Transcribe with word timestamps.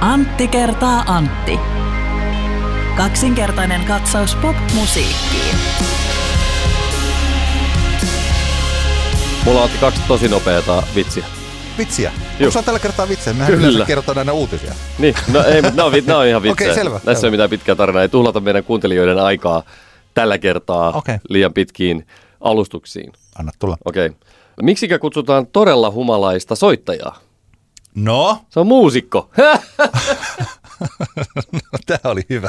Antti 0.00 0.48
kertaa 0.48 1.04
Antti. 1.06 1.58
Kaksinkertainen 2.96 3.84
katsaus 3.84 4.34
pop-musiikkiin. 4.34 5.56
Mulla 9.44 9.62
on 9.62 9.70
kaksi 9.80 10.00
tosi 10.08 10.28
nopeata 10.28 10.82
vitsiä. 10.94 11.24
Vitsiä. 11.78 12.12
Onko 12.40 12.50
sulla 12.50 12.64
tällä 12.64 12.78
kertaa 12.78 13.08
vitsiä? 13.08 13.32
Mehän 13.32 13.46
Kyllä. 13.52 13.66
yleensä 13.68 13.86
kerrotaan 13.86 14.18
aina 14.18 14.32
uutisia. 14.32 14.72
Niin, 14.98 15.14
no 15.32 15.44
ei, 15.44 15.62
mutta 15.62 15.76
nämä 15.76 15.86
on, 15.86 15.92
vi- 15.92 16.00
nämä 16.00 16.18
on 16.18 16.26
ihan 16.26 16.42
vitsejä. 16.42 16.72
Okei, 16.72 16.82
selvä, 16.82 16.94
Näissä 16.94 17.10
ei 17.10 17.16
selvä. 17.16 17.26
ole 17.26 17.30
mitään 17.30 17.50
pitkää 17.50 17.74
tarinaa. 17.74 18.02
Ei 18.02 18.08
tuhlata 18.08 18.40
meidän 18.40 18.64
kuuntelijoiden 18.64 19.18
aikaa 19.18 19.62
tällä 20.14 20.38
kertaa 20.38 20.90
Okei. 20.92 21.16
liian 21.28 21.52
pitkiin 21.52 22.06
alustuksiin. 22.40 23.12
Anna 23.38 23.52
tulla. 23.58 23.76
Okei. 23.84 24.10
Miksikä 24.62 24.98
kutsutaan 24.98 25.46
todella 25.46 25.90
humalaista 25.90 26.54
soittajaa? 26.54 27.18
No, 27.96 28.38
Se 28.50 28.60
on 28.60 28.66
muusikko. 28.66 29.30
tämä 31.86 31.98
oli 32.12 32.20
hyvä. 32.30 32.48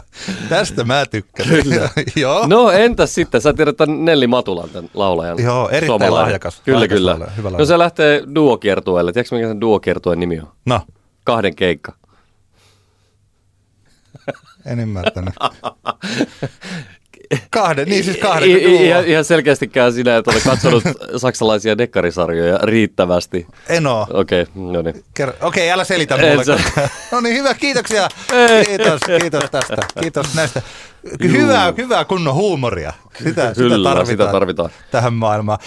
Tästä 0.50 0.84
mä 0.84 1.06
tykkäsin. 1.06 1.64
Kyllä. 1.64 1.90
Joo. 2.16 2.48
No 2.48 2.72
entäs 2.72 3.14
sitten, 3.16 3.42
sä 3.42 3.54
tiedät 3.54 3.78
tämän 3.78 4.06
Nelli 4.06 4.28
Matulan, 4.28 4.70
tämän 4.70 4.90
laulajan. 4.94 5.40
Joo, 5.44 5.70
erittäin 5.70 6.14
lahjakas. 6.14 6.62
Kyllä, 6.66 6.76
Lahjakas 6.78 6.98
kyllä. 6.98 7.12
laulaja, 7.12 7.32
hyvä 7.32 7.50
no 7.50 7.52
laulaja. 7.52 7.66
se 7.68 7.78
lähtee 7.78 8.24
duokiertueelle. 8.36 9.12
Tiedätkö 9.12 9.36
mikä 9.36 9.48
sen 9.48 9.62
duokiertueen 9.62 10.20
nimi 10.20 10.40
on? 10.40 10.48
no 10.66 10.82
Kahden 11.24 11.56
keikka. 11.56 11.94
en 14.66 14.80
ymmärtänyt. 14.80 15.34
Kahden, 17.50 17.88
niin 17.88 18.04
siis 18.04 18.18
kahden. 18.18 18.50
I, 18.50 18.54
i, 18.54 18.88
ihan, 19.10 19.26
selkeästikään 19.26 19.94
sinä, 19.94 20.18
että 20.18 20.32
olet 20.32 20.44
katsonut 20.44 20.84
saksalaisia 21.18 21.78
dekkarisarjoja 21.78 22.58
riittävästi. 22.64 23.48
En 23.70 23.88
oo. 23.88 24.08
Okei, 24.14 24.42
okay, 24.42 24.54
no 24.56 24.82
niin. 24.82 25.04
Kerro. 25.14 25.34
Okei, 25.42 25.72
älä 25.72 25.84
selitä 25.84 26.18
mulle. 26.18 26.44
sä- 26.44 26.60
no 27.12 27.22
niin, 27.22 27.36
hyvä, 27.36 27.54
kiitoksia. 27.54 28.10
Kiitos, 28.68 29.02
kiitos 29.22 29.44
tästä. 29.52 29.78
Kiitos 30.02 30.36
näistä. 30.36 30.62
Hyvää, 31.24 31.74
hyvää 31.78 32.06
kunnon 32.06 32.34
huumoria. 32.34 32.94
Sitä, 33.24 33.54
Kyllä, 33.56 33.76
sitä, 33.78 33.90
tarvitaan 33.90 34.06
sitä 34.08 34.28
tarvitaan. 34.32 34.70
tähän 34.92 35.14
maailmaan. 35.14 35.60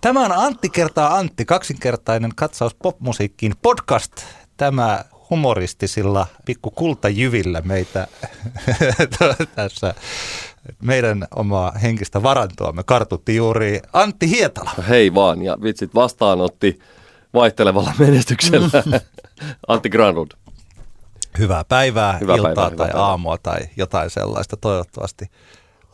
Tämä 0.00 0.20
on 0.24 0.32
Antti 0.32 0.70
kertaa 0.70 1.16
Antti, 1.16 1.44
kaksinkertainen 1.44 2.30
katsaus 2.36 2.74
popmusiikkiin 2.74 3.52
podcast. 3.62 4.12
Tämä 4.56 5.04
humoristisilla 5.30 6.26
pikku 6.44 6.70
kultajyvillä 6.70 7.62
meitä 7.64 8.06
tässä 9.56 9.94
meidän 10.82 11.26
omaa 11.36 11.72
henkistä 11.72 12.22
varantoamme 12.22 12.82
kartutti 12.82 13.36
juuri 13.36 13.80
Antti 13.92 14.30
Hietala. 14.30 14.70
Hei 14.88 15.14
vaan, 15.14 15.42
ja 15.42 15.56
vitsit 15.62 15.94
vastaanotti 15.94 16.78
vaihtelevalla 17.34 17.92
menestyksellä 17.98 18.82
Antti 19.68 19.90
Granlund. 19.90 20.30
Hyvää 21.38 21.64
päivää, 21.64 22.18
Hyvää 22.18 22.36
iltaa 22.36 22.54
päivää, 22.54 22.70
tai 22.70 22.72
hyvää 22.72 22.86
päivää. 22.86 23.06
aamua 23.06 23.38
tai 23.38 23.60
jotain 23.76 24.10
sellaista. 24.10 24.56
Toivottavasti 24.56 25.30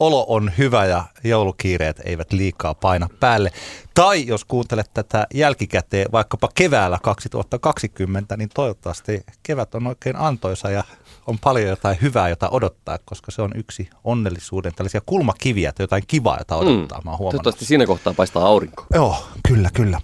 olo 0.00 0.26
on 0.28 0.50
hyvä 0.58 0.86
ja 0.86 1.04
joulukiireet 1.24 2.00
eivät 2.04 2.32
liikaa 2.32 2.74
paina 2.74 3.08
päälle. 3.20 3.50
Tai 3.94 4.26
jos 4.26 4.44
kuuntelet 4.44 4.90
tätä 4.94 5.26
jälkikäteen 5.34 6.06
vaikkapa 6.12 6.48
keväällä 6.54 6.98
2020, 7.02 8.36
niin 8.36 8.48
toivottavasti 8.54 9.22
kevät 9.42 9.74
on 9.74 9.86
oikein 9.86 10.16
antoisa 10.16 10.70
ja 10.70 10.84
on 11.28 11.38
paljon 11.38 11.68
jotain 11.68 11.98
hyvää, 12.02 12.28
jota 12.28 12.48
odottaa, 12.50 12.98
koska 13.04 13.30
se 13.30 13.42
on 13.42 13.50
yksi 13.54 13.90
onnellisuuden 14.04 14.74
tällaisia 14.74 15.00
kulmakiviä, 15.06 15.68
että 15.68 15.82
jotain 15.82 16.02
kivaa, 16.06 16.38
jota 16.38 16.56
odottaa. 16.56 17.02
Mä 17.04 17.10
oon 17.10 17.18
huomannut. 17.18 17.42
Toivottavasti 17.42 17.64
siinä 17.64 17.86
kohtaa 17.86 18.14
paistaa 18.14 18.46
aurinko. 18.46 18.86
Joo, 18.94 19.16
kyllä, 19.48 19.70
kyllä. 19.74 20.00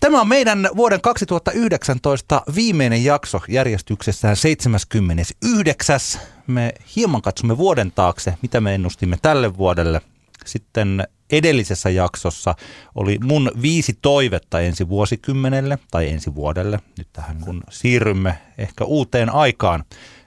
Tämä 0.00 0.20
on 0.20 0.28
meidän 0.28 0.68
vuoden 0.76 1.00
2019 1.00 2.42
viimeinen 2.54 3.04
jakso 3.04 3.40
järjestyksessään 3.48 4.36
79. 4.36 6.00
Me 6.46 6.72
hieman 6.96 7.22
katsomme 7.22 7.58
vuoden 7.58 7.92
taakse, 7.92 8.34
mitä 8.42 8.60
me 8.60 8.74
ennustimme 8.74 9.18
tälle 9.22 9.56
vuodelle. 9.56 10.00
Sitten 10.46 11.06
edellisessä 11.32 11.90
jaksossa 11.90 12.54
oli 12.94 13.18
mun 13.24 13.50
viisi 13.62 13.98
toivetta 14.02 14.60
ensi 14.60 14.88
vuosikymmenelle 14.88 15.78
tai 15.90 16.08
ensi 16.08 16.34
vuodelle. 16.34 16.80
Nyt 16.98 17.08
tähän 17.12 17.40
kun 17.40 17.62
siirrymme 17.70 18.38
ehkä 18.58 18.84
uuteen 18.84 19.34
aikaan. 19.34 19.84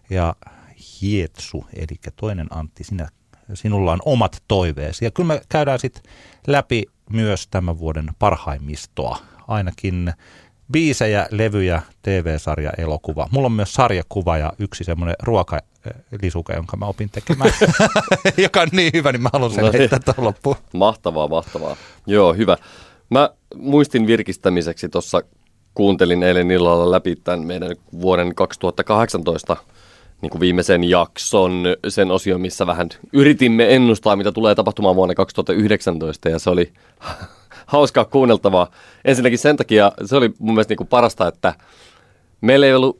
Ja 0.09 0.35
Hietsu, 1.01 1.65
eli 1.73 1.99
toinen 2.15 2.47
Antti, 2.49 2.83
sinä, 2.83 3.07
sinulla 3.53 3.91
on 3.91 3.99
omat 4.05 4.43
toiveesi. 4.47 5.05
Ja 5.05 5.11
kyllä 5.11 5.27
me 5.27 5.41
käydään 5.49 5.79
sitten 5.79 6.03
läpi 6.47 6.83
myös 7.09 7.47
tämän 7.47 7.79
vuoden 7.79 8.09
parhaimmistoa. 8.19 9.17
Ainakin 9.47 10.13
biisejä, 10.71 11.27
levyjä, 11.31 11.81
TV-sarja, 12.01 12.71
elokuva. 12.77 13.27
Mulla 13.31 13.45
on 13.45 13.51
myös 13.51 13.73
sarjakuva 13.73 14.37
ja 14.37 14.53
yksi 14.59 14.83
semmoinen 14.83 15.15
ruokalisuke, 15.23 16.53
jonka 16.53 16.77
mä 16.77 16.85
opin 16.85 17.09
tekemään, 17.09 17.51
joka 18.37 18.61
on 18.61 18.67
niin 18.71 18.91
hyvä, 18.93 19.11
niin 19.11 19.21
mä 19.21 19.29
haluan 19.33 19.51
sen 19.51 19.63
No 19.63 19.71
niin. 19.71 19.79
heittää 19.79 19.99
tuohon 19.99 20.25
loppuun. 20.25 20.55
Mahtavaa, 20.73 21.27
mahtavaa. 21.27 21.75
Joo, 22.07 22.33
hyvä. 22.33 22.57
Mä 23.09 23.29
muistin 23.55 24.07
virkistämiseksi 24.07 24.89
tuossa, 24.89 25.21
kuuntelin 25.73 26.23
eilen 26.23 26.51
illalla 26.51 26.91
läpi 26.91 27.15
tämän 27.15 27.39
meidän 27.39 27.75
vuoden 28.01 28.35
2018 28.35 29.57
niin 30.21 30.29
kuin 30.29 30.39
viimeisen 30.39 30.83
jakson, 30.83 31.63
sen 31.87 32.11
osion, 32.11 32.41
missä 32.41 32.67
vähän 32.67 32.89
yritimme 33.13 33.75
ennustaa, 33.75 34.15
mitä 34.15 34.31
tulee 34.31 34.55
tapahtumaan 34.55 34.95
vuonna 34.95 35.15
2019, 35.15 36.29
ja 36.29 36.39
se 36.39 36.49
oli 36.49 36.73
hauskaa 37.65 38.05
kuunneltavaa. 38.05 38.71
Ensinnäkin 39.05 39.39
sen 39.39 39.57
takia 39.57 39.91
se 40.05 40.15
oli 40.15 40.33
mun 40.39 40.53
mielestä 40.53 40.71
niin 40.71 40.77
kuin 40.77 40.87
parasta, 40.87 41.27
että 41.27 41.53
meillä 42.41 42.65
ei 42.65 42.73
ollut 42.73 42.99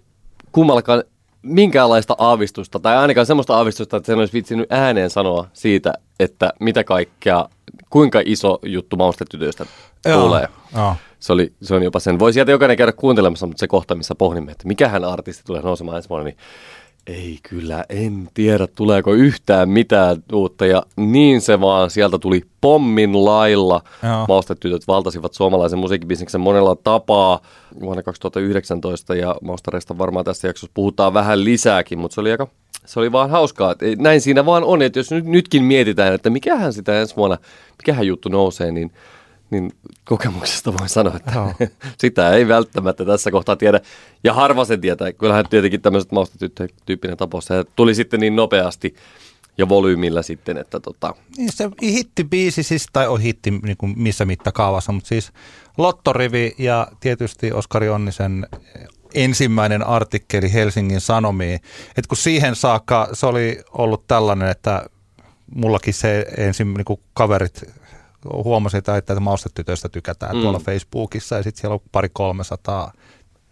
kummallakaan 0.51 1.03
minkäänlaista 1.41 2.15
aavistusta, 2.17 2.79
tai 2.79 2.97
ainakaan 2.97 3.25
semmoista 3.25 3.57
aavistusta, 3.57 3.97
että 3.97 4.07
sen 4.07 4.19
olisi 4.19 4.33
vitsinyt 4.33 4.71
ääneen 4.71 5.09
sanoa 5.09 5.47
siitä, 5.53 5.93
että 6.19 6.53
mitä 6.59 6.83
kaikkea, 6.83 7.49
kuinka 7.89 8.21
iso 8.25 8.59
juttu 8.63 8.97
maustetytöistä 8.97 9.65
tulee. 10.13 10.47
Joo. 10.75 10.95
Se, 11.19 11.33
oli, 11.33 11.53
se 11.61 11.75
on 11.75 11.83
jopa 11.83 11.99
sen. 11.99 12.19
Voi 12.19 12.33
sieltä 12.33 12.51
jokainen 12.51 12.77
käydä 12.77 12.91
kuuntelemassa, 12.91 13.47
mutta 13.47 13.59
se 13.59 13.67
kohta, 13.67 13.95
missä 13.95 14.15
pohdimme, 14.15 14.51
että 14.51 14.67
mikähän 14.67 15.03
artisti 15.03 15.43
tulee 15.45 15.61
nousemaan 15.61 15.97
ensi 15.97 16.09
vuonna, 16.09 16.25
niin 16.25 16.37
ei 17.07 17.39
kyllä, 17.43 17.85
en 17.89 18.29
tiedä 18.33 18.67
tuleeko 18.67 19.13
yhtään 19.13 19.69
mitään 19.69 20.23
uutta. 20.33 20.66
Ja 20.66 20.83
niin 20.97 21.41
se 21.41 21.61
vaan, 21.61 21.89
sieltä 21.89 22.19
tuli 22.19 22.41
pommin 22.61 23.25
lailla. 23.25 23.81
Joo. 24.03 24.25
Maustetytöt 24.27 24.88
valtasivat 24.88 25.33
suomalaisen 25.33 25.79
musiikkibisneksen 25.79 26.41
monella 26.41 26.75
tapaa 26.75 27.39
vuonna 27.81 28.03
2019 28.03 29.16
ja 29.16 29.35
maustareista 29.41 29.97
varmaan 29.97 30.25
tässä 30.25 30.47
jaksossa 30.47 30.71
puhutaan 30.73 31.13
vähän 31.13 31.43
lisääkin, 31.43 31.99
mutta 31.99 32.16
se 32.16 32.21
oli 32.21 32.31
aika 32.31 32.47
se 32.85 32.99
oli 32.99 33.11
vaan 33.11 33.29
hauskaa. 33.29 33.75
Näin 33.97 34.22
siinä 34.22 34.45
vaan 34.45 34.63
on, 34.63 34.81
että 34.81 34.99
jos 34.99 35.11
nyt, 35.11 35.25
nytkin 35.25 35.63
mietitään, 35.63 36.13
että 36.13 36.29
mikähän 36.29 36.73
sitä 36.73 37.01
ensi 37.01 37.16
vuonna, 37.16 37.37
mikähän 37.77 38.07
juttu 38.07 38.29
nousee, 38.29 38.72
niin, 38.72 38.91
niin 39.55 39.71
kokemuksesta 40.05 40.73
voin 40.73 40.89
sanoa, 40.89 41.16
että 41.16 41.31
Joo. 41.35 41.53
sitä 42.01 42.31
ei 42.31 42.47
välttämättä 42.47 43.05
tässä 43.05 43.31
kohtaa 43.31 43.55
tiedä. 43.55 43.79
Ja 44.23 44.33
harva 44.33 44.66
sen 44.66 44.81
tietää. 44.81 45.13
Kyllähän 45.13 45.45
tietenkin 45.49 45.81
tämmöiset 45.81 46.11
maustatyttö-tyyppinen 46.11 47.17
tapaus, 47.17 47.45
se 47.45 47.63
tuli 47.75 47.95
sitten 47.95 48.19
niin 48.19 48.35
nopeasti 48.35 48.95
ja 49.57 49.69
volyymilla 49.69 50.21
sitten, 50.21 50.57
että 50.57 50.79
tota, 50.79 51.16
Niin 51.38 51.51
se 51.51 51.69
hittibiisi 51.83 52.63
siis, 52.63 52.88
tai 52.93 53.07
on 53.07 53.21
hitti 53.21 53.51
niin 53.51 53.77
kuin 53.77 53.93
missä 53.97 54.25
mittakaavassa, 54.25 54.91
mutta 54.91 55.07
siis 55.07 55.31
Lottorivi 55.77 56.55
ja 56.57 56.87
tietysti 56.99 57.51
Oskari 57.51 57.89
Onnisen 57.89 58.47
ensimmäinen 59.13 59.87
artikkeli 59.87 60.53
Helsingin 60.53 61.01
Sanomiin. 61.01 61.59
Et 61.97 62.07
kun 62.07 62.17
siihen 62.17 62.55
saakka 62.55 63.09
se 63.13 63.25
oli 63.25 63.63
ollut 63.72 64.07
tällainen, 64.07 64.49
että 64.49 64.85
mullakin 65.55 65.93
se 65.93 66.25
ensin 66.37 66.73
niin 66.73 66.85
kuin 66.85 66.99
kaverit 67.13 67.63
huomasi, 68.33 68.77
että 68.77 68.97
että 68.97 69.19
maustetytöistä 69.19 69.89
tykätään 69.89 70.35
Mm. 70.35 70.41
tuolla 70.41 70.59
Facebookissa 70.59 71.35
ja 71.35 71.43
sitten 71.43 71.61
siellä 71.61 71.73
on 71.73 71.79
pari 71.91 72.09
300 72.13 72.91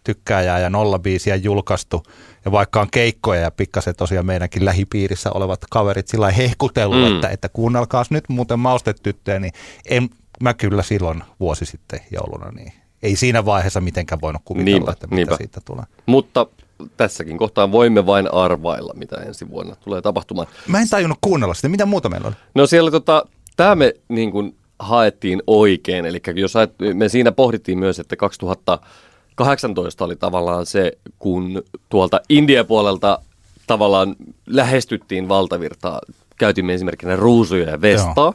tykkääjää 0.04 0.58
ja 0.58 0.70
nolla 0.70 0.98
biisiä 0.98 1.36
julkaistu. 1.36 2.02
Ja 2.44 2.52
vaikka 2.52 2.80
on 2.80 2.90
keikkoja 2.90 3.40
ja 3.40 3.50
pikkasen 3.50 3.96
tosiaan 3.96 4.26
meidänkin 4.26 4.64
lähipiirissä 4.64 5.30
olevat 5.32 5.60
kaverit 5.70 6.08
sillä 6.08 6.30
hehkutellut, 6.30 6.98
Mm. 7.10 7.14
että, 7.14 7.28
että 7.28 7.48
kuunnelkaas 7.48 8.10
nyt 8.10 8.24
muuten 8.28 8.58
maustetyttöjä, 8.58 9.38
niin 9.40 9.52
en, 9.88 10.08
mä 10.40 10.54
kyllä 10.54 10.82
silloin 10.82 11.22
vuosi 11.40 11.64
sitten 11.66 12.00
jouluna, 12.10 12.50
niin 12.50 12.72
ei 13.02 13.16
siinä 13.16 13.44
vaiheessa 13.44 13.80
mitenkään 13.80 14.20
voinut 14.20 14.42
kuvitella, 14.44 14.74
Niinpä, 14.76 14.92
että 14.92 15.06
mitä 15.06 15.16
niinpä. 15.16 15.36
siitä 15.36 15.60
tulee. 15.64 15.84
mutta 16.06 16.46
tässäkin 16.96 17.38
kohtaa 17.38 17.72
voimme 17.72 18.06
vain 18.06 18.34
arvailla, 18.34 18.92
mitä 18.96 19.16
ensi 19.16 19.48
vuonna 19.50 19.76
tulee 19.76 20.02
tapahtumaan. 20.02 20.46
Mä 20.68 20.80
en 20.80 20.88
tajunnut 20.88 21.18
kuunnella 21.20 21.54
sitä. 21.54 21.68
Mitä 21.68 21.86
muuta 21.86 22.08
meillä 22.08 22.26
oli? 22.28 22.36
No 22.54 22.66
siellä 22.66 22.90
tota, 22.90 23.24
tämä 23.56 23.74
me 23.74 23.94
niin 24.08 24.30
kuin 24.30 24.56
haettiin 24.78 25.42
oikein, 25.46 26.06
eli 26.06 26.20
jos 26.34 26.56
ajat, 26.56 26.70
me 26.94 27.08
siinä 27.08 27.32
pohdittiin 27.32 27.78
myös, 27.78 27.98
että 27.98 28.16
2018 28.16 30.04
oli 30.04 30.16
tavallaan 30.16 30.66
se, 30.66 30.92
kun 31.18 31.62
tuolta 31.88 32.20
India-puolelta 32.28 33.18
tavallaan 33.66 34.16
lähestyttiin 34.46 35.28
valtavirtaa, 35.28 36.00
käytimme 36.38 36.74
esimerkkinä 36.74 37.16
ruusuja 37.16 37.70
ja 37.70 37.80
vestaa, 37.80 38.34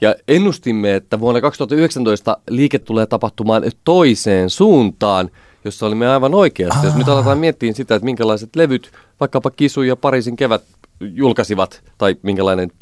ja 0.00 0.14
ennustimme, 0.28 0.94
että 0.94 1.20
vuonna 1.20 1.40
2019 1.40 2.36
liike 2.50 2.78
tulee 2.78 3.06
tapahtumaan 3.06 3.62
toiseen 3.84 4.50
suuntaan, 4.50 5.30
jossa 5.64 5.86
olimme 5.86 6.08
aivan 6.08 6.34
oikeassa. 6.34 6.86
Jos 6.86 6.94
nyt 6.94 7.08
aletaan 7.08 7.38
miettiä 7.38 7.72
sitä, 7.72 7.94
että 7.94 8.04
minkälaiset 8.04 8.56
levyt 8.56 8.92
vaikkapa 9.20 9.50
Kisu 9.50 9.82
ja 9.82 9.96
Pariisin 9.96 10.36
kevät 10.36 10.62
julkaisivat, 11.00 11.82
tai 11.98 12.16
minkälainen 12.22 12.72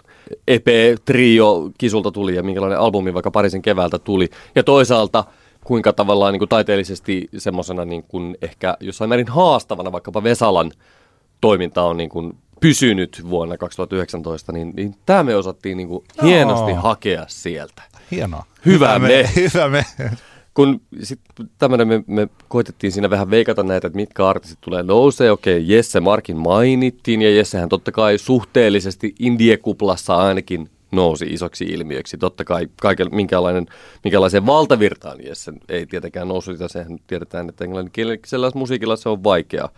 EP-trio 0.49 1.71
Kisulta 1.79 2.11
tuli 2.11 2.35
ja 2.35 2.43
minkälainen 2.43 2.79
albumi 2.79 3.15
vaikka 3.15 3.31
Pariisin 3.31 3.63
keväältä 3.63 3.99
tuli. 3.99 4.29
Ja 4.55 4.63
toisaalta 4.63 5.25
kuinka 5.65 5.93
tavallaan 5.93 6.33
niin 6.33 6.39
kuin 6.41 6.49
taiteellisesti 6.49 7.29
semmoisena 7.37 7.85
niin 7.85 8.03
kuin 8.03 8.37
ehkä 8.43 8.77
jossain 8.81 9.09
määrin 9.09 9.29
haastavana 9.29 9.93
vaikkapa 9.93 10.23
Vesalan 10.23 10.73
toiminta 11.41 11.83
on 11.83 11.97
niin 11.97 12.11
kuin 12.11 12.33
pysynyt 12.61 13.23
vuonna 13.31 13.57
2019, 13.57 14.53
niin, 14.53 14.73
niin 14.77 14.95
tämä 15.07 15.23
me 15.23 15.37
osattiin 15.37 15.77
niin 15.77 15.89
kuin 15.89 16.05
hienosti 16.23 16.73
hakea 16.73 17.25
sieltä. 17.29 17.83
Hienoa. 18.11 18.45
Hyvä 18.67 18.99
me. 18.99 19.31
Hyvä 19.37 19.69
me. 19.69 19.85
Kun 20.61 20.81
sit 21.03 21.21
tämmönen 21.59 21.89
me, 21.89 22.05
me 22.07 22.29
koitettiin 22.49 22.93
siinä 22.93 23.11
vähän 23.11 23.31
veikata 23.31 23.63
näitä, 23.63 23.87
että 23.87 23.97
mitkä 23.97 24.29
artistit 24.29 24.61
tulee 24.61 24.83
nousee. 24.83 25.31
Okei, 25.31 25.65
Jesse 25.67 26.01
Markin 26.01 26.37
mainittiin 26.37 27.23
ja 27.23 27.35
Jessehän 27.35 27.69
totta 27.69 27.93
kai 27.93 28.19
suhteellisesti 28.19 29.15
indiekuplassa 29.19 30.17
ainakin 30.17 30.71
nousi 30.93 31.27
isoksi 31.27 31.65
ilmiöksi. 31.65 32.19
Totta 32.19 32.45
kai 32.45 32.69
kaiken, 32.81 33.07
minkälainen, 33.11 33.67
minkälaiseen 34.05 34.47
valtavirtaan 34.47 35.25
Jesse 35.27 35.53
ei 35.69 35.87
tietenkään 35.87 36.29
noussut, 36.29 36.61
ja 36.61 36.69
sehän 36.69 36.99
tiedetään, 37.07 37.49
että 37.49 37.65
englanninkielisellä 37.65 38.51
musiikilla 38.55 38.97
se 38.97 39.09
on 39.09 39.25
vaikeaa. 39.25 39.69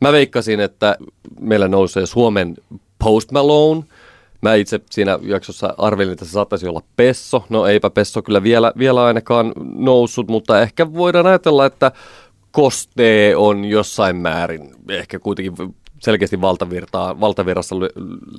Mä 0.00 0.12
veikkasin, 0.12 0.60
että 0.60 0.96
meillä 1.40 1.68
nousee 1.68 2.06
Suomen 2.06 2.56
Post 2.98 3.32
Malone. 3.32 3.82
Mä 4.44 4.54
itse 4.54 4.80
siinä 4.90 5.18
jaksossa 5.22 5.74
arvelin, 5.78 6.12
että 6.12 6.24
se 6.24 6.30
saattaisi 6.30 6.68
olla 6.68 6.82
Pesso. 6.96 7.44
No 7.48 7.66
eipä 7.66 7.90
Pesso 7.90 8.22
kyllä 8.22 8.42
vielä, 8.42 8.72
vielä 8.78 9.04
ainakaan 9.04 9.52
noussut, 9.74 10.28
mutta 10.28 10.60
ehkä 10.60 10.92
voidaan 10.92 11.26
ajatella, 11.26 11.66
että 11.66 11.92
Kostee 12.52 13.36
on 13.36 13.64
jossain 13.64 14.16
määrin 14.16 14.74
ehkä 14.88 15.18
kuitenkin 15.18 15.74
selkeästi 15.98 16.40
valtavirtaa, 16.40 17.20
valtavirrassa 17.20 17.76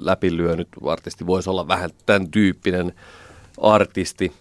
läpilyönyt 0.01 0.67
artisti. 0.85 1.27
Voisi 1.27 1.49
olla 1.49 1.67
vähän 1.67 1.89
tämän 2.05 2.31
tyyppinen 2.31 2.93
artisti. 3.61 4.31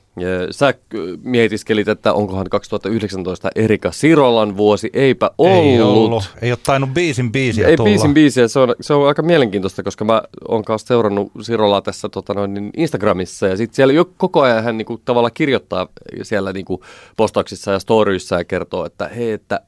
Sä 0.50 0.74
mietiskelit, 1.22 1.88
että 1.88 2.12
onkohan 2.12 2.46
2019 2.50 3.50
Erika 3.54 3.92
Sirolan 3.92 4.56
vuosi. 4.56 4.90
Eipä 4.92 5.30
ollut. 5.38 5.64
Ei 5.64 5.80
ollut. 5.80 6.24
Ei 6.42 6.50
ole 6.52 6.58
tainnut 6.66 6.90
biisin 6.94 7.32
biisiä 7.32 7.68
Ei 7.68 7.76
tulla. 7.76 7.90
biisin 7.90 8.14
biisiä. 8.14 8.48
Se 8.48 8.58
on, 8.58 8.74
se 8.80 8.94
on 8.94 9.08
aika 9.08 9.22
mielenkiintoista, 9.22 9.82
koska 9.82 10.04
mä 10.04 10.22
oon 10.48 10.64
kanssa 10.64 10.86
seurannut 10.86 11.32
Sirolaa 11.40 11.82
tässä 11.82 12.08
tota 12.08 12.34
noin, 12.34 12.54
niin 12.54 12.70
Instagramissa. 12.76 13.46
Ja 13.46 13.56
sitten 13.56 13.76
siellä 13.76 13.92
jo 13.92 14.04
koko 14.16 14.40
ajan 14.42 14.64
hän 14.64 14.78
niinku, 14.78 15.00
tavallaan 15.04 15.32
kirjoittaa 15.34 15.88
siellä 16.22 16.52
niinku, 16.52 16.82
postauksissa 17.16 17.70
ja 17.72 17.78
storyissa 17.78 18.36
ja 18.36 18.44
kertoo, 18.44 18.86
että 18.86 19.08
hei, 19.08 19.32
että 19.32 19.60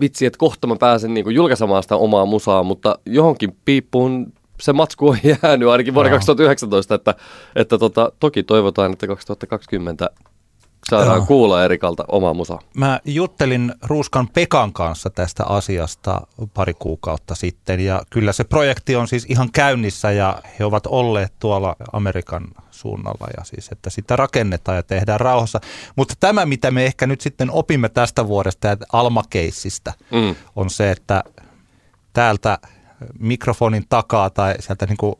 vitsi, 0.00 0.26
että 0.26 0.38
kohta 0.38 0.66
mä 0.66 0.76
pääsen 0.76 1.14
niinku, 1.14 1.30
julkaisemaan 1.30 1.82
sitä 1.82 1.96
omaa 1.96 2.26
musaa, 2.26 2.62
mutta 2.62 2.98
johonkin 3.06 3.56
piippuun 3.64 4.32
se 4.60 4.72
matsku 4.72 5.08
on 5.08 5.18
jäänyt 5.42 5.68
ainakin 5.68 5.94
vuonna 5.94 6.10
Joo. 6.10 6.16
2019, 6.18 6.94
että, 6.94 7.14
että 7.56 7.78
tota, 7.78 8.12
toki 8.20 8.42
toivotaan, 8.42 8.92
että 8.92 9.06
2020 9.06 10.10
saadaan 10.90 11.16
Joo. 11.16 11.26
kuulla 11.26 11.64
Erikalta 11.64 12.04
omaa 12.08 12.34
musaa. 12.34 12.60
Mä 12.76 13.00
juttelin 13.04 13.74
Ruuskan 13.82 14.28
Pekan 14.28 14.72
kanssa 14.72 15.10
tästä 15.10 15.44
asiasta 15.44 16.20
pari 16.54 16.74
kuukautta 16.74 17.34
sitten 17.34 17.80
ja 17.80 18.02
kyllä 18.10 18.32
se 18.32 18.44
projekti 18.44 18.96
on 18.96 19.08
siis 19.08 19.26
ihan 19.28 19.48
käynnissä 19.52 20.10
ja 20.10 20.42
he 20.58 20.64
ovat 20.64 20.86
olleet 20.86 21.32
tuolla 21.38 21.76
Amerikan 21.92 22.44
suunnalla 22.70 23.26
ja 23.36 23.44
siis, 23.44 23.68
että 23.72 23.90
sitä 23.90 24.16
rakennetaan 24.16 24.76
ja 24.76 24.82
tehdään 24.82 25.20
rauhassa. 25.20 25.60
Mutta 25.96 26.14
tämä, 26.20 26.46
mitä 26.46 26.70
me 26.70 26.84
ehkä 26.86 27.06
nyt 27.06 27.20
sitten 27.20 27.50
opimme 27.50 27.88
tästä 27.88 28.26
vuodesta 28.26 28.68
ja 28.68 28.76
Alma-keissistä, 28.92 29.92
Mm. 30.10 30.34
on 30.56 30.70
se, 30.70 30.90
että 30.90 31.24
täältä 32.12 32.58
mikrofonin 33.18 33.84
takaa 33.88 34.30
tai 34.30 34.54
sieltä 34.60 34.86
niin 34.86 34.96
kuin 34.96 35.14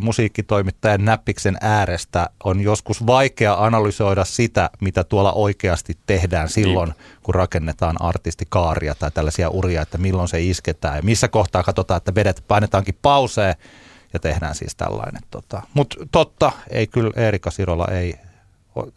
musiikkitoimittajan 0.00 1.04
näppiksen 1.04 1.56
äärestä 1.60 2.30
on 2.44 2.60
joskus 2.60 3.06
vaikea 3.06 3.64
analysoida 3.64 4.24
sitä, 4.24 4.70
mitä 4.80 5.04
tuolla 5.04 5.32
oikeasti 5.32 5.98
tehdään 6.06 6.48
silloin, 6.48 6.94
kun 7.22 7.34
rakennetaan 7.34 7.96
artistikaaria 8.02 8.94
tai 8.94 9.10
tällaisia 9.10 9.50
uria, 9.50 9.82
että 9.82 9.98
milloin 9.98 10.28
se 10.28 10.42
isketään 10.42 10.96
ja 10.96 11.02
missä 11.02 11.28
kohtaa 11.28 11.62
katsotaan, 11.62 11.98
että 11.98 12.14
vedet 12.14 12.44
painetaankin 12.48 12.98
pauseen 13.02 13.54
ja 14.12 14.20
tehdään 14.20 14.54
siis 14.54 14.74
tällainen. 14.76 15.22
Tota. 15.30 15.62
Mutta 15.74 15.96
totta, 16.12 16.52
ei 16.70 16.86
kyllä 16.86 17.10
Erika 17.16 17.50
Sirola 17.50 17.86
ei, 17.86 18.14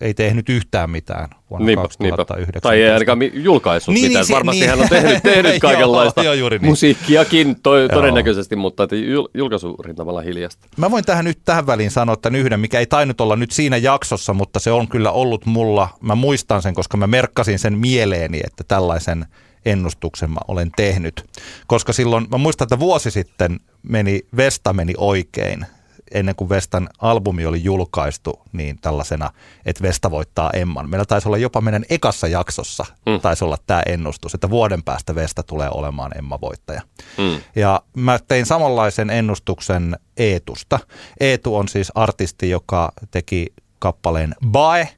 ei 0.01 0.13
tehnyt 0.13 0.50
yhtään 0.50 0.89
mitään 0.89 1.29
vuonna 1.50 1.65
Niinpä, 1.65 1.81
2019. 1.81 2.33
niinpä. 2.45 2.59
Tai 2.62 2.81
ei 2.81 2.89
ainakaan 2.89 3.19
julkaissut 3.44 3.94
Niin, 3.94 4.01
niin, 4.01 4.09
mitään. 4.09 4.25
se- 4.25 4.33
Varmasti 4.33 4.59
niin. 4.59 4.69
hän 4.69 4.79
on 4.81 4.89
tehnyt, 4.89 5.24
tehnyt 5.33 5.51
Joo, 5.51 5.59
kaikenlaista 5.62 6.24
joo, 6.24 6.33
juuri 6.33 6.57
niin. 6.59 6.69
musiikkiakin 6.69 7.62
to- 7.63 7.88
todennäköisesti, 7.94 8.56
mutta 8.56 8.83
että 8.83 8.95
jul- 8.95 9.29
julkaisurintamalla 9.33 10.21
hiljasta. 10.21 10.68
Mä 10.77 10.91
voin 10.91 11.06
tähän 11.06 11.25
nyt 11.25 11.39
tähän 11.45 11.68
väliin 11.68 11.91
sanoa 11.91 12.15
tämän 12.15 12.39
yhden, 12.39 12.59
mikä 12.59 12.79
ei 12.79 12.85
tainnut 12.85 13.21
olla 13.21 13.35
nyt 13.35 13.51
siinä 13.51 13.77
jaksossa, 13.77 14.33
mutta 14.33 14.59
se 14.59 14.71
on 14.71 14.88
kyllä 14.88 15.12
ollut 15.12 15.45
mulla. 15.45 15.89
Mä 16.01 16.15
muistan 16.15 16.62
sen, 16.62 16.74
koska 16.74 16.97
mä 16.97 17.07
merkkasin 17.07 17.59
sen 17.59 17.77
mieleeni, 17.77 18.39
että 18.47 18.63
tällaisen 18.68 19.25
ennustuksen 19.65 20.31
mä 20.31 20.39
olen 20.47 20.71
tehnyt. 20.75 21.25
Koska 21.68 21.94
silloin, 21.94 22.27
mä 22.31 22.38
muistan, 22.38 22.65
että 22.65 22.79
vuosi 22.79 23.12
sitten 23.12 23.59
meni, 23.83 24.21
Vesta 24.38 24.74
meni 24.74 24.94
oikein 24.97 25.65
ennen 26.13 26.36
kuin 26.36 26.50
Vestan 26.50 26.89
albumi 27.00 27.45
oli 27.45 27.63
julkaistu, 27.63 28.42
niin 28.54 28.77
tällaisena, 28.81 29.31
että 29.65 29.83
Vesta 29.83 30.12
voittaa 30.12 30.51
Emman. 30.51 30.89
Meillä 30.89 31.06
taisi 31.06 31.27
olla 31.27 31.38
jopa 31.38 31.62
meidän 31.62 31.86
ekassa 31.89 32.27
jaksossa, 32.27 32.86
mm. 33.06 33.21
taisi 33.21 33.45
olla 33.45 33.57
tämä 33.68 33.81
ennustus, 33.86 34.33
että 34.33 34.50
vuoden 34.50 34.83
päästä 34.83 35.15
Vesta 35.15 35.44
tulee 35.44 35.69
olemaan 35.71 36.12
Emma-voittaja. 36.18 36.81
Mm. 37.18 37.42
Ja 37.56 37.81
mä 37.95 38.19
tein 38.27 38.45
samanlaisen 38.45 39.09
ennustuksen 39.09 39.98
Eetusta. 40.18 40.80
Eetu 41.19 41.56
on 41.56 41.68
siis 41.68 41.92
artisti, 41.95 42.50
joka 42.50 42.92
teki 43.12 43.53
kappaleen 43.80 44.36
Bae, 44.48 44.89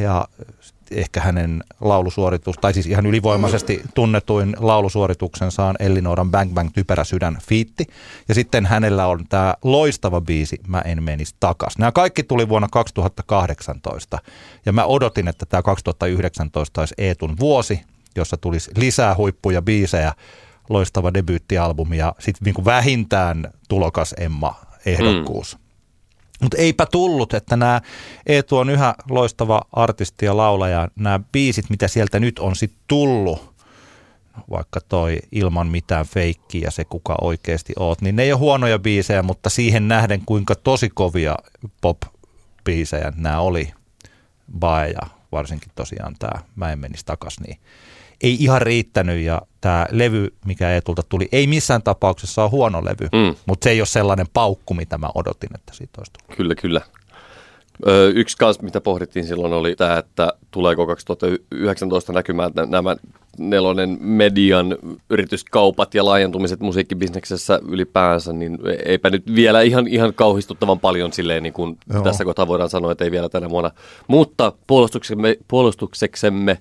ja 0.00 0.28
ehkä 0.90 1.20
hänen 1.20 1.64
laulusuoritus, 1.80 2.58
tai 2.58 2.74
siis 2.74 2.86
ihan 2.86 3.06
ylivoimaisesti 3.06 3.82
tunnetuin 3.94 4.56
laulusuorituksensa 4.58 5.64
on 5.64 5.74
Ellinooran 5.78 6.30
Bang 6.30 6.54
Bang 6.54 6.70
Typerä 6.74 7.04
sydän 7.04 7.38
fiitti. 7.48 7.86
Ja 8.28 8.34
sitten 8.34 8.66
hänellä 8.66 9.06
on 9.06 9.24
tämä 9.28 9.54
loistava 9.64 10.20
biisi 10.20 10.60
Mä 10.66 10.80
en 10.80 11.02
menisi 11.02 11.34
takas. 11.40 11.78
Nämä 11.78 11.92
kaikki 11.92 12.22
tuli 12.22 12.48
vuonna 12.48 12.68
2018. 12.72 14.18
Ja 14.66 14.72
mä 14.72 14.84
odotin, 14.84 15.28
että 15.28 15.46
tämä 15.46 15.62
2019 15.62 16.80
olisi 16.80 16.94
Eetun 16.98 17.36
vuosi, 17.40 17.80
jossa 18.16 18.36
tulisi 18.36 18.70
lisää 18.76 19.16
huippuja 19.16 19.62
biisejä, 19.62 20.12
loistava 20.68 21.14
debyyttialbumi 21.14 21.96
ja 21.96 22.14
sitten 22.18 22.44
niinku 22.44 22.64
vähintään 22.64 23.52
tulokas 23.68 24.14
Emma-ehdokkuus. 24.18 25.56
Mm. 25.56 25.59
Mutta 26.40 26.56
eipä 26.56 26.86
tullut, 26.86 27.34
että 27.34 27.56
nämä 27.56 27.80
Eetu 28.26 28.56
on 28.56 28.70
yhä 28.70 28.94
loistava 29.10 29.60
artisti 29.72 30.26
ja 30.26 30.36
laulaja. 30.36 30.88
Nämä 30.96 31.20
biisit, 31.32 31.70
mitä 31.70 31.88
sieltä 31.88 32.20
nyt 32.20 32.38
on 32.38 32.56
sitten 32.56 32.80
tullut, 32.88 33.54
vaikka 34.50 34.80
toi 34.80 35.18
ilman 35.32 35.66
mitään 35.66 36.06
feikkiä 36.06 36.70
se 36.70 36.84
kuka 36.84 37.16
oikeasti 37.20 37.72
oot, 37.78 38.02
niin 38.02 38.16
ne 38.16 38.22
ei 38.22 38.32
ole 38.32 38.38
huonoja 38.38 38.78
biisejä, 38.78 39.22
mutta 39.22 39.50
siihen 39.50 39.88
nähden 39.88 40.22
kuinka 40.26 40.54
tosi 40.54 40.88
kovia 40.88 41.36
pop-biisejä 41.80 43.12
nämä 43.16 43.40
oli. 43.40 43.72
Bae 44.58 44.90
ja 44.90 45.06
varsinkin 45.32 45.72
tosiaan 45.74 46.14
tämä 46.18 46.42
Mä 46.56 46.72
en 46.72 46.78
menisi 46.78 47.06
takas, 47.06 47.40
niin 47.40 47.58
ei 48.22 48.36
ihan 48.40 48.62
riittänyt 48.62 49.24
ja 49.24 49.42
tämä 49.60 49.86
levy, 49.90 50.28
mikä 50.46 50.70
Eetulta 50.70 51.02
tuli, 51.08 51.28
ei 51.32 51.46
missään 51.46 51.82
tapauksessa 51.82 52.42
ole 52.42 52.50
huono 52.50 52.84
levy, 52.84 53.08
Mm. 53.12 53.34
mutta 53.46 53.64
se 53.64 53.70
ei 53.70 53.80
ole 53.80 53.86
sellainen 53.86 54.26
paukku, 54.32 54.74
mitä 54.74 54.98
mä 54.98 55.08
odotin, 55.14 55.50
että 55.54 55.72
siitä 55.74 55.92
olisi 56.00 56.12
tullut. 56.12 56.36
Kyllä, 56.36 56.54
kyllä. 56.54 56.80
Ö, 57.88 58.12
yksi 58.14 58.36
kanssa, 58.36 58.62
mitä 58.62 58.80
pohdittiin 58.80 59.26
silloin, 59.26 59.52
oli 59.52 59.76
tämä, 59.76 59.98
että 59.98 60.32
tuleeko 60.50 60.86
2019 60.86 62.12
näkymään 62.12 62.50
nä- 62.54 62.66
nämä 62.66 62.96
nelonen 63.38 63.96
median 64.00 64.76
yrityskaupat 65.10 65.94
ja 65.94 66.04
laajentumiset 66.04 66.60
musiikkibisneksessä 66.60 67.60
ylipäänsä, 67.68 68.32
niin 68.32 68.58
eipä 68.84 69.10
nyt 69.10 69.34
vielä 69.34 69.62
ihan, 69.62 69.86
ihan 69.88 70.14
kauhistuttavan 70.14 70.80
paljon 70.80 71.12
silleen, 71.12 71.42
niin 71.42 71.52
kuin 71.52 71.78
Joo. 71.92 72.02
tässä 72.02 72.24
kohtaa 72.24 72.46
voidaan 72.48 72.70
sanoa, 72.70 72.92
että 72.92 73.04
ei 73.04 73.10
vielä 73.10 73.28
tänä 73.28 73.50
vuonna. 73.50 73.70
Mutta 74.08 74.52
puolustuksemme, 74.66 75.36
puolustukseksemme 75.48 76.58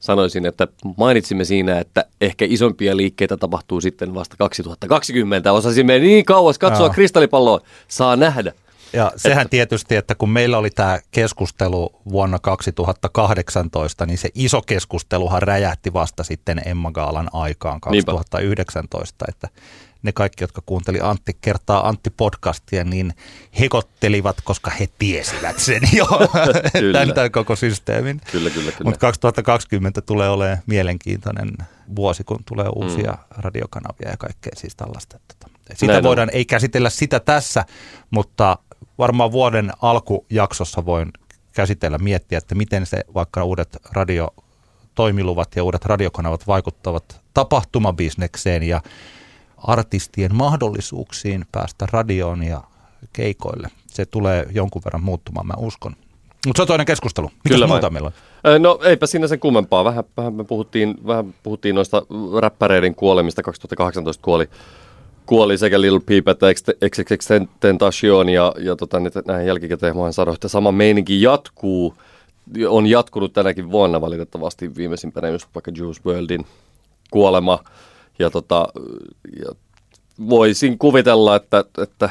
sanoisin, 0.00 0.46
että 0.46 0.68
mainitsimme 0.96 1.44
siinä, 1.44 1.78
että 1.78 2.04
ehkä 2.20 2.44
isompia 2.48 2.96
liikkeitä 2.96 3.36
tapahtuu 3.36 3.80
sitten 3.80 4.14
vasta 4.14 4.36
2020. 4.36 5.52
Osasimme 5.52 5.98
niin 5.98 6.24
kauas 6.24 6.58
katsoa 6.58 6.86
Joo. 6.86 6.94
kristallipalloa, 6.94 7.60
saa 7.88 8.16
nähdä. 8.16 8.52
Ja 8.92 9.12
sehän 9.16 9.42
että, 9.42 9.50
tietysti, 9.50 9.96
että 9.96 10.14
kun 10.14 10.30
meillä 10.30 10.58
oli 10.58 10.70
tämä 10.70 10.98
keskustelu 11.10 11.90
vuonna 12.10 12.38
2018, 12.38 14.06
niin 14.06 14.18
se 14.18 14.28
iso 14.34 14.62
keskusteluhan 14.62 15.42
räjähti 15.42 15.92
vasta 15.92 16.24
sitten 16.24 16.62
Emma 16.64 16.92
Gaalan 16.92 17.28
aikaan 17.32 17.80
2019, 17.80 19.24
Niinpä. 19.26 19.46
että 19.48 19.60
ne 20.06 20.12
kaikki, 20.12 20.44
jotka 20.44 20.62
kuunteli 20.66 20.98
Antti 21.02 21.36
kertaa 21.40 21.88
Antti 21.88 22.10
podcastia, 22.10 22.84
niin 22.84 23.12
hekottelivat, 23.60 24.36
koska 24.44 24.70
he 24.70 24.88
tiesivät 24.98 25.58
sen 25.58 25.82
jo, 25.92 26.06
tämän, 26.92 27.14
tämän 27.14 27.30
koko 27.30 27.56
systeemin. 27.56 28.20
Kyllä, 28.32 28.50
kyllä, 28.50 28.72
kyllä. 28.72 28.84
Mutta 28.84 29.00
2020 29.00 30.00
tulee 30.00 30.28
olemaan 30.28 30.58
mielenkiintoinen 30.66 31.50
vuosi, 31.96 32.24
kun 32.24 32.38
tulee 32.46 32.68
uusia 32.74 33.12
mm. 33.12 33.18
radiokanavia 33.42 34.10
ja 34.10 34.16
kaikkea 34.16 34.52
siis 34.56 34.76
tällaista. 34.76 35.18
Sitä 35.74 35.92
Näin 35.92 36.04
voidaan, 36.04 36.28
on. 36.28 36.34
ei 36.34 36.44
käsitellä 36.44 36.90
sitä 36.90 37.20
tässä, 37.20 37.64
mutta 38.10 38.58
varmaan 38.98 39.32
vuoden 39.32 39.72
alkujaksossa 39.82 40.86
voin 40.86 41.12
käsitellä, 41.52 41.98
miettiä, 41.98 42.38
että 42.38 42.54
miten 42.54 42.86
se 42.86 43.00
vaikka 43.14 43.44
uudet 43.44 43.76
radiotoimiluvat 43.92 45.56
ja 45.56 45.64
uudet 45.64 45.84
radiokanavat 45.84 46.46
vaikuttavat 46.46 47.20
tapahtumabisnekseen 47.34 48.62
ja 48.62 48.80
artistien 49.56 50.34
mahdollisuuksiin 50.34 51.44
päästä 51.52 51.86
radioon 51.92 52.42
ja 52.42 52.60
keikoille. 53.12 53.68
Se 53.86 54.06
tulee 54.06 54.46
jonkun 54.54 54.82
verran 54.84 55.02
muuttumaan, 55.02 55.46
mä 55.46 55.54
uskon. 55.58 55.96
Mutta 56.46 56.58
se 56.58 56.62
on 56.62 56.68
toinen 56.68 56.86
keskustelu. 56.86 57.26
Mitä 57.26 57.54
Kyllä 57.54 57.66
muuta 57.66 57.90
meillä 57.90 58.10
on? 58.44 58.62
No 58.62 58.78
eipä 58.84 59.06
siinä 59.06 59.26
sen 59.26 59.40
kummempaa. 59.40 59.84
Vähän, 59.84 60.04
vähän 60.16 60.34
me 60.34 60.44
puhuttiin, 60.44 60.94
vähän 61.06 61.34
puhuttiin 61.42 61.74
noista 61.74 62.02
räppäreiden 62.40 62.94
kuolemista. 62.94 63.42
2018 63.42 64.22
kuoli, 64.22 64.48
kuoli 65.26 65.58
sekä 65.58 65.80
Lil 65.80 66.00
Peep 66.00 66.28
että 66.28 66.46
XXX 66.90 67.28
Tentacion 67.60 68.28
ja, 68.28 68.52
ja 68.58 68.76
tota, 68.76 69.00
näihin 69.26 69.46
jälkikäteen 69.46 69.94
voin 69.94 70.12
sanoa, 70.12 70.34
että 70.34 70.48
sama 70.48 70.72
meininki 70.72 71.22
jatkuu. 71.22 71.94
On 72.68 72.86
jatkunut 72.86 73.32
tänäkin 73.32 73.70
vuonna 73.70 74.00
valitettavasti 74.00 74.76
viimeisimpänä 74.76 75.28
just 75.28 75.48
vaikka 75.54 75.72
Juice 75.76 76.00
Worldin 76.06 76.46
kuolema– 77.10 77.58
ja, 78.18 78.30
tota, 78.30 78.68
ja 79.38 79.52
voisin 80.28 80.78
kuvitella, 80.78 81.36
että, 81.36 81.64
että, 81.82 82.10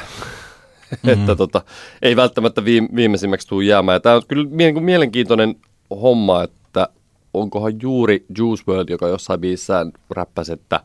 mm-hmm. 0.90 1.10
että 1.10 1.36
tota, 1.36 1.62
ei 2.02 2.16
välttämättä 2.16 2.64
viimeisimmäksi 2.64 3.48
tule 3.48 3.64
jäämään. 3.64 4.02
Tämä 4.02 4.14
on 4.14 4.22
kyllä 4.28 4.48
mielenkiintoinen 4.80 5.54
homma, 5.90 6.42
että 6.42 6.88
onkohan 7.34 7.72
juuri 7.82 8.24
Juice 8.38 8.64
WRLD, 8.68 8.88
joka 8.88 9.08
jossain 9.08 9.40
biissään 9.40 9.92
räppäsi, 10.10 10.52
että, 10.52 10.80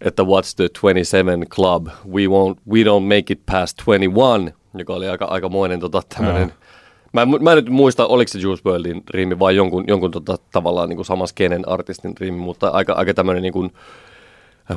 että 0.00 0.22
what's 0.22 0.54
the 0.56 0.68
27 0.80 1.46
club, 1.48 1.86
we, 1.86 2.26
won't, 2.26 2.60
we 2.72 2.82
don't 2.82 3.16
make 3.16 3.32
it 3.32 3.40
past 3.46 3.76
21, 3.76 4.54
joka 4.78 4.94
oli 4.94 5.08
aika, 5.08 5.24
aikamoinen 5.24 5.80
tota, 5.80 6.02
tämmöinen, 6.08 6.52
Mä 7.12 7.22
en, 7.22 7.28
mä 7.40 7.52
en 7.52 7.56
nyt 7.56 7.68
muista, 7.68 8.06
oliko 8.06 8.28
se 8.28 8.38
Juice 8.38 8.62
WRLDin 8.68 9.02
riimi 9.10 9.38
vai 9.38 9.56
jonkun, 9.56 9.84
jonkun 9.86 10.10
tota, 10.10 10.36
tavallaan 10.52 10.88
niin 10.88 10.96
kuin 10.96 11.06
saman 11.06 11.28
skenen 11.28 11.68
artistin 11.68 12.14
riimi, 12.20 12.38
mutta 12.38 12.68
aika, 12.68 12.92
aika 12.92 13.14
tämmöinen 13.14 13.42
niin 13.42 13.52
kuin, 13.52 13.72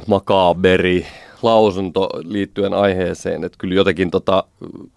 makaaberi 0.08 1.08
lausunto 1.42 2.10
liittyen 2.24 2.74
aiheeseen. 2.74 3.44
Että 3.44 3.58
kyllä 3.58 3.76
jotenkin, 3.76 4.12
tota, 4.12 4.44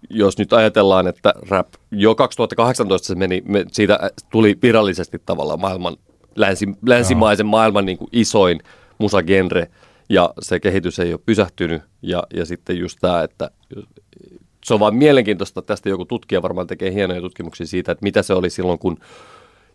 jos 0.09 0.37
nyt 0.37 0.53
ajatellaan, 0.53 1.07
että 1.07 1.33
rap 1.49 1.67
jo 1.91 2.15
2018 2.15 3.07
se 3.07 3.15
meni, 3.15 3.43
me, 3.45 3.65
siitä 3.71 3.99
tuli 4.31 4.57
virallisesti 4.61 5.21
tavallaan 5.25 5.59
maailman, 5.59 5.97
länsi, 6.35 6.65
länsimaisen 6.87 7.45
maailman 7.45 7.85
niin 7.85 7.97
kuin 7.97 8.09
isoin 8.11 8.59
musagenre, 8.97 9.67
ja 10.09 10.33
se 10.39 10.59
kehitys 10.59 10.99
ei 10.99 11.13
ole 11.13 11.21
pysähtynyt. 11.25 11.81
Ja, 12.01 12.23
ja 12.33 12.45
sitten 12.45 12.77
just 12.77 12.97
tämä, 13.01 13.23
että 13.23 13.51
se 14.63 14.73
on 14.73 14.79
vaan 14.79 14.95
mielenkiintoista, 14.95 15.61
tästä 15.61 15.89
joku 15.89 16.05
tutkija 16.05 16.41
varmaan 16.41 16.67
tekee 16.67 16.93
hienoja 16.93 17.21
tutkimuksia 17.21 17.67
siitä, 17.67 17.91
että 17.91 18.03
mitä 18.03 18.21
se 18.21 18.33
oli 18.33 18.49
silloin, 18.49 18.79
kun, 18.79 18.97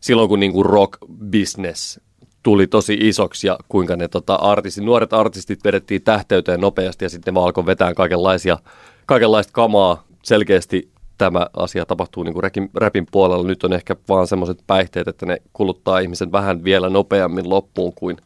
silloin 0.00 0.28
kun 0.28 0.40
niin 0.40 0.52
kuin 0.52 0.66
rock 0.66 0.98
business 1.30 2.00
tuli 2.42 2.66
tosi 2.66 2.94
isoksi 3.00 3.46
ja 3.46 3.58
kuinka 3.68 3.96
ne 3.96 4.08
tota, 4.08 4.34
artistit, 4.34 4.84
nuoret 4.84 5.12
artistit 5.12 5.64
vedettiin 5.64 6.02
tähteyteen 6.02 6.60
nopeasti 6.60 7.04
ja 7.04 7.08
sitten 7.08 7.32
ne 7.32 7.34
vaan 7.34 7.46
alkoi 7.46 7.66
vetää 7.66 7.94
kaikenlaisia, 7.94 8.58
kaikenlaista 9.06 9.52
kamaa. 9.52 10.04
Selkeästi 10.22 10.90
tämä 11.18 11.46
asia 11.56 11.86
tapahtuu 11.86 12.22
niin 12.22 12.32
kuin 12.32 12.42
räpin, 12.42 12.70
räpin 12.74 13.06
puolella. 13.10 13.46
Nyt 13.46 13.64
on 13.64 13.72
ehkä 13.72 13.96
vaan 14.08 14.26
semmoiset 14.26 14.58
päihteet, 14.66 15.08
että 15.08 15.26
ne 15.26 15.42
kuluttaa 15.52 15.98
ihmisen 15.98 16.32
vähän 16.32 16.64
vielä 16.64 16.88
nopeammin 16.88 17.50
loppuun 17.50 17.92
kuin, 17.94 18.16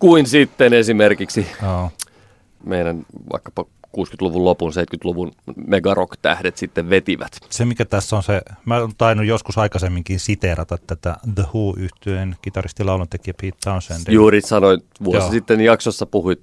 kuin 0.00 0.26
sitten 0.26 0.72
esimerkiksi 0.72 1.46
oh. 1.62 1.92
meidän 2.64 3.06
vaikkapa 3.32 3.64
60-luvun 3.96 4.44
lopun, 4.44 4.72
70-luvun 4.72 5.32
megarock-tähdet 5.66 6.56
sitten 6.56 6.90
vetivät. 6.90 7.38
Se 7.50 7.64
mikä 7.64 7.84
tässä 7.84 8.16
on 8.16 8.22
se, 8.22 8.42
mä 8.64 8.76
oon 8.76 8.92
tainnut 8.98 9.26
joskus 9.26 9.58
aikaisemminkin 9.58 10.20
siteerata 10.20 10.78
tätä 10.86 11.16
The 11.34 11.42
who 11.54 11.74
yhtyeen 11.76 12.36
kitaristi 12.42 12.84
lauluntekijä 12.84 13.34
Pete 13.42 13.58
Townshend. 13.64 14.02
Juuri 14.08 14.40
sanoin, 14.40 14.80
vuosi 15.04 15.18
Joo. 15.18 15.30
sitten 15.30 15.60
jaksossa 15.60 16.06
puhuit, 16.06 16.42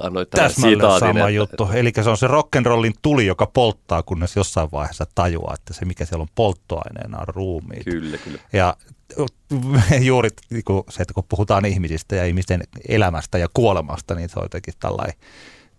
annoit 0.00 0.30
tämän 0.30 0.50
sitaatin. 0.50 0.98
sama 0.98 1.20
että... 1.20 1.30
juttu. 1.30 1.68
Eli 1.74 1.92
se 2.02 2.10
on 2.10 2.16
se 2.16 2.26
rock'n'rollin 2.26 2.92
tuli, 3.02 3.26
joka 3.26 3.46
polttaa, 3.46 4.02
kunnes 4.02 4.36
jossain 4.36 4.68
vaiheessa 4.72 5.04
tajuaa, 5.14 5.54
että 5.54 5.74
se 5.74 5.84
mikä 5.84 6.04
siellä 6.04 6.22
on 6.22 6.28
polttoaineena 6.34 7.18
on 7.18 7.28
ruumiit. 7.28 7.84
Kyllä, 7.84 8.18
kyllä. 8.18 8.38
Ja 8.52 8.76
juuri 10.00 10.28
niin 10.50 10.62
se, 10.88 11.02
että 11.02 11.14
kun 11.14 11.24
puhutaan 11.28 11.64
ihmisistä 11.64 12.16
ja 12.16 12.24
ihmisten 12.24 12.62
elämästä 12.88 13.38
ja 13.38 13.48
kuolemasta, 13.54 14.14
niin 14.14 14.28
se 14.28 14.38
on 14.38 14.44
jotenkin 14.44 14.74
tällainen 14.80 15.14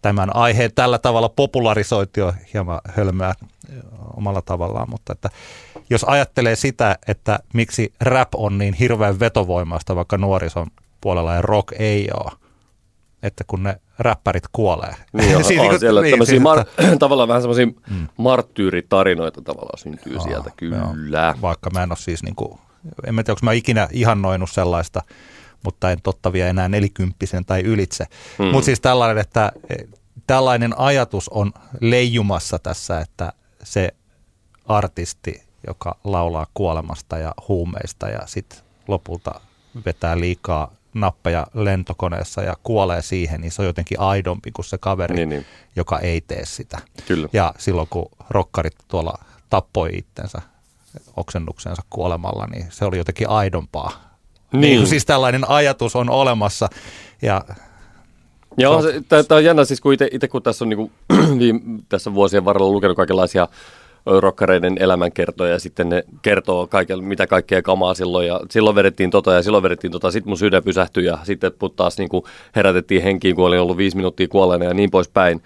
tämän 0.08 0.36
aiheen 0.36 0.72
tällä 0.76 0.98
tavalla 0.98 1.30
popularisoitu 1.30 2.20
jo 2.20 2.34
hieman 2.54 2.82
hölmöä 2.90 3.34
omalla 4.18 4.42
tavallaan, 4.42 4.90
mutta 4.90 5.14
että 5.14 5.30
jos 5.90 6.04
ajattelee 6.04 6.56
sitä, 6.56 6.96
että 7.08 7.40
miksi 7.54 7.94
rap 8.02 8.36
on 8.36 8.58
niin 8.58 8.74
hirveän 8.74 9.20
vetovoimasta 9.20 9.96
vaikka 9.96 10.18
nuorison 10.18 10.68
puolella 11.02 11.34
ja 11.34 11.42
rock 11.42 11.74
ei 11.80 12.10
ole, 12.14 12.32
että 13.24 13.44
kun 13.48 13.64
ne 13.64 13.76
räppärit 14.00 14.44
kuolee. 14.52 14.96
Niin, 15.14 15.30
on, 15.36 15.42
on 15.42 15.48
niinku- 15.48 15.80
siellä 15.80 16.02
niin, 16.02 16.12
tämmöisiä 16.12 16.40
mar- 16.40 16.98
tavallaan 17.00 17.28
vähän 17.28 17.42
semmoisia 17.42 17.66
mm. 17.66 18.08
marttyyritarinoita 18.18 19.42
tavallaan 19.42 19.80
syntyy 19.80 20.14
joo, 20.14 20.24
sieltä, 20.24 20.52
kyllä. 20.58 20.78
Joo. 20.78 21.36
Vaikka 21.42 21.70
mä 21.70 21.84
en 21.84 21.92
ole 21.92 21.98
siis, 21.98 22.24
niin 22.24 22.36
kuin, 22.36 22.60
en 23.08 23.16
mä 23.16 23.24
tiedä, 23.24 23.34
onko 23.34 23.46
mä 23.46 23.52
ikinä 23.52 23.88
ihannoinut 23.92 24.52
sellaista 24.52 25.02
mutta 25.64 25.92
en 25.92 26.02
totta 26.04 26.34
vielä 26.34 26.50
enää 26.50 26.70
nelikymppisen 26.70 27.46
tai 27.46 27.62
ylitse. 27.62 28.06
Mm. 28.40 28.46
Mutta 28.46 28.66
siis 28.66 28.82
tällainen, 28.82 29.18
että 29.18 29.52
tällainen 30.28 30.80
ajatus 30.80 31.30
on 31.30 31.54
leijumassa 31.82 32.60
tässä, 32.60 33.00
että 33.00 33.34
se 33.64 33.94
artisti, 34.66 35.44
joka 35.68 35.98
laulaa 36.04 36.48
kuolemasta 36.54 37.18
ja 37.18 37.34
huumeista 37.48 38.10
ja 38.10 38.20
sitten 38.26 38.60
lopulta 38.88 39.42
vetää 39.86 40.20
liikaa 40.20 40.72
nappeja 40.94 41.48
lentokoneessa 41.54 42.42
ja 42.42 42.58
kuolee 42.64 43.02
siihen, 43.02 43.42
niin 43.42 43.52
se 43.52 43.62
on 43.62 43.66
jotenkin 43.66 44.00
aidompi 44.00 44.52
kuin 44.52 44.66
se 44.66 44.78
kaveri, 44.78 45.16
niin, 45.16 45.30
niin. 45.30 45.46
joka 45.76 46.00
ei 46.00 46.22
tee 46.22 46.46
sitä. 46.46 46.78
Kyllä. 47.08 47.30
Ja 47.34 47.54
silloin 47.58 47.88
kun 47.90 48.10
rokkarit 48.30 48.76
tuolla 48.88 49.14
tappoi 49.50 49.90
itsensä 49.94 50.42
oksennuksensa 51.16 51.82
kuolemalla, 51.90 52.48
niin 52.48 52.66
se 52.70 52.86
oli 52.86 52.98
jotenkin 52.98 53.30
aidompaa 53.30 54.18
niin. 54.52 54.62
niin 54.62 54.88
siis 54.88 55.06
tällainen 55.06 55.50
ajatus 55.50 55.96
on 55.96 56.10
olemassa. 56.10 56.70
Ja 57.22 57.46
Joo, 58.58 58.84
tämä 59.08 59.38
on 59.38 59.44
jännä 59.44 59.66
siis, 59.66 59.82
kun 59.82 59.94
itse 59.94 60.28
kun 60.28 60.44
tässä 60.44 60.66
on 60.66 60.70
niin 60.70 60.78
kuin, 61.62 61.86
tässä 61.90 62.14
vuosien 62.14 62.46
varrella 62.46 62.72
lukenut 62.72 62.98
kaikenlaisia 62.98 63.48
rokkareiden 64.06 64.78
elämänkertoja 64.80 65.52
ja 65.52 65.60
sitten 65.60 65.90
ne 65.90 66.04
kertoo 66.22 66.68
kaiken, 66.68 67.04
mitä 67.04 67.28
kaikkea 67.28 67.62
kamaa 67.62 67.94
silloin 67.94 68.28
ja 68.28 68.40
silloin 68.50 68.76
vedettiin 68.76 69.12
tota 69.12 69.34
ja 69.34 69.44
silloin 69.44 69.64
vedettiin 69.64 69.92
tota, 69.92 70.12
sitten 70.12 70.30
mun 70.30 70.38
sydän 70.38 70.64
pysähtyi 70.64 71.06
ja 71.06 71.18
sitten 71.24 71.52
taas 71.76 71.98
niin 71.98 72.10
kuin 72.10 72.24
herätettiin 72.56 73.04
henkiin, 73.04 73.36
kun 73.36 73.46
oli 73.46 73.58
ollut 73.58 73.78
viisi 73.78 73.98
minuuttia 73.98 74.28
kuolleena 74.28 74.66
ja 74.66 74.74
niin 74.74 74.92
poispäin. 74.92 75.42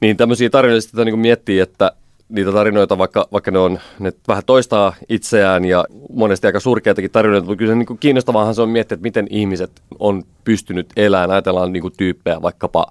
Niin 0.00 0.16
tämmöisiä 0.16 0.50
tarinoita 0.50 0.80
sitten 0.80 1.06
niin 1.06 1.18
miettii, 1.18 1.60
että 1.60 1.92
niitä 2.28 2.52
tarinoita, 2.52 2.98
vaikka, 2.98 3.28
vaikka 3.32 3.50
ne 3.50 3.58
on, 3.58 3.78
ne 3.98 4.12
vähän 4.28 4.44
toistaa 4.46 4.94
itseään 5.08 5.64
ja 5.64 5.84
monesti 6.12 6.46
aika 6.46 6.60
surkeitakin 6.60 7.10
tarinoita, 7.10 7.46
mutta 7.46 7.58
kyllä 7.58 7.72
se 7.72 7.76
niin 7.76 7.98
kiinnostavaahan 7.98 8.54
se 8.54 8.62
on 8.62 8.68
miettiä, 8.68 8.94
että 8.94 9.02
miten 9.02 9.26
ihmiset 9.30 9.82
on 9.98 10.22
pystynyt 10.44 10.86
elämään. 10.96 11.30
Ajatellaan 11.30 11.72
niin 11.72 11.80
kuin 11.80 11.94
tyyppejä, 11.96 12.42
vaikkapa, 12.42 12.86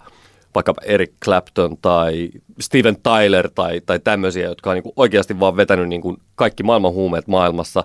vaikkapa 0.55 0.81
Eric 0.85 1.11
Clapton 1.25 1.77
tai 1.81 2.29
Steven 2.59 2.97
Tyler 3.03 3.49
tai, 3.55 3.81
tai 3.85 3.99
tämmöisiä, 3.99 4.47
jotka 4.47 4.69
on 4.69 4.73
niin 4.73 4.83
kuin 4.83 4.93
oikeasti 4.95 5.39
vaan 5.39 5.57
vetänyt 5.57 5.89
niin 5.89 6.01
kuin 6.01 6.17
kaikki 6.35 6.63
maailman 6.63 6.93
huumeet 6.93 7.27
maailmassa. 7.27 7.83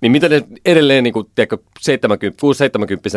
Niin 0.00 0.12
miten 0.12 0.30
ne 0.30 0.42
edelleen, 0.64 1.04
niin 1.04 1.12
kuin, 1.12 1.26
tiedätkö, 1.34 1.58
70, 1.80 2.42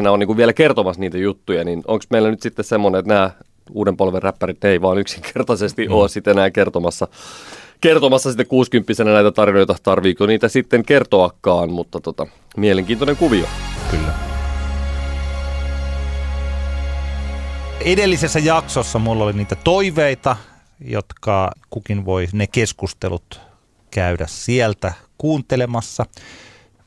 6-70 0.06 0.10
on 0.10 0.20
niin 0.20 0.27
kuin 0.27 0.38
vielä 0.38 0.53
kertomassa 0.53 1.00
niitä 1.00 1.17
juttuja, 1.17 1.63
niin 1.63 1.84
onko 1.88 2.06
meillä 2.10 2.29
nyt 2.29 2.41
sitten 2.41 2.65
semmoinen, 2.65 3.00
että 3.00 3.13
nämä 3.13 3.32
uuden 3.72 3.98
polven 3.98 4.24
räppärit 4.24 4.65
ei 4.65 4.82
vaan 4.82 4.98
yksinkertaisesti 4.98 5.88
mm. 5.88 5.94
ole 5.94 6.10
sitten 6.10 6.32
enää 6.32 6.51
kertomassa 6.51 7.08
kertomassa 7.82 8.30
sitten 8.30 8.48
60 8.48 9.04
näitä 9.04 9.32
tarinoita, 9.32 9.76
tarviiko 9.84 10.26
niitä 10.26 10.48
sitten 10.48 10.86
kertoakaan, 10.86 11.72
mutta 11.72 12.00
tota, 12.00 12.28
mielenkiintoinen 12.58 13.18
kuvio. 13.18 13.46
Kyllä. 13.92 14.14
Edellisessä 17.82 18.40
jaksossa 18.40 19.00
mulla 19.00 19.24
oli 19.24 19.34
niitä 19.34 19.56
toiveita, 19.56 20.36
jotka 20.80 21.52
kukin 21.70 22.06
voi 22.06 22.28
ne 22.34 22.48
keskustelut 22.48 23.40
käydä 23.92 24.26
sieltä 24.28 24.94
kuuntelemassa. 25.18 26.06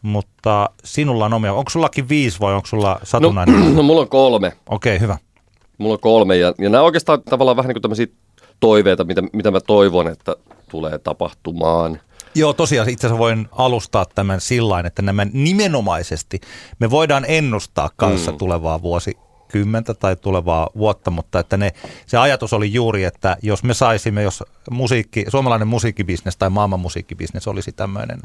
Mutta 0.02 0.70
sinulla 0.84 1.24
on 1.24 1.32
omia. 1.32 1.52
Onko 1.52 1.70
sullakin 1.70 2.08
viisi 2.08 2.40
vai 2.40 2.54
onko 2.54 2.66
sulla 2.66 3.00
satunnainen? 3.02 3.60
No, 3.60 3.72
no 3.76 3.82
mulla 3.82 4.00
on 4.00 4.08
kolme. 4.08 4.52
Okei, 4.66 4.96
okay, 4.96 5.02
hyvä. 5.02 5.18
Mulla 5.78 5.94
on 5.94 6.00
kolme 6.00 6.36
ja, 6.36 6.54
ja 6.58 6.70
nämä 6.70 6.84
oikeastaan 6.84 7.22
tavallaan 7.22 7.56
vähän 7.56 7.68
niin 7.68 7.74
kuin 7.74 7.82
tämmöisiä 7.82 8.06
toiveita, 8.60 9.04
mitä, 9.04 9.22
mitä 9.32 9.50
mä 9.50 9.60
toivon, 9.60 10.08
että 10.08 10.36
tulee 10.70 10.98
tapahtumaan. 10.98 12.00
Joo, 12.34 12.52
tosiaan 12.52 12.88
itse 12.88 13.06
asiassa 13.06 13.18
voin 13.18 13.48
alustaa 13.52 14.06
tämän 14.14 14.40
sillä 14.40 14.80
että 14.80 15.02
nämä 15.02 15.26
nimenomaisesti, 15.32 16.40
me 16.78 16.90
voidaan 16.90 17.24
ennustaa 17.28 17.90
kanssa 17.96 18.32
mm. 18.32 18.38
tulevaa 18.38 18.82
vuosi 18.82 19.16
kymmentä 19.48 19.94
tai 19.94 20.16
tulevaa 20.16 20.68
vuotta, 20.76 21.10
mutta 21.10 21.38
että 21.38 21.56
ne, 21.56 21.72
se 22.06 22.18
ajatus 22.18 22.52
oli 22.52 22.72
juuri, 22.72 23.04
että 23.04 23.36
jos 23.42 23.62
me 23.62 23.74
saisimme, 23.74 24.22
jos 24.22 24.44
musiikki, 24.70 25.24
suomalainen 25.28 25.68
musiikkibisnes 25.68 26.36
tai 26.36 26.50
maailman 26.50 26.80
musiikkibisnes 26.80 27.48
olisi 27.48 27.72
tämmöinen 27.72 28.20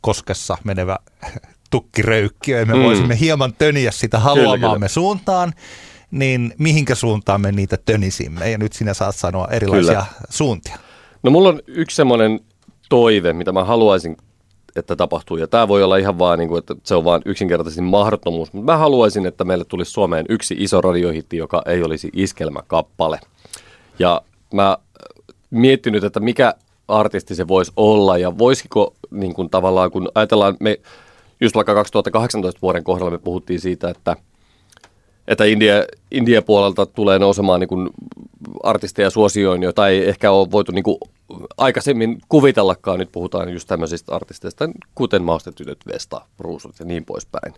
koskessa 0.00 0.58
menevä 0.64 0.98
tukkiröykkiö, 1.70 2.58
ja 2.58 2.66
me 2.66 2.74
mm. 2.74 2.82
voisimme 2.82 3.20
hieman 3.20 3.52
töniä 3.52 3.90
sitä 3.90 4.18
haluamaamme 4.18 4.58
kyllä, 4.58 4.74
kyllä. 4.74 4.88
suuntaan, 4.88 5.52
niin 6.10 6.54
mihinkä 6.58 6.94
suuntaan 6.94 7.40
me 7.40 7.52
niitä 7.52 7.76
tönisimme? 7.84 8.50
Ja 8.50 8.58
nyt 8.58 8.72
sinä 8.72 8.94
saat 8.94 9.16
sanoa 9.16 9.48
erilaisia 9.50 9.92
kyllä. 9.92 10.06
suuntia. 10.30 10.78
No 11.22 11.30
mulla 11.30 11.48
on 11.48 11.60
yksi 11.66 11.96
semmoinen 11.96 12.40
toive, 12.88 13.32
mitä 13.32 13.52
mä 13.52 13.64
haluaisin, 13.64 14.16
että 14.76 14.96
tapahtuu. 14.96 15.36
Ja 15.36 15.46
tämä 15.46 15.68
voi 15.68 15.82
olla 15.82 15.96
ihan 15.96 16.18
vaan, 16.18 16.38
niin 16.38 16.48
kuin, 16.48 16.58
että 16.58 16.74
se 16.84 16.94
on 16.94 17.04
vaan 17.04 17.22
yksinkertaisesti 17.24 17.82
mahdottomuus. 17.82 18.52
Mutta 18.52 18.72
mä 18.72 18.78
haluaisin, 18.78 19.26
että 19.26 19.44
meille 19.44 19.64
tulisi 19.64 19.90
Suomeen 19.90 20.26
yksi 20.28 20.54
iso 20.58 20.80
radiohitti, 20.80 21.36
joka 21.36 21.62
ei 21.66 21.82
olisi 21.82 22.10
iskelmäkappale. 22.12 23.20
Ja 23.98 24.22
mä 24.54 24.78
miettinyt, 25.50 26.04
että 26.04 26.20
mikä 26.20 26.54
artisti 26.88 27.34
se 27.34 27.48
voisi 27.48 27.72
olla 27.76 28.18
ja 28.18 28.38
voisiko 28.38 28.94
niin 29.10 29.34
kuin 29.34 29.50
tavallaan, 29.50 29.90
kun 29.90 30.08
ajatellaan, 30.14 30.56
me 30.60 30.80
just 31.40 31.54
vaikka 31.56 31.74
2018 31.74 32.58
vuoden 32.62 32.84
kohdalla 32.84 33.10
me 33.10 33.18
puhuttiin 33.18 33.60
siitä, 33.60 33.90
että– 33.90 34.16
että 35.28 35.44
India, 35.44 35.74
India 36.10 36.42
puolelta 36.42 36.86
tulee 36.86 37.18
nousemaan 37.18 37.60
niin 37.60 37.68
kuin 37.68 37.90
artisteja 38.62 39.10
suosioon, 39.10 39.62
jota 39.62 39.88
ei 39.88 40.08
ehkä 40.08 40.30
ole 40.30 40.50
voitu 40.50 40.72
niin 40.72 40.82
kuin 40.82 40.98
aikaisemmin 41.56 42.18
kuvitellakaan. 42.28 42.98
Nyt 42.98 43.12
puhutaan 43.12 43.52
just 43.52 43.68
tämmöisistä 43.68 44.14
artisteista, 44.14 44.70
kuten 44.94 45.22
Maustetytöt, 45.22 45.78
Vesta, 45.86 46.20
Ruusut 46.38 46.78
ja 46.78 46.84
niin 46.84 47.04
poispäin. 47.04 47.54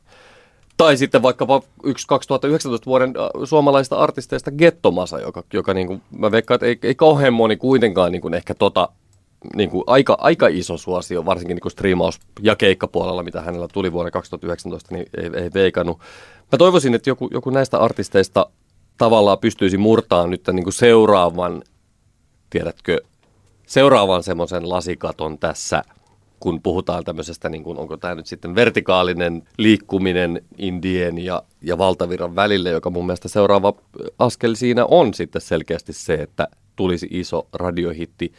Tai 0.76 0.96
sitten 0.96 1.22
vaikkapa 1.22 1.62
yksi 1.84 2.06
2019 2.06 2.86
vuoden 2.86 3.08
äh, 3.08 3.42
suomalaisista 3.44 3.96
artisteista 3.96 4.50
Gettomasa, 4.50 5.20
joka, 5.20 5.44
joka 5.52 5.74
niin 5.74 5.86
kuin, 5.86 6.02
mä 6.18 6.30
veikkaan, 6.30 6.56
että 6.56 6.66
ei, 6.66 6.78
ei 6.82 6.94
kauhean 6.94 7.34
moni 7.34 7.56
kuitenkaan 7.56 8.12
niin 8.12 8.22
kuin 8.22 8.34
ehkä 8.34 8.54
tota, 8.54 8.88
niin 9.56 9.70
kuin 9.70 9.84
aika, 9.86 10.16
aika 10.20 10.48
iso 10.48 10.76
suosio, 10.76 11.24
varsinkin 11.24 11.54
niin 11.54 11.62
kuin 11.62 11.72
striimaus- 11.72 12.20
ja 12.40 12.56
keikkapuolella, 12.56 13.22
mitä 13.22 13.40
hänellä 13.40 13.68
tuli 13.72 13.92
vuonna 13.92 14.10
2019, 14.10 14.94
niin 14.94 15.06
ei, 15.16 15.42
ei 15.42 15.50
veikannut. 15.54 15.98
Mä 16.52 16.58
toivoisin, 16.58 16.94
että 16.94 17.10
joku, 17.10 17.28
joku 17.32 17.50
näistä 17.50 17.78
artisteista 17.78 18.46
tavallaan 18.98 19.38
pystyisi 19.38 19.78
murtaan 19.78 20.30
nyt 20.30 20.46
niin 20.52 20.64
kuin 20.64 20.74
seuraavan, 20.74 21.62
tiedätkö, 22.50 23.00
seuraavan 23.66 24.22
semmoisen 24.22 24.68
lasikaton 24.68 25.38
tässä, 25.38 25.82
kun 26.40 26.62
puhutaan 26.62 27.04
tämmöisestä, 27.04 27.48
niin 27.48 27.62
kuin, 27.62 27.78
onko 27.78 27.96
tämä 27.96 28.14
nyt 28.14 28.26
sitten 28.26 28.54
vertikaalinen 28.54 29.42
liikkuminen 29.58 30.44
Indien 30.58 31.18
ja, 31.18 31.42
ja 31.62 31.78
valtavirran 31.78 32.36
välille, 32.36 32.70
joka 32.70 32.90
mun 32.90 33.06
mielestä 33.06 33.28
seuraava 33.28 33.74
askel 34.18 34.54
siinä 34.54 34.84
on 34.86 35.14
sitten 35.14 35.42
selkeästi 35.42 35.92
se, 35.92 36.14
että 36.14 36.48
tulisi 36.76 37.08
iso 37.10 37.46
radiohitti 37.52 38.32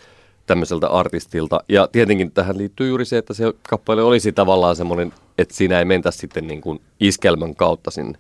tämmöiseltä 0.46 0.88
artistilta. 0.88 1.60
Ja 1.70 1.88
tietenkin 1.92 2.32
tähän 2.32 2.58
liittyy 2.58 2.88
juuri 2.88 3.06
se, 3.06 3.18
että 3.18 3.34
se 3.34 3.54
kappale 3.70 4.04
olisi 4.04 4.32
tavallaan 4.32 4.76
semmoinen, 4.76 5.14
että 5.38 5.56
siinä 5.56 5.80
ei 5.80 5.86
mentä 5.86 6.12
sitten 6.12 6.48
niin 6.48 6.62
kuin 6.62 6.82
iskelmän 7.00 7.56
kautta 7.56 7.92
sinne. 7.92 8.18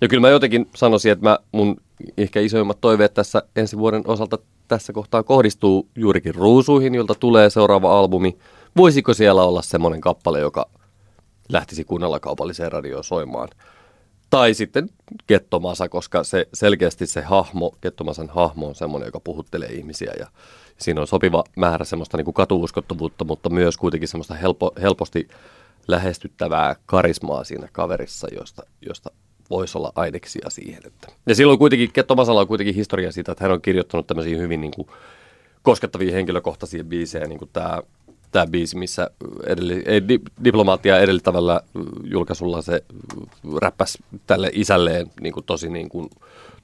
Ja 0.00 0.08
kyllä 0.08 0.20
mä 0.20 0.28
jotenkin 0.28 0.68
sanoisin, 0.74 1.12
että 1.12 1.24
mä, 1.24 1.38
mun 1.52 1.76
ehkä 2.16 2.40
isoimmat 2.40 2.80
toiveet 2.80 3.14
tässä 3.14 3.42
ensi 3.56 3.78
vuoden 3.78 4.02
osalta 4.06 4.38
tässä 4.68 4.92
kohtaa 4.92 5.22
kohdistuu 5.22 5.88
juurikin 5.96 6.34
ruusuihin, 6.34 6.94
jolta 6.94 7.14
tulee 7.14 7.50
seuraava 7.50 7.98
albumi. 7.98 8.38
Voisiko 8.76 9.14
siellä 9.14 9.42
olla 9.42 9.62
semmoinen 9.62 10.00
kappale, 10.00 10.40
joka 10.40 10.66
lähtisi 11.48 11.84
kunnalla 11.84 12.20
kaupalliseen 12.20 12.72
radioon 12.72 13.04
soimaan? 13.04 13.48
Tai 14.30 14.54
sitten 14.54 14.90
Kettomasa, 15.26 15.88
koska 15.88 16.24
se 16.24 16.48
selkeästi 16.54 17.06
se 17.06 17.20
hahmo, 17.20 17.76
Kettomasan 17.80 18.28
hahmo 18.28 18.66
on 18.66 18.74
semmoinen, 18.74 19.06
joka 19.06 19.20
puhuttelee 19.20 19.68
ihmisiä 19.68 20.12
ja 20.18 20.26
siinä 20.78 21.00
on 21.00 21.06
sopiva 21.06 21.44
määrä 21.56 21.84
semmoista 21.84 22.16
niin 22.16 22.24
kuin 22.24 22.34
katuuskottavuutta, 22.34 23.24
mutta 23.24 23.50
myös 23.50 23.76
kuitenkin 23.76 24.08
semmoista 24.08 24.34
helpo, 24.34 24.72
helposti 24.82 25.28
lähestyttävää 25.88 26.76
karismaa 26.86 27.44
siinä 27.44 27.68
kaverissa, 27.72 28.28
josta, 28.38 28.62
josta 28.86 29.10
voisi 29.50 29.78
olla 29.78 29.92
aineksia 29.94 30.50
siihen. 30.50 30.82
Että. 30.86 31.08
Ja 31.26 31.34
silloin 31.34 31.58
kuitenkin, 31.58 31.92
Ketto 31.92 32.14
Masala 32.14 32.40
on 32.40 32.48
kuitenkin 32.48 32.74
historia 32.74 33.12
siitä, 33.12 33.32
että 33.32 33.44
hän 33.44 33.52
on 33.52 33.62
kirjoittanut 33.62 34.06
tämmöisiä 34.06 34.38
hyvin 34.38 34.60
niin 34.60 34.72
kuin, 34.76 34.88
koskettavia 35.62 36.12
henkilökohtaisia 36.12 36.84
biisejä, 36.84 37.26
niin 37.26 37.38
kuin 37.38 37.50
tämä 37.52 37.82
tämä 38.32 38.46
biisi, 38.46 38.76
missä 38.76 39.10
edelli, 39.46 39.82
ei, 39.86 40.08
di, 40.08 40.20
diplomaattia 40.44 40.98
edellittävällä 40.98 41.60
julkaisulla 42.04 42.62
se 42.62 42.84
räppäs 43.62 43.98
tälle 44.26 44.50
isälleen 44.52 45.10
niin 45.20 45.32
kuin 45.32 45.46
tosi 45.46 45.68
niin 45.70 45.88
kuin, 45.88 46.10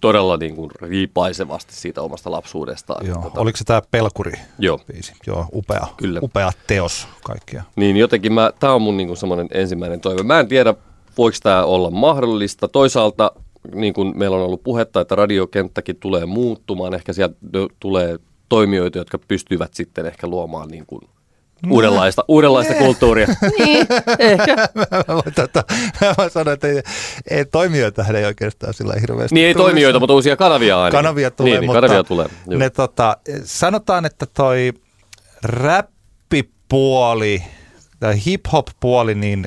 todella 0.00 0.36
niin 0.36 0.56
kuin 0.56 0.70
riipaisevasti 0.80 1.74
siitä 1.74 2.02
omasta 2.02 2.30
lapsuudestaan. 2.30 3.06
Joo. 3.06 3.22
Tota, 3.22 3.40
Oliko 3.40 3.56
se 3.56 3.64
tämä 3.64 3.82
Pelkuri 3.90 4.32
Joo. 4.58 4.78
biisi? 4.92 5.12
Joo, 5.26 5.46
upea, 5.52 5.86
Kyllä. 5.96 6.20
upea 6.22 6.50
teos 6.66 7.08
kaikkia. 7.24 7.62
Niin 7.76 7.96
jotenkin 7.96 8.32
tämä 8.60 8.72
on 8.72 8.82
mun 8.82 8.96
niin 8.96 9.06
kuin 9.06 9.16
semmoinen 9.16 9.48
ensimmäinen 9.50 10.00
toive. 10.00 10.22
Mä 10.22 10.40
en 10.40 10.48
tiedä, 10.48 10.74
voiko 11.18 11.38
tämä 11.42 11.64
olla 11.64 11.90
mahdollista. 11.90 12.68
Toisaalta 12.68 13.32
niin 13.74 13.94
kuin 13.94 14.18
meillä 14.18 14.36
on 14.36 14.42
ollut 14.42 14.62
puhetta, 14.62 15.00
että 15.00 15.14
radiokenttäkin 15.14 15.96
tulee 15.96 16.26
muuttumaan. 16.26 16.94
Ehkä 16.94 17.12
sieltä 17.12 17.36
tulee 17.80 18.18
toimijoita, 18.48 18.98
jotka 18.98 19.18
pystyvät 19.18 19.74
sitten 19.74 20.06
ehkä 20.06 20.26
luomaan 20.26 20.68
niin 20.68 20.86
kuin 20.86 21.02
uudenlaista, 21.70 22.24
uudenlaista 22.28 22.74
kulttuuria. 22.74 23.26
niin, 23.58 23.86
ehkä. 24.18 24.56
mä, 24.74 24.86
voin, 25.08 25.34
tota, 25.34 25.64
mä 26.18 26.28
sanoa, 26.28 26.54
että 26.54 26.68
ei, 26.68 26.82
ei 27.30 27.44
toimijoita 27.44 28.04
ei 28.14 28.24
oikeastaan 28.24 28.74
sillä 28.74 28.94
hirveästi. 29.00 29.34
Niin 29.34 29.46
ei 29.46 29.54
tulisi. 29.54 29.66
toimijoita, 29.66 30.00
mutta 30.00 30.14
uusia 30.14 30.36
kanavia 30.36 30.82
aina. 30.82 30.98
Kanavia 30.98 31.30
tulee, 31.30 31.52
niin, 31.52 31.60
niin, 31.60 31.68
mutta 31.68 31.80
kanavia 31.80 32.04
tulee. 32.04 32.26
Ne, 32.46 32.70
tota, 32.70 33.16
sanotaan, 33.44 34.04
että 34.04 34.26
toi 34.26 34.72
räppipuoli 35.42 37.42
tai 38.00 38.24
hip-hop-puoli, 38.26 39.14
niin 39.14 39.46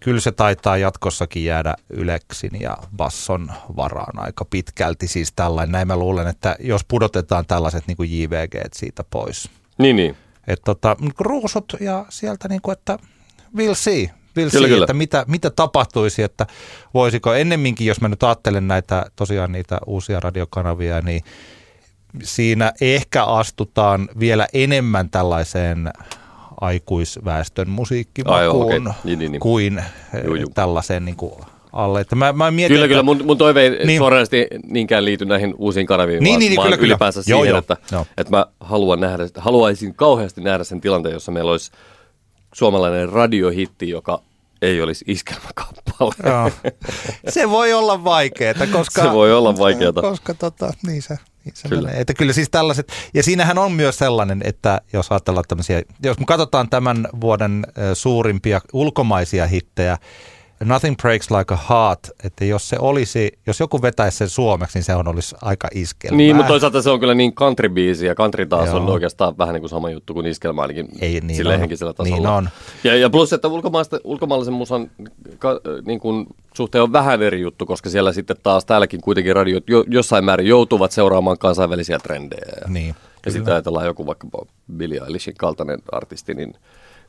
kyllä 0.00 0.20
se 0.20 0.32
taitaa 0.32 0.76
jatkossakin 0.76 1.44
jäädä 1.44 1.74
Yleksin 1.90 2.60
ja 2.60 2.76
Basson 2.96 3.52
varaan 3.76 4.18
aika 4.18 4.44
pitkälti. 4.44 5.08
Siis 5.08 5.32
tällainen, 5.36 5.72
näin 5.72 5.88
mä 5.88 5.96
luulen, 5.96 6.26
että 6.26 6.56
jos 6.60 6.84
pudotetaan 6.84 7.46
tällaiset 7.46 7.84
niin 7.86 7.96
kuin 7.96 8.20
JVG 8.20 8.54
siitä 8.72 9.04
pois. 9.10 9.50
Niin, 9.78 9.96
niin. 9.96 10.16
Että 10.46 10.64
tota, 10.64 10.96
ruusut 11.20 11.76
ja 11.80 12.06
sieltä 12.08 12.48
niin 12.48 12.62
kuin, 12.62 12.72
että 12.72 12.98
we'll 13.56 13.74
see. 13.74 14.04
We'll 14.04 14.32
kyllä, 14.34 14.50
see, 14.50 14.68
kyllä. 14.68 14.84
että 14.84 14.94
mitä, 14.94 15.24
mitä 15.28 15.50
tapahtuisi, 15.50 16.22
että 16.22 16.46
voisiko 16.94 17.34
ennemminkin, 17.34 17.86
jos 17.86 18.00
mä 18.00 18.08
nyt 18.08 18.22
ajattelen 18.22 18.68
näitä 18.68 19.06
tosiaan 19.16 19.52
niitä 19.52 19.78
uusia 19.86 20.20
radiokanavia, 20.20 21.00
niin 21.00 21.22
siinä 22.22 22.72
ehkä 22.80 23.24
astutaan 23.24 24.08
vielä 24.18 24.46
enemmän 24.52 25.10
tällaiseen 25.10 25.90
aikuisväestön 26.60 27.70
musiikkimakuun 27.70 28.72
Ai, 28.72 28.78
okay. 28.78 28.94
niin, 29.04 29.18
niin, 29.18 29.32
niin. 29.32 29.40
kuin 29.40 29.84
juu, 30.24 30.34
juu. 30.34 30.50
tällaiseen 30.54 31.04
niin 31.04 31.16
kuin 31.16 31.34
alle. 31.74 32.00
Että 32.00 32.16
mä, 32.16 32.32
mä 32.32 32.50
mietin, 32.50 32.74
kyllä, 32.74 32.84
että, 32.84 32.88
kyllä. 32.88 33.02
Mun, 33.02 33.22
mun 33.24 33.38
toive 33.38 33.62
ei 33.62 33.86
niin, 33.86 33.98
suorasti 33.98 34.46
niinkään 34.66 35.04
liity 35.04 35.24
näihin 35.24 35.54
uusiin 35.58 35.86
kanaviin, 35.86 36.22
niin, 36.22 36.32
vaan, 36.32 36.38
niin, 36.40 36.56
vaan 36.56 36.70
kyllä, 36.70 36.86
ylipäänsä 36.86 37.22
kyllä. 37.24 37.38
siihen, 37.38 37.50
joo, 37.50 37.58
että, 37.58 37.76
joo. 37.92 38.06
että 38.16 38.36
mä 38.36 38.46
haluan 38.60 39.00
nähdä, 39.00 39.24
haluaisin 39.36 39.94
kauheasti 39.94 40.40
nähdä 40.40 40.64
sen 40.64 40.80
tilanteen, 40.80 41.12
jossa 41.12 41.32
meillä 41.32 41.50
olisi 41.50 41.70
suomalainen 42.54 43.08
radiohitti, 43.08 43.88
joka 43.88 44.20
ei 44.62 44.82
olisi 44.82 45.04
iskelmäkappale. 45.08 46.14
Joo. 46.26 46.50
Se 47.28 47.50
voi 47.50 47.72
olla 47.72 48.04
vaikeaa, 48.04 48.54
koska... 48.72 49.02
Se 49.02 49.12
voi 49.12 49.32
olla 49.32 49.58
vaikeaa. 49.58 49.92
Koska 49.92 50.34
tota, 50.34 50.72
niin 50.86 51.02
se, 51.02 51.18
niin 51.44 51.54
se 51.56 51.68
kyllä. 51.68 51.88
Menee. 51.88 52.00
Että 52.00 52.14
kyllä 52.14 52.32
siis 52.32 52.50
tällaiset, 52.50 52.92
ja 53.14 53.22
siinähän 53.22 53.58
on 53.58 53.72
myös 53.72 53.98
sellainen, 53.98 54.40
että 54.44 54.80
jos 54.92 55.12
ajatellaan 55.12 55.44
tämmöisiä, 55.48 55.82
jos 56.02 56.18
me 56.18 56.24
katsotaan 56.24 56.70
tämän 56.70 57.08
vuoden 57.20 57.66
suurimpia 57.94 58.60
ulkomaisia 58.72 59.46
hittejä, 59.46 59.98
Nothing 60.64 60.96
Breaks 60.96 61.30
Like 61.30 61.54
a 61.54 61.58
Heart, 61.70 62.10
että 62.24 62.44
jos 62.44 62.68
se 62.68 62.76
olisi, 62.78 63.38
jos 63.46 63.60
joku 63.60 63.82
vetäisi 63.82 64.18
sen 64.18 64.28
suomeksi, 64.28 64.78
niin 64.78 64.84
se 64.84 64.94
on 64.94 65.08
olisi 65.08 65.36
aika 65.42 65.68
iskelmää. 65.74 66.16
Niin, 66.16 66.36
mutta 66.36 66.48
toisaalta 66.48 66.82
se 66.82 66.90
on 66.90 67.00
kyllä 67.00 67.14
niin 67.14 67.32
country-biisi, 67.34 68.06
ja 68.06 68.14
country 68.14 68.46
taas 68.46 68.68
Joo. 68.68 68.76
on 68.76 68.86
oikeastaan 68.86 69.38
vähän 69.38 69.52
niin 69.52 69.62
kuin 69.62 69.70
sama 69.70 69.90
juttu 69.90 70.14
kuin 70.14 70.26
iskelmä, 70.26 70.62
ainakin 70.62 70.88
Ei, 71.00 71.20
niin 71.20 71.36
sille 71.36 71.60
henkisellä 71.60 71.92
tasolla. 71.92 72.16
Niin 72.16 72.26
on. 72.26 72.48
Ja, 72.84 72.96
ja 72.96 73.10
plus, 73.10 73.32
että 73.32 73.48
ulkomaalaisen 74.04 74.54
musan 74.54 74.90
ka, 75.38 75.60
niin 75.86 76.00
kuin, 76.00 76.26
suhteen 76.54 76.82
on 76.82 76.92
vähän 76.92 77.22
eri 77.22 77.40
juttu, 77.40 77.66
koska 77.66 77.90
siellä 77.90 78.12
sitten 78.12 78.36
taas 78.42 78.64
täälläkin 78.64 79.00
kuitenkin 79.00 79.36
radiot 79.36 79.68
jo, 79.68 79.84
jossain 79.88 80.24
määrin 80.24 80.46
joutuvat 80.46 80.92
seuraamaan 80.92 81.38
kansainvälisiä 81.38 81.98
trendejä. 81.98 82.52
Ja, 82.60 82.68
niin. 82.68 82.94
Ja 83.26 83.32
sitten 83.32 83.52
ajatellaan 83.52 83.86
joku 83.86 84.06
vaikka 84.06 84.28
Billie 84.76 85.00
Eilishin 85.06 85.34
kaltainen 85.38 85.82
artisti, 85.92 86.34
niin, 86.34 86.54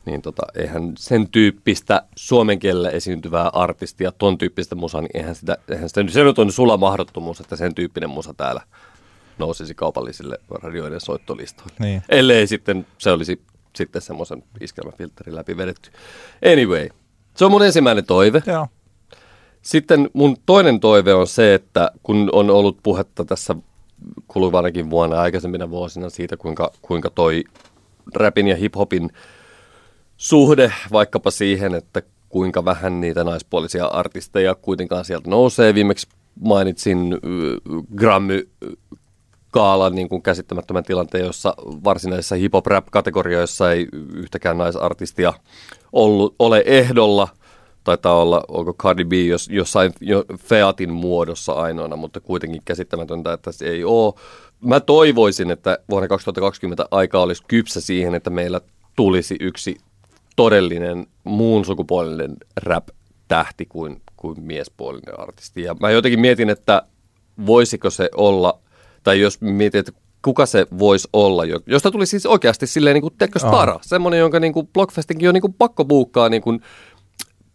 niin 0.05 0.21
tota, 0.21 0.43
eihän 0.55 0.93
sen 0.97 1.29
tyyppistä 1.29 2.03
suomen 2.15 2.59
kielellä 2.59 2.89
esiintyvää 2.89 3.49
artistia, 3.53 4.11
ton 4.11 4.37
tyyppistä 4.37 4.75
musaa, 4.75 5.01
niin 5.01 5.17
eihän 5.17 5.35
sitä, 5.35 5.57
eihän 5.69 5.89
sitä 5.89 6.03
se 6.07 6.23
nyt 6.23 6.39
on 6.39 6.51
sula 6.51 6.77
mahdottomuus, 6.77 7.39
että 7.39 7.55
sen 7.55 7.75
tyyppinen 7.75 8.09
musa 8.09 8.33
täällä 8.33 8.61
nousisi 9.37 9.75
kaupallisille 9.75 10.39
radioiden 10.49 11.01
soittolistoille. 11.01 11.75
Niin. 11.79 12.03
Ellei 12.09 12.47
sitten 12.47 12.87
se 12.97 13.11
olisi 13.11 13.41
sitten 13.75 14.01
semmoisen 14.01 14.43
iskelmäfilterin 14.61 15.35
läpi 15.35 15.57
vedetty. 15.57 15.91
Anyway, 16.51 16.89
se 17.35 17.45
on 17.45 17.51
mun 17.51 17.65
ensimmäinen 17.65 18.05
toive. 18.05 18.43
Joo. 18.45 18.67
Sitten 19.61 20.09
mun 20.13 20.37
toinen 20.45 20.79
toive 20.79 21.13
on 21.13 21.27
se, 21.27 21.53
että 21.53 21.91
kun 22.03 22.29
on 22.31 22.49
ollut 22.49 22.77
puhetta 22.83 23.25
tässä 23.25 23.55
kuluvanakin 24.27 24.89
vuonna 24.89 25.21
aikaisemmina 25.21 25.69
vuosina 25.69 26.09
siitä, 26.09 26.37
kuinka, 26.37 26.71
kuinka 26.81 27.09
toi 27.09 27.43
rapin 28.15 28.47
ja 28.47 28.55
hiphopin 28.55 29.09
suhde 30.17 30.73
vaikkapa 30.91 31.31
siihen, 31.31 31.75
että 31.75 32.01
kuinka 32.29 32.65
vähän 32.65 33.01
niitä 33.01 33.23
naispuolisia 33.23 33.85
artisteja 33.85 34.55
kuitenkaan 34.55 35.05
sieltä 35.05 35.29
nousee. 35.29 35.73
Viimeksi 35.73 36.07
mainitsin 36.39 37.17
Grammy 37.95 38.49
Kaalan 39.51 39.95
niin 39.95 40.09
kuin 40.09 40.21
käsittämättömän 40.21 40.83
tilanteen, 40.83 41.25
jossa 41.25 41.53
varsinaisissa 41.59 42.35
hip-hop-rap-kategorioissa 42.35 43.71
ei 43.71 43.87
yhtäkään 44.13 44.57
naisartistia 44.57 45.33
ollut, 45.93 46.35
ole 46.39 46.63
ehdolla. 46.65 47.27
Taitaa 47.83 48.21
olla, 48.21 48.43
onko 48.47 48.73
Cardi 48.73 49.05
B 49.05 49.13
jos, 49.13 49.49
jossain 49.49 49.91
jo 50.01 50.25
Featin 50.37 50.93
muodossa 50.93 51.53
ainoana, 51.53 51.95
mutta 51.95 52.19
kuitenkin 52.19 52.61
käsittämätöntä, 52.65 53.33
että 53.33 53.51
se 53.51 53.65
ei 53.65 53.83
ole. 53.83 54.13
Mä 54.61 54.79
toivoisin, 54.79 55.51
että 55.51 55.79
vuonna 55.89 56.07
2020 56.07 56.85
aika 56.91 57.19
olisi 57.21 57.43
kypsä 57.47 57.81
siihen, 57.81 58.15
että 58.15 58.29
meillä 58.29 58.61
tulisi 58.95 59.35
yksi 59.39 59.77
todellinen 60.35 61.07
muun 61.23 61.65
sukupuolinen 61.65 62.37
rap-tähti 62.57 63.65
kuin, 63.65 64.01
kuin 64.17 64.43
miespuolinen 64.43 65.19
artisti. 65.19 65.61
Ja 65.61 65.75
mä 65.79 65.91
jotenkin 65.91 66.19
mietin, 66.19 66.49
että 66.49 66.83
voisiko 67.45 67.89
se 67.89 68.09
olla 68.15 68.59
tai 69.03 69.19
jos 69.19 69.41
mietit, 69.41 69.87
että 69.87 70.01
kuka 70.21 70.45
se 70.45 70.67
voisi 70.79 71.07
olla, 71.13 71.43
josta 71.67 71.91
tuli 71.91 72.05
siis 72.05 72.25
oikeasti 72.25 72.67
silleen 72.67 72.93
niin 72.93 73.01
kuin 73.01 73.13
tekkö 73.17 73.39
stara, 73.39 73.79
semmoinen, 73.81 74.19
jonka 74.19 74.39
niin 74.39 74.53
kuin 74.53 74.67
Blockfestinkin 74.67 75.29
on 75.29 75.33
niin 75.33 75.41
kuin 75.41 75.53
pakko 75.53 75.85
buukkaa 75.85 76.29
niin 76.29 76.41
kuin 76.41 76.61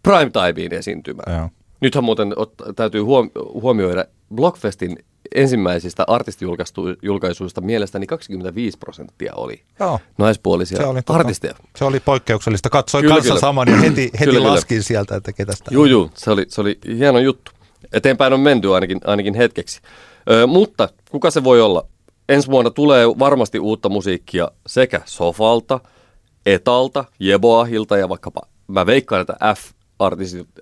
prime 0.02 0.30
timeen 0.30 0.74
esiintymään. 0.74 1.38
Joo. 1.38 1.48
Nythän 1.80 2.04
muuten 2.04 2.32
ot, 2.36 2.54
täytyy 2.76 3.00
huom- 3.00 3.30
huomioida 3.52 4.04
Blockfestin 4.34 4.98
ensimmäisistä 5.34 6.04
artistijulkaisuista 6.06 7.60
mielestäni 7.60 8.06
25 8.06 8.78
prosenttia 8.78 9.32
oli 9.34 9.62
Joo. 9.80 10.00
naispuolisia 10.18 10.78
se 10.78 10.86
oli, 10.86 11.00
artisteja. 11.06 11.54
Se 11.76 11.84
oli 11.84 12.00
poikkeuksellista. 12.00 12.70
Katsoin 12.70 13.02
kyllä, 13.02 13.14
kanssa 13.14 13.28
kyllä. 13.28 13.40
saman 13.40 13.68
ja 13.68 13.76
heti, 13.76 14.10
heti 14.20 14.32
kyllä, 14.32 14.48
laskin 14.52 14.76
kyllä. 14.76 14.82
sieltä, 14.82 15.16
että 15.16 15.32
ketä 15.32 15.56
sitä 15.56 15.70
Juu, 15.74 15.84
juu, 15.84 16.10
se 16.14 16.30
oli, 16.30 16.46
se 16.48 16.60
oli 16.60 16.78
hieno 16.96 17.18
juttu. 17.18 17.52
Eteenpäin 17.92 18.32
on 18.32 18.40
menty 18.40 18.74
ainakin, 18.74 19.00
ainakin 19.04 19.34
hetkeksi. 19.34 19.80
Ö, 20.30 20.46
mutta 20.46 20.88
kuka 21.10 21.30
se 21.30 21.44
voi 21.44 21.60
olla? 21.60 21.86
Ensi 22.28 22.50
vuonna 22.50 22.70
tulee 22.70 23.06
varmasti 23.06 23.58
uutta 23.58 23.88
musiikkia 23.88 24.50
sekä 24.66 25.00
Sofalta, 25.04 25.80
Etalta, 26.46 27.04
Jeboahilta 27.18 27.98
ja 27.98 28.08
vaikkapa, 28.08 28.40
mä 28.68 28.86
veikkaan, 28.86 29.20
että 29.20 29.36
F 29.54 29.79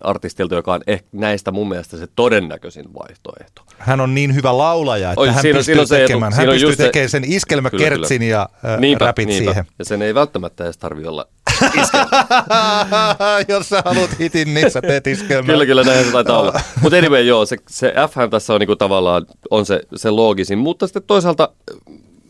artistilta, 0.01 0.55
joka 0.55 0.72
on 0.72 0.81
ehkä 0.87 1.09
näistä 1.12 1.51
mun 1.51 1.68
mielestä 1.68 1.96
se 1.96 2.09
todennäköisin 2.16 2.94
vaihtoehto. 2.94 3.62
Hän 3.79 4.01
on 4.01 4.14
niin 4.14 4.35
hyvä 4.35 4.59
laulaja, 4.59 5.11
että 5.11 5.20
Oi, 5.20 5.29
hän 5.29 5.42
siinä, 5.42 5.57
pystyy 5.57 5.74
siinä 5.74 5.87
tekemään, 5.87 6.33
hän 6.33 6.46
pystyy 6.46 6.77
tekemään 6.77 7.11
sen 7.11 7.24
iskelmäkertsin 7.27 8.22
ja 8.22 8.48
äh, 8.64 8.81
niinpä, 8.81 9.05
räpit 9.05 9.29
niinpä. 9.29 9.51
siihen. 9.51 9.66
Ja 9.79 9.85
sen 9.85 10.03
ei 10.03 10.14
välttämättä 10.14 10.64
edes 10.64 10.79
tarvi 10.79 11.07
olla 11.07 11.29
Jos 13.48 13.68
sä 13.68 13.83
haluat 13.85 14.18
hitin, 14.18 14.55
niin 14.55 14.70
sä 14.70 14.83
teet 14.83 15.07
iskelmää. 15.07 15.53
kyllä, 15.53 15.66
kyllä, 15.66 15.83
näin 15.83 16.05
se 16.05 16.12
taitaa 16.12 16.40
olla. 16.40 16.61
Mutta 16.83 16.98
anyway, 16.98 17.22
joo, 17.22 17.46
se, 17.46 17.57
se 17.68 17.94
F 18.11 18.31
tässä 18.31 18.55
on 18.55 18.61
niinku 18.61 18.77
tavallaan 18.77 19.27
on 19.51 19.66
se, 19.66 19.81
se 19.96 20.11
loogisin. 20.11 20.59
Mutta 20.59 20.87
sitten 20.87 21.03
toisaalta 21.03 21.53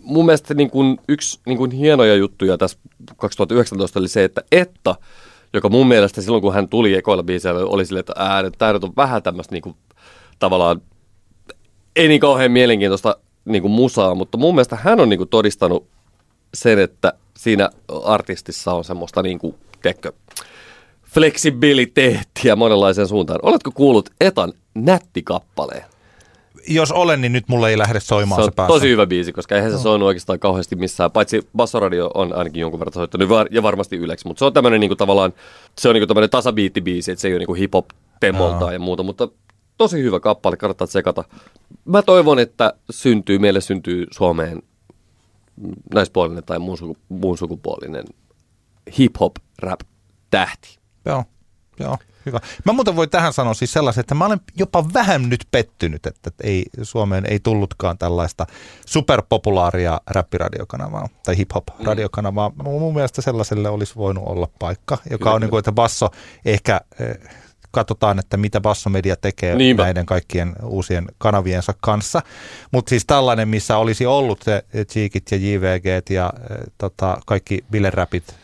mun 0.02 0.26
mielestä 0.26 0.54
niinku 0.54 0.82
yksi 1.08 1.40
niinku 1.46 1.68
hienoja 1.72 2.14
juttuja 2.14 2.58
tässä 2.58 2.78
2019 3.16 3.98
oli 3.98 4.08
se, 4.08 4.24
että 4.24 4.42
Etta, 4.52 4.94
joka 5.52 5.68
mun 5.68 5.88
mielestä 5.88 6.20
silloin 6.20 6.42
kun 6.42 6.54
hän 6.54 6.68
tuli 6.68 6.94
ekoilla 6.94 7.22
biiseillä, 7.22 7.60
oli 7.64 7.86
silleen, 7.86 8.00
että 8.00 8.12
ää, 8.16 8.50
tämä 8.58 8.70
on 8.82 8.92
vähän 8.96 9.22
tämmöistä 9.22 9.54
niinku, 9.54 9.76
tavallaan 10.38 10.82
ei 11.96 12.08
niin 12.08 12.20
kauhean 12.20 12.52
mielenkiintoista 12.52 13.16
niinku 13.44 13.68
musaa, 13.68 14.14
mutta 14.14 14.38
mun 14.38 14.54
mielestä 14.54 14.76
hän 14.76 15.00
on 15.00 15.08
niinku 15.08 15.26
todistanut 15.26 15.86
sen, 16.54 16.78
että 16.78 17.12
siinä 17.36 17.70
artistissa 18.04 18.72
on 18.72 18.84
semmoista 18.84 19.22
niin 19.22 19.38
kuin, 19.38 19.54
tekkö, 19.82 20.12
fleksibiliteettiä 21.04 22.56
monenlaiseen 22.56 23.08
suuntaan. 23.08 23.40
Oletko 23.42 23.70
kuullut 23.74 24.10
Etan 24.20 24.52
nättikappaleen? 24.74 25.84
Jos 26.68 26.92
olen, 26.92 27.20
niin 27.20 27.32
nyt 27.32 27.48
mulle 27.48 27.70
ei 27.70 27.78
lähde 27.78 28.00
soimaan 28.00 28.42
se, 28.42 28.44
se 28.44 28.50
päässä. 28.50 28.74
tosi 28.74 28.88
hyvä 28.88 29.06
biisi, 29.06 29.32
koska 29.32 29.54
eihän 29.54 29.70
se 29.70 29.76
no. 29.76 29.82
soinut 29.82 30.06
oikeastaan 30.06 30.38
kauheasti 30.38 30.76
missään. 30.76 31.10
Paitsi 31.10 31.48
Bassoradio 31.56 32.10
on 32.14 32.32
ainakin 32.32 32.60
jonkun 32.60 32.80
verran 32.80 32.92
soittanut 32.92 33.28
ja 33.50 33.62
varmasti 33.62 33.96
yleksi. 33.96 34.26
Mutta 34.26 34.38
se 34.38 34.44
on 34.44 34.52
tämmöinen 34.52 34.80
niin 34.80 34.96
tavallaan, 34.96 35.32
se 35.78 35.88
on 35.88 35.94
niin 35.94 36.08
tämmöinen 36.08 36.30
tasabiittibiisi, 36.30 37.12
että 37.12 37.22
se 37.22 37.28
ei 37.28 37.34
ole 37.34 37.44
niin 37.44 37.56
hip-hop 37.56 37.84
temolta 38.20 38.64
no. 38.64 38.70
ja 38.70 38.78
muuta. 38.78 39.02
Mutta 39.02 39.28
tosi 39.78 40.02
hyvä 40.02 40.20
kappale, 40.20 40.56
kannattaa 40.56 40.86
tsekata. 40.86 41.24
Mä 41.84 42.02
toivon, 42.02 42.38
että 42.38 42.72
syntyy, 42.90 43.38
meille 43.38 43.60
syntyy 43.60 44.06
Suomeen 44.10 44.62
naispuolinen 45.94 46.44
tai 46.44 46.58
muun, 46.58 46.78
suku, 46.78 46.96
muun 47.08 47.38
sukupuolinen 47.38 48.04
hip-hop 48.98 49.32
rap 49.58 49.80
tähti. 50.30 50.78
Joo, 51.04 51.24
joo, 51.78 51.98
hyvä. 52.26 52.40
Mä 52.64 52.72
muuten 52.72 52.96
voi 52.96 53.08
tähän 53.08 53.32
sanoa 53.32 53.54
siis 53.54 53.72
sellaisen, 53.72 54.00
että 54.00 54.14
mä 54.14 54.26
olen 54.26 54.40
jopa 54.56 54.84
vähän 54.94 55.28
nyt 55.28 55.46
pettynyt, 55.50 56.06
että 56.06 56.30
ei, 56.42 56.64
Suomeen 56.82 57.26
ei 57.26 57.40
tullutkaan 57.40 57.98
tällaista 57.98 58.46
superpopulaaria 58.86 60.00
räppiradiokanavaa 60.06 61.08
tai 61.24 61.36
hip-hop-radiokanavaa. 61.36 62.48
Mm. 62.48 62.64
Mun 62.64 62.94
mielestä 62.94 63.22
sellaiselle 63.22 63.68
olisi 63.68 63.96
voinut 63.96 64.24
olla 64.26 64.48
paikka, 64.58 64.98
joka 65.10 65.24
kyllä, 65.24 65.34
on 65.34 65.40
niin 65.40 65.50
kuin, 65.50 65.58
että 65.58 65.72
basso 65.72 66.10
ehkä 66.44 66.80
eh, 67.00 67.18
katsotaan, 67.70 68.18
että 68.18 68.36
mitä 68.36 68.60
Bassomedia 68.60 69.16
tekee 69.16 69.54
Niinpä. 69.54 69.82
näiden 69.82 70.06
kaikkien 70.06 70.52
uusien 70.62 71.06
kanaviensa 71.18 71.74
kanssa. 71.80 72.22
Mutta 72.72 72.90
siis 72.90 73.04
tällainen, 73.06 73.48
missä 73.48 73.76
olisi 73.76 74.06
ollut 74.06 74.42
se 74.42 74.64
Cheekit 74.88 75.30
ja 75.30 75.36
JVG 75.36 76.10
ja 76.10 76.32
e, 76.50 76.54
tota, 76.78 77.18
kaikki 77.26 77.64
Rapit, 77.90 78.34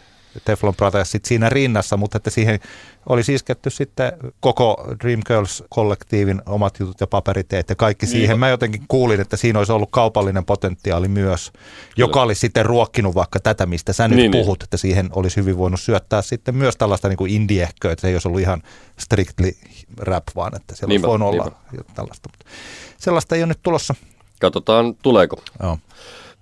Teflon 0.44 0.74
Brothersit 0.74 1.24
siinä 1.24 1.48
rinnassa, 1.48 1.96
mutta 1.96 2.16
että 2.16 2.30
siihen 2.30 2.60
olisi 3.08 3.34
isketty 3.34 3.70
sitten 3.70 4.12
koko 4.40 4.84
Dream 5.02 5.20
Girls-kollektiivin 5.26 6.42
omat 6.46 6.80
jutut 6.80 7.00
ja 7.00 7.06
paperiteet 7.06 7.68
ja 7.68 7.74
kaikki 7.74 8.06
siihen. 8.06 8.28
Niin. 8.28 8.40
Mä 8.40 8.48
jotenkin 8.48 8.84
kuulin, 8.88 9.20
että 9.20 9.36
siinä 9.36 9.58
olisi 9.58 9.72
ollut 9.72 9.88
kaupallinen 9.90 10.44
potentiaali 10.44 11.08
myös, 11.08 11.50
Kyllä. 11.50 11.64
joka 11.96 12.22
olisi 12.22 12.40
sitten 12.40 12.66
ruokkinut 12.66 13.14
vaikka 13.14 13.40
tätä, 13.40 13.66
mistä 13.66 13.92
sä 13.92 14.08
nyt 14.08 14.16
niin, 14.16 14.30
niin. 14.30 14.44
puhut, 14.44 14.58
niin. 14.58 14.64
että 14.64 14.76
siihen 14.76 15.08
olisi 15.12 15.36
hyvin 15.36 15.58
voinut 15.58 15.80
syöttää 15.80 16.22
sitten 16.22 16.54
myös 16.54 16.76
tällaista 16.76 17.08
niin 17.08 17.16
kuin 17.16 17.32
indiehköä, 17.32 17.92
että 17.92 18.00
se 18.00 18.08
ei 18.08 18.14
olisi 18.14 18.28
ollut 18.28 18.40
ihan 18.40 18.62
strictly 18.98 19.52
rap, 19.98 20.24
vaan 20.36 20.56
että 20.56 20.74
siellä 20.76 20.88
niinpä, 20.88 21.08
olisi 21.08 21.20
voinut 21.20 21.44
niinpä. 21.44 21.58
olla 21.72 21.84
tällaista. 21.94 22.28
Mutta 22.32 22.46
sellaista 22.98 23.34
ei 23.34 23.42
ole 23.42 23.48
nyt 23.48 23.62
tulossa. 23.62 23.94
Katsotaan, 24.40 24.94
tuleeko. 25.02 25.36
Joo. 25.62 25.78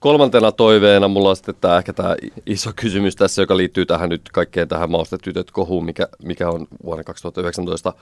Kolmantena 0.03 0.53
toiveena 0.53 1.09
mulla 1.09 1.31
on 1.31 1.37
sitten 1.37 1.55
tämä, 1.61 1.79
ehkä 1.79 1.93
tämä 1.93 2.17
iso 2.47 2.71
kysymys 2.77 3.17
tässä, 3.17 3.43
joka 3.43 3.57
liittyy 3.57 3.87
tähän 3.87 4.09
nyt 4.09 4.23
kaikkeen 4.33 4.69
tähän 4.69 4.91
maustetytöt 4.91 5.51
kohuun, 5.51 5.85
mikä, 5.85 6.09
mikä 6.25 6.49
on 6.49 6.67
vuonna 6.85 7.05
2019 7.05 7.93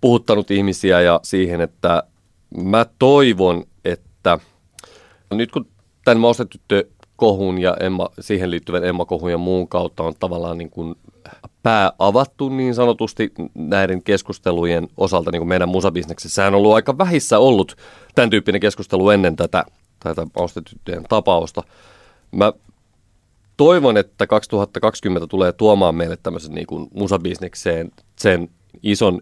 puhuttanut 0.00 0.50
ihmisiä 0.50 1.00
ja 1.00 1.20
siihen, 1.22 1.60
että 1.60 2.02
mä 2.56 2.86
toivon, 2.98 3.64
että 3.84 4.38
nyt 5.30 5.50
kun 5.50 5.66
tämän 6.04 6.20
maustetyttö 6.20 6.84
kohun 7.16 7.58
ja 7.58 7.76
Emma, 7.80 8.08
siihen 8.20 8.50
liittyvän 8.50 8.84
Emma 8.84 9.04
kohun 9.04 9.30
ja 9.30 9.38
muun 9.38 9.68
kautta 9.68 10.02
on 10.02 10.14
tavallaan 10.20 10.58
niin 10.58 10.70
kuin 10.70 10.94
pää 11.62 11.92
avattu 11.98 12.48
niin 12.48 12.74
sanotusti 12.74 13.32
näiden 13.54 14.02
keskustelujen 14.02 14.88
osalta 14.96 15.30
niin 15.30 15.40
kuin 15.40 15.48
meidän 15.48 15.68
musabisneksessä. 15.68 16.46
On 16.46 16.54
ollut 16.54 16.74
aika 16.74 16.98
vähissä 16.98 17.38
ollut 17.38 17.76
tämän 18.14 18.30
tyyppinen 18.30 18.60
keskustelu 18.60 19.10
ennen 19.10 19.36
tätä 19.36 19.64
tätä 20.00 20.26
maustetyttöjen 20.36 21.04
tapausta. 21.08 21.62
Mä 22.32 22.52
toivon, 23.56 23.96
että 23.96 24.26
2020 24.26 25.26
tulee 25.26 25.52
tuomaan 25.52 25.94
meille 25.94 26.18
tämmöisen 26.22 26.52
niin 26.52 26.66
kuin 26.66 26.88
musabisnekseen 26.94 27.90
sen 28.16 28.50
ison 28.82 29.20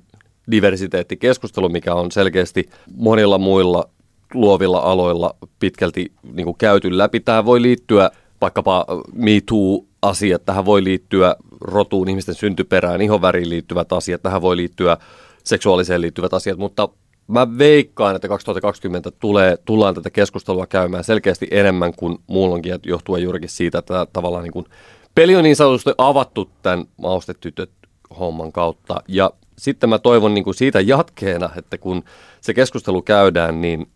diversiteettikeskustelun, 0.50 1.72
mikä 1.72 1.94
on 1.94 2.12
selkeästi 2.12 2.70
monilla 2.96 3.38
muilla 3.38 3.88
luovilla 4.34 4.78
aloilla 4.78 5.36
pitkälti 5.58 6.12
niin 6.32 6.44
kuin 6.44 6.58
käyty 6.58 6.98
läpi. 6.98 7.20
Tämä 7.20 7.44
voi 7.44 7.62
liittyä 7.62 8.10
vaikkapa 8.40 8.86
Me 9.12 9.40
Too-asiat, 9.46 10.44
tähän 10.44 10.64
voi 10.64 10.84
liittyä 10.84 11.36
rotuun, 11.60 12.08
ihmisten 12.08 12.34
syntyperään, 12.34 13.00
ihonväriin 13.00 13.48
liittyvät 13.48 13.92
asiat, 13.92 14.22
tähän 14.22 14.42
voi 14.42 14.56
liittyä 14.56 14.96
seksuaaliseen 15.44 16.00
liittyvät 16.00 16.34
asiat, 16.34 16.58
mutta 16.58 16.88
mä 17.28 17.58
veikkaan, 17.58 18.16
että 18.16 18.28
2020 18.28 19.10
tulee, 19.10 19.58
tullaan 19.64 19.94
tätä 19.94 20.10
keskustelua 20.10 20.66
käymään 20.66 21.04
selkeästi 21.04 21.48
enemmän 21.50 21.94
kuin 21.94 22.18
muulloinkin, 22.26 22.78
johtuen 22.86 23.22
juurikin 23.22 23.48
siitä, 23.48 23.78
että 23.78 24.06
tavallaan 24.12 24.44
niin 24.44 24.52
kuin 24.52 24.66
peli 25.14 25.36
on 25.36 25.44
niin 25.44 25.56
sanotusti 25.56 25.90
avattu 25.98 26.50
tämän 26.62 26.84
maustetytöt 26.96 27.70
homman 28.18 28.52
kautta. 28.52 29.02
Ja 29.08 29.30
sitten 29.58 29.88
mä 29.90 29.98
toivon 29.98 30.34
niin 30.34 30.44
kuin 30.44 30.54
siitä 30.54 30.80
jatkeena, 30.80 31.50
että 31.56 31.78
kun 31.78 32.04
se 32.40 32.54
keskustelu 32.54 33.02
käydään, 33.02 33.60
niin 33.60 33.86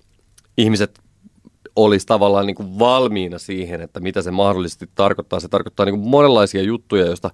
ihmiset 0.58 1.00
olisi 1.76 2.06
tavallaan 2.06 2.46
niin 2.46 2.54
kuin 2.54 2.78
valmiina 2.78 3.38
siihen, 3.38 3.80
että 3.80 4.00
mitä 4.00 4.22
se 4.22 4.30
mahdollisesti 4.30 4.90
tarkoittaa. 4.94 5.40
Se 5.40 5.48
tarkoittaa 5.48 5.86
niin 5.86 6.00
kuin 6.00 6.08
monenlaisia 6.08 6.62
juttuja, 6.62 7.06
joista 7.06 7.30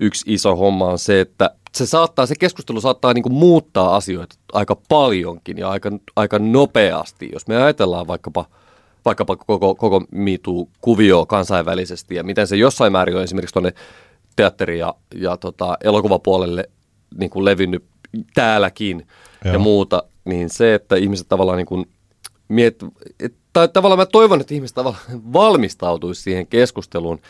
yksi 0.00 0.34
iso 0.34 0.56
homma 0.56 0.86
on 0.86 0.98
se, 0.98 1.20
että 1.20 1.50
se 1.74 1.86
saattaa, 1.86 2.26
se 2.26 2.34
keskustelu 2.38 2.80
saattaa 2.80 3.14
niin 3.14 3.22
kuin 3.22 3.32
muuttaa 3.32 3.96
asioita 3.96 4.36
aika 4.52 4.76
paljonkin 4.88 5.58
ja 5.58 5.68
aika, 5.68 5.90
aika 6.16 6.38
nopeasti. 6.38 7.30
Jos 7.32 7.46
me 7.46 7.62
ajatellaan 7.62 8.06
vaikkapa, 8.06 8.44
vaikkapa 9.04 9.36
koko, 9.36 9.74
koko 9.74 10.04
MeToo-kuvio 10.10 11.26
kansainvälisesti 11.26 12.14
ja 12.14 12.22
miten 12.22 12.46
se 12.46 12.56
jossain 12.56 12.92
määrin 12.92 13.16
on 13.16 13.22
esimerkiksi 13.22 13.52
tuonne 13.52 13.72
teatteri- 14.36 14.78
ja, 14.78 14.94
ja 15.14 15.36
tota, 15.36 15.78
elokuvapuolelle 15.84 16.64
niin 17.16 17.30
kuin 17.30 17.44
levinnyt 17.44 17.84
täälläkin 18.34 19.06
Joo. 19.44 19.52
ja 19.52 19.58
muuta, 19.58 20.02
niin 20.24 20.50
se, 20.50 20.74
että 20.74 20.96
ihmiset 20.96 21.28
tavallaan 21.28 21.58
niin 21.58 21.66
kuin 21.66 21.86
miet, 22.48 22.84
et, 23.20 23.34
tai 23.52 23.68
tavallaan 23.68 23.98
mä 23.98 24.06
toivon, 24.06 24.40
että 24.40 24.54
ihmiset 24.54 24.74
tavallaan 24.74 25.32
valmistautuisi 25.32 26.22
siihen 26.22 26.46
keskusteluun 26.46 27.20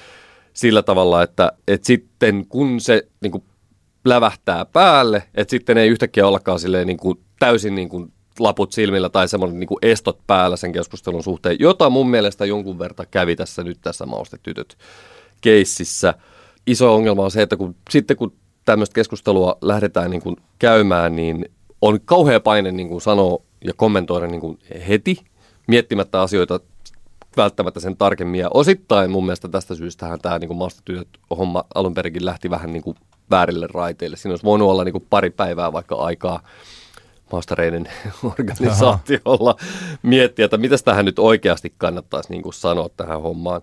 sillä 0.52 0.82
tavalla, 0.82 1.22
että, 1.22 1.52
että 1.68 1.86
sitten 1.86 2.46
kun 2.48 2.80
se 2.80 3.06
niin 3.20 3.32
kuin 3.32 3.44
lävähtää 4.04 4.64
päälle, 4.64 5.22
että 5.34 5.50
sitten 5.50 5.78
ei 5.78 5.88
yhtäkkiä 5.88 6.26
ollakaan 6.26 6.60
silleen 6.60 6.86
niin 6.86 6.96
kuin 6.96 7.18
täysin 7.38 7.74
niin 7.74 7.88
kuin 7.88 8.12
laput 8.38 8.72
silmillä 8.72 9.08
tai 9.08 9.28
semmoinen 9.28 9.60
niin 9.60 9.68
kuin 9.68 9.78
estot 9.82 10.18
päällä 10.26 10.56
sen 10.56 10.72
keskustelun 10.72 11.22
suhteen, 11.22 11.56
jota 11.60 11.90
mun 11.90 12.10
mielestä 12.10 12.44
jonkun 12.46 12.78
verran 12.78 13.06
kävi 13.10 13.36
tässä 13.36 13.64
nyt 13.64 13.78
tässä 13.82 14.06
maustetytöt 14.06 14.78
keississä. 15.40 16.14
Iso 16.66 16.94
ongelma 16.94 17.24
on 17.24 17.30
se, 17.30 17.42
että 17.42 17.56
kun, 17.56 17.76
sitten 17.90 18.16
kun 18.16 18.32
tämmöistä 18.64 18.94
keskustelua 18.94 19.58
lähdetään 19.62 20.10
niin 20.10 20.22
kuin 20.22 20.36
käymään, 20.58 21.16
niin 21.16 21.50
on 21.80 22.00
kauhea 22.04 22.40
paine 22.40 22.72
niin 22.72 22.88
kuin 22.88 23.00
sanoa 23.00 23.42
ja 23.64 23.72
kommentoida 23.76 24.26
niin 24.26 24.40
kuin 24.40 24.58
heti, 24.88 25.16
miettimättä 25.66 26.20
asioita 26.20 26.60
välttämättä 27.36 27.80
sen 27.80 27.96
tarkemmin. 27.96 28.40
Ja 28.40 28.48
osittain 28.54 29.10
mun 29.10 29.26
mielestä 29.26 29.48
tästä 29.48 29.74
syystä 29.74 30.18
tämä 30.22 30.38
niin 30.38 30.56
maastotyöt 30.56 31.08
homma 31.38 31.64
alun 31.74 31.94
perinkin 31.94 32.24
lähti 32.24 32.50
vähän 32.50 32.72
niin 32.72 32.82
kuin 32.82 32.96
väärille 33.30 33.66
raiteille. 33.74 34.16
Siinä 34.16 34.32
olisi 34.32 34.44
voinut 34.44 34.68
olla 34.68 34.84
niin 34.84 34.92
kuin 34.92 35.06
pari 35.10 35.30
päivää 35.30 35.72
vaikka 35.72 35.94
aikaa 35.94 36.42
maastareiden 37.32 37.88
organisaatiolla 38.30 39.56
miettiä, 40.02 40.44
että 40.44 40.56
mitä 40.56 40.76
tähän 40.84 41.04
nyt 41.04 41.18
oikeasti 41.18 41.74
kannattaisi 41.78 42.30
niin 42.30 42.42
kuin 42.42 42.54
sanoa 42.54 42.88
tähän 42.96 43.22
hommaan. 43.22 43.62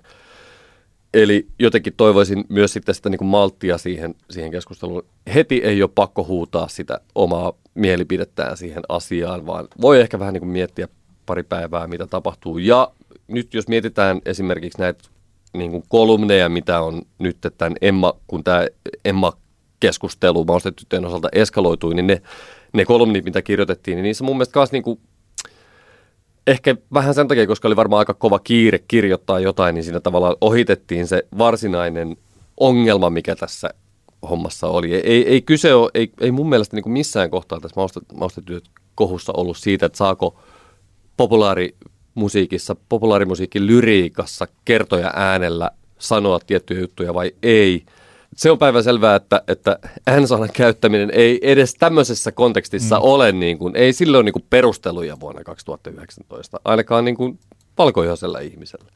Eli 1.14 1.48
jotenkin 1.60 1.94
toivoisin 1.98 2.46
myös 2.50 2.74
sitten 2.74 2.96
sitä 2.96 3.10
niin 3.10 3.18
kuin 3.20 3.28
malttia 3.28 3.78
siihen, 3.78 4.16
siihen 4.30 4.52
keskusteluun. 4.52 5.06
Heti 5.34 5.62
ei 5.64 5.82
ole 5.84 5.92
pakko 5.96 6.24
huutaa 6.24 6.68
sitä 6.68 7.00
omaa 7.16 7.54
mielipidettään 7.74 8.58
siihen 8.58 8.84
asiaan, 8.90 9.46
vaan 9.46 9.68
voi 9.82 10.02
ehkä 10.02 10.20
vähän 10.20 10.34
niin 10.34 10.42
kuin 10.42 10.50
miettiä 10.50 10.88
pari 11.26 11.44
päivää, 11.44 11.88
mitä 11.88 12.08
tapahtuu. 12.08 12.58
Ja 12.58 12.92
nyt 13.28 13.54
jos 13.54 13.68
mietitään 13.68 14.22
esimerkiksi 14.26 14.80
näitä 14.80 15.04
niin 15.54 15.72
kuin 15.72 15.84
kolumneja, 15.88 16.50
mitä 16.50 16.82
on 16.82 17.02
nyt 17.20 17.38
tämän 17.58 17.76
Emma, 17.82 18.14
kun 18.28 18.44
tämä 18.44 18.68
Emma-keskustelu 19.06 20.46
maustetyttöjen 20.46 21.06
osalta 21.06 21.30
eskaloitui, 21.32 21.96
niin 21.96 22.08
ne, 22.08 22.22
ne 22.74 22.86
kolumnit, 22.86 23.26
mitä 23.26 23.42
kirjoitettiin, 23.42 23.96
niin 23.96 24.04
niissä 24.04 24.24
mun 24.24 24.38
mielestä 24.38 24.60
niin 24.72 24.84
kuin, 24.84 25.00
ehkä 26.48 26.76
vähän 26.94 27.14
sen 27.14 27.28
takia, 27.28 27.48
koska 27.48 27.68
oli 27.68 27.76
varmaan 27.76 28.00
aika 28.00 28.14
kova 28.14 28.40
kiire 28.40 28.80
kirjoittaa 28.88 29.40
jotain, 29.40 29.76
niin 29.76 29.84
siinä 29.84 30.00
tavallaan 30.00 30.36
ohitettiin 30.42 31.08
se 31.08 31.24
varsinainen 31.38 32.18
ongelma, 32.60 33.10
mikä 33.10 33.36
tässä 33.36 33.70
hommassa 34.30 34.68
oli. 34.68 34.96
Ei, 34.96 35.28
ei 35.28 35.42
kyse 35.42 35.74
ole, 35.74 35.92
ei, 35.94 36.12
ei 36.22 36.32
mun 36.32 36.50
mielestä 36.50 36.76
niin 36.76 36.84
kuin 36.84 36.94
missään 36.94 37.30
kohtaa 37.30 37.60
tässä 37.60 37.82
maustetyöt 38.16 38.64
kohussa 38.96 39.34
ollut 39.38 39.58
siitä, 39.58 39.86
että 39.86 39.98
saako 39.98 40.40
populaarimusiikissa, 42.18 42.76
populaarimusiikin 42.90 43.68
lyriikassa 43.68 44.48
kertoja 44.66 45.12
äänellä 45.16 45.72
sanoa 46.00 46.40
tiettyjä 46.40 46.82
juttuja 46.82 47.14
vai 47.14 47.32
ei. 47.44 47.84
Se 48.36 48.52
on 48.52 48.58
päivän 48.58 48.84
selvää, 48.84 49.16
että, 49.16 49.42
että 49.48 49.80
äänsanan 50.08 50.50
käyttäminen 50.54 51.12
ei 51.14 51.40
edes 51.42 51.76
tämmöisessä 51.76 52.32
kontekstissa 52.32 52.96
mm. 52.96 53.02
ole, 53.04 53.32
niin 53.32 53.58
kuin, 53.58 53.76
ei 53.76 53.94
sille 53.94 54.18
ole 54.18 54.24
niin 54.24 54.34
kuin 54.34 54.46
perusteluja 54.50 55.20
vuonna 55.20 55.44
2019, 55.44 56.60
ainakaan 56.66 57.06
niin 57.06 57.16
kuin 57.16 57.40
valkoihoisella 57.78 58.40
ihmisellä. 58.40 58.92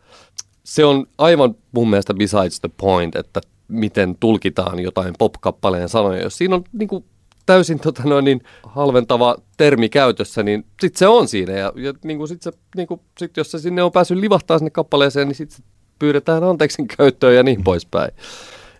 Se 0.63 0.85
on 0.85 1.05
aivan 1.17 1.55
mun 1.71 1.89
mielestä 1.89 2.13
besides 2.13 2.59
the 2.59 2.69
point, 2.77 3.15
että 3.15 3.41
miten 3.67 4.17
tulkitaan 4.19 4.79
jotain 4.79 5.13
pop-kappaleen 5.19 5.89
sanoja. 5.89 6.23
Jos 6.23 6.37
siinä 6.37 6.55
on 6.55 6.63
niin 6.73 6.87
kuin 6.87 7.05
täysin 7.45 7.79
tota 7.79 8.03
noin, 8.05 8.25
niin 8.25 8.41
halventava 8.63 9.35
termi 9.57 9.89
käytössä, 9.89 10.43
niin 10.43 10.65
sitten 10.81 10.99
se 10.99 11.07
on 11.07 11.27
siinä. 11.27 11.53
Ja, 11.53 11.73
ja 11.75 11.93
niin 12.03 12.17
kuin 12.17 12.27
sit 12.27 12.41
se, 12.41 12.51
niin 12.75 12.87
kuin, 12.87 13.01
sit 13.19 13.37
jos 13.37 13.51
se 13.51 13.59
sinne 13.59 13.83
on 13.83 13.91
päässyt 13.91 14.17
livahtaa 14.17 14.57
sinne 14.57 14.69
kappaleeseen, 14.69 15.27
niin 15.27 15.35
sitten 15.35 15.65
pyydetään 15.99 16.43
anteeksi 16.43 16.85
käyttöön 16.97 17.35
ja 17.35 17.43
niin 17.43 17.63
poispäin. 17.63 18.11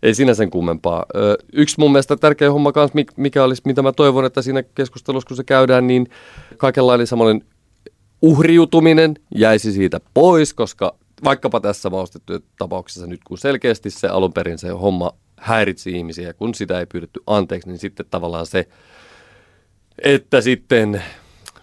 Ei 0.04 0.16
siinä 0.16 0.34
sen 0.34 0.50
kummempaa. 0.50 1.06
Ö, 1.16 1.38
yksi 1.54 1.76
mun 1.80 1.92
mielestä 1.92 2.16
tärkeä 2.16 2.52
homma 2.52 2.72
kanssa, 2.72 2.98
mikä 3.18 3.44
olisi, 3.44 3.62
mitä 3.66 3.82
mä 3.82 3.92
toivon, 3.92 4.26
että 4.26 4.42
siinä 4.42 4.64
keskustelussa 4.64 5.28
kun 5.28 5.38
se 5.38 5.44
käydään, 5.44 5.88
niin 5.88 6.08
kaikenlainen 6.58 7.08
samoin 7.08 7.46
uhriutuminen 8.22 9.16
jäisi 9.36 9.72
siitä 9.72 10.00
pois, 10.14 10.54
koska 10.54 10.96
vaikkapa 11.24 11.60
tässä 11.60 11.90
maustettuja 11.90 12.40
tapauksessa 12.58 13.08
nyt, 13.08 13.20
kun 13.24 13.38
selkeästi 13.38 13.90
se 13.90 14.08
alun 14.08 14.34
perin 14.34 14.58
se 14.58 14.70
homma 14.70 15.12
häiritsi 15.42 15.92
ihmisiä. 15.92 16.28
Ja 16.28 16.34
kun 16.34 16.56
sitä 16.56 16.80
ei 16.80 16.86
pyydetty 16.86 17.20
anteeksi, 17.28 17.70
niin 17.70 17.80
sitten 17.80 18.06
tavallaan 18.10 18.46
se, 18.46 18.68
että 20.04 20.42
sitten 20.42 21.04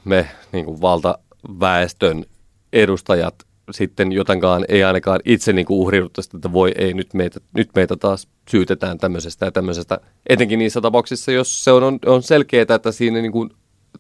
me 0.05 0.29
niin 0.53 0.65
kuin 0.65 0.81
valtaväestön 0.81 2.25
edustajat 2.73 3.49
sitten 3.71 4.13
jotenkaan 4.13 4.65
ei 4.69 4.85
ainakaan 4.85 5.21
itse 5.25 5.53
niin 5.53 5.67
uhriudutta 5.69 6.23
että 6.35 6.53
voi 6.53 6.73
ei, 6.79 6.95
nyt 6.95 7.15
meitä, 7.15 7.41
nyt 7.55 7.71
meitä 7.75 7.97
taas 7.97 8.29
syytetään 8.51 8.99
tämmöisestä 8.99 9.47
ja 9.47 9.53
tämmöisestä. 9.53 10.01
Etenkin 10.29 10.59
niissä 10.59 10.81
tapauksissa, 10.81 11.33
jos 11.33 11.65
se 11.65 11.73
on, 11.73 11.99
on 12.07 12.23
selkeää, 12.23 12.67
että 12.75 12.93
siinä 12.93 13.21
niin 13.21 13.33
kuin 13.33 13.51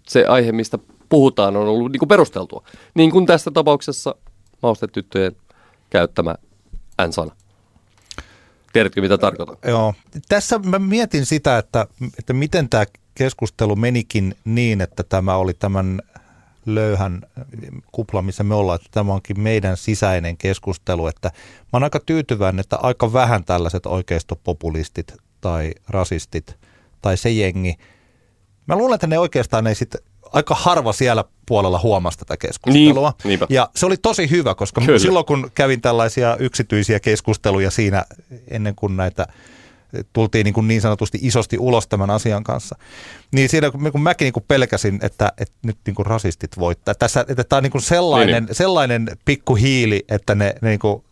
se 0.08 0.24
aihe, 0.24 0.52
mistä 0.52 0.78
puhutaan, 1.08 1.56
on 1.56 1.68
ollut 1.68 1.92
niin 1.92 1.98
kuin 1.98 2.08
perusteltua. 2.08 2.64
Niin 2.94 3.10
kuin 3.10 3.26
tässä 3.26 3.50
tapauksessa 3.50 4.14
maustetyttöjen 4.62 5.36
käyttämä 5.90 6.34
N-sana. 7.06 7.36
Tiedätkö, 8.72 9.00
mitä 9.00 9.18
tarkoitan? 9.18 9.56
Joo. 9.66 9.94
Tässä 10.28 10.58
mä 10.58 10.78
mietin 10.78 11.26
sitä, 11.26 11.58
että, 11.58 11.86
että 12.18 12.32
miten 12.32 12.68
tämä 12.68 12.84
keskustelu 13.14 13.76
menikin 13.76 14.34
niin, 14.44 14.80
että 14.80 15.02
tämä 15.02 15.36
oli 15.36 15.54
tämän 15.54 16.02
löyhän 16.66 17.22
kupla, 17.92 18.22
missä 18.22 18.44
me 18.44 18.54
ollaan, 18.54 18.76
että 18.76 18.88
tämä 18.92 19.12
onkin 19.12 19.40
meidän 19.40 19.76
sisäinen 19.76 20.36
keskustelu, 20.36 21.06
että 21.06 21.28
mä 21.58 21.68
oon 21.72 21.84
aika 21.84 22.00
tyytyväinen, 22.00 22.60
että 22.60 22.76
aika 22.76 23.12
vähän 23.12 23.44
tällaiset 23.44 23.86
oikeistopopulistit 23.86 25.14
tai 25.40 25.72
rasistit 25.88 26.56
tai 27.02 27.16
se 27.16 27.30
jengi, 27.30 27.76
mä 28.66 28.76
luulen, 28.76 28.94
että 28.94 29.06
ne 29.06 29.18
oikeastaan 29.18 29.66
ei 29.66 29.74
sitten 29.74 30.00
aika 30.32 30.54
harva 30.54 30.92
siellä 30.92 31.24
puolella 31.48 31.80
huomasi 31.82 32.18
tätä 32.18 32.36
keskustelua. 32.36 33.12
Niin, 33.24 33.40
ja 33.48 33.70
se 33.76 33.86
oli 33.86 33.96
tosi 33.96 34.30
hyvä, 34.30 34.54
koska 34.54 34.80
Kyllä. 34.80 34.98
silloin 34.98 35.26
kun 35.26 35.50
kävin 35.54 35.80
tällaisia 35.80 36.36
yksityisiä 36.36 37.00
keskusteluja 37.00 37.70
siinä 37.70 38.04
ennen 38.50 38.74
kuin 38.74 38.96
näitä 38.96 39.26
tultiin 40.12 40.44
niin, 40.44 40.54
kuin 40.54 40.68
niin 40.68 40.80
sanotusti 40.80 41.18
isosti 41.22 41.58
ulos 41.58 41.86
tämän 41.86 42.10
asian 42.10 42.44
kanssa. 42.44 42.76
Niin 43.32 43.48
siinä 43.48 43.70
kun 43.70 44.02
mäkin 44.02 44.24
niin 44.24 44.32
kuin 44.32 44.44
pelkäsin, 44.48 44.98
että, 45.02 45.32
että 45.38 45.54
nyt 45.62 45.76
niin 45.86 45.94
kuin 45.94 46.06
rasistit 46.06 46.58
voittaa. 46.58 46.94
Tässä, 46.94 47.24
että 47.28 47.44
tämä 47.44 47.58
on 47.58 47.62
niin 47.62 47.70
kuin 47.70 47.82
sellainen, 47.82 48.34
niin, 48.34 48.44
niin. 48.44 48.54
sellainen 48.54 49.10
pikku 49.24 49.54
hiili, 49.54 50.04
että 50.08 50.34
ne, 50.34 50.54
ne 50.60 50.68
niin 50.68 50.78
kuin 50.78 51.04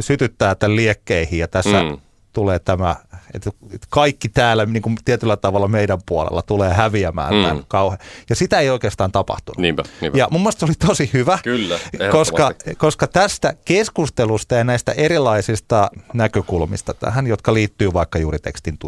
sytyttää 0.00 0.54
tämän 0.54 0.76
liekkeihin 0.76 1.38
ja 1.38 1.48
tässä 1.48 1.82
mm. 1.82 1.98
Tulee 2.34 2.58
tämä 2.58 2.96
että 3.34 3.50
kaikki 3.90 4.28
täällä 4.28 4.66
niin 4.66 4.82
kuin 4.82 4.96
tietyllä 5.04 5.36
tavalla 5.36 5.68
meidän 5.68 5.98
puolella 6.06 6.42
tulee 6.42 6.74
häviämään 6.74 7.34
mm. 7.34 7.42
tämän 7.42 7.64
kauhean. 7.68 7.98
Ja 8.30 8.36
sitä 8.36 8.60
ei 8.60 8.70
oikeastaan 8.70 9.12
tapahtunut. 9.12 9.58
Niinpä, 9.58 9.82
niinpä. 10.00 10.18
Ja 10.18 10.28
mun 10.30 10.40
mielestä 10.40 10.60
se 10.60 10.64
oli 10.64 10.74
tosi 10.86 11.10
hyvä, 11.12 11.38
Kyllä, 11.42 11.78
koska, 12.10 12.50
koska 12.78 13.06
tästä 13.06 13.54
keskustelusta 13.64 14.54
ja 14.54 14.64
näistä 14.64 14.92
erilaisista 14.92 15.90
näkökulmista 16.14 16.94
tähän, 16.94 17.26
jotka 17.26 17.54
liittyy 17.54 17.92
vaikka 17.92 18.18
juuri 18.18 18.38
tekstin 18.38 18.78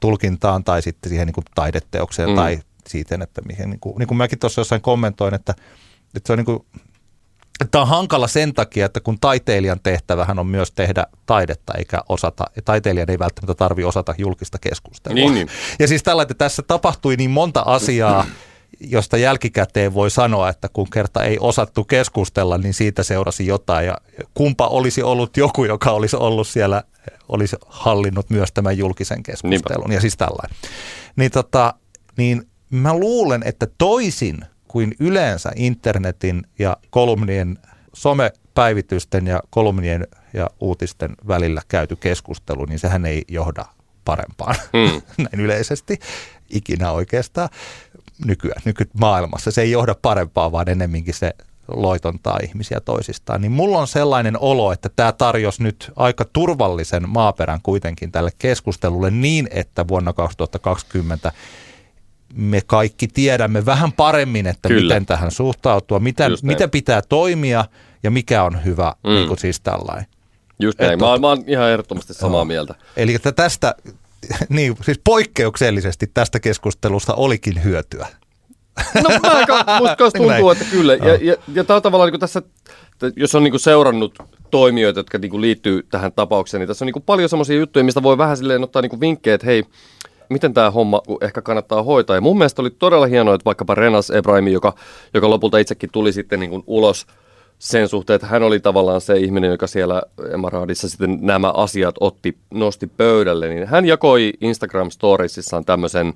tulkintaan 0.00 0.64
tai 0.64 0.82
sitten 0.82 1.08
siihen 1.08 1.26
niin 1.26 1.34
kuin 1.34 1.44
taideteokseen 1.54 2.28
mm. 2.28 2.36
tai 2.36 2.58
siitä, 2.88 3.18
että 3.22 3.42
mihin, 3.42 3.70
niin 3.70 3.80
kuin, 3.80 3.96
niin 3.98 4.08
kuin 4.08 4.18
mäkin 4.18 4.38
tuossa 4.38 4.60
jossain 4.60 4.80
kommentoin, 4.80 5.34
että, 5.34 5.54
että 6.16 6.26
se 6.26 6.32
on 6.32 6.38
niin 6.38 6.46
kuin 6.46 6.66
Tämä 7.70 7.82
on 7.82 7.88
hankala 7.88 8.28
sen 8.28 8.54
takia, 8.54 8.86
että 8.86 9.00
kun 9.00 9.20
taiteilijan 9.20 9.80
tehtävähän 9.82 10.38
on 10.38 10.46
myös 10.46 10.72
tehdä 10.72 11.06
taidetta, 11.26 11.74
eikä 11.78 12.02
osata, 12.08 12.44
ja 12.56 12.62
taiteilijan 12.62 13.10
ei 13.10 13.18
välttämättä 13.18 13.54
tarvi 13.54 13.84
osata 13.84 14.14
julkista 14.18 14.58
keskustelua. 14.58 15.14
Niin, 15.14 15.34
niin. 15.34 15.48
Ja 15.78 15.88
siis 15.88 16.02
tällä, 16.02 16.22
että 16.22 16.34
tässä 16.34 16.62
tapahtui 16.62 17.16
niin 17.16 17.30
monta 17.30 17.62
asiaa, 17.66 18.26
josta 18.80 19.16
jälkikäteen 19.16 19.94
voi 19.94 20.10
sanoa, 20.10 20.48
että 20.48 20.68
kun 20.72 20.90
kerta 20.90 21.24
ei 21.24 21.36
osattu 21.40 21.84
keskustella, 21.84 22.58
niin 22.58 22.74
siitä 22.74 23.02
seurasi 23.02 23.46
jotain. 23.46 23.86
Ja 23.86 23.96
kumpa 24.34 24.66
olisi 24.66 25.02
ollut 25.02 25.36
joku, 25.36 25.64
joka 25.64 25.90
olisi 25.90 26.16
ollut 26.16 26.48
siellä, 26.48 26.82
olisi 27.28 27.56
hallinnut 27.66 28.30
myös 28.30 28.52
tämän 28.52 28.78
julkisen 28.78 29.22
keskustelun. 29.22 29.80
Niinpä. 29.80 29.94
Ja 29.94 30.00
siis 30.00 30.16
tällainen. 30.16 30.56
Niin, 31.16 31.30
tota, 31.30 31.74
niin 32.16 32.48
mä 32.70 32.94
luulen, 32.94 33.42
että 33.44 33.66
toisin 33.78 34.38
kuin 34.76 34.94
yleensä 35.00 35.52
internetin 35.56 36.46
ja 36.58 36.76
kolumnien 36.90 37.58
somepäivitysten 37.92 39.26
ja 39.26 39.40
kolumnien 39.50 40.06
ja 40.32 40.50
uutisten 40.60 41.14
välillä 41.28 41.62
käyty 41.68 41.96
keskustelu, 41.96 42.64
niin 42.64 42.78
sehän 42.78 43.06
ei 43.06 43.22
johda 43.28 43.64
parempaan 44.04 44.54
mm. 44.72 45.02
näin 45.24 45.44
yleisesti 45.44 45.98
ikinä 46.50 46.92
oikeastaan 46.92 47.48
nykyään, 48.26 48.62
nykymaailmassa. 48.64 49.50
Se 49.50 49.62
ei 49.62 49.70
johda 49.70 49.94
parempaa, 50.02 50.52
vaan 50.52 50.68
ennemminkin 50.68 51.14
se 51.14 51.32
loitontaa 51.68 52.38
ihmisiä 52.42 52.80
toisistaan. 52.80 53.40
Niin 53.40 53.52
mulla 53.52 53.78
on 53.78 53.88
sellainen 53.88 54.38
olo, 54.40 54.72
että 54.72 54.90
tämä 54.96 55.12
tarjosi 55.12 55.62
nyt 55.62 55.92
aika 55.96 56.24
turvallisen 56.32 57.08
maaperän 57.08 57.60
kuitenkin 57.62 58.12
tälle 58.12 58.30
keskustelulle 58.38 59.10
niin, 59.10 59.48
että 59.50 59.88
vuonna 59.88 60.12
2020 60.12 61.32
me 62.36 62.60
kaikki 62.66 63.08
tiedämme 63.08 63.66
vähän 63.66 63.92
paremmin, 63.92 64.46
että 64.46 64.68
Kyllä. 64.68 64.94
miten 64.94 65.06
tähän 65.06 65.30
suhtautua, 65.30 65.98
mitä, 65.98 66.28
mitä 66.42 66.68
pitää 66.68 67.02
toimia 67.08 67.64
ja 68.02 68.10
mikä 68.10 68.42
on 68.42 68.64
hyvä, 68.64 68.94
mm. 69.04 69.10
niin 69.10 69.28
kuin 69.28 69.38
siis 69.38 69.60
tällainen. 69.60 70.06
Just 70.58 70.78
näin, 70.78 70.98
mä, 70.98 71.18
mä 71.18 71.28
oon 71.28 71.44
ihan 71.46 71.70
ehdottomasti 71.70 72.14
samaa 72.14 72.38
joo. 72.38 72.44
mieltä. 72.44 72.74
Eli 72.96 73.14
että 73.14 73.32
tästä, 73.32 73.74
niin, 74.48 74.76
siis 74.82 75.00
poikkeuksellisesti 75.04 76.10
tästä 76.14 76.40
keskustelusta 76.40 77.14
olikin 77.14 77.64
hyötyä. 77.64 78.06
No 78.94 79.08
mä 79.08 79.78
musta 79.78 80.10
tuntuu, 80.18 80.50
että 80.50 80.64
kyllä. 80.70 80.94
Ja, 80.94 81.14
ja, 81.20 81.36
ja 81.54 81.64
tämä 81.64 81.76
on 81.76 81.82
tavallaan 81.82 82.12
niin 82.12 82.20
tässä, 82.20 82.42
jos 83.16 83.34
on 83.34 83.44
niin 83.44 83.60
seurannut 83.60 84.18
toimijoita, 84.50 85.00
jotka 85.00 85.18
niin 85.18 85.40
liittyy 85.40 85.86
tähän 85.90 86.12
tapaukseen, 86.12 86.58
niin 86.60 86.68
tässä 86.68 86.84
on 86.84 86.92
niin 86.94 87.02
paljon 87.02 87.28
semmoisia 87.28 87.56
juttuja, 87.56 87.84
mistä 87.84 88.02
voi 88.02 88.18
vähän 88.18 88.36
silleen 88.36 88.64
ottaa 88.64 88.82
niin 88.82 89.00
vinkkejä, 89.00 89.34
että 89.34 89.46
hei, 89.46 89.64
miten 90.28 90.54
tämä 90.54 90.70
homma 90.70 91.00
ehkä 91.20 91.42
kannattaa 91.42 91.82
hoitaa. 91.82 92.16
Ja 92.16 92.20
mun 92.20 92.38
mielestä 92.38 92.62
oli 92.62 92.70
todella 92.70 93.06
hienoa, 93.06 93.34
että 93.34 93.44
vaikkapa 93.44 93.74
Renas 93.74 94.10
Ebrahimi, 94.10 94.52
joka, 94.52 94.74
joka 95.14 95.30
lopulta 95.30 95.58
itsekin 95.58 95.90
tuli 95.92 96.12
sitten 96.12 96.40
niin 96.40 96.62
ulos– 96.66 97.06
sen 97.58 97.88
suhteen, 97.88 98.14
että 98.14 98.26
hän 98.26 98.42
oli 98.42 98.60
tavallaan 98.60 99.00
se 99.00 99.16
ihminen, 99.16 99.50
joka 99.50 99.66
siellä 99.66 100.02
Emaraadissa 100.32 100.88
sitten 100.88 101.18
nämä 101.20 101.50
asiat 101.50 101.94
otti, 102.00 102.36
nosti 102.50 102.86
pöydälle, 102.86 103.48
niin 103.48 103.66
hän 103.66 103.84
jakoi 103.84 104.32
Instagram 104.40 104.90
Storiesissaan 104.90 105.64
tämmöisen 105.64 106.14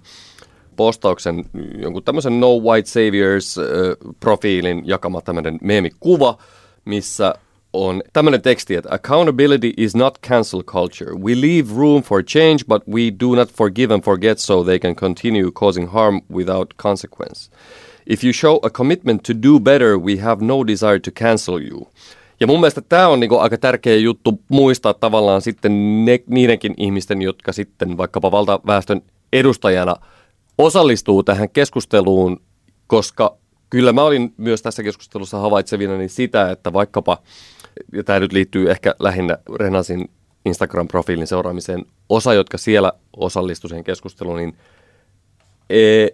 postauksen, 0.77 1.45
jonkun 1.79 2.03
tämmöisen 2.03 2.41
No 2.41 2.57
White 2.57 2.89
Saviors-profiilin 2.89 4.83
jakama 4.85 5.21
tämmöinen 5.21 5.59
meemikuva, 5.63 6.39
missä 6.85 7.35
on 7.73 8.03
tämmöinen 8.13 8.43
teksti, 8.43 8.75
että 8.75 8.95
accountability 8.95 9.73
is 9.77 9.97
not 9.97 10.19
cancel 10.29 10.63
culture. 10.63 11.15
We 11.15 11.41
leave 11.41 11.75
room 11.77 12.03
for 12.03 12.23
change, 12.23 12.59
but 12.69 12.83
we 12.89 13.01
do 13.21 13.35
not 13.35 13.53
forgive 13.53 13.95
and 13.95 14.03
forget 14.03 14.39
so 14.39 14.65
they 14.65 14.79
can 14.79 14.97
continue 14.97 15.51
causing 15.51 15.93
harm 15.93 16.21
without 16.35 16.75
consequence. 16.77 17.51
If 18.07 18.25
you 18.25 18.33
show 18.33 18.59
a 18.63 18.71
commitment 18.71 19.23
to 19.23 19.33
do 19.43 19.61
better, 19.61 19.99
we 19.99 20.17
have 20.17 20.45
no 20.45 20.67
desire 20.67 21.01
to 21.01 21.11
cancel 21.11 21.61
you. 21.71 21.89
Ja 22.41 22.47
mun 22.47 22.61
mielestä 22.61 22.81
tämä 22.81 23.09
on 23.09 23.21
niinku 23.21 23.39
aika 23.39 23.59
tärkeä 23.59 23.97
juttu 23.97 24.41
muistaa 24.49 24.95
tavallaan 24.95 25.43
sitten 25.43 26.05
ne, 26.05 26.19
niidenkin 26.27 26.75
ihmisten, 26.77 27.23
jotka 27.23 27.53
sitten 27.53 27.97
vaikkapa 27.97 28.31
valtaväestön 28.31 29.03
edustajana 29.33 29.97
osallistuu 30.59 31.23
tähän 31.23 31.51
keskusteluun, 31.51 32.41
koska 32.87 33.37
kyllä 33.71 33.93
mä 33.93 34.03
olin 34.03 34.35
myös 34.37 34.63
tässä 34.63 34.83
keskustelussa 34.83 35.39
havaitsevina 35.39 35.97
niin 35.97 36.11
sitä, 36.11 36.51
että 36.51 36.73
vaikkapa, 36.73 37.19
ja 37.93 38.05
tämä 38.05 38.21
nyt 38.21 38.33
liittyy 38.33 38.71
ehkä 38.71 38.95
lähinnä 38.99 39.39
Renasin 39.57 40.11
Instagram-profiilin 40.49 41.27
seuraamiseen, 41.27 41.85
osa, 42.09 42.35
jotka 42.35 42.59
siellä 42.59 42.93
osallistuivat 43.17 43.71
siihen 43.71 43.85
keskusteluun, 43.85 44.37
niin 44.37 44.57
e, 45.71 46.07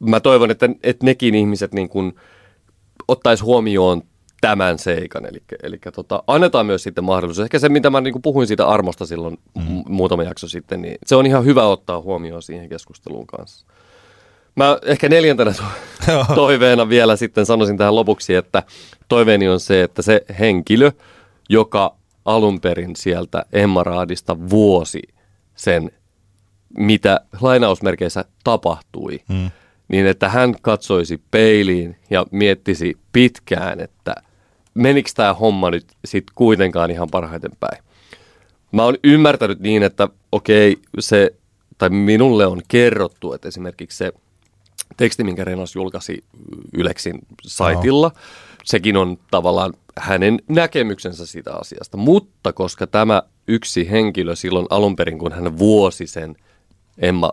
mä 0.00 0.20
toivon, 0.20 0.50
että, 0.50 0.68
että 0.82 1.06
nekin 1.06 1.34
ihmiset 1.34 1.74
niin 1.74 1.88
kuin 1.88 2.12
ottaisi 3.08 3.44
huomioon 3.44 4.02
tämän 4.40 4.78
seikan. 4.78 5.26
Eli, 5.26 5.42
eli 5.62 5.78
tota, 5.94 6.22
annetaan 6.26 6.66
myös 6.66 6.82
sitten 6.82 7.04
mahdollisuus. 7.04 7.44
Ehkä 7.44 7.58
se, 7.58 7.68
mitä 7.68 7.90
mä 7.90 8.00
niin 8.00 8.12
kuin 8.12 8.22
puhuin 8.22 8.46
siitä 8.46 8.66
armosta 8.66 9.06
silloin 9.06 9.38
mm. 9.54 9.82
muutama 9.88 10.22
jakso 10.22 10.48
sitten, 10.48 10.82
niin 10.82 10.98
se 11.06 11.16
on 11.16 11.26
ihan 11.26 11.44
hyvä 11.44 11.66
ottaa 11.66 12.00
huomioon 12.00 12.42
siihen 12.42 12.68
keskusteluun 12.68 13.26
kanssa. 13.26 13.66
Mä 14.56 14.78
ehkä 14.84 15.08
neljäntenä 15.08 15.52
to- 16.06 16.34
toiveena 16.34 16.88
vielä 16.88 17.16
sitten 17.16 17.46
sanoisin 17.46 17.76
tähän 17.76 17.96
lopuksi, 17.96 18.34
että 18.34 18.62
toiveeni 19.08 19.48
on 19.48 19.60
se, 19.60 19.82
että 19.82 20.02
se 20.02 20.24
henkilö, 20.38 20.92
joka 21.48 21.96
alun 22.24 22.60
perin 22.60 22.96
sieltä 22.96 23.44
Emmaraadista 23.52 24.50
vuosi 24.50 25.02
sen, 25.54 25.90
mitä 26.78 27.20
lainausmerkeissä 27.40 28.24
tapahtui, 28.44 29.20
mm 29.28 29.50
niin 29.92 30.06
että 30.06 30.28
hän 30.28 30.54
katsoisi 30.62 31.22
peiliin 31.30 31.96
ja 32.10 32.26
miettisi 32.30 32.96
pitkään, 33.12 33.80
että 33.80 34.14
menikö 34.74 35.10
tämä 35.14 35.34
homma 35.34 35.70
nyt 35.70 35.86
sitten 36.04 36.34
kuitenkaan 36.34 36.90
ihan 36.90 37.08
parhaiten 37.10 37.50
päin. 37.60 37.82
Mä 38.72 38.84
oon 38.84 38.96
ymmärtänyt 39.04 39.60
niin, 39.60 39.82
että 39.82 40.08
okei, 40.32 40.76
se, 40.98 41.34
tai 41.78 41.90
minulle 41.90 42.46
on 42.46 42.62
kerrottu, 42.68 43.32
että 43.32 43.48
esimerkiksi 43.48 43.98
se 43.98 44.12
teksti, 44.96 45.24
minkä 45.24 45.44
Renos 45.44 45.74
julkaisi 45.74 46.24
Yleksin 46.72 47.18
saitilla, 47.46 48.08
no. 48.08 48.20
sekin 48.64 48.96
on 48.96 49.18
tavallaan 49.30 49.72
hänen 49.98 50.38
näkemyksensä 50.48 51.26
siitä 51.26 51.54
asiasta. 51.54 51.96
Mutta 51.96 52.52
koska 52.52 52.86
tämä 52.86 53.22
yksi 53.48 53.90
henkilö 53.90 54.36
silloin 54.36 54.66
alun 54.70 54.96
perin, 54.96 55.18
kun 55.18 55.32
hän 55.32 55.58
vuosi 55.58 56.06
sen 56.06 56.36
Emma 56.98 57.32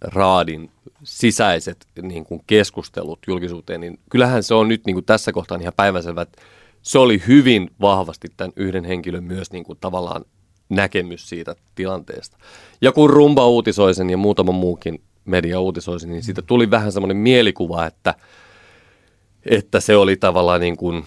Raadin 0.00 0.70
sisäiset 1.04 1.86
niin 2.02 2.24
kuin 2.24 2.40
keskustelut 2.46 3.18
julkisuuteen, 3.26 3.80
niin 3.80 3.98
kyllähän 4.10 4.42
se 4.42 4.54
on 4.54 4.68
nyt 4.68 4.86
niin 4.86 4.94
kuin 4.94 5.04
tässä 5.04 5.32
kohtaa 5.32 5.58
ihan 5.60 5.72
päivänselvä, 5.76 6.22
että 6.22 6.42
se 6.82 6.98
oli 6.98 7.22
hyvin 7.26 7.70
vahvasti 7.80 8.28
tämän 8.36 8.52
yhden 8.56 8.84
henkilön 8.84 9.24
myös 9.24 9.52
niin 9.52 9.64
kuin 9.64 9.78
tavallaan 9.80 10.24
näkemys 10.68 11.28
siitä 11.28 11.56
tilanteesta. 11.74 12.36
Ja 12.80 12.92
kun 12.92 13.10
Rumba 13.10 13.48
uutisoi 13.48 13.94
sen 13.94 14.10
ja 14.10 14.16
muutama 14.16 14.52
muukin 14.52 15.02
media 15.24 15.60
uutisoi 15.60 16.00
sen, 16.00 16.10
niin 16.10 16.22
siitä 16.22 16.42
tuli 16.42 16.70
vähän 16.70 16.92
semmoinen 16.92 17.16
mielikuva, 17.16 17.86
että, 17.86 18.14
että 19.50 19.80
se 19.80 19.96
oli 19.96 20.16
tavallaan 20.16 20.60
niin 20.60 20.76
kuin 20.76 21.04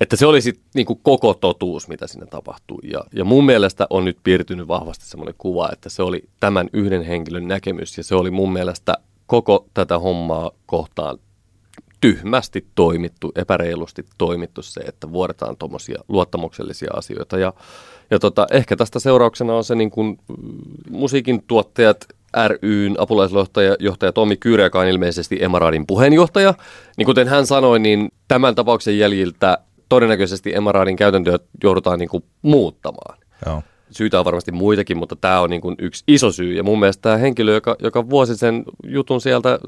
että 0.00 0.16
se 0.16 0.26
olisi 0.26 0.60
niin 0.74 0.86
kuin 0.86 1.00
koko 1.02 1.34
totuus, 1.34 1.88
mitä 1.88 2.06
siinä 2.06 2.26
tapahtui. 2.26 2.78
Ja, 2.82 3.04
ja 3.12 3.24
mun 3.24 3.46
mielestä 3.46 3.86
on 3.90 4.04
nyt 4.04 4.18
piirtynyt 4.24 4.68
vahvasti 4.68 5.06
semmoinen 5.06 5.34
kuva, 5.38 5.68
että 5.72 5.88
se 5.88 6.02
oli 6.02 6.24
tämän 6.40 6.68
yhden 6.72 7.02
henkilön 7.02 7.48
näkemys 7.48 7.98
ja 7.98 8.04
se 8.04 8.14
oli 8.14 8.30
mun 8.30 8.52
mielestä 8.52 8.94
koko 9.26 9.66
tätä 9.74 9.98
hommaa 9.98 10.50
kohtaan 10.66 11.18
tyhmästi 12.00 12.66
toimittu, 12.74 13.32
epäreilusti 13.36 14.04
toimittu 14.18 14.62
se, 14.62 14.80
että 14.80 15.12
vuodetaan 15.12 15.56
tuommoisia 15.56 15.98
luottamuksellisia 16.08 16.90
asioita. 16.96 17.38
Ja, 17.38 17.52
ja 18.10 18.18
tota, 18.18 18.46
ehkä 18.50 18.76
tästä 18.76 18.98
seurauksena 18.98 19.54
on 19.54 19.64
se 19.64 19.74
niin 19.74 19.90
kuin, 19.90 20.18
musiikin 20.90 21.44
tuottajat 21.46 22.06
ryn 22.62 22.94
apulaisjohtaja 22.98 23.76
johtaja 23.80 24.12
Tommi 24.12 24.36
Kyyrä, 24.36 24.64
joka 24.64 24.80
on 24.80 24.86
ilmeisesti 24.86 25.38
Emaradin 25.40 25.86
puheenjohtaja. 25.86 26.54
Niin 26.96 27.06
kuten 27.06 27.28
hän 27.28 27.46
sanoi, 27.46 27.78
niin 27.78 28.08
tämän 28.28 28.54
tapauksen 28.54 28.98
jäljiltä 28.98 29.58
todennäköisesti 29.88 30.54
Emaradin 30.54 30.96
käytäntöä 30.96 31.38
joudutaan 31.62 31.98
niin 31.98 32.08
kuin 32.08 32.24
muuttamaan. 32.42 33.18
Joo. 33.46 33.62
Syytä 33.90 34.18
on 34.18 34.24
varmasti 34.24 34.52
muitakin, 34.52 34.96
mutta 34.96 35.16
tämä 35.16 35.40
on 35.40 35.50
niin 35.50 35.60
kuin 35.60 35.74
yksi 35.78 36.04
iso 36.08 36.32
syy. 36.32 36.52
Ja 36.52 36.62
mun 36.62 36.80
mielestä 36.80 37.02
tämä 37.02 37.16
henkilö, 37.16 37.54
joka, 37.54 37.76
joka 37.78 38.10
vuosi 38.10 38.36
sen 38.36 38.64
jutun 38.86 39.20
sieltä 39.20 39.58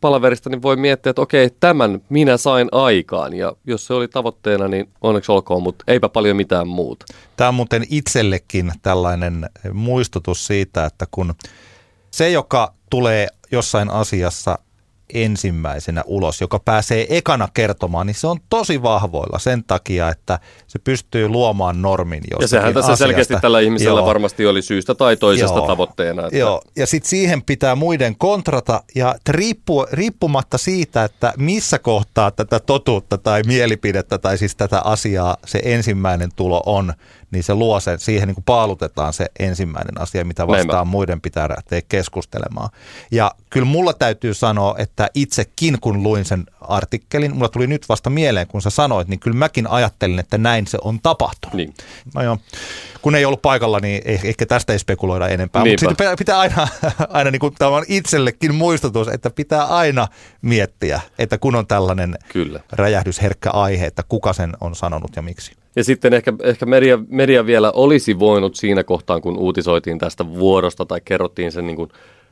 palaverista, 0.00 0.50
niin 0.50 0.62
voi 0.62 0.76
miettiä, 0.76 1.10
että 1.10 1.22
okei, 1.22 1.50
tämän 1.60 2.00
minä 2.08 2.36
sain 2.36 2.68
aikaan. 2.72 3.34
Ja 3.34 3.52
jos 3.66 3.86
se 3.86 3.94
oli 3.94 4.08
tavoitteena, 4.08 4.68
niin 4.68 4.88
onneksi 5.00 5.32
olkoon, 5.32 5.62
mutta 5.62 5.84
eipä 5.88 6.08
paljon 6.08 6.36
mitään 6.36 6.68
muuta. 6.68 7.06
Tämä 7.36 7.48
on 7.48 7.54
muuten 7.54 7.84
itsellekin 7.90 8.72
tällainen 8.82 9.48
muistutus 9.72 10.46
siitä, 10.46 10.84
että 10.84 11.06
kun 11.10 11.34
se, 12.10 12.30
joka 12.30 12.74
tulee 12.90 13.28
jossain 13.52 13.90
asiassa 13.90 14.58
ensimmäisenä 15.14 16.02
ulos, 16.06 16.40
joka 16.40 16.58
pääsee 16.58 17.06
ekana 17.16 17.48
kertomaan, 17.54 18.06
niin 18.06 18.14
se 18.14 18.26
on 18.26 18.38
tosi 18.50 18.82
vahvoilla 18.82 19.38
sen 19.38 19.64
takia, 19.64 20.08
että 20.08 20.38
se 20.66 20.78
pystyy 20.78 21.28
luomaan 21.28 21.82
normin 21.82 22.22
Ja 22.40 22.48
sehän 22.48 22.74
tässä 22.74 22.92
asiasta. 22.92 23.04
selkeästi 23.04 23.34
tällä 23.40 23.60
ihmisellä 23.60 24.00
Joo. 24.00 24.06
varmasti 24.06 24.46
oli 24.46 24.62
syystä 24.62 24.94
tai 24.94 25.16
toisesta 25.16 25.58
Joo. 25.58 25.66
tavoitteena. 25.66 26.26
Että... 26.26 26.38
Joo, 26.38 26.62
ja 26.76 26.86
sitten 26.86 27.10
siihen 27.10 27.42
pitää 27.42 27.74
muiden 27.74 28.16
kontrata, 28.16 28.82
ja 28.94 29.14
riippu, 29.28 29.86
riippumatta 29.92 30.58
siitä, 30.58 31.04
että 31.04 31.32
missä 31.38 31.78
kohtaa 31.78 32.30
tätä 32.30 32.60
totuutta 32.60 33.18
tai 33.18 33.42
mielipidettä 33.46 34.18
tai 34.18 34.38
siis 34.38 34.56
tätä 34.56 34.80
asiaa 34.80 35.36
se 35.46 35.60
ensimmäinen 35.64 36.30
tulo 36.36 36.62
on, 36.66 36.92
niin 37.30 37.42
se 37.42 37.54
luo 37.54 37.80
sen, 37.80 37.98
siihen 37.98 38.26
niin 38.28 38.34
kuin 38.34 38.44
paalutetaan 38.44 39.12
se 39.12 39.26
ensimmäinen 39.38 40.00
asia, 40.00 40.24
mitä 40.24 40.46
vastaan 40.46 40.66
Näinpä. 40.66 40.84
muiden 40.84 41.20
pitää 41.20 41.48
lähteä 41.48 41.82
keskustelemaan. 41.88 42.70
Ja 43.10 43.30
kyllä 43.50 43.66
mulla 43.66 43.92
täytyy 43.92 44.34
sanoa, 44.34 44.74
että 44.78 45.10
itsekin 45.14 45.80
kun 45.80 46.02
luin 46.02 46.24
sen 46.24 46.46
artikkelin, 46.60 47.34
mulla 47.34 47.48
tuli 47.48 47.66
nyt 47.66 47.88
vasta 47.88 48.10
mieleen, 48.10 48.46
kun 48.46 48.62
sä 48.62 48.70
sanoit, 48.70 49.08
niin 49.08 49.20
kyllä 49.20 49.36
mäkin 49.36 49.66
ajattelin, 49.66 50.18
että 50.18 50.38
näin 50.38 50.66
se 50.66 50.78
on 50.84 51.00
tapahtunut. 51.02 51.56
Niin. 51.56 51.74
No 52.14 52.22
joo. 52.22 52.38
Kun 53.02 53.14
ei 53.14 53.24
ollut 53.24 53.42
paikalla, 53.42 53.80
niin 53.80 54.02
eh- 54.02 54.26
ehkä 54.26 54.46
tästä 54.46 54.72
ei 54.72 54.78
spekuloida 54.78 55.28
enempää. 55.28 55.64
Mutta 55.64 55.86
sitten 55.88 56.16
pitää- 56.18 56.38
aina, 56.38 56.68
aina 57.08 57.30
niin 57.30 57.40
kuin, 57.40 57.54
tämä 57.58 57.70
on 57.70 57.84
itsellekin 57.88 58.54
muistutus, 58.54 59.08
että 59.08 59.30
pitää 59.30 59.64
aina 59.64 60.08
miettiä, 60.42 61.00
että 61.18 61.38
kun 61.38 61.54
on 61.56 61.66
tällainen 61.66 62.14
Kyllä. 62.28 62.60
räjähdysherkkä 62.72 63.50
aihe, 63.50 63.86
että 63.86 64.02
kuka 64.08 64.32
sen 64.32 64.52
on 64.60 64.74
sanonut 64.74 65.10
ja 65.16 65.22
miksi. 65.22 65.52
Ja 65.76 65.84
sitten 65.84 66.14
ehkä, 66.14 66.32
ehkä 66.42 66.66
media, 66.66 66.98
media 67.08 67.46
vielä 67.46 67.70
olisi 67.70 68.18
voinut 68.18 68.56
siinä 68.56 68.84
kohtaa, 68.84 69.20
kun 69.20 69.38
uutisoitiin 69.38 69.98
tästä 69.98 70.26
vuorosta 70.26 70.86
tai 70.86 71.00
kerrottiin 71.04 71.52
sen 71.52 71.66
niin 71.66 71.76
kuin 71.76 71.90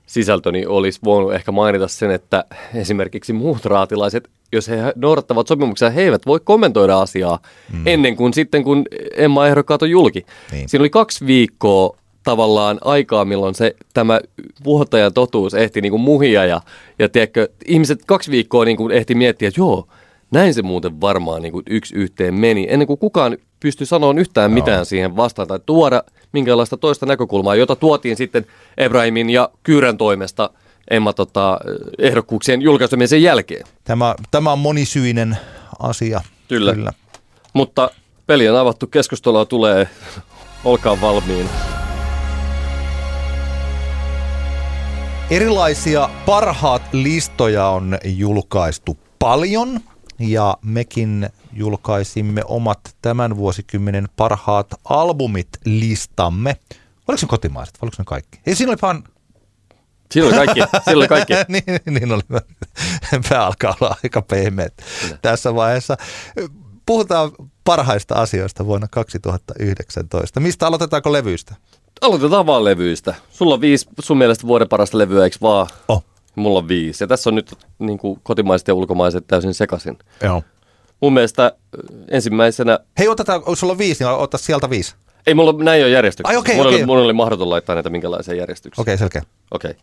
sisältö, 0.08 0.52
niin 0.52 0.68
olisi 0.68 1.00
voinut 1.04 1.34
ehkä 1.34 1.52
mainita 1.52 1.88
sen, 1.88 2.10
että 2.10 2.44
esimerkiksi 2.74 3.32
muut 3.32 3.64
raatilaiset, 3.64 4.28
jos 4.52 4.68
he 4.68 4.76
noudattavat 4.96 5.46
sopimuksia, 5.46 5.90
he 5.90 6.02
eivät 6.02 6.26
voi 6.26 6.40
kommentoida 6.44 7.00
asiaa 7.00 7.38
mm. 7.72 7.86
ennen 7.86 8.16
kuin 8.16 8.34
sitten, 8.34 8.64
kun 8.64 8.84
Emma 9.16 9.46
ehdokkaat 9.46 9.82
on 9.82 9.90
julki. 9.90 10.26
Niin. 10.52 10.68
Siinä 10.68 10.82
oli 10.82 10.90
kaksi 10.90 11.26
viikkoa 11.26 11.96
tavallaan 12.24 12.78
aikaa, 12.80 13.24
milloin 13.24 13.54
se, 13.54 13.74
tämä 13.94 14.20
vuotajan 14.64 15.12
totuus 15.12 15.54
ehti 15.54 15.80
niin 15.80 15.90
kuin 15.90 16.00
muhia 16.00 16.44
ja, 16.44 16.60
ja 16.98 17.08
tiedätkö, 17.08 17.48
ihmiset 17.64 18.04
kaksi 18.06 18.30
viikkoa 18.30 18.64
niin 18.64 18.76
kuin 18.76 18.92
ehti 18.92 19.14
miettiä, 19.14 19.48
että 19.48 19.60
joo, 19.60 19.88
näin 20.30 20.54
se 20.54 20.62
muuten 20.62 21.00
varmaan 21.00 21.42
niin 21.42 21.52
kuin 21.52 21.64
yksi 21.70 21.94
yhteen 21.94 22.34
meni, 22.34 22.66
ennen 22.70 22.86
kuin 22.86 22.98
kukaan 22.98 23.36
pystyi 23.60 23.86
sanomaan 23.86 24.18
yhtään 24.18 24.52
mitään 24.52 24.86
siihen 24.86 25.16
vastaan 25.16 25.48
tai 25.48 25.60
tuoda 25.66 26.02
minkälaista 26.32 26.76
toista 26.76 27.06
näkökulmaa, 27.06 27.54
jota 27.54 27.76
tuotiin 27.76 28.16
sitten 28.16 28.46
Ebrahimin 28.76 29.30
ja 29.30 29.50
Kyyrän 29.62 29.96
toimesta 29.96 30.50
Emma 30.90 31.12
tota, 31.12 31.58
ehdokkuuksien 31.98 32.62
julkaisemisen 32.62 33.22
jälkeen. 33.22 33.66
Tämä, 33.84 34.14
tämä 34.30 34.52
on 34.52 34.58
monisyinen 34.58 35.36
asia. 35.78 36.20
Kyllä. 36.48 36.74
Kyllä. 36.74 36.92
Mutta 37.52 37.90
peli 38.26 38.48
on 38.48 38.56
avattu, 38.56 38.86
keskustelua 38.86 39.44
tulee, 39.44 39.88
olkaa 40.64 41.00
valmiina. 41.00 41.50
Erilaisia 45.30 46.10
parhaat 46.26 46.82
listoja 46.92 47.66
on 47.66 47.98
julkaistu 48.04 48.98
paljon 49.18 49.80
ja 50.18 50.58
mekin 50.62 51.28
julkaisimme 51.52 52.42
omat 52.44 52.80
tämän 53.02 53.36
vuosikymmenen 53.36 54.08
parhaat 54.16 54.66
albumit 54.84 55.48
listamme. 55.64 56.56
Oliko 57.08 57.20
ne 57.22 57.28
kotimaiset 57.28 57.74
vai 57.74 57.86
oliko 57.86 57.96
ne 57.98 58.04
kaikki? 58.04 58.40
Ei, 58.46 58.54
siinä 58.54 58.72
oli 58.72 58.78
vaan... 58.82 59.04
Siinä 60.12 60.28
oli 60.28 60.36
kaikki, 60.36 60.60
siinä 60.60 60.98
oli 60.98 61.08
kaikki. 61.08 61.34
niin, 61.48 61.80
niin 61.90 62.12
oli. 62.12 62.22
Pää 63.28 63.46
alkaa 63.46 63.74
olla 63.80 63.96
aika 64.04 64.22
pehmeät 64.22 64.74
tässä 65.22 65.54
vaiheessa. 65.54 65.96
Puhutaan 66.86 67.30
parhaista 67.64 68.14
asioista 68.14 68.66
vuonna 68.66 68.88
2019. 68.90 70.40
Mistä 70.40 70.66
aloitetaanko 70.66 71.12
levyistä? 71.12 71.54
Aloitetaan 72.00 72.46
vaan 72.46 72.64
levyistä. 72.64 73.14
Sulla 73.30 73.54
on 73.54 73.60
viisi 73.60 73.86
sun 74.00 74.18
mielestä 74.18 74.46
vuoden 74.46 74.68
parasta 74.68 74.98
levyä, 74.98 75.24
eikö 75.24 75.36
vaan? 75.42 75.66
Oh, 75.88 76.04
Mulla 76.38 76.58
on 76.58 76.68
viisi. 76.68 77.04
Ja 77.04 77.08
tässä 77.08 77.30
on 77.30 77.34
nyt 77.34 77.54
niin 77.78 77.98
kuin 77.98 78.20
kotimaiset 78.22 78.68
ja 78.68 78.74
ulkomaiset 78.74 79.26
täysin 79.26 79.54
sekaisin. 79.54 79.98
joo. 80.22 80.42
Mun 81.00 81.12
mielestä 81.12 81.52
ö, 81.74 81.78
ensimmäisenä, 82.10 82.78
Hei, 82.98 83.08
otetaan, 83.08 83.42
jos 83.46 83.60
sulla 83.60 83.72
on 83.72 83.78
viisi, 83.78 84.04
niin 84.04 84.14
ota 84.14 84.38
sieltä 84.38 84.70
viisi. 84.70 84.94
ei 85.26 85.34
mulla 85.34 85.64
näin 85.64 85.82
ole 85.82 85.90
järjestyksessä. 85.90 86.32
Ai, 86.32 86.36
okei, 86.36 86.56
mun, 86.56 86.66
okei. 86.66 86.78
Oli, 86.78 86.86
mun 86.86 86.98
oli 86.98 87.12
mahdoton 87.12 87.50
laittaa 87.50 87.74
näitä 87.74 87.90
minkälaiseen 87.90 88.38
järjestykseen. 88.38 88.82
Okei, 88.82 88.94
okay, 88.94 88.98
selkeä. 88.98 89.22
Okei. 89.50 89.74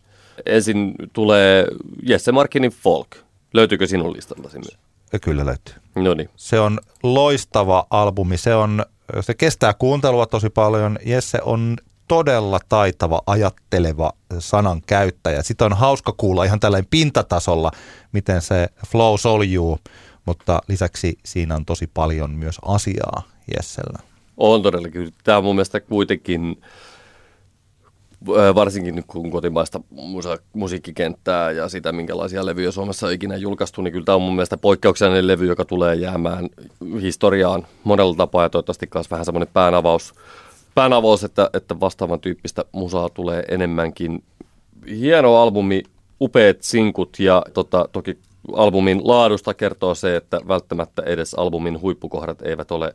Ensin 0.46 0.94
tulee 1.12 1.66
Jesse 2.02 2.32
Markinin 2.32 2.70
Folk. 2.70 3.08
Löytyykö 3.54 3.86
sinun 3.86 4.12
listallasi 4.12 4.58
myös? 4.58 4.78
Kyllä 5.22 5.46
löytyy. 5.46 5.74
No 5.94 6.14
niin. 6.14 6.30
Se 6.36 6.60
on 6.60 6.80
loistava 7.02 7.86
albumi. 7.90 8.36
Se, 8.36 8.54
on, 8.54 8.84
se 9.20 9.34
kestää 9.34 9.74
kuuntelua 9.74 10.26
tosi 10.26 10.50
paljon. 10.50 10.98
Jesse 11.04 11.38
on 11.42 11.76
todella 12.08 12.60
taitava, 12.68 13.22
ajatteleva 13.26 14.12
sanan 14.38 14.82
käyttäjä. 14.86 15.42
Sitä 15.42 15.64
on 15.64 15.72
hauska 15.72 16.14
kuulla 16.16 16.44
ihan 16.44 16.60
tällainen 16.60 16.88
pintatasolla, 16.90 17.70
miten 18.12 18.42
se 18.42 18.68
flow 18.86 19.14
soljuu, 19.18 19.78
mutta 20.26 20.60
lisäksi 20.68 21.18
siinä 21.24 21.54
on 21.54 21.64
tosi 21.64 21.90
paljon 21.94 22.30
myös 22.30 22.56
asiaa 22.62 23.22
Jessellä. 23.56 23.98
On 24.36 24.62
todellakin. 24.62 25.12
Tämä 25.24 25.38
on 25.38 25.44
mun 25.44 25.54
mielestä 25.54 25.80
kuitenkin, 25.80 26.62
ö, 28.28 28.54
varsinkin 28.54 29.04
kun 29.06 29.30
kotimaista 29.30 29.80
musiikkikenttää 30.52 31.50
ja 31.50 31.68
sitä, 31.68 31.92
minkälaisia 31.92 32.46
levyjä 32.46 32.70
Suomessa 32.70 33.06
on 33.06 33.12
ikinä 33.12 33.36
julkaistu, 33.36 33.82
niin 33.82 33.92
kyllä 33.92 34.04
tämä 34.04 34.16
on 34.16 34.22
mun 34.22 34.34
mielestä 34.34 34.56
poikkeuksellinen 34.56 35.26
levy, 35.26 35.46
joka 35.46 35.64
tulee 35.64 35.94
jäämään 35.94 36.48
historiaan 37.00 37.66
monella 37.84 38.14
tapaa 38.14 38.42
ja 38.42 38.48
toivottavasti 38.48 38.88
myös 38.94 39.10
vähän 39.10 39.24
semmoinen 39.24 39.52
päänavaus, 39.52 40.14
päänavaus 40.76 41.24
että, 41.24 41.50
että 41.52 41.80
vastaavan 41.80 42.20
tyyppistä 42.20 42.64
musaa 42.72 43.08
tulee 43.08 43.42
enemmänkin. 43.48 44.24
Hieno 44.90 45.36
albumi, 45.36 45.82
upeat 46.20 46.56
sinkut 46.60 47.18
ja 47.18 47.42
tota, 47.54 47.88
toki 47.92 48.18
albumin 48.52 49.00
laadusta 49.04 49.54
kertoo 49.54 49.94
se, 49.94 50.16
että 50.16 50.40
välttämättä 50.48 51.02
edes 51.06 51.34
albumin 51.34 51.80
huippukohdat 51.80 52.42
eivät 52.42 52.70
ole 52.70 52.94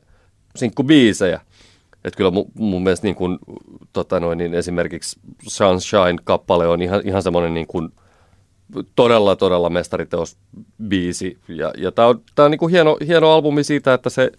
sinkkubiisejä. 0.55 1.41
Että 2.05 2.17
kyllä 2.17 2.31
mun, 2.31 2.51
mun 2.53 2.83
mielestä 2.83 3.07
niin 3.07 3.15
kuin, 3.15 3.39
tota 3.93 4.19
noin, 4.19 4.37
niin 4.37 4.53
esimerkiksi 4.53 5.19
Sunshine-kappale 5.47 6.67
on 6.67 6.81
ihan, 6.81 7.01
ihan 7.05 7.23
semmoinen 7.23 7.53
niin 7.53 7.67
kuin 7.67 7.89
todella, 8.95 9.35
todella 9.35 9.69
mestariteos 9.69 10.37
biisi. 10.87 11.37
Ja, 11.47 11.71
ja 11.77 11.91
tämä 11.91 12.07
on, 12.07 12.21
tää 12.35 12.45
on 12.45 12.51
niin 12.51 12.69
hieno, 12.69 12.97
hieno 13.07 13.31
albumi 13.31 13.63
siitä, 13.63 13.93
että 13.93 14.09
se, 14.09 14.31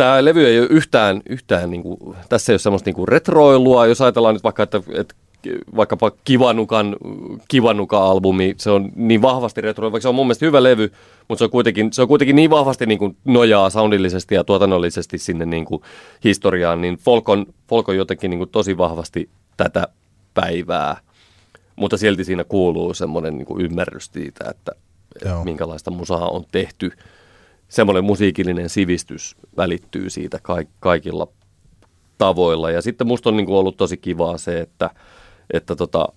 tämä 0.00 0.24
levy 0.24 0.46
ei 0.46 0.58
ole 0.58 0.66
yhtään, 0.70 1.22
yhtään 1.28 1.70
niin 1.70 1.82
kuin, 1.82 2.16
tässä 2.28 2.52
ei 2.52 2.54
ole 2.54 2.58
semmoista 2.58 2.88
niin 2.88 2.94
kuin 2.94 3.08
retroilua. 3.08 3.86
Jos 3.86 4.00
ajatellaan 4.00 4.34
nyt 4.34 4.44
vaikka, 4.44 4.62
että, 4.62 4.82
että 4.94 5.14
vaikkapa 5.76 6.10
Kivanukan, 6.24 6.96
Kivanuka-albumi, 7.48 8.54
se 8.56 8.70
on 8.70 8.92
niin 8.96 9.22
vahvasti 9.22 9.60
retro, 9.60 9.92
vaikka 9.92 10.02
se 10.02 10.08
on 10.08 10.14
mun 10.14 10.26
mielestä 10.26 10.46
hyvä 10.46 10.62
levy, 10.62 10.92
mutta 11.28 11.38
se 11.38 11.44
on 11.44 11.50
kuitenkin, 11.50 11.92
se 11.92 12.02
on 12.02 12.08
kuitenkin 12.08 12.36
niin 12.36 12.50
vahvasti 12.50 12.86
niin 12.86 12.98
kuin 12.98 13.16
nojaa 13.24 13.70
soundillisesti 13.70 14.34
ja 14.34 14.44
tuotannollisesti 14.44 15.18
sinne 15.18 15.46
niin 15.46 15.64
kuin 15.64 15.82
historiaan, 16.24 16.80
niin 16.80 16.96
folk 16.96 17.28
on, 17.28 17.46
folk 17.68 17.88
on 17.88 17.96
jotenkin 17.96 18.30
niin 18.30 18.38
kuin 18.38 18.50
tosi 18.50 18.78
vahvasti 18.78 19.28
tätä 19.56 19.88
päivää, 20.34 20.96
mutta 21.76 21.96
silti 21.96 22.24
siinä 22.24 22.44
kuuluu 22.44 22.94
semmoinen 22.94 23.38
niin 23.38 23.46
kuin 23.46 23.64
ymmärrys 23.64 24.10
siitä, 24.12 24.44
että 24.50 24.72
Joo. 25.24 25.44
minkälaista 25.44 25.90
musaa 25.90 26.28
on 26.28 26.44
tehty. 26.52 26.92
Semmoinen 27.70 28.04
musiikillinen 28.04 28.68
sivistys 28.68 29.36
välittyy 29.56 30.10
siitä 30.10 30.38
kaik- 30.42 30.68
kaikilla 30.80 31.28
tavoilla. 32.18 32.70
Ja 32.70 32.82
sitten 32.82 33.06
musta 33.06 33.28
on 33.28 33.36
niin 33.36 33.46
kuin 33.46 33.56
ollut 33.56 33.76
tosi 33.76 33.96
kivaa 33.96 34.38
se, 34.38 34.60
että, 34.60 34.90
että 35.52 35.76
tota, 35.76 36.08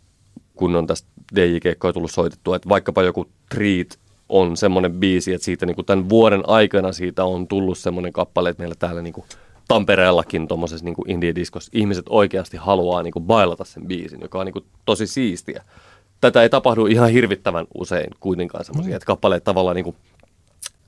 kun 0.55 0.75
on 0.75 0.87
tästä 0.87 1.07
DJ-keikkoja 1.35 1.93
tullut 1.93 2.11
soitettua, 2.11 2.55
että 2.55 2.69
vaikkapa 2.69 3.03
joku 3.03 3.27
Treat 3.55 3.99
on 4.29 4.57
semmoinen 4.57 4.93
biisi, 4.93 5.33
että 5.33 5.45
siitä 5.45 5.65
niin 5.65 5.75
kuin 5.75 5.85
tämän 5.85 6.09
vuoden 6.09 6.49
aikana 6.49 6.91
siitä 6.91 7.25
on 7.25 7.47
tullut 7.47 7.77
semmoinen 7.77 8.13
kappale, 8.13 8.49
että 8.49 8.61
meillä 8.61 8.75
täällä 8.79 9.01
niin 9.01 9.13
kuin 9.13 9.25
Tampereellakin 9.67 10.47
tuommoisessa 10.47 10.85
niin 10.85 10.95
indie-diskossa 11.07 11.71
ihmiset 11.73 12.05
oikeasti 12.09 12.57
haluaa 12.57 13.03
niin 13.03 13.13
kuin 13.13 13.25
bailata 13.25 13.63
sen 13.63 13.87
biisin, 13.87 14.21
joka 14.21 14.39
on 14.39 14.45
niin 14.45 14.53
kuin 14.53 14.65
tosi 14.85 15.07
siistiä. 15.07 15.63
Tätä 16.21 16.43
ei 16.43 16.49
tapahdu 16.49 16.85
ihan 16.85 17.09
hirvittävän 17.09 17.67
usein 17.73 18.09
kuitenkaan 18.19 18.65
semmoisia, 18.65 18.95
että 18.95 19.05
kappaleet 19.05 19.43
tavallaan 19.43 19.75
niin 19.75 19.83
kuin 19.83 19.95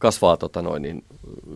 kasvaa 0.06 0.38
tota 0.38 0.62
noin, 0.62 0.82
niin, 0.82 1.04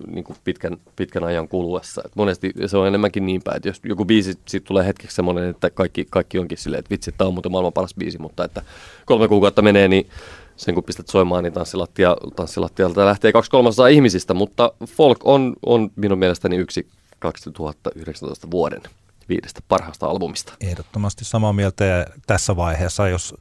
niin 0.07 0.23
kuin 0.23 0.37
pitkän, 0.43 0.77
pitkän 0.95 1.23
ajan 1.23 1.47
kuluessa. 1.47 2.01
Et 2.05 2.15
monesti 2.15 2.51
se 2.65 2.77
on 2.77 2.87
enemmänkin 2.87 3.25
niin 3.25 3.41
päin, 3.43 3.57
että 3.57 3.69
jos 3.69 3.81
joku 3.83 4.05
biisi 4.05 4.39
siitä 4.47 4.65
tulee 4.65 4.85
hetkeksi 4.85 5.15
semmoinen, 5.15 5.49
että 5.49 5.69
kaikki, 5.69 6.07
kaikki 6.09 6.39
onkin 6.39 6.57
silleen, 6.57 6.79
että 6.79 6.89
vitsi, 6.89 7.11
tämä 7.11 7.27
on 7.27 7.33
muuten 7.33 7.51
maailman 7.51 7.73
paras 7.73 7.93
biisi, 7.93 8.17
mutta 8.17 8.43
että 8.43 8.61
kolme 9.05 9.27
kuukautta 9.27 9.61
menee, 9.61 9.87
niin 9.87 10.09
sen 10.55 10.75
kun 10.75 10.83
pistät 10.83 11.07
soimaan, 11.07 11.43
niin 11.43 11.53
tanssilattia, 11.53 12.17
tanssilattialta 12.35 13.05
lähtee 13.05 13.31
kaksi 13.31 13.51
kolmasosaa 13.51 13.87
ihmisistä, 13.87 14.33
mutta 14.33 14.71
folk 14.85 15.19
on, 15.23 15.55
on 15.65 15.91
minun 15.95 16.19
mielestäni 16.19 16.55
yksi 16.55 16.87
2019 17.19 18.51
vuoden 18.51 18.81
viidestä 19.29 19.61
parhaasta 19.67 20.05
albumista. 20.07 20.53
Ehdottomasti 20.61 21.25
samaa 21.25 21.53
mieltä 21.53 21.85
ja 21.85 22.05
tässä 22.27 22.55
vaiheessa, 22.55 23.07
jos 23.07 23.35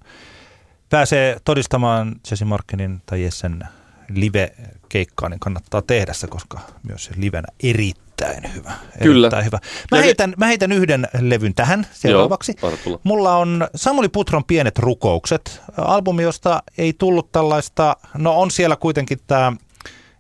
pääsee 0.90 1.36
todistamaan 1.44 2.16
Jesse 2.30 2.44
Markinin 2.44 3.02
tai 3.06 3.22
Jessen 3.22 3.62
live-keikkaa, 4.14 5.28
niin 5.28 5.40
kannattaa 5.40 5.82
tehdä 5.82 6.12
se, 6.12 6.26
koska 6.26 6.60
myös 6.82 7.04
se 7.04 7.10
livenä 7.16 7.48
erittäin 7.62 8.54
hyvä. 8.54 8.72
Kyllä. 9.02 9.26
Erittäin 9.26 9.44
hyvä. 9.44 9.58
Mä, 9.90 9.98
heitän, 9.98 10.34
mä 10.36 10.46
heitän 10.46 10.72
yhden 10.72 11.08
levyn 11.20 11.54
tähän 11.54 11.86
seuraavaksi. 11.92 12.54
Joo. 12.62 13.00
Mulla 13.04 13.36
on 13.36 13.68
Samuli 13.74 14.08
Putron 14.08 14.44
Pienet 14.44 14.78
rukoukset, 14.78 15.62
albumi, 15.76 16.22
josta 16.22 16.62
ei 16.78 16.92
tullut 16.92 17.32
tällaista, 17.32 17.96
no 18.14 18.40
on 18.40 18.50
siellä 18.50 18.76
kuitenkin 18.76 19.18
tämä 19.26 19.52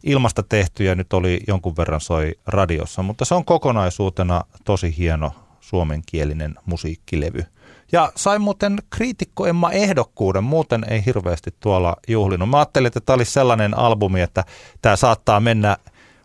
ilmasta 0.02 0.42
tehty 0.42 0.84
ja 0.84 0.94
nyt 0.94 1.12
oli 1.12 1.40
jonkun 1.46 1.76
verran 1.76 2.00
soi 2.00 2.32
radiossa, 2.46 3.02
mutta 3.02 3.24
se 3.24 3.34
on 3.34 3.44
kokonaisuutena 3.44 4.44
tosi 4.64 4.94
hieno 4.98 5.32
suomenkielinen 5.60 6.54
musiikkilevy. 6.66 7.44
Ja 7.92 8.12
sai 8.16 8.38
muuten 8.38 8.78
kriitikko 8.90 9.46
Emma 9.46 9.70
ehdokkuuden, 9.70 10.44
muuten 10.44 10.84
ei 10.90 11.04
hirveästi 11.06 11.50
tuolla 11.60 11.96
juhlinut. 12.08 12.50
Mä 12.50 12.58
ajattelin, 12.58 12.86
että 12.86 13.00
tämä 13.00 13.14
olisi 13.14 13.32
sellainen 13.32 13.78
albumi, 13.78 14.20
että 14.20 14.44
tämä 14.82 14.96
saattaa 14.96 15.40
mennä 15.40 15.76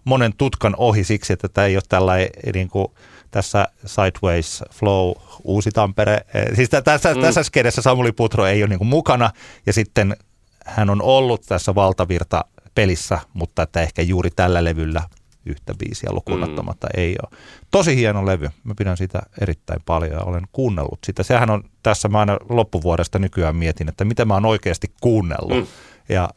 monen 0.05 0.33
tutkan 0.37 0.75
ohi 0.77 1.03
siksi, 1.03 1.33
että 1.33 1.49
tämä 1.49 1.67
ei 1.67 1.75
ole 1.75 1.83
tällainen 1.89 2.29
niin 2.53 2.69
kuin 2.69 2.87
tässä 3.31 3.67
Sideways 3.85 4.63
Flow 4.71 5.11
Uusi 5.43 5.71
Tampere. 5.71 6.25
Siis 6.55 6.69
tässä, 6.83 7.13
mm. 7.13 7.21
tässä 7.21 7.43
skedessä 7.43 7.81
Samuli 7.81 8.11
Putro 8.11 8.45
ei 8.45 8.63
ole 8.63 8.69
niin 8.69 8.79
kuin 8.79 8.87
mukana 8.87 9.29
ja 9.65 9.73
sitten 9.73 10.17
hän 10.65 10.89
on 10.89 11.01
ollut 11.01 11.41
tässä 11.47 11.75
valtavirta 11.75 12.45
pelissä, 12.75 13.19
mutta 13.33 13.61
että 13.63 13.81
ehkä 13.81 14.01
juuri 14.01 14.29
tällä 14.35 14.63
levyllä 14.63 15.01
yhtä 15.45 15.73
biisiä 15.79 16.09
lukunottamatta 16.11 16.87
mm. 16.87 16.99
ei 17.01 17.15
ole. 17.23 17.39
Tosi 17.71 17.95
hieno 17.95 18.25
levy. 18.25 18.49
Mä 18.63 18.73
pidän 18.77 18.97
sitä 18.97 19.21
erittäin 19.41 19.81
paljon 19.85 20.11
ja 20.11 20.21
olen 20.21 20.43
kuunnellut 20.51 20.99
sitä. 21.05 21.23
Sehän 21.23 21.49
on 21.49 21.63
tässä, 21.83 22.07
mä 22.07 22.19
aina 22.19 22.37
loppuvuodesta 22.49 23.19
nykyään 23.19 23.55
mietin, 23.55 23.89
että 23.89 24.05
mitä 24.05 24.25
mä 24.25 24.33
oon 24.33 24.45
oikeasti 24.45 24.93
kuunnellut. 25.01 25.57
Mm. 25.57 25.67
Ja 26.09 26.29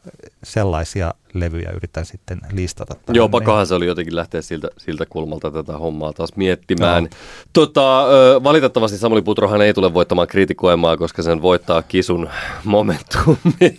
sellaisia 0.43 1.13
levyjä 1.33 1.71
yritän 1.75 2.05
sitten 2.05 2.39
listata. 2.51 2.95
Joo, 3.09 3.29
pakkohan 3.29 3.67
se 3.67 3.75
oli 3.75 3.85
jotenkin 3.85 4.15
lähteä 4.15 4.41
siltä, 4.41 4.67
siltä 4.77 5.05
kulmalta 5.09 5.51
tätä 5.51 5.77
hommaa 5.77 6.13
taas 6.13 6.29
miettimään. 6.35 7.03
No. 7.03 7.09
Tota, 7.53 8.05
valitettavasti 8.43 8.97
Samuli 8.97 9.21
Putrohan 9.21 9.61
ei 9.61 9.73
tule 9.73 9.93
voittamaan 9.93 10.27
kriitikoimaa, 10.27 10.97
koska 10.97 11.21
sen 11.21 11.41
voittaa 11.41 11.81
Kisun 11.81 12.29
momentum. 12.63 13.37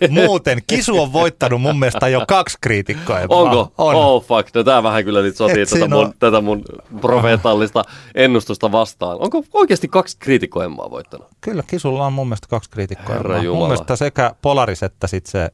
Muuten, 0.09 0.59
Kisu 0.67 1.01
on 1.01 1.13
voittanut 1.13 1.61
mun 1.61 1.79
mielestä 1.79 2.07
jo 2.07 2.25
kaksi 2.27 2.57
kriitikkoimaa. 2.61 3.37
Onko? 3.37 3.71
On. 3.77 3.95
Oh 3.95 4.25
fuck, 4.25 4.55
no 4.55 4.63
tää 4.63 4.83
vähän 4.83 5.03
kyllä 5.03 5.21
nyt 5.21 5.35
sotii 5.35 5.65
tätä 5.65 5.87
mun, 5.87 6.13
tätä 6.19 6.41
mun 6.41 6.63
profeetallista 7.01 7.83
ennustusta 8.15 8.71
vastaan. 8.71 9.17
Onko 9.21 9.43
oikeasti 9.53 9.87
kaksi 9.87 10.17
kriitikoimaa 10.19 10.91
voittanut? 10.91 11.27
Kyllä, 11.41 11.63
Kisulla 11.67 12.05
on 12.05 12.13
mun 12.13 12.27
mielestä 12.27 12.47
kaksi 12.49 12.69
kriitikkoimaa. 12.69 13.43
Mun 13.43 13.67
mielestä 13.67 13.95
sekä 13.95 14.35
Polaris 14.41 14.83
että 14.83 15.07
sitten 15.07 15.31
se 15.31 15.49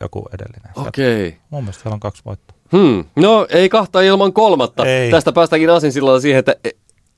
joku 0.00 0.28
edellinen. 0.34 0.72
Okei. 0.76 1.28
Okay. 1.28 1.40
Mun 1.50 1.64
mielestä 1.64 1.82
siellä 1.82 1.94
on 1.94 2.00
kaksi 2.00 2.22
voittoa. 2.24 2.56
Hmm. 2.72 3.04
No 3.16 3.46
ei 3.50 3.68
kahta 3.68 4.00
ilman 4.00 4.32
kolmatta. 4.32 4.86
Ei. 4.86 5.10
Tästä 5.10 5.32
päästäänkin 5.32 5.70
asin 5.70 5.92
silloin 5.92 6.22
siihen, 6.22 6.38
että 6.38 6.56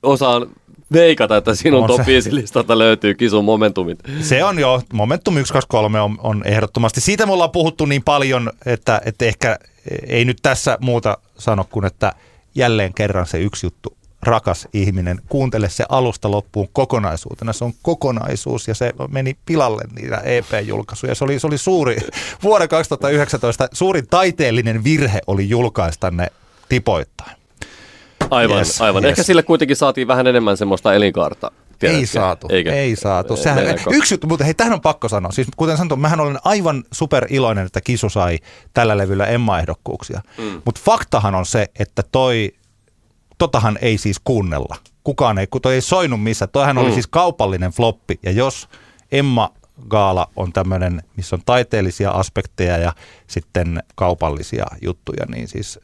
osaan 0.03 0.49
veikata, 0.93 1.37
että 1.37 1.55
sinun 1.55 1.87
top 1.87 2.05
5 2.05 2.35
listalta 2.35 2.77
löytyy 2.77 3.13
kisun 3.13 3.45
momentumit. 3.45 3.99
Se 4.21 4.43
on 4.43 4.59
jo, 4.59 4.81
momentum 4.93 5.37
1, 5.37 5.53
2, 5.53 5.67
3 5.67 6.01
on, 6.01 6.17
on 6.23 6.41
ehdottomasti. 6.45 7.01
Siitä 7.01 7.25
me 7.25 7.31
ollaan 7.31 7.51
puhuttu 7.51 7.85
niin 7.85 8.03
paljon, 8.03 8.51
että, 8.65 9.01
että 9.05 9.25
ehkä 9.25 9.59
ei 10.07 10.25
nyt 10.25 10.37
tässä 10.41 10.77
muuta 10.81 11.17
sano 11.37 11.65
kuin, 11.71 11.85
että 11.85 12.13
jälleen 12.55 12.93
kerran 12.93 13.25
se 13.25 13.39
yksi 13.39 13.65
juttu 13.65 13.98
rakas 14.21 14.67
ihminen, 14.73 15.21
kuuntele 15.29 15.69
se 15.69 15.85
alusta 15.89 16.31
loppuun 16.31 16.69
kokonaisuutena. 16.73 17.53
Se 17.53 17.65
on 17.65 17.73
kokonaisuus 17.81 18.67
ja 18.67 18.75
se 18.75 18.93
meni 19.09 19.37
pilalle 19.45 19.83
niitä 19.95 20.21
EP-julkaisuja. 20.23 21.15
Se 21.15 21.23
oli, 21.23 21.39
se 21.39 21.47
oli 21.47 21.57
suuri, 21.57 21.97
vuoden 22.43 22.69
2019 22.69 23.67
suurin 23.73 24.07
taiteellinen 24.07 24.83
virhe 24.83 25.19
oli 25.27 25.49
julkaista 25.49 26.11
ne 26.11 26.27
tipoittain. 26.69 27.39
Aivan, 28.29 28.57
yes, 28.57 28.81
aivan. 28.81 29.03
Yes. 29.03 29.09
Ehkä 29.09 29.23
sille 29.23 29.43
kuitenkin 29.43 29.77
saatiin 29.77 30.07
vähän 30.07 30.27
enemmän 30.27 30.57
semmoista 30.57 30.93
elinkaarta. 30.93 31.51
Tiedätkö? 31.79 31.99
Ei 31.99 32.05
saatu, 32.05 32.47
Eikä? 32.49 32.73
ei 32.73 32.95
saatu. 32.95 33.35
Sehän, 33.35 33.63
yksi 33.91 34.13
juttu, 34.13 34.27
mutta 34.27 34.45
hei, 34.45 34.53
tähän 34.53 34.73
on 34.73 34.81
pakko 34.81 35.09
sanoa. 35.09 35.31
Siis 35.31 35.47
kuten 35.57 35.77
sanottu, 35.77 35.95
mähän 35.95 36.19
olen 36.19 36.37
aivan 36.43 36.83
super 36.91 37.27
iloinen, 37.29 37.65
että 37.65 37.81
Kisu 37.81 38.09
sai 38.09 38.39
tällä 38.73 38.97
levyllä 38.97 39.25
Emma-ehdokkuuksia. 39.25 40.21
Mm. 40.37 40.61
Mutta 40.65 40.81
faktahan 40.83 41.35
on 41.35 41.45
se, 41.45 41.67
että 41.79 42.03
toi 42.11 42.51
totahan 43.39 43.77
ei 43.81 43.97
siis 43.97 44.17
kuunnella. 44.23 44.75
Kukaan 45.03 45.37
ei, 45.37 45.47
kun 45.47 45.61
toi 45.61 45.73
ei 45.73 45.81
soinut 45.81 46.23
missä. 46.23 46.47
Toihan 46.47 46.75
mm. 46.75 46.81
oli 46.81 46.91
siis 46.91 47.07
kaupallinen 47.07 47.71
floppi. 47.71 48.19
Ja 48.23 48.31
jos 48.31 48.69
Emma 49.11 49.53
Gaala 49.89 50.27
on 50.35 50.53
tämmöinen, 50.53 51.03
missä 51.17 51.35
on 51.35 51.41
taiteellisia 51.45 52.11
aspekteja 52.11 52.77
ja 52.77 52.93
sitten 53.27 53.83
kaupallisia 53.95 54.65
juttuja, 54.81 55.25
niin 55.25 55.47
siis 55.47 55.79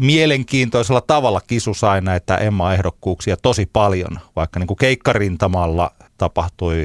mielenkiintoisella 0.00 1.00
tavalla 1.00 1.40
Kisu 1.40 1.74
sai 1.74 2.00
näitä 2.00 2.36
Emma-ehdokkuuksia 2.36 3.36
tosi 3.36 3.70
paljon, 3.72 4.18
vaikka 4.36 4.60
niin 4.60 4.66
kuin 4.66 4.76
keikkarintamalla 4.76 5.90
tapahtui 6.18 6.84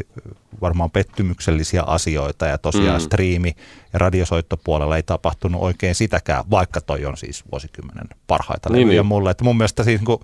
varmaan 0.62 0.92
pettymyksellisiä 0.92 1.84
asioita 1.84 2.46
ja 2.46 2.58
tosiaan 2.58 3.02
mm. 3.02 3.06
striimi- 3.06 3.56
ja 3.94 4.00
radiosoittopuolella 4.00 4.96
ei 4.96 5.04
tapahtunut 5.04 5.62
oikein 5.62 5.96
sitäkään, 5.96 6.44
vaikka 6.52 6.82
toi 6.82 7.06
on 7.06 7.18
siis 7.18 7.44
vuosikymmenen 7.52 8.08
parhaita 8.28 8.70
niin, 8.70 8.82
levyjä 8.82 9.02
niin. 9.02 9.08
mulle. 9.08 9.32
Että 9.32 9.44
mun 9.44 9.58
mielestä 9.58 9.84
siis 9.84 10.02
niin 10.02 10.20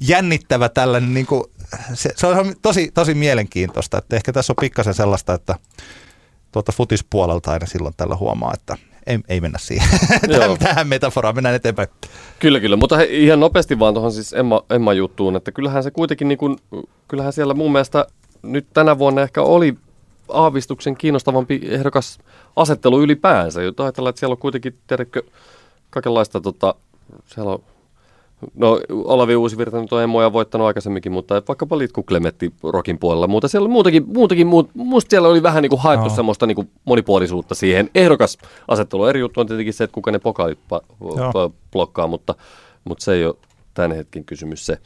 jännittävä 0.00 0.68
tällainen, 0.68 1.14
niin 1.14 1.26
kuin, 1.26 1.44
se, 1.94 2.10
se 2.16 2.26
on 2.26 2.54
tosi, 2.62 2.90
tosi 2.94 3.14
mielenkiintoista, 3.14 3.98
että 3.98 4.16
ehkä 4.16 4.32
tässä 4.32 4.52
on 4.52 4.56
pikkasen 4.60 4.94
sellaista, 4.94 5.34
että 5.34 5.54
tuota 6.52 6.72
futispuolelta 6.72 7.52
aina 7.52 7.66
silloin 7.66 7.94
tällä 7.96 8.16
huomaa, 8.16 8.52
että 8.54 8.76
ei, 9.06 9.18
ei 9.28 9.40
mennä 9.40 9.58
siihen. 9.58 9.88
Tähän 10.58 10.88
metaforaan 10.88 11.34
mennään 11.34 11.54
eteenpäin. 11.54 11.88
Kyllä, 12.38 12.60
kyllä. 12.60 12.76
Mutta 12.76 12.96
he, 12.96 13.04
ihan 13.04 13.40
nopeasti 13.40 13.78
vaan 13.78 13.94
tuohon 13.94 14.12
siis 14.12 14.32
Emma, 14.32 14.64
Emma-juttuun, 14.70 15.36
että 15.36 15.52
kyllähän 15.52 15.82
se 15.82 15.90
kuitenkin, 15.90 16.28
niin 16.28 16.38
kuin, 16.38 16.56
kyllähän 17.08 17.32
siellä 17.32 17.54
mun 17.54 17.72
mielestä 17.72 18.06
nyt 18.42 18.66
tänä 18.74 18.98
vuonna 18.98 19.22
ehkä 19.22 19.42
oli 19.42 19.74
aavistuksen 20.28 20.96
kiinnostavampi 20.96 21.60
ehdokas 21.64 22.18
asettelu 22.56 23.02
ylipäänsä. 23.02 23.62
Jota 23.62 23.82
ajatellaan, 23.82 24.10
että 24.10 24.20
siellä 24.20 24.32
on 24.32 24.38
kuitenkin, 24.38 24.78
tiedätkö, 24.86 25.22
kaikenlaista, 25.90 26.40
tota, 26.40 26.74
siellä 27.26 27.52
on, 27.52 27.62
no 28.54 28.80
Olavi 28.90 29.36
Uusivirta 29.36 29.80
nyt 29.80 29.92
on 29.92 30.02
emoja 30.02 30.32
voittanut 30.32 30.66
aikaisemminkin, 30.66 31.12
mutta 31.12 31.42
vaikkapa 31.48 31.78
Litku 31.78 32.02
Klemetti 32.02 32.52
rokin 32.62 32.98
puolella, 32.98 33.26
mutta 33.26 33.48
siellä 33.48 33.66
oli 33.66 33.72
muutakin, 33.72 34.04
muutakin 34.06 34.46
muut, 34.46 34.70
musta 34.74 35.10
siellä 35.10 35.28
oli 35.28 35.42
vähän 35.42 35.62
niin 35.62 35.70
kuin 35.70 35.82
haettu 35.82 36.08
no. 36.08 36.14
semmoista 36.14 36.46
niin 36.46 36.56
kuin 36.56 36.70
monipuolisuutta 36.84 37.54
siihen 37.54 37.90
ehdokasasetteluun. 37.94 39.08
Eri 39.08 39.20
juttu 39.20 39.40
on 39.40 39.46
tietenkin 39.46 39.74
se, 39.74 39.84
että 39.84 39.94
kuka 39.94 40.10
ne 40.10 40.18
pokaalit 40.18 40.58
blokkaa, 41.72 42.06
mutta, 42.06 42.34
mutta 42.84 43.04
se 43.04 43.12
ei 43.12 43.26
ole 43.26 43.34
tämän 43.74 43.96
hetken 43.96 44.24
kysymys 44.24 44.66
se. 44.66 44.78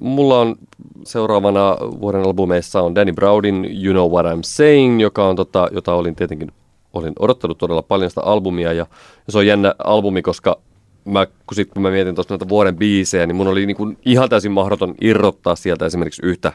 Mulla 0.00 0.40
on 0.40 0.56
seuraavana 1.04 1.76
vuoden 2.00 2.22
albumeissa 2.22 2.82
on 2.82 2.94
Danny 2.94 3.12
Browdin 3.12 3.84
You 3.84 3.92
Know 3.92 4.10
What 4.10 4.26
I'm 4.26 4.42
Saying, 4.42 5.00
joka 5.00 5.28
on 5.28 5.36
tota, 5.36 5.68
jota 5.72 5.94
olin 5.94 6.16
tietenkin 6.16 6.52
olin 6.92 7.12
odottanut 7.18 7.58
todella 7.58 7.82
paljon 7.82 8.10
sitä 8.10 8.20
albumia 8.20 8.72
ja, 8.72 8.86
ja 9.26 9.32
se 9.32 9.38
on 9.38 9.46
jännä 9.46 9.74
albumi, 9.84 10.22
koska 10.22 10.60
mä, 11.04 11.26
kun, 11.26 11.54
sit, 11.54 11.70
kun 11.70 11.82
mä 11.82 11.90
mietin 11.90 12.14
tuosta 12.14 12.34
näitä 12.34 12.48
vuoden 12.48 12.76
biisejä, 12.76 13.26
niin 13.26 13.36
mun 13.36 13.48
oli 13.48 13.66
niin 13.66 13.76
kuin 13.76 13.98
ihan 14.04 14.28
täysin 14.28 14.52
mahdoton 14.52 14.94
irrottaa 15.00 15.56
sieltä 15.56 15.86
esimerkiksi 15.86 16.22
yhtä 16.24 16.52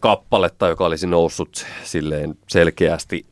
kappaletta, 0.00 0.68
joka 0.68 0.86
olisi 0.86 1.06
noussut 1.06 1.66
silleen 1.84 2.34
selkeästi. 2.48 3.26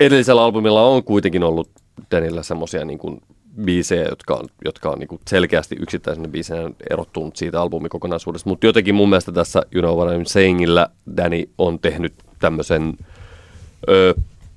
Edellisellä 0.00 0.42
albumilla 0.42 0.86
on 0.86 1.04
kuitenkin 1.04 1.42
ollut 1.42 1.70
Danilla 2.10 2.42
semmoisia 2.42 2.84
niin 2.84 2.98
kuin 2.98 3.20
biisejä, 3.64 4.04
jotka 4.08 4.34
on, 4.34 4.46
jotka 4.64 4.90
on 4.90 4.98
niin 4.98 5.20
selkeästi 5.28 5.76
yksittäisenä 5.80 6.28
biisenä 6.28 6.70
erottunut 6.90 7.36
siitä 7.36 7.60
albumikokonaisuudesta. 7.60 8.48
Mutta 8.48 8.66
jotenkin 8.66 8.94
mun 8.94 9.08
mielestä 9.08 9.32
tässä 9.32 9.62
You 9.74 9.82
Know 9.82 9.98
What 9.98 10.20
I'm 10.20 10.24
Sayingillä 10.24 10.88
Danny 11.16 11.44
on 11.58 11.78
tehnyt 11.78 12.12
tämmöisen 12.38 12.94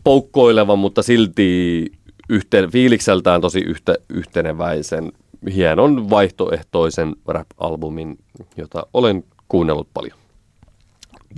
poukkoilevan, 0.03 0.79
mutta 0.79 1.03
silti 1.03 1.91
yhteen, 2.29 2.71
fiilikseltään 2.71 3.41
tosi 3.41 3.59
yhte, 3.59 3.95
yhteneväisen, 4.09 5.11
hienon 5.53 6.09
vaihtoehtoisen 6.09 7.15
rap-albumin, 7.27 8.17
jota 8.57 8.87
olen 8.93 9.23
kuunnellut 9.47 9.87
paljon 9.93 10.17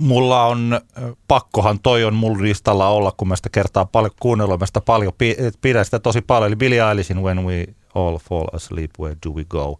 mulla 0.00 0.44
on, 0.44 0.80
pakkohan 1.28 1.78
toi 1.82 2.04
on 2.04 2.14
mulla 2.14 2.42
listalla 2.42 2.88
olla, 2.88 3.12
kun 3.16 3.28
mä 3.28 3.36
sitä 3.36 3.48
kertaa 3.52 3.84
paljon 3.84 4.12
kuunnellut, 4.20 4.60
mä 4.60 4.66
sitä 4.66 4.80
paljon, 4.80 5.12
pidän 5.60 5.84
sitä 5.84 5.98
tosi 5.98 6.20
paljon, 6.20 6.48
eli 6.48 6.56
Billie 6.56 6.80
Eilish'in 6.80 7.22
When 7.22 7.46
We 7.46 7.66
All 7.94 8.18
Fall 8.18 8.46
Asleep, 8.52 8.90
Where 9.00 9.16
Do 9.26 9.30
We 9.30 9.44
Go? 9.44 9.76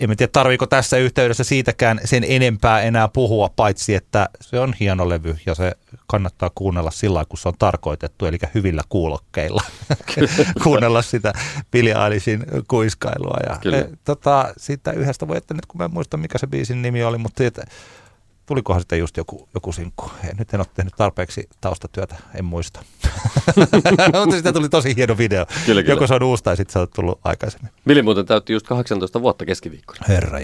En 0.00 0.16
tiedä, 0.16 0.30
tarviiko 0.32 0.66
tässä 0.66 0.96
yhteydessä 0.96 1.44
siitäkään 1.44 2.00
sen 2.04 2.24
enempää 2.28 2.80
enää 2.80 3.08
puhua, 3.08 3.50
paitsi 3.56 3.94
että 3.94 4.28
se 4.40 4.60
on 4.60 4.74
hieno 4.80 5.08
levy 5.08 5.36
ja 5.46 5.54
se 5.54 5.72
kannattaa 6.06 6.50
kuunnella 6.54 6.90
sillä 6.90 7.24
kun 7.28 7.38
se 7.38 7.48
on 7.48 7.54
tarkoitettu, 7.58 8.26
eli 8.26 8.38
hyvillä 8.54 8.82
kuulokkeilla 8.88 9.62
kuunnella 10.64 11.02
sitä 11.02 11.32
Billie 11.72 11.94
Eilish'in 11.94 12.64
kuiskailua. 12.68 13.36
Ja, 13.46 13.78
e, 13.78 13.88
tota, 14.04 14.54
siitä 14.56 14.92
yhdestä 14.92 15.28
voi, 15.28 15.36
että 15.36 15.54
nyt 15.54 15.66
kun 15.66 15.78
mä 15.78 15.84
en 15.84 15.92
muista 15.92 16.16
mikä 16.16 16.38
se 16.38 16.46
biisin 16.46 16.82
nimi 16.82 17.04
oli, 17.04 17.18
mutta 17.18 17.44
että 17.44 17.64
tulikohan 18.50 18.80
sitten 18.80 18.98
just 18.98 19.16
joku, 19.16 19.48
joku 19.54 19.72
sinkku. 19.72 20.10
Nyt 20.38 20.54
en 20.54 20.60
ole 20.60 20.66
tehnyt 20.74 20.94
tarpeeksi 20.96 21.48
taustatyötä, 21.60 22.16
en 22.34 22.44
muista. 22.44 22.80
Mutta 24.20 24.30
siitä 24.32 24.52
tuli 24.52 24.68
tosi 24.68 24.96
hieno 24.96 25.18
video. 25.18 25.46
Kyllä, 25.66 25.82
kyllä. 25.82 25.94
Joko 25.94 26.06
se 26.06 26.14
on 26.14 26.22
uusi 26.22 26.44
tai 26.44 26.56
sitten 26.56 26.72
se 26.72 26.78
on 26.78 26.88
tullut 26.94 27.20
aikaisemmin. 27.24 27.70
Vili 27.88 28.02
muuten 28.02 28.26
täytti 28.26 28.52
just 28.52 28.66
18 28.66 29.22
vuotta 29.22 29.44
keskiviikkona. 29.44 30.00
Herra 30.08 30.38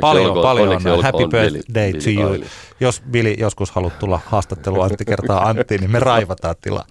Paljon, 0.00 0.26
olkoon, 0.26 0.42
paljon. 0.42 0.68
Onneksi 0.68 0.88
Happy 1.02 1.28
birthday 1.28 1.92
to 1.92 2.10
you. 2.20 2.44
Jos 2.80 3.02
Vili 3.12 3.36
joskus 3.38 3.70
haluat 3.70 3.98
tulla 3.98 4.20
haastattelua 4.26 4.84
Antti 4.84 5.04
kertaa 5.04 5.48
Antti, 5.48 5.78
niin 5.78 5.90
me 5.90 6.00
raivataan 6.00 6.54
tilaa. 6.60 6.84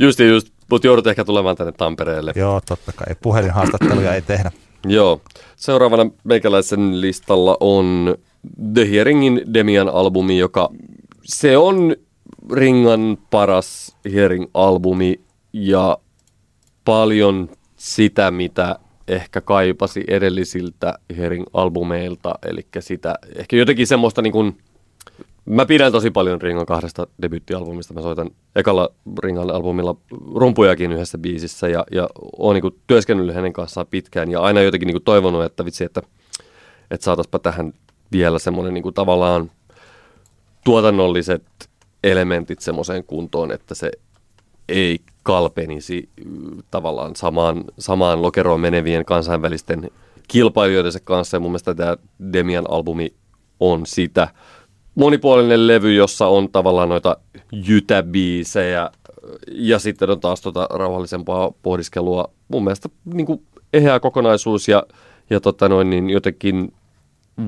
Just 0.00 0.18
just 0.18 0.48
Mutta 0.70 0.86
joudut 0.86 1.06
ehkä 1.06 1.24
tulemaan 1.24 1.56
tänne 1.56 1.72
Tampereelle. 1.72 2.32
Joo, 2.36 2.60
totta 2.68 2.92
kai. 2.92 3.14
Puhelinhaastatteluja 3.22 4.14
ei 4.14 4.22
tehdä. 4.22 4.50
Joo. 4.86 5.20
Seuraavana 5.56 6.10
meikäläisen 6.24 7.00
listalla 7.00 7.56
on 7.60 8.18
The 8.74 8.90
Hearingin 8.90 9.40
Demian 9.54 9.88
albumi, 9.88 10.38
joka 10.38 10.70
se 11.24 11.58
on 11.58 11.96
Ringan 12.52 13.18
paras 13.30 13.96
Hearing-albumi 14.04 15.20
ja 15.52 15.98
paljon 16.84 17.48
sitä, 17.76 18.30
mitä 18.30 18.78
ehkä 19.08 19.40
kaipasi 19.40 20.04
edellisiltä 20.08 20.98
Hearing-albumeilta, 21.16 22.34
eli 22.46 22.66
sitä 22.80 23.14
ehkä 23.36 23.56
jotenkin 23.56 23.86
semmoista 23.86 24.22
niin 24.22 24.32
kuin, 24.32 24.56
Mä 25.48 25.66
pidän 25.66 25.92
tosi 25.92 26.10
paljon 26.10 26.42
Ringan 26.42 26.66
kahdesta 26.66 27.06
debyttialbumista. 27.22 27.94
Mä 27.94 28.02
soitan 28.02 28.30
ekalla 28.56 28.88
Ringan 29.22 29.50
albumilla 29.50 29.96
rumpujakin 30.34 30.92
yhdessä 30.92 31.18
biisissä 31.18 31.68
ja, 31.68 31.84
ja 31.92 32.08
oon 32.38 32.54
niin 32.54 32.80
työskennellyt 32.86 33.34
hänen 33.34 33.52
kanssaan 33.52 33.86
pitkään 33.86 34.30
ja 34.30 34.40
aina 34.40 34.60
jotenkin 34.60 34.86
niin 34.86 35.02
toivonut, 35.02 35.44
että 35.44 35.64
vitsi, 35.64 35.84
että, 35.84 36.02
että 36.90 37.04
saataspa 37.04 37.38
tähän 37.38 37.72
vielä 38.12 38.38
semmoinen 38.38 38.74
niin 38.74 38.94
tavallaan 38.94 39.50
tuotannolliset 40.64 41.44
elementit 42.04 42.60
semmoiseen 42.60 43.04
kuntoon, 43.04 43.52
että 43.52 43.74
se 43.74 43.90
ei 44.68 45.00
kalpenisi 45.22 46.08
tavallaan 46.70 47.16
samaan, 47.16 47.64
samaan 47.78 48.22
lokeroon 48.22 48.60
menevien 48.60 49.04
kansainvälisten 49.04 49.90
kilpailijoidensa 50.28 50.98
kanssa. 51.04 51.36
Ja 51.36 51.40
mun 51.40 51.50
mielestä 51.50 51.74
tämä 51.74 51.96
Demian 52.32 52.70
albumi 52.70 53.12
on 53.60 53.86
sitä 53.86 54.28
monipuolinen 54.94 55.66
levy, 55.66 55.94
jossa 55.94 56.26
on 56.26 56.48
tavallaan 56.48 56.88
noita 56.88 57.16
jytäbiisejä 57.52 58.90
ja 59.48 59.78
sitten 59.78 60.10
on 60.10 60.20
taas 60.20 60.40
tota 60.40 60.66
rauhallisempaa 60.70 61.52
pohdiskelua. 61.62 62.30
Mun 62.48 62.64
mielestä 62.64 62.88
niin 63.04 63.26
kuin 63.26 63.42
eheä 63.72 64.00
kokonaisuus 64.00 64.68
ja, 64.68 64.82
ja 65.30 65.40
tota 65.40 65.68
noin, 65.68 65.90
niin 65.90 66.10
jotenkin 66.10 66.72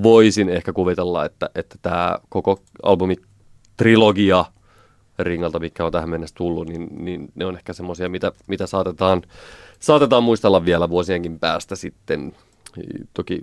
voisin 0.02 0.48
ehkä 0.48 0.72
kuvitella, 0.72 1.24
että, 1.24 1.50
että 1.54 1.76
tämä 1.82 2.18
koko 2.28 2.60
albumi 2.82 3.16
trilogia 3.76 4.44
ringalta, 5.18 5.58
mikä 5.58 5.84
on 5.84 5.92
tähän 5.92 6.10
mennessä 6.10 6.34
tullut, 6.34 6.68
niin, 6.68 6.88
niin 7.04 7.32
ne 7.34 7.46
on 7.46 7.56
ehkä 7.56 7.72
semmoisia, 7.72 8.08
mitä, 8.08 8.32
mitä 8.46 8.66
saatetaan, 8.66 9.22
saatetaan 9.80 10.22
muistella 10.22 10.64
vielä 10.64 10.90
vuosienkin 10.90 11.38
päästä 11.38 11.76
sitten. 11.76 12.36
Toki 13.14 13.42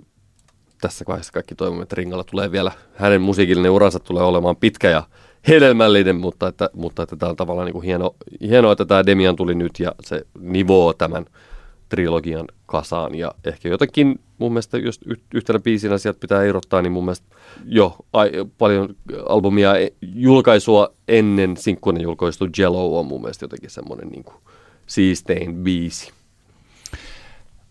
tässä 0.80 1.04
vaiheessa 1.08 1.32
kaikki 1.32 1.54
toivomme, 1.54 1.82
että 1.82 1.96
Ringalla 1.96 2.24
tulee 2.24 2.52
vielä, 2.52 2.72
hänen 2.94 3.22
musiikillinen 3.22 3.70
uransa 3.70 3.98
tulee 3.98 4.22
olemaan 4.22 4.56
pitkä 4.56 4.90
ja 4.90 5.02
hedelmällinen, 5.48 6.16
mutta 6.16 6.48
että, 6.48 6.70
mutta 6.72 7.02
että 7.02 7.16
tämä 7.16 7.30
on 7.30 7.36
tavallaan 7.36 7.66
niin 7.66 7.72
kuin 7.72 7.84
hieno, 7.84 8.16
hienoa, 8.40 8.72
että 8.72 8.84
tämä 8.84 9.06
Demian 9.06 9.36
tuli 9.36 9.54
nyt 9.54 9.80
ja 9.80 9.92
se 10.00 10.26
nivoo 10.40 10.92
tämän 10.92 11.24
trilogian 11.88 12.48
kasaan. 12.66 13.14
Ja 13.14 13.34
ehkä 13.44 13.68
jotenkin 13.68 14.20
mun 14.38 14.52
mielestä, 14.52 14.78
jos 14.78 15.00
yhtenä 15.34 15.58
biisinä 15.58 15.98
sieltä 15.98 16.20
pitää 16.20 16.44
irrottaa, 16.44 16.82
niin 16.82 16.92
mun 16.92 17.04
mielestä 17.04 17.26
jo 17.64 17.96
ai, 18.12 18.30
paljon 18.58 18.96
albumia 19.28 19.76
e, 19.76 19.88
julkaisua 20.02 20.92
ennen 21.08 21.56
sinkkuinen 21.56 22.02
julkaistu 22.02 22.48
Jello 22.58 23.00
on 23.00 23.06
mun 23.06 23.20
mielestä 23.20 23.44
jotenkin 23.44 23.70
semmoinen 23.70 24.08
niin 24.08 24.24
kuin 24.24 24.36
siistein 24.86 25.54
biisi. 25.54 26.12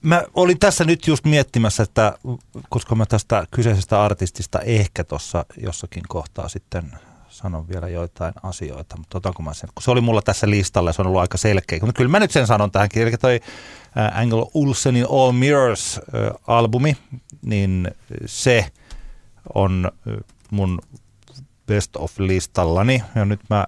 Mä 0.01 0.23
olin 0.33 0.59
tässä 0.59 0.83
nyt 0.83 1.07
just 1.07 1.25
miettimässä, 1.25 1.83
että 1.83 2.17
koska 2.69 2.95
mä 2.95 3.05
tästä 3.05 3.47
kyseisestä 3.51 4.03
artistista 4.03 4.59
ehkä 4.59 5.03
tuossa 5.03 5.45
jossakin 5.57 6.03
kohtaa 6.07 6.49
sitten 6.49 6.91
sanon 7.37 7.67
vielä 7.69 7.87
joitain 7.87 8.33
asioita, 8.43 8.97
mutta 8.97 9.17
otanko 9.17 9.43
mä 9.43 9.53
sen, 9.53 9.69
kun 9.75 9.83
se 9.83 9.91
oli 9.91 10.01
mulla 10.01 10.21
tässä 10.21 10.49
listalla 10.49 10.89
ja 10.89 10.93
se 10.93 11.01
on 11.01 11.07
ollut 11.07 11.21
aika 11.21 11.37
selkeä. 11.37 11.79
Mutta 11.81 11.97
kyllä 11.97 12.11
mä 12.11 12.19
nyt 12.19 12.31
sen 12.31 12.47
sanon 12.47 12.71
tähänkin, 12.71 13.01
eli 13.01 13.11
toi 13.11 13.39
Angel 14.13 14.45
Olsenin 14.53 15.05
All 15.09 15.31
Mirrors-albumi, 15.31 16.95
niin 17.41 17.91
se 18.25 18.65
on 19.55 19.91
mun 20.51 20.79
best 21.65 21.95
of 21.95 22.19
listallani. 22.19 23.03
Ja 23.15 23.25
nyt 23.25 23.39
mä, 23.49 23.65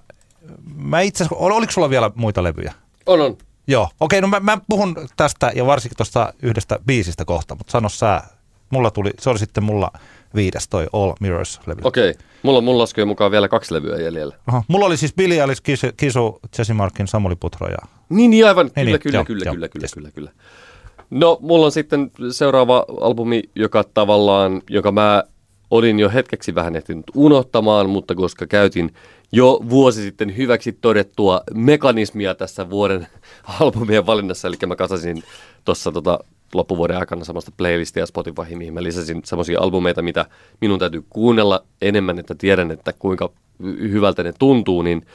mä 0.74 1.00
itse 1.00 1.24
asiassa, 1.24 1.44
oliko 1.44 1.72
sulla 1.72 1.90
vielä 1.90 2.10
muita 2.14 2.42
levyjä? 2.42 2.72
On, 3.06 3.20
on. 3.20 3.36
Joo, 3.66 3.84
okei, 4.00 4.18
okay, 4.18 4.20
no 4.20 4.28
mä, 4.28 4.40
mä 4.40 4.58
puhun 4.68 4.96
tästä 5.16 5.52
ja 5.54 5.66
varsinkin 5.66 5.96
tuosta 5.96 6.32
yhdestä 6.42 6.78
biisistä 6.86 7.24
kohta, 7.24 7.54
mutta 7.54 7.70
sano 7.70 7.88
sä, 7.88 8.22
mulla 8.70 8.90
tuli, 8.90 9.10
se 9.18 9.30
oli 9.30 9.38
sitten 9.38 9.64
mulla 9.64 9.90
viides 10.34 10.68
toi 10.68 10.86
All 10.92 11.12
Mirrors-levy. 11.20 11.80
Okei, 11.84 12.10
okay. 12.10 12.22
mulla, 12.42 12.60
mulla 12.60 12.78
laskujen 12.78 13.08
mukaan 13.08 13.30
vielä 13.30 13.48
kaksi 13.48 13.74
levyä 13.74 13.96
jäljellä. 13.96 14.36
Aha. 14.46 14.62
Mulla 14.68 14.86
oli 14.86 14.96
siis 14.96 15.14
Billy 15.14 15.40
Alice, 15.40 15.60
Kisu, 15.62 15.86
Kisu 15.96 16.40
Jesse 16.58 16.74
Markin, 16.74 17.08
Samuli 17.08 17.36
Putro 17.36 17.68
ja... 17.68 17.78
Niin, 18.08 18.30
niin 18.30 18.46
aivan, 18.46 18.70
kyllä, 18.70 18.90
niin, 18.90 19.00
kyllä, 19.00 19.16
joo, 19.16 19.24
kyllä, 19.24 19.44
joo, 19.44 19.54
kyllä, 19.54 19.68
kyllä, 19.68 19.86
kyllä, 19.94 20.10
kyllä. 20.10 20.30
No, 21.10 21.38
mulla 21.40 21.66
on 21.66 21.72
sitten 21.72 22.10
seuraava 22.30 22.84
albumi, 23.00 23.42
joka 23.54 23.84
tavallaan, 23.84 24.62
joka 24.70 24.92
mä 24.92 25.24
olin 25.70 26.00
jo 26.00 26.10
hetkeksi 26.10 26.54
vähän 26.54 26.76
ehtinyt 26.76 27.04
unohtamaan, 27.14 27.90
mutta 27.90 28.14
koska 28.14 28.46
käytin 28.46 28.94
jo 29.32 29.60
vuosi 29.68 30.02
sitten 30.02 30.36
hyväksi 30.36 30.72
todettua 30.72 31.40
mekanismia 31.54 32.34
tässä 32.34 32.70
vuoden 32.70 33.06
albumien 33.60 34.06
valinnassa, 34.06 34.48
eli 34.48 34.56
mä 34.66 34.76
kasasin 34.76 35.22
tuossa 35.64 35.92
tota, 35.92 36.18
loppuvuoden 36.54 36.96
aikana 36.96 37.24
samasta 37.24 37.52
playlistia 37.56 38.06
Spotifyhin, 38.06 38.58
mihin 38.58 38.74
mä 38.74 38.82
lisäsin 38.82 39.20
semmoisia 39.24 39.60
albumeita, 39.60 40.02
mitä 40.02 40.26
minun 40.60 40.78
täytyy 40.78 41.04
kuunnella 41.10 41.64
enemmän, 41.82 42.18
että 42.18 42.34
tiedän, 42.34 42.70
että 42.70 42.92
kuinka 42.92 43.30
hyvältä 43.62 44.22
ne 44.22 44.32
tuntuu, 44.38 44.82
niin 44.82 45.06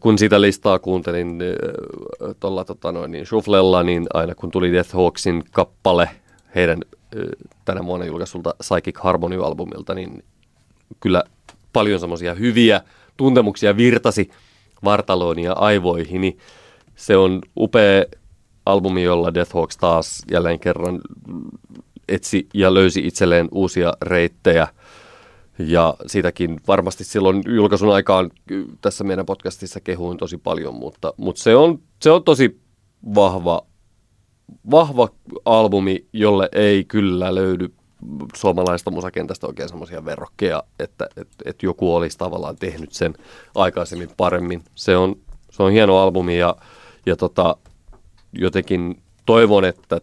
kun 0.00 0.18
sitä 0.18 0.40
listaa 0.40 0.78
kuuntelin 0.78 1.38
äh, 1.42 2.34
tuolla 2.40 2.64
tota 2.64 3.08
niin 3.08 3.26
Shufflella, 3.26 3.82
niin 3.82 4.06
aina 4.14 4.34
kun 4.34 4.50
tuli 4.50 4.72
Death 4.72 4.94
Hawksin 4.94 5.44
kappale 5.50 6.10
heidän 6.54 6.78
äh, 7.16 7.22
tänä 7.64 7.84
vuonna 7.84 8.06
julkaisulta 8.06 8.54
Psychic 8.58 8.98
Harmony-albumilta, 8.98 9.94
niin 9.94 10.24
kyllä 11.00 11.24
paljon 11.72 12.00
semmoisia 12.00 12.34
hyviä 12.34 12.80
tuntemuksia 13.16 13.76
virtasi 13.76 14.30
vartaloon 14.84 15.38
ja 15.38 15.52
aivoihini. 15.52 16.36
Se 16.96 17.16
on 17.16 17.40
upea 17.56 18.04
albumi, 18.72 19.02
jolla 19.02 19.34
Death 19.34 19.54
Hawks 19.54 19.76
taas 19.76 20.22
jälleen 20.30 20.60
kerran 20.60 21.00
etsi 22.08 22.48
ja 22.54 22.74
löysi 22.74 23.06
itselleen 23.06 23.48
uusia 23.52 23.92
reittejä. 24.02 24.68
Ja 25.58 25.94
siitäkin 26.06 26.60
varmasti 26.68 27.04
silloin 27.04 27.42
julkaisun 27.46 27.94
aikaan 27.94 28.30
tässä 28.80 29.04
meidän 29.04 29.26
podcastissa 29.26 29.80
kehuin 29.80 30.18
tosi 30.18 30.36
paljon, 30.36 30.74
mutta, 30.74 31.14
mutta 31.16 31.42
se, 31.42 31.56
on, 31.56 31.78
se 32.02 32.10
on 32.10 32.24
tosi 32.24 32.60
vahva, 33.14 33.62
vahva 34.70 35.08
albumi, 35.44 36.06
jolle 36.12 36.48
ei 36.52 36.84
kyllä 36.84 37.34
löydy 37.34 37.72
suomalaista 38.36 38.90
musakentästä 38.90 39.46
oikein 39.46 39.68
semmoisia 39.68 40.04
verrokkeja, 40.04 40.62
että, 40.78 41.08
että, 41.16 41.36
että 41.44 41.66
joku 41.66 41.94
olisi 41.94 42.18
tavallaan 42.18 42.56
tehnyt 42.56 42.92
sen 42.92 43.14
aikaisemmin 43.54 44.10
paremmin. 44.16 44.62
Se 44.74 44.96
on, 44.96 45.16
se 45.50 45.62
on 45.62 45.72
hieno 45.72 45.98
albumi 45.98 46.38
ja, 46.38 46.56
ja 47.06 47.16
tota, 47.16 47.56
jotenkin 48.32 49.02
toivon, 49.26 49.64
että 49.64 50.00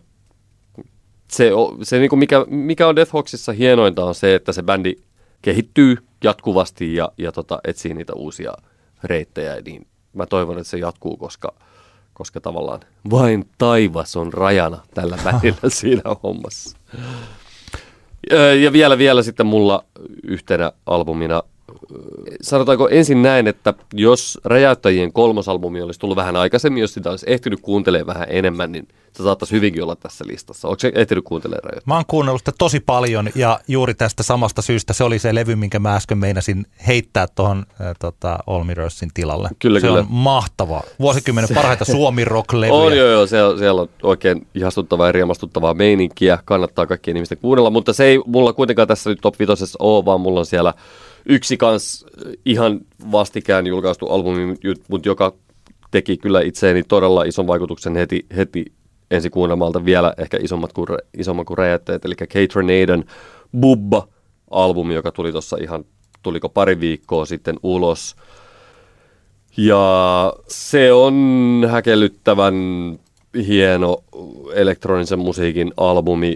se, 1.32 1.52
se 1.84 2.00
niin 2.00 2.10
kuin 2.10 2.20
mikä, 2.20 2.46
mikä 2.50 2.88
on 2.88 2.96
Death 2.96 3.14
Hawksissa 3.14 3.52
hienointa 3.52 4.06
on 4.06 4.16
se, 4.16 4.36
että 4.36 4.52
se 4.52 4.64
bändi 4.64 4.96
kehittyy 5.42 5.98
jatkuvasti 6.24 6.96
ja, 6.96 7.12
ja 7.18 7.32
tota, 7.32 7.60
etsii 7.64 7.94
niitä 7.94 8.14
uusia 8.14 8.54
reittejä, 9.04 9.62
niin 9.66 9.88
mä 10.14 10.26
toivon, 10.26 10.58
että 10.58 10.70
se 10.70 10.78
jatkuu, 10.78 11.18
koska, 11.18 11.54
koska 12.14 12.42
tavallaan 12.42 12.80
vain 13.10 13.50
taivas 13.58 14.16
on 14.16 14.34
rajana 14.34 14.78
tällä 14.94 15.18
bändillä 15.26 15.70
siinä 15.70 16.02
hommassa. 16.24 16.78
Ja 18.62 18.74
vielä, 18.74 18.98
vielä 18.98 19.24
sitten 19.24 19.46
mulla 19.46 19.84
yhtenä 20.24 20.72
albumina 20.86 21.44
sanotaanko 22.42 22.90
ensin 22.90 23.22
näin, 23.22 23.48
että 23.48 23.74
jos 23.94 24.40
Räjäyttäjien 24.46 25.14
kolmosalbumi 25.14 25.82
olisi 25.82 26.00
tullut 26.00 26.18
vähän 26.18 26.36
aikaisemmin, 26.36 26.82
jos 26.82 26.94
sitä 26.94 27.10
olisi 27.10 27.26
ehtinyt 27.30 27.60
kuuntelemaan 27.62 28.08
vähän 28.08 28.28
enemmän, 28.32 28.72
niin 28.72 28.88
se 29.14 29.24
saattaisi 29.24 29.56
hyvinkin 29.56 29.84
olla 29.84 29.96
tässä 29.96 30.26
listassa. 30.28 30.68
Onko 30.68 30.80
se 30.80 30.92
ehtinyt 30.96 31.24
kuuntelemaan 31.24 31.64
Räjäyttäjiä? 31.64 31.94
Mä 31.94 31.96
oon 31.96 32.04
kuunnellut 32.08 32.42
sitä 32.42 32.52
tosi 32.58 32.80
paljon 32.80 33.30
ja 33.36 33.60
juuri 33.68 33.94
tästä 33.94 34.24
samasta 34.24 34.62
syystä 34.62 34.94
se 34.94 35.04
oli 35.04 35.20
se 35.20 35.36
levy, 35.36 35.56
minkä 35.56 35.80
mä 35.80 35.96
äsken 35.96 36.18
meinasin 36.18 36.66
heittää 36.88 37.28
tuohon 37.36 37.66
äh, 37.82 37.96
tota, 38.00 38.40
All 38.48 38.64
Mirrorsin 38.64 39.10
tilalle. 39.14 39.50
Kyllä, 39.60 39.80
se 39.80 39.88
kyllä. 39.88 40.00
on 40.00 40.06
mahtava. 40.10 40.82
Vuosikymmenen 41.00 41.50
parhaita 41.56 41.86
suomi 41.86 42.26
rock 42.26 42.54
levyjä 42.54 42.74
On 42.74 42.98
joo, 42.98 43.08
joo. 43.08 43.28
Siellä, 43.28 43.58
siellä 43.58 43.82
on 43.82 43.90
oikein 44.04 44.48
ihastuttavaa 44.56 45.08
ja 45.08 45.12
riemastuttavaa 45.12 45.74
meininkiä. 45.74 46.40
Kannattaa 46.46 46.86
kaikkien 46.86 47.18
ihmisten 47.18 47.38
kuunnella, 47.38 47.70
mutta 47.70 47.94
se 47.94 48.04
ei 48.04 48.20
mulla 48.26 48.54
kuitenkaan 48.54 48.88
tässä 48.88 49.10
nyt 49.10 49.20
top 49.22 49.40
5 49.40 49.76
ole, 49.80 50.06
vaan 50.06 50.22
mulla 50.22 50.40
on 50.40 50.46
siellä 50.46 50.74
yksi 51.26 51.58
kans 51.58 52.06
ihan 52.46 52.80
vastikään 53.12 53.68
julkaistu 53.68 54.08
albumi, 54.08 54.56
mutta 54.90 55.10
joka 55.10 55.34
teki 55.92 56.18
kyllä 56.18 56.42
itseeni 56.42 56.84
todella 56.84 57.24
ison 57.24 57.48
vaikutuksen 57.48 57.96
heti, 57.96 58.26
heti 58.36 58.66
ensi 59.12 59.30
kuunnelmalta 59.30 59.86
vielä 59.86 60.14
ehkä 60.18 60.38
isommat 60.42 60.74
kuin, 60.74 60.88
isomman 61.18 61.46
kuin 61.46 61.58
räjäyttäjät, 61.58 62.06
eli 62.06 62.16
K-Tornadon 62.16 63.04
Bubba-albumi, 63.58 64.94
joka 64.94 65.12
tuli 65.12 65.32
tuossa 65.32 65.58
ihan, 65.62 65.86
tuliko 66.24 66.50
pari 66.50 66.80
viikkoa 66.80 67.26
sitten 67.26 67.56
ulos. 67.64 68.16
Ja 69.58 70.34
se 70.48 70.94
on 70.94 71.68
häkellyttävän 71.70 72.56
hieno 73.48 74.04
elektronisen 74.54 75.20
musiikin 75.20 75.74
albumi. 75.78 76.36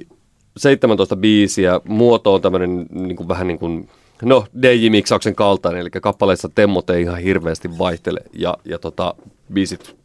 17 0.57 1.15
biisiä, 1.15 1.81
muoto 1.87 2.33
on 2.33 2.41
tämmöinen 2.41 2.85
niin 2.89 3.15
kuin, 3.15 3.27
vähän 3.27 3.47
niin 3.47 3.59
kuin, 3.59 3.89
no 4.21 4.45
DJ-miksauksen 4.61 5.35
kaltainen, 5.35 5.81
eli 5.81 5.89
kappaleissa 5.89 6.49
temmot 6.55 6.89
ei 6.89 7.01
ihan 7.01 7.17
hirveästi 7.17 7.77
vaihtele 7.77 8.19
ja, 8.33 8.57
ja 8.65 8.79
tota, 8.79 9.13
biisit 9.53 9.95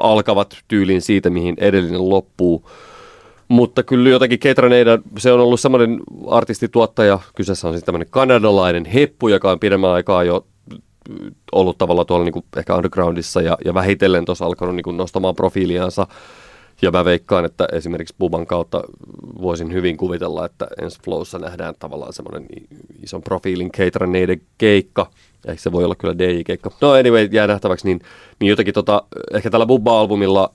alkavat 0.00 0.56
tyyliin 0.68 1.02
siitä, 1.02 1.30
mihin 1.30 1.54
edellinen 1.58 2.08
loppuu. 2.08 2.70
Mutta 3.48 3.82
kyllä 3.82 4.08
jotenkin 4.08 4.38
Ketraneida, 4.38 4.98
se 5.18 5.32
on 5.32 5.40
ollut 5.40 5.60
semmoinen 5.60 6.00
artistituottaja, 6.26 7.18
kyseessä 7.34 7.68
on 7.68 7.74
siis 7.74 7.84
tämmöinen 7.84 8.10
kanadalainen 8.10 8.84
heppu, 8.84 9.28
joka 9.28 9.50
on 9.50 9.60
pidemmän 9.60 9.90
aikaa 9.90 10.24
jo 10.24 10.46
ollut 11.52 11.78
tavalla 11.78 12.04
tuolla 12.04 12.24
niin 12.24 12.32
kuin 12.32 12.44
ehkä 12.56 12.74
undergroundissa 12.74 13.42
ja, 13.42 13.58
ja 13.64 13.74
vähitellen 13.74 14.24
tuossa 14.24 14.44
alkanut 14.44 14.74
niin 14.74 14.84
kuin 14.84 14.96
nostamaan 14.96 15.34
profiiliansa. 15.34 16.06
Ja 16.82 16.90
mä 16.90 17.04
veikkaan, 17.04 17.44
että 17.44 17.68
esimerkiksi 17.72 18.14
Buban 18.18 18.46
kautta 18.46 18.82
voisin 19.42 19.72
hyvin 19.72 19.96
kuvitella, 19.96 20.46
että 20.46 20.66
ensi 20.82 20.98
Flowssa 21.04 21.38
nähdään 21.38 21.74
tavallaan 21.78 22.12
semmoinen 22.12 22.46
ison 23.02 23.22
profiilin 23.22 23.72
Ketraneiden 23.72 24.40
keikka. 24.58 25.10
Ehkä 25.46 25.62
se 25.62 25.72
voi 25.72 25.84
olla 25.84 25.94
kyllä 25.94 26.18
DJ-keikka. 26.18 26.70
No 26.80 26.92
anyway, 26.92 27.28
jää 27.32 27.46
nähtäväksi. 27.46 27.86
Niin, 27.86 28.00
niin 28.40 28.50
jotenkin 28.50 28.74
tota, 28.74 29.02
ehkä 29.34 29.50
tällä 29.50 29.66
Bubba-albumilla 29.66 30.54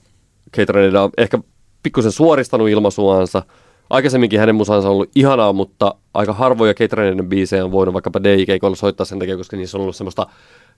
Ketraneida 0.52 1.02
on 1.02 1.10
ehkä 1.18 1.38
pikkusen 1.82 2.12
suoristanut 2.12 2.68
ilmaisuansa. 2.68 3.42
Aikaisemminkin 3.90 4.40
hänen 4.40 4.54
musansa 4.54 4.88
on 4.88 4.94
ollut 4.94 5.10
ihanaa, 5.14 5.52
mutta 5.52 5.94
aika 6.14 6.32
harvoja 6.32 6.74
Ketraneiden 6.74 7.28
biisejä 7.28 7.64
on 7.64 7.72
voinut 7.72 7.92
vaikkapa 7.92 8.20
DJ-keikoilla 8.22 8.76
soittaa 8.76 9.06
sen 9.06 9.18
takia, 9.18 9.36
koska 9.36 9.56
niissä 9.56 9.78
on 9.78 9.82
ollut 9.82 9.96
semmoista 9.96 10.26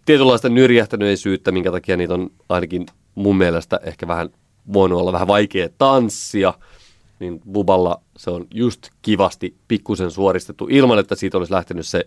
tietynlaista 0.07 0.49
nyrjähtäneisyyttä, 0.49 1.53
minkä 1.53 1.71
takia 1.71 1.97
niitä 1.97 2.15
on 2.15 2.31
ainakin 2.49 2.87
mun 3.15 3.37
mielestä 3.37 3.81
ehkä 3.83 4.09
vähän 4.09 4.29
voinut 4.73 5.01
olla 5.01 5.13
vähän 5.13 5.29
vaikea 5.29 5.69
tanssia. 5.79 6.55
Niin 7.19 7.41
Buballa 7.53 8.01
se 8.17 8.31
on 8.31 8.47
just 8.55 8.89
kivasti 9.03 9.55
pikkusen 9.69 10.11
suoristettu 10.11 10.67
ilman, 10.71 10.99
että 10.99 11.15
siitä 11.15 11.39
olisi 11.39 11.53
lähtenyt 11.53 11.87
se 11.87 12.05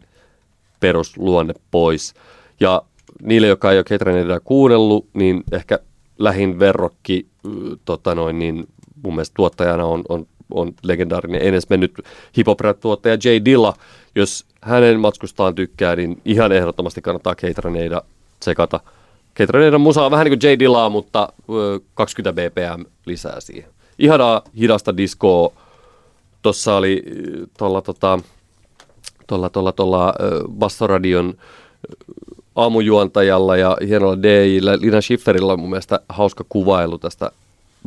perusluonne 0.79 1.53
pois. 1.71 2.13
Ja 2.59 2.81
niille, 3.21 3.47
jotka 3.47 3.71
ei 3.71 3.77
ole 3.77 3.83
Ketraneida 3.83 4.39
kuunnellut, 4.39 5.07
niin 5.13 5.43
ehkä 5.51 5.79
lähin 6.19 6.59
verrokki 6.59 7.27
tota 7.85 8.15
noin, 8.15 8.39
niin 8.39 8.67
mun 9.03 9.15
mielestä 9.15 9.33
tuottajana 9.35 9.85
on, 9.85 10.03
on, 10.09 10.27
on 10.51 10.73
legendaarinen 10.83 11.41
edes 11.41 11.69
mennyt 11.69 11.93
hip 12.37 12.47
tuottaja 12.79 13.15
J. 13.15 13.45
Dilla. 13.45 13.73
Jos 14.15 14.45
hänen 14.61 14.99
matskustaan 14.99 15.55
tykkää, 15.55 15.95
niin 15.95 16.21
ihan 16.25 16.51
ehdottomasti 16.51 17.01
kannattaa 17.01 17.35
Keitraneda 17.35 18.01
tsekata. 18.39 18.79
Keitraneidan 19.37 19.81
musa 19.81 20.05
on 20.05 20.11
vähän 20.11 20.25
niin 20.25 20.39
kuin 20.39 20.51
J. 20.51 20.59
Dillaa, 20.59 20.89
mutta 20.89 21.33
20 21.93 22.41
bpm 22.41 22.85
lisää 23.05 23.39
siihen. 23.39 23.69
Ihanaa 23.99 24.41
hidasta 24.59 24.97
diskoa. 24.97 25.53
Tuossa 26.41 26.75
oli 26.75 27.03
tuolla 27.57 27.81
tota, 27.81 28.19
tuolla, 29.27 29.49
tuolla, 29.49 29.71
tuolla 29.71 30.13
Bassoradion 30.51 31.33
aamujuontajalla 32.55 33.57
ja 33.57 33.77
hienolla 33.87 34.23
DJllä, 34.23 34.77
Lina 34.81 35.01
Schifferillä 35.01 35.53
on 35.53 35.59
mun 35.59 35.69
mielestä 35.69 35.99
hauska 36.09 36.45
kuvailu 36.49 36.97
tästä 36.97 37.31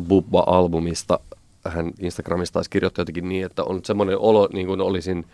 Bubba-albumista. 0.08 1.18
Hän 1.64 1.90
Instagramista 1.98 2.54
taisi 2.54 2.70
kirjoittaa 2.70 3.02
jotenkin 3.02 3.28
niin, 3.28 3.46
että 3.46 3.64
on 3.64 3.80
semmoinen 3.84 4.18
olo, 4.18 4.48
niin 4.52 4.66
kuin 4.66 4.80
olisin 4.80 5.24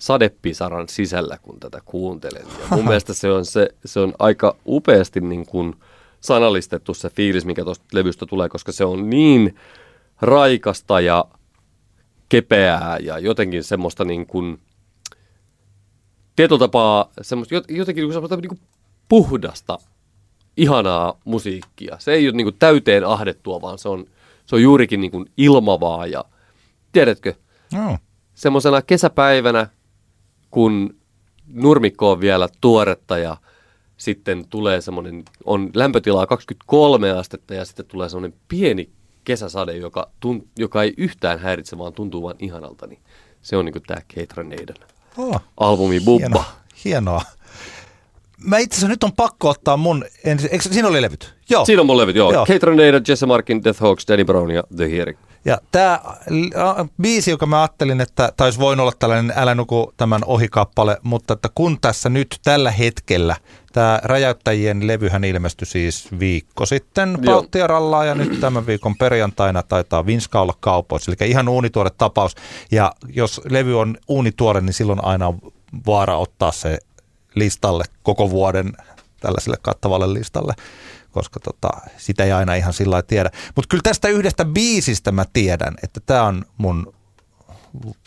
sadepisaran 0.00 0.88
sisällä, 0.88 1.38
kun 1.42 1.60
tätä 1.60 1.80
kuuntelen. 1.84 2.42
Ja 2.60 2.76
mun 2.76 2.84
mielestä 2.84 3.14
se 3.14 3.32
on, 3.32 3.44
se, 3.44 3.68
se 3.84 4.00
on 4.00 4.12
aika 4.18 4.56
upeasti 4.66 5.20
niin 5.20 5.46
kuin 5.46 5.74
sanallistettu 6.20 6.94
se 6.94 7.10
fiilis, 7.10 7.44
mikä 7.44 7.64
tuosta 7.64 7.84
levystä 7.92 8.26
tulee, 8.26 8.48
koska 8.48 8.72
se 8.72 8.84
on 8.84 9.10
niin 9.10 9.56
raikasta 10.20 11.00
ja 11.00 11.24
kepeää 12.28 12.98
ja 12.98 13.18
jotenkin 13.18 13.64
semmoista 13.64 14.04
niin 14.04 14.26
kuin, 14.26 14.60
tietyllä 16.36 16.58
tapaa 16.58 17.10
semmoista, 17.22 17.54
jotenkin 17.68 18.12
semmoista 18.12 18.36
niin 18.36 18.48
kuin 18.48 18.60
puhdasta 19.08 19.78
ihanaa 20.56 21.20
musiikkia. 21.24 21.96
Se 21.98 22.12
ei 22.12 22.28
ole 22.28 22.36
niin 22.36 22.44
kuin 22.44 22.56
täyteen 22.58 23.04
ahdettua, 23.04 23.60
vaan 23.60 23.78
se 23.78 23.88
on, 23.88 24.06
se 24.46 24.56
on 24.56 24.62
juurikin 24.62 25.00
niin 25.00 25.10
kuin 25.10 25.26
ilmavaa 25.36 26.06
ja 26.06 26.24
tiedätkö, 26.92 27.34
no. 27.72 27.98
semmoisena 28.34 28.82
kesäpäivänä, 28.82 29.66
kun 30.50 30.96
nurmikko 31.46 32.10
on 32.10 32.20
vielä 32.20 32.48
tuoretta 32.60 33.18
ja 33.18 33.36
sitten 33.96 34.44
tulee 34.48 34.80
semmoinen, 34.80 35.24
on 35.44 35.70
lämpötilaa 35.74 36.26
23 36.26 37.10
astetta 37.10 37.54
ja 37.54 37.64
sitten 37.64 37.86
tulee 37.86 38.08
semmoinen 38.08 38.38
pieni 38.48 38.90
kesäsade, 39.24 39.76
joka, 39.76 40.10
tunt, 40.20 40.44
joka 40.58 40.82
ei 40.82 40.94
yhtään 40.96 41.38
häiritse, 41.38 41.78
vaan 41.78 41.92
tuntuu 41.92 42.22
vaan 42.22 42.36
ihanalta, 42.38 42.86
niin 42.86 43.00
se 43.42 43.56
on 43.56 43.64
niin 43.64 43.72
kuin 43.72 43.82
tämä 43.86 44.00
Kate 44.14 44.34
Reneiden 44.36 44.76
oh, 45.16 45.40
albumi 45.56 46.00
Bubba. 46.00 46.26
Hienoa. 46.26 46.44
hienoa 46.84 47.22
mä 48.44 48.58
itse 48.58 48.74
asiassa 48.74 48.88
nyt 48.88 49.04
on 49.04 49.12
pakko 49.12 49.48
ottaa 49.48 49.76
mun, 49.76 50.04
ensi, 50.24 50.48
eikö, 50.52 50.64
siinä 50.70 50.88
oli 50.88 51.02
levyt? 51.02 51.34
Joo. 51.50 51.64
Siinä 51.64 51.80
on 51.80 51.86
mun 51.86 51.96
levyt, 51.96 52.16
joo. 52.16 52.32
joo. 52.32 52.46
Kate 52.46 52.66
Renada, 52.66 53.00
Jesse 53.08 53.26
Markin, 53.26 53.64
Death 53.64 53.80
Hawks, 53.80 54.04
Danny 54.08 54.24
Brown 54.24 54.50
ja 54.50 54.64
The 54.76 54.90
Hearing. 54.90 55.18
Ja 55.44 55.58
tämä 55.72 56.00
biisi, 57.02 57.30
joka 57.30 57.46
mä 57.46 57.60
ajattelin, 57.60 58.00
että 58.00 58.32
taisi 58.36 58.58
voin 58.58 58.80
olla 58.80 58.92
tällainen 58.98 59.32
Älä 59.36 59.54
nuku 59.54 59.92
tämän 59.96 60.20
ohikappale, 60.26 60.98
mutta 61.02 61.34
että 61.34 61.48
kun 61.54 61.80
tässä 61.80 62.08
nyt 62.08 62.40
tällä 62.44 62.70
hetkellä, 62.70 63.36
tämä 63.72 64.00
Räjäyttäjien 64.02 64.86
levyhän 64.86 65.24
ilmestyi 65.24 65.66
siis 65.66 66.08
viikko 66.18 66.66
sitten 66.66 67.18
Baltiaralla 67.24 68.04
ja 68.04 68.14
nyt 68.14 68.40
tämän 68.40 68.66
viikon 68.66 68.96
perjantaina 68.96 69.62
taitaa 69.62 70.06
Vinska 70.06 70.40
olla 70.40 70.54
kaupoissa, 70.60 71.12
eli 71.20 71.30
ihan 71.30 71.48
uunituore 71.48 71.90
tapaus. 71.98 72.34
Ja 72.70 72.92
jos 73.08 73.40
levy 73.50 73.80
on 73.80 73.96
uunituore, 74.08 74.60
niin 74.60 74.74
silloin 74.74 75.04
aina 75.04 75.26
on 75.26 75.38
vaara 75.86 76.16
ottaa 76.16 76.52
se 76.52 76.78
listalle 77.34 77.84
koko 78.02 78.30
vuoden 78.30 78.72
tällaiselle 79.20 79.56
kattavalle 79.62 80.14
listalle, 80.14 80.54
koska 81.10 81.40
tota, 81.40 81.68
sitä 81.96 82.24
ei 82.24 82.32
aina 82.32 82.54
ihan 82.54 82.72
sillä 82.72 83.02
tiedä. 83.02 83.30
Mutta 83.56 83.68
kyllä 83.68 83.82
tästä 83.82 84.08
yhdestä 84.08 84.44
biisistä 84.44 85.12
mä 85.12 85.24
tiedän, 85.32 85.74
että 85.82 86.00
tämä 86.06 86.22
on 86.22 86.44
mun 86.56 86.94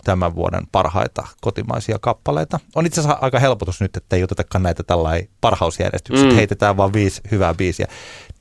tämän 0.03 0.35
vuoden 0.35 0.67
parhaita 0.71 1.27
kotimaisia 1.41 1.99
kappaleita. 1.99 2.59
On 2.75 2.85
itse 2.85 3.01
asiassa 3.01 3.19
aika 3.21 3.39
helpotus 3.39 3.81
nyt, 3.81 3.97
että 3.97 4.15
ei 4.15 4.23
otetakaan 4.23 4.63
näitä 4.63 4.83
tällainen 4.83 5.29
parhausjärjestyksessä, 5.41 6.29
mm. 6.29 6.35
heitetään 6.35 6.77
vaan 6.77 6.93
viisi 6.93 7.21
hyvää 7.31 7.53
biisiä. 7.53 7.87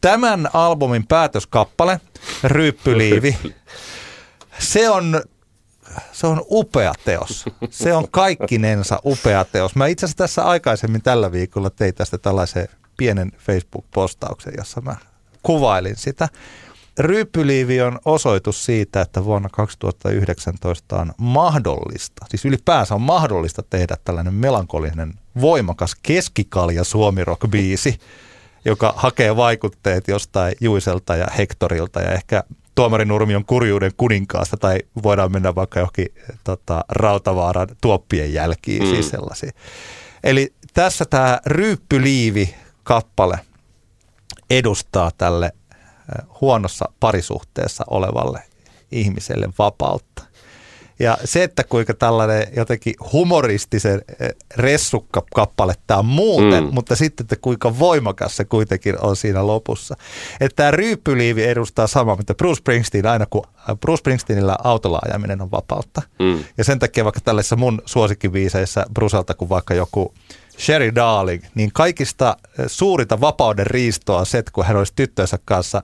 Tämän 0.01 0.49
albumin 0.53 1.07
päätöskappale, 1.07 2.01
Ryyppyliivi, 2.45 3.39
se 4.59 4.91
on 4.91 5.23
se 6.13 6.27
on 6.27 6.43
upea 6.51 6.93
teos. 7.05 7.45
Se 7.71 7.95
on 7.95 8.09
kaikkinensa 8.11 9.01
upea 9.05 9.45
teos. 9.45 9.75
Mä 9.75 9.87
itse 9.87 10.07
asiassa 10.07 10.19
tässä 10.19 10.43
aikaisemmin 10.45 11.03
tällä 11.03 11.33
viikolla 11.33 11.71
tein 11.71 11.95
tästä 11.95 12.19
tällaisen 12.19 12.69
pienen 12.97 13.33
Facebook-postauksen, 13.39 14.55
jossa 14.57 14.81
mä 14.81 14.97
kuvailin 15.43 15.97
sitä. 15.97 16.29
Ryyppyliivi 16.99 17.83
on 17.83 17.99
osoitus 18.05 18.65
siitä, 18.65 19.01
että 19.01 19.25
vuonna 19.25 19.49
2019 19.53 21.01
on 21.01 21.13
mahdollista, 21.19 22.27
siis 22.29 22.45
ylipäänsä 22.45 22.95
on 22.95 23.03
mahdollista 23.03 23.63
tehdä 23.71 23.97
tällainen 24.05 24.35
melankolinen, 24.35 25.15
voimakas 25.41 25.97
keskikalja 26.03 26.83
suomirock-biisi, 26.85 27.99
joka 28.65 28.95
hakee 28.97 29.37
vaikutteet 29.37 30.09
jostain 30.09 30.55
Juiselta 30.61 31.17
ja 31.17 31.27
Hektorilta 31.39 32.01
ja 32.01 32.11
ehkä 32.11 32.45
Tuomari 32.75 33.05
Nurmion 33.05 33.45
kurjuuden 33.45 33.93
kuninkaasta 33.97 34.57
tai 34.57 34.79
voidaan 35.03 35.33
mennä 35.33 35.55
vaikka 35.55 35.81
johonkin 35.81 36.09
tota, 36.45 36.85
Rautavaaran 36.89 37.69
tuoppien 37.81 38.33
jälkiin, 38.33 38.83
mm. 38.83 38.89
siis 38.89 39.09
sellaisia. 39.09 39.53
Eli 40.25 40.55
tässä 40.75 41.05
tämä 41.05 41.41
Ryyppyliivi-kappale 42.83 43.39
edustaa 44.51 45.11
tälle 45.19 45.53
huonossa 46.41 46.85
parisuhteessa 47.01 47.85
olevalle 47.91 48.43
ihmiselle 48.93 49.49
vapautta. 49.59 50.23
Ja 50.99 51.19
se, 51.25 51.43
että 51.43 51.65
kuinka 51.65 51.95
tällainen 51.95 52.47
jotenkin 52.57 52.95
humoristisen 53.13 54.03
eh, 54.21 54.29
ressukkappale 54.57 55.75
tämä 55.87 55.99
on 55.99 56.07
muuten, 56.07 56.65
mm. 56.65 56.75
mutta 56.75 56.97
sitten, 56.97 57.25
että 57.25 57.37
kuinka 57.37 57.79
voimakas 57.79 58.37
se 58.37 58.45
kuitenkin 58.45 59.01
on 59.01 59.17
siinä 59.17 59.47
lopussa. 59.47 59.97
Että 60.41 60.57
tämä 60.57 60.71
ryyppyliivi 60.71 61.45
edustaa 61.45 61.87
samaa, 61.87 62.17
mitä 62.17 62.35
Bruce 62.35 62.59
Springsteen 62.59 63.07
aina, 63.07 63.27
kun 63.31 63.43
äh, 63.47 63.77
Bruce 63.81 63.99
Springsteenillä 63.99 64.57
autolla 64.65 64.99
ajaminen 65.05 65.43
on 65.43 65.51
vapautta. 65.51 66.03
Mm. 66.19 66.45
Ja 66.59 66.65
sen 66.65 66.79
takia 66.79 67.05
vaikka 67.05 67.21
tällaisissa 67.21 67.57
mun 67.57 67.83
suosikkiviiseissä 67.87 68.87
Bruselta, 68.95 69.35
kuin 69.35 69.49
vaikka 69.49 69.75
joku 69.75 70.15
Sherry 70.59 70.95
Darling, 70.95 71.45
niin 71.55 71.71
kaikista 71.73 72.29
äh, 72.29 72.67
suurinta 72.67 73.21
vapauden 73.21 73.67
riistoa 73.67 74.25
se, 74.25 74.39
että 74.39 74.53
kun 74.53 74.65
hän 74.65 74.77
olisi 74.77 74.93
tyttönsä 74.97 75.39
kanssa 75.45 75.83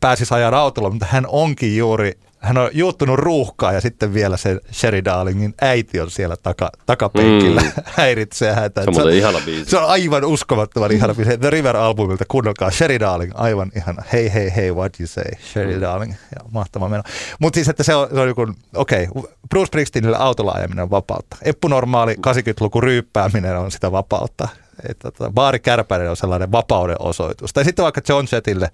pääsisi 0.00 0.34
ajan 0.34 0.54
autolla, 0.54 0.90
mutta 0.90 1.06
hän 1.10 1.26
onkin 1.28 1.76
juuri 1.76 2.12
hän 2.42 2.58
on 2.58 2.70
juuttunut 2.72 3.18
ruuhkaa 3.18 3.72
ja 3.72 3.80
sitten 3.80 4.14
vielä 4.14 4.36
se 4.36 4.60
Sherry 4.72 5.04
Darlingin 5.04 5.54
äiti 5.60 6.00
on 6.00 6.10
siellä 6.10 6.36
taka, 6.36 6.70
takapenkillä 6.86 7.60
mm. 7.60 7.70
häiritsee 7.96 8.52
häntä. 8.52 8.82
Se 8.82 8.88
on 8.88 8.94
muuten 8.94 9.14
ihana 9.14 9.38
biisi. 9.44 9.70
Se 9.70 9.78
on 9.78 9.88
aivan 9.88 10.24
uskomattoman 10.24 10.92
ihana 10.92 11.14
biisi. 11.14 11.38
The 11.38 11.50
River-albumilta 11.50 12.24
kuunnelkaa 12.28 12.70
Sherry 12.70 13.00
Darling, 13.00 13.32
aivan 13.34 13.72
ihana. 13.76 14.02
Hei 14.12 14.34
hei 14.34 14.52
hei, 14.56 14.72
what 14.72 15.00
you 15.00 15.06
say, 15.06 15.24
Sherry 15.52 15.74
mm. 15.74 15.80
Darling. 15.80 16.12
Ja 16.12 16.40
mahtava 16.50 16.88
meno. 16.88 17.02
Mutta 17.38 17.56
siis, 17.56 17.68
että 17.68 17.82
se 17.82 17.94
on, 17.94 18.08
se 18.08 18.20
on 18.20 18.28
joku, 18.28 18.46
okei, 18.74 19.08
okay, 19.10 19.32
Bruce 19.48 19.66
Springsteenille 19.66 20.16
autolla 20.18 20.52
ajaminen 20.52 20.82
on 20.82 20.90
vapautta. 20.90 21.36
Eppu 21.42 21.68
normaali 21.68 22.14
80-luku 22.14 22.80
ryyppääminen 22.80 23.58
on 23.58 23.70
sitä 23.70 23.92
vapautta. 23.92 24.48
Että, 24.88 25.10
tota, 25.10 25.30
baari 25.30 25.58
Kärpäinen 25.58 26.10
on 26.10 26.16
sellainen 26.16 26.52
vapauden 26.52 26.96
osoitus. 26.98 27.52
Tai 27.52 27.64
sitten 27.64 27.82
vaikka 27.82 28.00
John 28.08 28.26
Jettille 28.32 28.70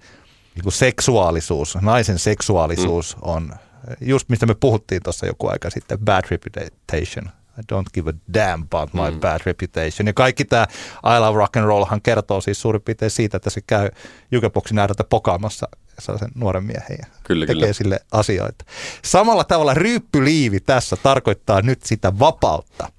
niin 0.55 0.63
kuin 0.63 0.73
seksuaalisuus, 0.73 1.77
naisen 1.81 2.19
seksuaalisuus 2.19 3.15
mm. 3.15 3.21
on 3.23 3.53
just 4.01 4.29
mistä 4.29 4.45
me 4.45 4.55
puhuttiin 4.55 5.03
tuossa 5.03 5.25
joku 5.25 5.47
aika 5.47 5.69
sitten, 5.69 5.99
bad 5.99 6.23
reputation. 6.29 7.29
I 7.57 7.61
don't 7.73 7.89
give 7.93 8.09
a 8.09 8.13
damn 8.33 8.63
about 8.63 8.93
my 8.93 9.11
mm. 9.11 9.19
bad 9.19 9.41
reputation. 9.45 10.07
Ja 10.07 10.13
kaikki 10.13 10.45
tämä 10.45 10.67
I 11.15 11.19
love 11.19 11.37
rock 11.37 11.57
and 11.57 11.65
rollhan 11.65 12.01
kertoo 12.01 12.41
siis 12.41 12.61
suurin 12.61 12.81
piirtein 12.81 13.11
siitä, 13.11 13.37
että 13.37 13.49
se 13.49 13.61
käy 13.67 13.89
jukeboksin 14.31 14.79
ääreltä 14.79 15.03
pokaamassa 15.03 15.67
sellaisen 15.99 16.31
nuoren 16.35 16.63
miehen 16.63 16.97
ja 16.99 17.05
kyllä, 17.23 17.45
tekee 17.45 17.61
kyllä. 17.61 17.73
sille 17.73 17.99
asioita. 18.11 18.65
Samalla 19.03 19.43
tavalla 19.43 19.73
ryyppyliivi 19.73 20.59
tässä 20.59 20.95
tarkoittaa 20.95 21.61
nyt 21.61 21.83
sitä 21.83 22.19
vapautta. 22.19 22.91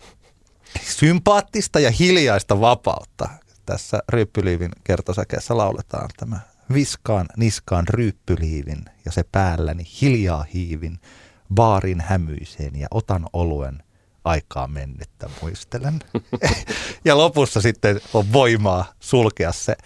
Sympaattista 0.82 1.80
ja 1.80 1.90
hiljaista 1.90 2.60
vapautta. 2.60 3.28
Tässä 3.66 4.02
ryyppyliivin 4.08 4.70
kertosäkeessä 4.84 5.56
lauletaan 5.56 6.08
tämä 6.16 6.40
Viskaan 6.74 7.26
niskaan 7.36 7.88
ryyppyliivin 7.88 8.84
ja 9.04 9.12
se 9.12 9.24
päälläni 9.32 9.84
hiljaa 10.00 10.42
hiivin 10.54 10.98
baarin 11.54 12.00
hämyiseen 12.00 12.76
ja 12.76 12.86
otan 12.90 13.26
oluen 13.32 13.82
aikaa 14.24 14.66
mennyttä 14.66 15.30
muistelen. 15.42 15.98
ja 17.04 17.18
lopussa 17.18 17.60
sitten 17.60 18.00
on 18.14 18.32
voimaa 18.32 18.92
sulkea 19.00 19.52
se 19.52 19.76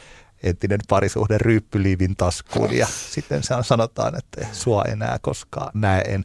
entinen 0.43 0.81
parisuhde 0.89 1.39
ryyppyliivin 1.39 2.17
taskuun 2.17 2.73
ja 2.73 2.87
sitten 3.11 3.43
se 3.43 3.55
on, 3.55 3.65
sanotaan, 3.65 4.19
että 4.19 4.47
sua 4.53 4.85
enää 4.85 5.19
koskaan 5.23 5.71
näe 5.75 6.03
en. 6.09 6.25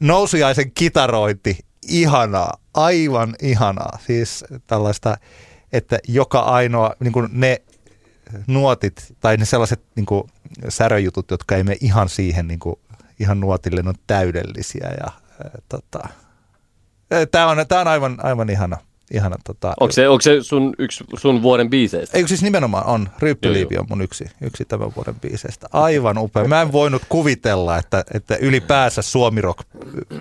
Nousiaisen 0.00 0.72
kitarointi, 0.72 1.58
ihanaa, 1.88 2.58
aivan 2.74 3.36
ihanaa. 3.42 3.98
Siis 4.06 4.44
tällaista, 4.66 5.16
että 5.72 5.98
joka 6.08 6.40
ainoa, 6.40 6.94
niin 7.00 7.12
kuin 7.12 7.28
ne 7.32 7.62
nuotit 8.46 9.16
tai 9.20 9.36
ne 9.36 9.44
sellaiset 9.44 9.82
niin 9.96 10.06
kuin 10.06 10.24
säröjutut, 10.68 11.30
jotka 11.30 11.56
ei 11.56 11.64
mene 11.64 11.76
ihan 11.80 12.08
siihen 12.08 12.48
niin 12.48 12.60
kuin, 12.60 12.76
ihan 13.20 13.40
nuotille, 13.40 13.82
ne 13.82 13.88
on 13.88 13.94
täydellisiä. 14.06 14.88
Ja, 15.00 15.12
ää, 15.44 15.50
tota, 15.68 16.08
tämä 17.30 17.46
on, 17.46 17.66
tää 17.68 17.80
on 17.80 17.88
aivan, 17.88 18.16
aivan 18.22 18.50
ihana. 18.50 18.78
Ihana 19.10 19.36
tota, 19.44 19.74
onko, 19.80 19.92
se, 19.92 20.08
onko 20.08 20.20
se 20.20 20.42
sun, 20.42 20.74
yksi 20.78 21.04
sun 21.18 21.42
vuoden 21.42 21.70
biiseistä? 21.70 22.18
Ei, 22.18 22.28
siis 22.28 22.42
nimenomaan 22.42 22.86
on. 22.86 23.08
Ryyppyliivi 23.18 23.78
on 23.78 23.86
mun 23.88 24.02
yksi, 24.02 24.24
yksi 24.40 24.64
tämän 24.64 24.92
vuoden 24.96 25.20
biiseistä. 25.20 25.66
Aivan 25.72 26.18
upea. 26.18 26.44
Mä 26.44 26.62
en 26.62 26.72
voinut 26.72 27.02
kuvitella, 27.08 27.76
että, 27.76 28.04
että 28.14 28.36
ylipäänsä 28.36 29.02
suomirok, 29.02 29.62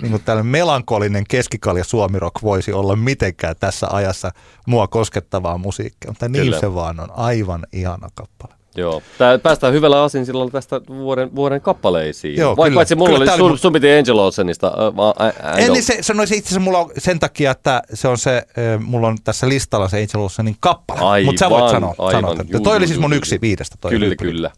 niin 0.02 0.12
kuin 0.12 0.24
tällainen 0.24 0.52
melankolinen 0.52 1.24
keskikalja 1.28 1.84
suomirok 1.84 2.34
voisi 2.44 2.74
olla 2.74 2.96
mitenkään 2.96 3.56
tässä 3.60 3.88
ajassa 3.92 4.32
mua 4.68 4.88
koskettavaa 4.88 5.58
musiikkia. 5.58 6.12
Mutta 6.12 6.30
niin 6.30 6.44
Kyllä. 6.44 6.60
se 6.60 6.74
vaan 6.74 7.00
on. 7.00 7.10
Aivan 7.12 7.68
ihana 7.74 8.10
kappale. 8.16 8.59
Joo. 8.76 9.02
Tää, 9.18 9.38
päästään 9.38 9.74
hyvällä 9.74 10.04
asin 10.04 10.26
silloin 10.26 10.52
tästä 10.52 10.82
vuoden, 10.88 11.36
vuoden 11.36 11.62
kappaleisiin. 11.62 12.38
Joo, 12.38 12.58
Vaikka 12.58 12.64
kyllä. 12.64 12.78
paitsi 12.78 12.96
mulla 12.96 13.20
kyllä, 13.20 13.32
oli, 13.34 13.38
sun, 13.38 13.58
sun 13.58 13.74
piti 13.74 13.92
Angel 13.92 14.18
Olsenista. 14.18 14.72
Uh, 14.88 15.58
en, 15.58 15.74
niin 15.74 15.84
se 15.84 15.98
sanoisi 16.02 16.38
itse 16.38 16.48
asiassa 16.48 16.60
mulla 16.60 16.80
on 16.80 16.92
sen 16.98 17.20
takia, 17.20 17.52
että 17.52 17.82
se 17.94 18.08
on 18.08 18.18
se, 18.18 18.44
mulla 18.80 19.08
on 19.08 19.18
tässä 19.24 19.50
listalla 19.50 19.88
se 19.88 19.98
Angel 19.98 20.24
Olsenin 20.24 20.56
kappale. 20.60 21.24
Mutta 21.24 21.40
sä 21.40 21.50
voit 21.50 21.72
sanoa. 21.72 21.96
Aivan, 21.98 22.22
sanoa 22.22 22.46
juu, 22.50 22.62
toi 22.62 22.78
oli 22.78 22.88
siis 22.88 23.00
mun 23.00 23.14
yksi 23.14 23.42
viidestä. 23.42 23.76
Toi 23.82 23.92
kyllä, 23.92 24.06
ympärillä. 24.06 24.52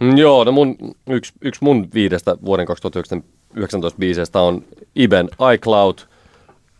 kyllä. 0.00 0.12
Mm, 0.12 0.16
joo, 0.16 0.44
no 0.44 0.52
mun, 0.52 0.76
yksi, 1.10 1.32
yksi 1.40 1.64
mun 1.64 1.88
viidestä 1.94 2.36
vuoden 2.44 2.66
2019 2.66 3.98
biisestä 3.98 4.40
on 4.40 4.64
Iben 4.96 5.28
iCloud. 5.54 5.98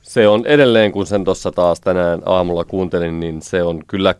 Se 0.02 0.28
on 0.28 0.46
edelleen, 0.46 0.92
kun 0.92 1.06
sen 1.06 1.24
tuossa 1.24 1.52
taas 1.52 1.80
tänään 1.80 2.22
aamulla 2.26 2.64
kuuntelin, 2.64 3.20
niin 3.20 3.42
se 3.42 3.62
on 3.62 3.82
kyllä 3.86 4.14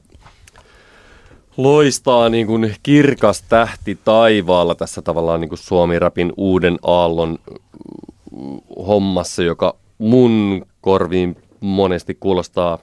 loistaa 1.57 2.29
niin 2.29 2.47
kuin 2.47 2.75
kirkas 2.83 3.43
tähti 3.43 3.99
taivaalla 4.05 4.75
tässä 4.75 5.03
tavallaan 5.03 5.41
niin 5.41 5.49
kuin 5.49 5.59
Suomi-rapin 5.59 6.33
uuden 6.37 6.79
aallon 6.83 7.39
hommassa, 8.87 9.43
joka 9.43 9.77
mun 9.99 10.67
korviin 10.81 11.37
monesti 11.61 12.15
kuulostaa 12.21 12.79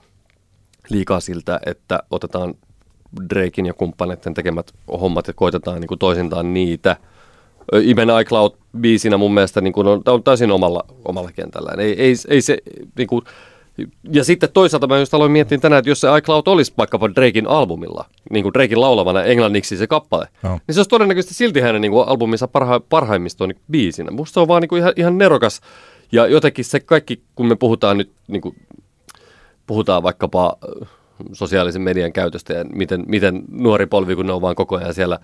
liikaa 0.88 1.20
siltä, 1.20 1.60
että 1.66 2.02
otetaan 2.10 2.54
Drakein 3.30 3.66
ja 3.66 3.74
kumppaneiden 3.74 4.34
tekemät 4.34 4.74
hommat 5.00 5.26
ja 5.26 5.34
koitetaan 5.34 5.80
niin 5.80 5.88
kuin 5.88 5.98
toisintaan 5.98 6.54
niitä. 6.54 6.96
Iben 7.82 8.08
iCloud-biisinä 8.08 9.16
mun 9.16 9.34
mielestä 9.34 9.60
niin 9.60 9.72
kuin 9.72 9.86
on, 9.86 10.02
on 10.06 10.22
täysin 10.22 10.50
omalla, 10.50 10.84
omalla 11.04 11.32
kentällään. 11.32 11.80
Ei, 11.80 12.02
ei, 12.02 12.14
ei 12.28 12.42
se, 12.42 12.58
niin 12.98 13.08
kuin, 13.08 13.24
ja 14.12 14.24
sitten 14.24 14.48
toisaalta 14.52 14.86
mä 14.86 14.98
just 14.98 15.14
aloin 15.14 15.32
miettiä 15.32 15.58
tänään, 15.58 15.78
että 15.78 15.90
jos 15.90 16.00
se 16.00 16.08
iCloud 16.18 16.46
olisi 16.46 16.72
vaikkapa 16.78 17.10
Drakein 17.14 17.46
albumilla, 17.46 18.04
niin 18.30 18.42
kuin 18.42 18.54
Drakein 18.54 18.80
laulavana 18.80 19.22
englanniksi 19.22 19.76
se 19.76 19.86
kappale, 19.86 20.28
no. 20.42 20.50
niin 20.50 20.74
se 20.74 20.78
olisi 20.80 20.88
todennäköisesti 20.88 21.34
silti 21.34 21.60
hänen 21.60 21.80
niin 21.80 21.92
kuin 21.92 22.08
albuminsa 22.08 22.48
parha, 22.48 22.80
parhaimmistoon 22.80 23.50
niin 23.50 23.60
biisinä. 23.70 24.10
Musta 24.10 24.34
se 24.34 24.40
on 24.40 24.48
vaan 24.48 24.62
niin 24.62 24.68
kuin 24.68 24.80
ihan, 24.80 24.92
ihan 24.96 25.18
nerokas. 25.18 25.60
Ja 26.12 26.26
jotenkin 26.26 26.64
se 26.64 26.80
kaikki, 26.80 27.22
kun 27.34 27.46
me 27.46 27.56
puhutaan 27.56 27.98
nyt, 27.98 28.10
niin 28.28 28.42
kuin, 28.42 28.56
puhutaan 29.66 30.02
vaikkapa 30.02 30.56
äh, 30.82 30.88
sosiaalisen 31.32 31.82
median 31.82 32.12
käytöstä 32.12 32.52
ja 32.52 32.64
miten, 32.64 33.04
miten 33.06 33.42
nuori 33.50 33.86
polvi, 33.86 34.16
kun 34.16 34.26
ne 34.26 34.32
on 34.32 34.42
vaan 34.42 34.54
koko 34.54 34.76
ajan 34.76 34.94
siellä 34.94 35.18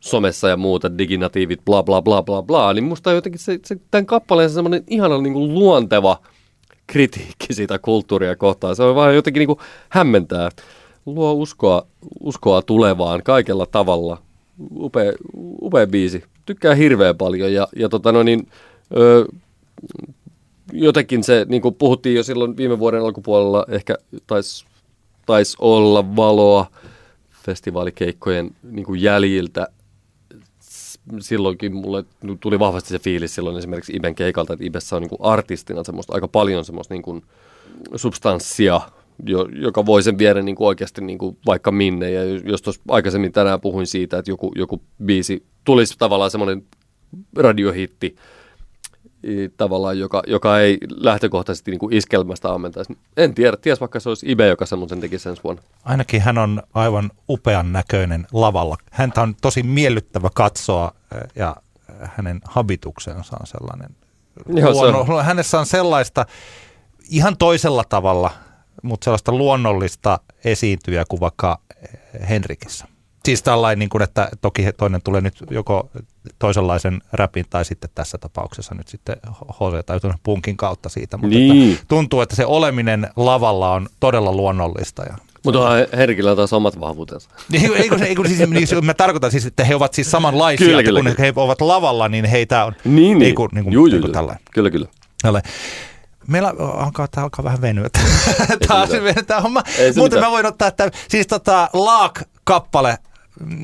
somessa 0.00 0.48
ja 0.48 0.56
muuta, 0.56 0.98
diginatiivit, 0.98 1.64
bla 1.64 1.82
bla 1.82 2.02
bla 2.02 2.22
bla 2.22 2.42
bla, 2.42 2.72
niin 2.72 2.84
musta 2.84 3.12
jotenkin 3.12 3.40
se, 3.40 3.58
se 3.64 3.76
tämän 3.90 4.06
kappaleen 4.06 4.50
se 4.50 4.54
semmoinen 4.54 4.84
ihana 4.86 5.18
niin 5.18 5.32
kuin 5.32 5.54
luonteva– 5.54 6.18
kritiikki 6.86 7.54
sitä 7.54 7.78
kulttuuria 7.78 8.36
kohtaan. 8.36 8.76
Se 8.76 8.82
on 8.82 8.94
vaan 8.94 9.14
jotenkin 9.14 9.40
niin 9.40 9.46
kuin 9.46 9.58
hämmentää. 9.88 10.50
Luo 11.06 11.32
uskoa, 11.32 11.86
uskoa 12.20 12.62
tulevaan 12.62 13.22
kaikella 13.22 13.66
tavalla. 13.66 14.22
Upea, 14.76 15.12
upea 15.62 15.86
biisi. 15.86 16.24
Tykkää 16.46 16.74
hirveän 16.74 17.16
paljon 17.16 17.52
ja, 17.52 17.68
ja 17.76 17.88
tota 17.88 18.12
no 18.12 18.22
niin, 18.22 18.48
ö, 18.96 19.26
jotenkin 20.72 21.24
se, 21.24 21.46
niin 21.48 21.62
kuin 21.62 21.74
puhuttiin 21.74 22.16
jo 22.16 22.22
silloin 22.22 22.56
viime 22.56 22.78
vuoden 22.78 23.00
alkupuolella, 23.00 23.66
ehkä 23.68 23.94
taisi 24.26 24.64
tais 25.26 25.56
olla 25.58 26.16
valoa 26.16 26.66
festivaalikeikkojen 27.30 28.50
niin 28.62 28.86
kuin 28.86 29.02
jäljiltä 29.02 29.66
silloinkin 31.18 31.74
mulle 31.74 32.04
tuli 32.40 32.58
vahvasti 32.58 32.88
se 32.88 32.98
fiilis 32.98 33.34
silloin 33.34 33.56
esimerkiksi 33.56 33.96
Iben 33.96 34.14
keikalta, 34.14 34.52
että 34.52 34.64
Ibessä 34.64 34.96
on 34.96 35.02
niin 35.02 35.20
artistina 35.20 35.84
semmoista, 35.84 36.14
aika 36.14 36.28
paljon 36.28 36.64
semmoista 36.64 36.94
niin 36.94 37.02
kuin 37.02 37.22
substanssia, 37.96 38.80
jo, 39.26 39.48
joka 39.52 39.86
voi 39.86 40.02
sen 40.02 40.18
viedä 40.18 40.42
niin 40.42 40.56
kuin 40.56 40.68
oikeasti 40.68 41.00
niin 41.00 41.18
kuin 41.18 41.36
vaikka 41.46 41.70
minne. 41.70 42.10
Ja 42.10 42.24
jos 42.24 42.62
tuossa 42.62 42.82
aikaisemmin 42.88 43.32
tänään 43.32 43.60
puhuin 43.60 43.86
siitä, 43.86 44.18
että 44.18 44.30
joku, 44.30 44.52
joku 44.56 44.82
biisi 45.04 45.46
tulisi 45.64 45.94
tavallaan 45.98 46.30
semmoinen 46.30 46.62
radiohitti, 47.36 48.16
tavallaan, 49.56 49.98
joka, 49.98 50.22
joka 50.26 50.60
ei 50.60 50.78
lähtökohtaisesti 50.90 51.70
niin 51.70 51.78
kuin 51.78 51.94
iskelmästä 51.94 52.52
ammentaisi. 52.52 52.98
En 53.16 53.34
tiedä, 53.34 53.56
ties 53.56 53.80
vaikka 53.80 54.00
se 54.00 54.08
olisi 54.08 54.32
Ibe, 54.32 54.46
joka 54.46 54.66
semmoisen 54.66 55.00
teki 55.00 55.18
sen 55.18 55.36
vuonna. 55.44 55.62
Ainakin 55.84 56.20
hän 56.20 56.38
on 56.38 56.62
aivan 56.74 57.10
upean 57.28 57.72
näköinen 57.72 58.26
lavalla. 58.32 58.76
Häntä 58.90 59.22
on 59.22 59.34
tosi 59.42 59.62
miellyttävä 59.62 60.28
katsoa 60.34 60.92
ja 61.36 61.56
hänen 62.16 62.40
habituksensa 62.44 63.36
on 63.40 63.46
sellainen. 63.46 63.90
Joo, 64.48 64.70
luonno, 64.70 65.06
se 65.06 65.12
on. 65.12 65.24
Hänessä 65.24 65.60
on 65.60 65.66
sellaista 65.66 66.26
ihan 67.10 67.36
toisella 67.36 67.84
tavalla, 67.88 68.30
mutta 68.82 69.04
sellaista 69.04 69.32
luonnollista 69.32 70.20
esiintyjä 70.44 71.04
kuin 71.08 71.20
vaikka 71.20 71.60
Henrikissä. 72.28 72.86
Siis 73.24 73.42
tällainen, 73.42 73.78
niin 73.78 73.88
kuin, 73.88 74.02
että 74.02 74.28
toki 74.40 74.72
toinen 74.76 75.02
tulee 75.02 75.20
nyt 75.20 75.34
joko 75.50 75.90
toisenlaisen 76.38 77.00
räpin 77.12 77.44
tai 77.50 77.64
sitten 77.64 77.90
tässä 77.94 78.18
tapauksessa 78.18 78.74
nyt 78.74 78.88
sitten 78.88 79.16
HC 79.52 79.86
tai 79.86 80.00
punkin 80.22 80.56
kautta 80.56 80.88
siitä. 80.88 81.16
Mutta 81.16 81.38
niin. 81.38 81.72
että 81.72 81.84
tuntuu, 81.88 82.20
että 82.20 82.36
se 82.36 82.46
oleminen 82.46 83.08
lavalla 83.16 83.72
on 83.72 83.88
todella 84.00 84.32
luonnollista. 84.32 85.02
Ja 85.02 85.16
mutta 85.44 85.60
on 85.60 85.86
Herkillä 85.96 86.36
taas 86.36 86.52
omat 86.52 86.80
vahvuutensa. 86.80 87.30
Niin, 87.48 87.72
eikö, 87.76 87.96
eikö, 88.04 88.28
siis, 88.28 88.38
niin, 88.50 88.84
mä 88.84 88.94
tarkoitan 88.94 89.30
siis, 89.30 89.46
että 89.46 89.64
he 89.64 89.74
ovat 89.74 89.94
siis 89.94 90.10
samanlaisia, 90.10 90.66
kyllä, 90.66 90.82
kyllä, 90.82 90.98
kun 90.98 91.04
kyllä. 91.04 91.26
he 91.26 91.32
ovat 91.36 91.60
lavalla, 91.60 92.08
niin 92.08 92.24
heitä 92.24 92.64
on 92.64 92.72
niin, 92.84 93.18
niin. 93.18 93.34
Kuin, 93.34 93.48
niin 93.52 93.64
kuin, 93.64 93.72
juu, 93.72 93.86
niin 93.86 94.00
kuin 94.00 94.12
tällainen. 94.12 94.44
Kyllä, 94.54 94.70
kyllä. 94.70 94.88
Tällainen. 95.22 95.52
Meillä 96.28 96.54
alkaa, 96.58 97.08
tämä 97.08 97.24
alkaa 97.24 97.44
vähän 97.44 97.60
venyä. 97.60 97.88
Taas 98.68 98.90
tämä 99.26 99.40
homma. 99.40 99.62
Mutta 99.96 100.20
mä 100.20 100.30
voin 100.30 100.46
ottaa, 100.46 100.68
että 100.68 100.90
siis 101.08 101.26
tota, 101.26 101.68
Laak-kappale 101.72 102.98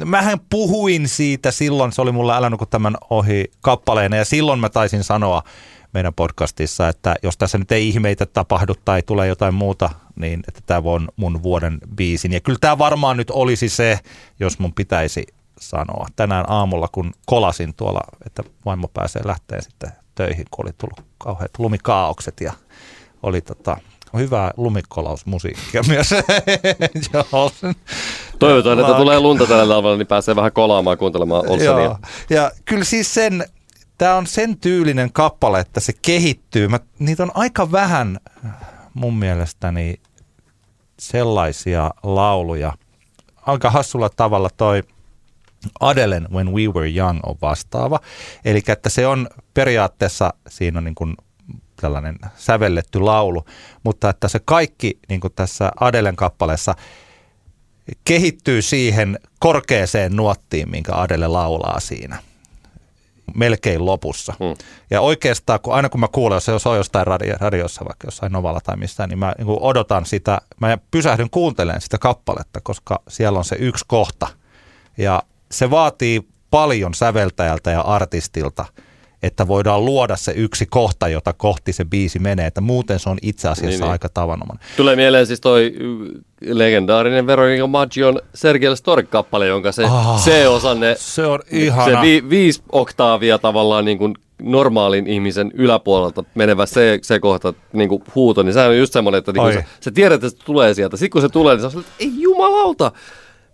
mähän 0.05 0.39
puhuin 0.51 1.09
siitä 1.09 1.51
silloin, 1.51 1.93
se 1.93 2.03
oli 2.03 2.12
mulla 2.12 2.37
älä 2.37 2.51
nuku 2.51 2.66
tämän 2.66 2.97
ohi 3.11 3.45
kappaleena 3.61 4.16
ja 4.16 4.25
silloin 4.25 4.61
mä 4.61 4.68
taisin 4.68 5.05
sanoa 5.05 5.43
meidän 5.95 6.14
podcastissa, 6.14 6.89
että 6.89 7.14
jos 7.23 7.37
tässä 7.37 7.59
nyt 7.59 7.73
ei 7.73 7.89
ihmeitä 7.89 8.27
tapahdu 8.27 8.75
tai 8.85 9.03
tulee 9.03 9.29
jotain 9.29 9.55
muuta, 9.55 9.91
niin 10.16 10.41
että 10.49 10.61
tämä 10.66 10.83
on 10.85 11.09
mun 11.16 11.43
vuoden 11.43 11.79
biisin. 11.97 12.33
Ja 12.33 12.41
kyllä 12.41 12.59
tämä 12.61 12.79
varmaan 12.79 13.16
nyt 13.16 13.31
olisi 13.31 13.68
se, 13.68 13.99
jos 14.41 14.59
mun 14.59 14.75
pitäisi 14.75 15.27
sanoa. 15.61 16.07
Tänään 16.16 16.45
aamulla, 16.49 16.89
kun 16.93 17.12
kolasin 17.27 17.75
tuolla, 17.75 18.01
että 18.27 18.43
vaimo 18.64 18.89
pääsee 18.89 19.23
lähteen 19.25 19.62
sitten 19.62 19.93
töihin, 20.14 20.47
kun 20.51 20.64
oli 20.64 20.73
tullut 20.79 21.05
kauheat 21.18 21.51
lumikaaukset 21.59 22.41
ja 22.41 22.53
oli 23.23 23.41
tota, 23.41 23.77
hyvää 24.14 24.51
lumikolausmusiikkia 24.57 25.83
myös. 25.89 26.11
Toivotaan, 28.41 28.80
että 28.80 28.95
tulee 28.95 29.20
lunta 29.20 29.47
tällä 29.47 29.74
tavalla, 29.74 29.97
niin 29.97 30.07
pääsee 30.07 30.36
vähän 30.36 30.53
kolaamaan 30.53 30.99
kuuntelemaan 30.99 31.51
Olsenia. 31.51 31.84
Joo. 31.84 31.99
Ja 32.30 32.51
kyllä 32.64 32.84
siis 32.84 33.14
sen, 33.14 33.45
tämä 33.99 34.14
on 34.14 34.26
sen 34.26 34.57
tyylinen 34.59 35.12
kappale, 35.12 35.61
että 35.61 35.80
se 35.80 35.93
kehittyy. 36.03 36.68
Mä, 36.68 36.80
niitä 36.99 37.22
on 37.22 37.30
aika 37.34 37.72
vähän 37.72 38.18
mun 38.95 39.18
mielestäni 39.18 40.01
sellaisia 40.99 41.91
lauluja. 42.03 42.72
Aika 43.47 43.70
hassulla 43.70 44.09
tavalla 44.09 44.51
toi 44.57 44.82
Adelen 45.80 46.28
When 46.32 46.53
We 46.53 46.66
Were 46.66 46.91
Young 46.97 47.20
on 47.26 47.36
vastaava. 47.43 48.01
Eli 48.45 48.62
että 48.68 48.88
se 48.88 49.07
on 49.07 49.28
periaatteessa, 49.55 50.34
siinä 50.49 50.78
on 50.78 50.84
niin 50.84 50.95
kuin 50.95 51.14
tällainen 51.80 52.18
sävelletty 52.36 53.01
laulu, 53.01 53.45
mutta 53.84 54.11
että 54.11 54.28
se 54.28 54.38
kaikki 54.45 54.99
niin 55.09 55.20
kuin 55.20 55.32
tässä 55.36 55.72
Adelen 55.80 56.16
kappaleessa 56.16 56.74
kehittyy 58.05 58.62
siihen 58.62 59.18
korkeaseen 59.38 60.16
nuottiin, 60.16 60.70
minkä 60.70 60.93
Adele 60.95 61.28
laulaa 61.28 61.80
siinä 61.80 62.22
melkein 63.34 63.86
lopussa. 63.86 64.34
Hmm. 64.38 64.55
Ja 64.91 65.01
oikeastaan, 65.01 65.61
kun 65.61 65.74
aina 65.74 65.88
kun 65.88 66.01
mä 66.01 66.09
kuulen, 66.09 66.41
jos 66.49 66.62
se 66.62 66.68
on 66.68 66.76
jostain 66.76 67.07
radio, 67.07 67.34
radiossa, 67.41 67.84
vaikka 67.84 68.07
jossain 68.07 68.32
Novalla 68.32 68.61
tai 68.61 68.76
missään, 68.76 69.09
niin 69.09 69.18
mä 69.18 69.34
niin 69.38 69.49
odotan 69.61 70.07
sitä, 70.07 70.41
mä 70.61 70.78
pysähdyn 70.91 71.30
kuuntelemaan 71.30 71.80
sitä 71.80 71.99
kappaletta, 71.99 72.61
koska 72.61 73.03
siellä 73.09 73.38
on 73.38 73.45
se 73.45 73.57
yksi 73.59 73.84
kohta. 73.88 74.28
Ja 74.99 75.22
se 75.51 75.70
vaatii 75.70 76.28
paljon 76.51 76.95
säveltäjältä 76.95 77.70
ja 77.70 77.80
artistilta– 77.80 78.64
että 79.23 79.49
voidaan 79.49 79.85
luoda 79.85 80.16
se 80.16 80.33
yksi 80.37 80.66
kohta, 80.66 81.09
jota 81.09 81.33
kohti 81.33 81.73
se 81.73 81.85
biisi 81.85 82.18
menee, 82.18 82.47
että 82.47 82.61
muuten 82.61 82.99
se 82.99 83.11
on 83.11 83.18
itse 83.23 83.49
asiassa 83.49 83.66
niin, 83.66 83.81
niin. 83.81 83.91
aika 83.91 84.09
tavanomainen. 84.09 84.66
Tulee 84.77 84.97
mieleen 84.97 85.27
siis 85.27 85.41
toi 85.41 85.75
legendaarinen 86.41 87.27
Veronica 87.27 87.66
Maggion 87.66 88.21
Sergei 88.35 88.77
Storik-kappale, 88.77 89.47
jonka 89.47 89.73
se 89.73 89.85
oh, 89.85 90.25
C-osanne, 90.25 90.95
se 90.99 91.27
on 91.27 91.41
ihana. 91.51 91.85
se 91.85 92.01
vi, 92.03 92.31
viisi 92.31 92.62
oktaavia 92.73 93.39
tavallaan 93.39 93.85
niin 93.85 93.99
kuin 93.99 94.14
normaalin 94.43 95.07
ihmisen 95.07 95.51
yläpuolelta 95.55 96.25
menevä 96.35 96.66
se, 96.66 96.99
se 97.03 97.18
kohta 97.18 97.55
niin 97.73 97.89
kuin 97.89 98.03
huuto, 98.14 98.43
niin 98.43 98.53
se 98.53 98.61
on 98.61 98.79
just 98.79 98.93
semmoinen, 98.93 99.18
että 99.18 99.33
niin 99.33 99.53
se, 99.53 99.64
se 99.81 99.91
tiedät, 99.91 100.25
että 100.25 100.39
se 100.39 100.45
tulee 100.45 100.75
sieltä. 100.75 100.97
Sitten 100.97 101.11
kun 101.11 101.23
se 101.23 101.29
tulee, 101.29 101.57
niin 101.57 101.71
se 101.71 101.77
on 101.77 101.83
että 101.83 101.93
ei 101.99 102.12
jumalauta, 102.18 102.93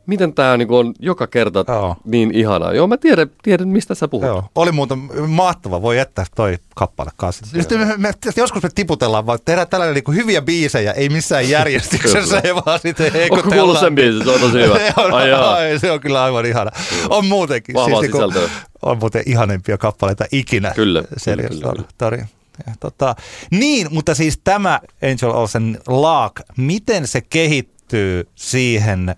miten 0.07 0.35
tämä 0.35 0.57
niin 0.57 0.71
on 0.71 0.95
joka 0.99 1.27
kerta 1.27 1.65
Joo. 1.69 1.97
niin 2.05 2.35
ihanaa. 2.35 2.73
Joo, 2.73 2.87
mä 2.87 2.97
tiedän, 2.97 3.31
tiedän 3.43 3.69
mistä 3.69 3.95
sä 3.95 4.09
puhut. 4.09 4.27
Joo. 4.27 4.45
Oli 4.55 4.73
muuten 4.73 4.99
mahtava, 5.29 5.83
voi 5.83 5.97
jättää 5.97 6.25
toi 6.35 6.59
kappale 6.75 7.11
kanssa. 7.17 7.47
Sitten 7.47 7.79
me, 7.79 7.95
me, 7.97 8.13
joskus 8.37 8.63
me 8.63 8.69
tiputellaan, 8.75 9.27
vaan 9.27 9.39
tehdään 9.45 9.69
tällainen 9.69 9.95
niin 9.95 10.05
kuin 10.05 10.17
hyviä 10.17 10.43
biisejä, 10.43 10.93
ei 10.93 11.09
missään 11.09 11.49
järjestyksessä, 11.57 12.41
ei 12.45 12.55
vaan 12.55 12.81
sitten 12.81 13.13
heikotellaan. 13.13 13.47
Onko 13.47 13.57
kuullut 13.57 13.81
sen 13.81 13.95
biisin? 13.95 14.25
Se 14.25 14.31
on 14.31 14.41
tosi 14.41 14.63
hyvä. 14.63 14.75
ai, 15.17 15.33
ai, 15.33 15.79
se 15.79 15.93
on 15.93 16.01
kyllä 16.01 16.25
aivan 16.25 16.47
ihana. 16.47 16.71
On 17.09 17.27
muutenkin. 17.27 17.75
Vahvaa 17.75 18.01
siis, 18.01 18.13
niin 18.13 18.33
kuin, 18.33 18.51
on 18.83 18.99
muuten 18.99 19.23
ihanempia 19.27 19.79
kappaleita 19.79 20.25
ikinä. 20.33 20.73
Kyllä. 20.75 21.03
kyllä, 21.25 21.43
kyllä, 21.49 21.85
kyllä. 21.99 22.27
Ja, 22.67 22.73
tota, 22.81 23.15
niin, 23.51 23.89
mutta 23.91 24.15
siis 24.15 24.41
tämä 24.45 24.81
Angel 25.03 25.31
Olsen 25.31 25.81
Laak, 25.87 26.41
miten 26.57 27.07
se 27.07 27.21
kehittyy 27.21 28.29
siihen 28.35 29.17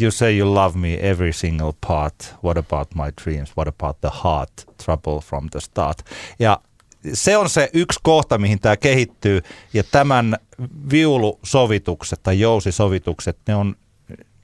you 0.00 0.10
say 0.10 0.38
you 0.38 0.54
love 0.54 0.78
me 0.78 0.94
every 0.94 1.32
single 1.32 1.72
part. 1.86 2.34
What 2.44 2.58
about 2.58 2.94
my 2.94 3.10
dreams? 3.24 3.52
What 3.56 3.68
about 3.68 4.00
the 4.00 4.10
heart? 4.24 4.50
Trouble 4.84 5.20
from 5.20 5.48
the 5.50 5.60
start. 5.60 5.98
Ja 6.38 6.60
se 7.12 7.36
on 7.36 7.48
se 7.48 7.70
yksi 7.72 8.00
kohta, 8.02 8.38
mihin 8.38 8.60
tämä 8.60 8.76
kehittyy. 8.76 9.40
Ja 9.74 9.84
tämän 9.84 10.36
viulusovitukset 10.90 12.22
tai 12.22 12.40
jousisovitukset, 12.40 13.38
ne 13.48 13.54
on, 13.54 13.76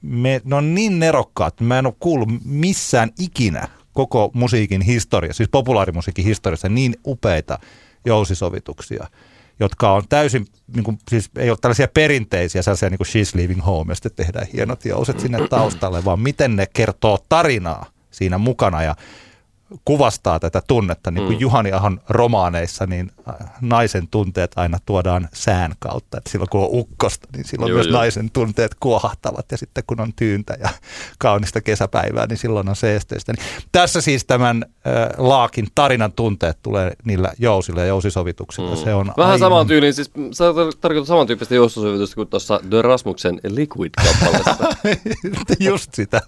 me, 0.01 0.41
ne 0.43 0.55
on 0.55 0.75
niin 0.75 0.99
nerokkaat. 0.99 1.61
Mä 1.61 1.79
en 1.79 1.85
ole 1.85 1.95
kuullut 1.99 2.29
missään 2.45 3.11
ikinä 3.19 3.67
koko 3.93 4.31
musiikin 4.33 4.81
historiassa, 4.81 5.37
siis 5.37 5.49
populaarimusiikin 5.49 6.25
historiassa 6.25 6.69
niin 6.69 6.95
upeita 7.07 7.59
jousisovituksia 8.05 9.07
jotka 9.63 9.93
on 9.93 10.03
täysin, 10.09 10.45
niin 10.75 10.83
kuin, 10.83 10.97
siis 11.09 11.29
ei 11.37 11.49
ole 11.49 11.57
tällaisia 11.61 11.87
perinteisiä, 11.87 12.61
sellaisia 12.61 12.89
niin 12.89 12.97
kuin 12.97 13.07
She's 13.07 13.31
Leaving 13.35 13.65
Home, 13.65 13.91
ja 13.91 13.95
sitten 13.95 14.11
tehdään 14.15 14.47
hienot 14.53 14.85
jouset 14.85 15.19
sinne 15.19 15.47
taustalle, 15.47 16.05
vaan 16.05 16.19
miten 16.19 16.55
ne 16.55 16.65
kertoo 16.73 17.17
tarinaa 17.29 17.85
siinä 18.11 18.37
mukana. 18.37 18.83
Ja 18.83 18.95
kuvastaa 19.85 20.39
tätä 20.39 20.61
tunnetta, 20.67 21.11
niin 21.11 21.25
kuin 21.25 21.37
mm. 21.37 21.41
Juhani 21.41 21.71
Ahon 21.71 22.01
romaaneissa, 22.09 22.85
niin 22.85 23.11
äh, 23.29 23.35
naisen 23.61 24.07
tunteet 24.07 24.51
aina 24.55 24.77
tuodaan 24.85 25.29
sään 25.33 25.73
kautta. 25.79 26.17
Että 26.17 26.29
silloin 26.29 26.49
kun 26.49 26.61
on 26.61 26.69
ukkosta, 26.71 27.27
niin 27.35 27.45
silloin 27.45 27.69
joo, 27.69 27.75
myös 27.75 27.87
joo. 27.87 27.97
naisen 27.97 28.31
tunteet 28.31 28.75
kuohahtavat. 28.79 29.45
Ja 29.51 29.57
sitten 29.57 29.83
kun 29.87 30.01
on 30.01 30.13
tyyntä 30.15 30.57
ja 30.59 30.69
kaunista 31.19 31.61
kesäpäivää, 31.61 32.27
niin 32.27 32.37
silloin 32.37 32.69
on 32.69 32.75
seesteistä. 32.75 33.33
Niin 33.33 33.45
tässä 33.71 34.01
siis 34.01 34.25
tämän 34.25 34.65
äh, 34.67 35.09
Laakin 35.17 35.67
tarinan 35.75 36.11
tunteet 36.11 36.57
tulee 36.63 36.91
niillä 37.03 37.33
jousilla 37.39 37.81
ja 37.81 37.87
jousisovituksilla. 37.87 38.75
Mm. 38.75 38.83
Se 38.83 38.93
on 38.93 39.13
Vähän 39.17 39.31
aivan... 39.31 39.39
saman 39.39 39.67
tyylin, 39.67 39.93
siis 39.93 40.11
se 40.31 40.43
tarkoittaa 40.81 41.05
samantyyppistä 41.05 41.55
jousisovitusta 41.55 42.15
kuin 42.15 42.27
tuossa 42.27 42.59
The 42.69 42.81
Rasmuksen 42.81 43.39
Liquid-kappaleessa. 43.47 44.75
Just 45.69 45.93
sitä. 45.93 46.21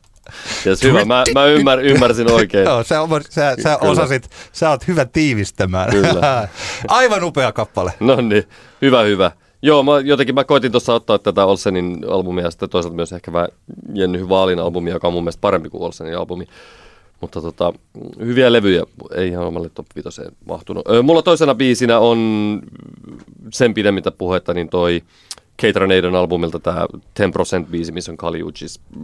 Yes, 0.66 0.84
hyvä. 0.84 1.06
Mä, 1.06 1.24
mä 1.34 1.46
ymmär, 1.46 1.80
ymmärsin 1.80 2.32
oikein. 2.32 2.66
Joo, 2.66 2.84
sä, 2.84 2.96
sä, 3.30 3.56
sä 3.64 3.78
osasit, 3.78 4.30
sä 4.52 4.70
oot 4.70 4.88
hyvä 4.88 5.06
tiivistämään. 5.06 5.90
Kyllä. 5.90 6.48
Aivan 6.88 7.24
upea 7.24 7.52
kappale. 7.52 7.94
No 8.00 8.16
niin, 8.16 8.44
hyvä, 8.82 9.02
hyvä. 9.02 9.32
Joo, 9.62 9.84
mä, 9.84 10.00
jotenkin 10.00 10.36
mä 10.36 10.44
koitin 10.44 10.72
tuossa 10.72 10.94
ottaa 10.94 11.20
tätä 11.20 11.46
Olsenin 11.46 12.06
albumia 12.10 12.44
ja 12.44 12.52
sitten 12.52 12.70
toisaalta 12.70 12.96
myös 12.96 13.14
ehkä 13.14 13.34
vähän 13.34 13.50
Jenny 13.94 14.30
Vaalin 14.30 14.60
albumia, 14.60 14.94
joka 14.94 15.08
on 15.08 15.14
mun 15.14 15.24
mielestä 15.24 15.42
parempi 15.42 15.70
kuin 15.70 15.84
Olsenin 15.84 16.18
albumi. 16.18 16.48
Mutta 17.22 17.42
tota, 17.42 17.74
hyviä 18.20 18.52
levyjä, 18.52 18.84
ei 19.16 19.28
ihan 19.28 19.46
omalle 19.46 19.70
top 19.70 19.86
5 19.96 20.22
mahtunut. 20.46 20.86
Mulla 21.04 21.22
toisena 21.22 21.56
biisinä 21.56 22.00
on 22.00 22.62
sen 23.54 23.74
pidemmittä 23.74 24.12
puhetta, 24.12 24.54
niin 24.54 24.70
toi 24.70 25.02
Cateranadon 25.62 26.16
albumilta 26.16 26.60
tämä 26.60 26.86
10% 27.66 27.66
biisi, 27.72 27.92
missä 27.92 28.12
on 28.12 28.18
Kali 28.18 28.44
Uchis 28.44 28.80
äh, 28.80 29.02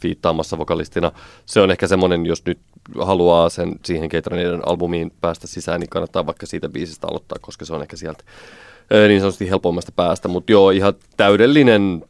fiittaamassa 0.00 0.58
vokalistina. 0.58 1.12
Se 1.46 1.60
on 1.60 1.70
ehkä 1.70 1.86
semmoinen, 1.86 2.26
jos 2.26 2.44
nyt 2.46 2.58
haluaa 3.00 3.48
sen 3.48 3.74
siihen 3.84 4.08
Cateranadon 4.10 4.68
albumiin 4.68 5.12
päästä 5.20 5.46
sisään, 5.46 5.80
niin 5.80 5.90
kannattaa 5.90 6.26
vaikka 6.26 6.46
siitä 6.46 6.68
biisistä 6.68 7.06
aloittaa, 7.06 7.38
koska 7.40 7.64
se 7.64 7.74
on 7.74 7.82
ehkä 7.82 7.96
sieltä 7.96 8.24
äh, 8.94 9.08
niin 9.08 9.20
sanotusti 9.20 9.50
helpommasta 9.50 9.92
päästä. 9.96 10.28
Mutta 10.28 10.52
joo, 10.52 10.70
ihan 10.70 10.94
täydellinen, 11.16 12.04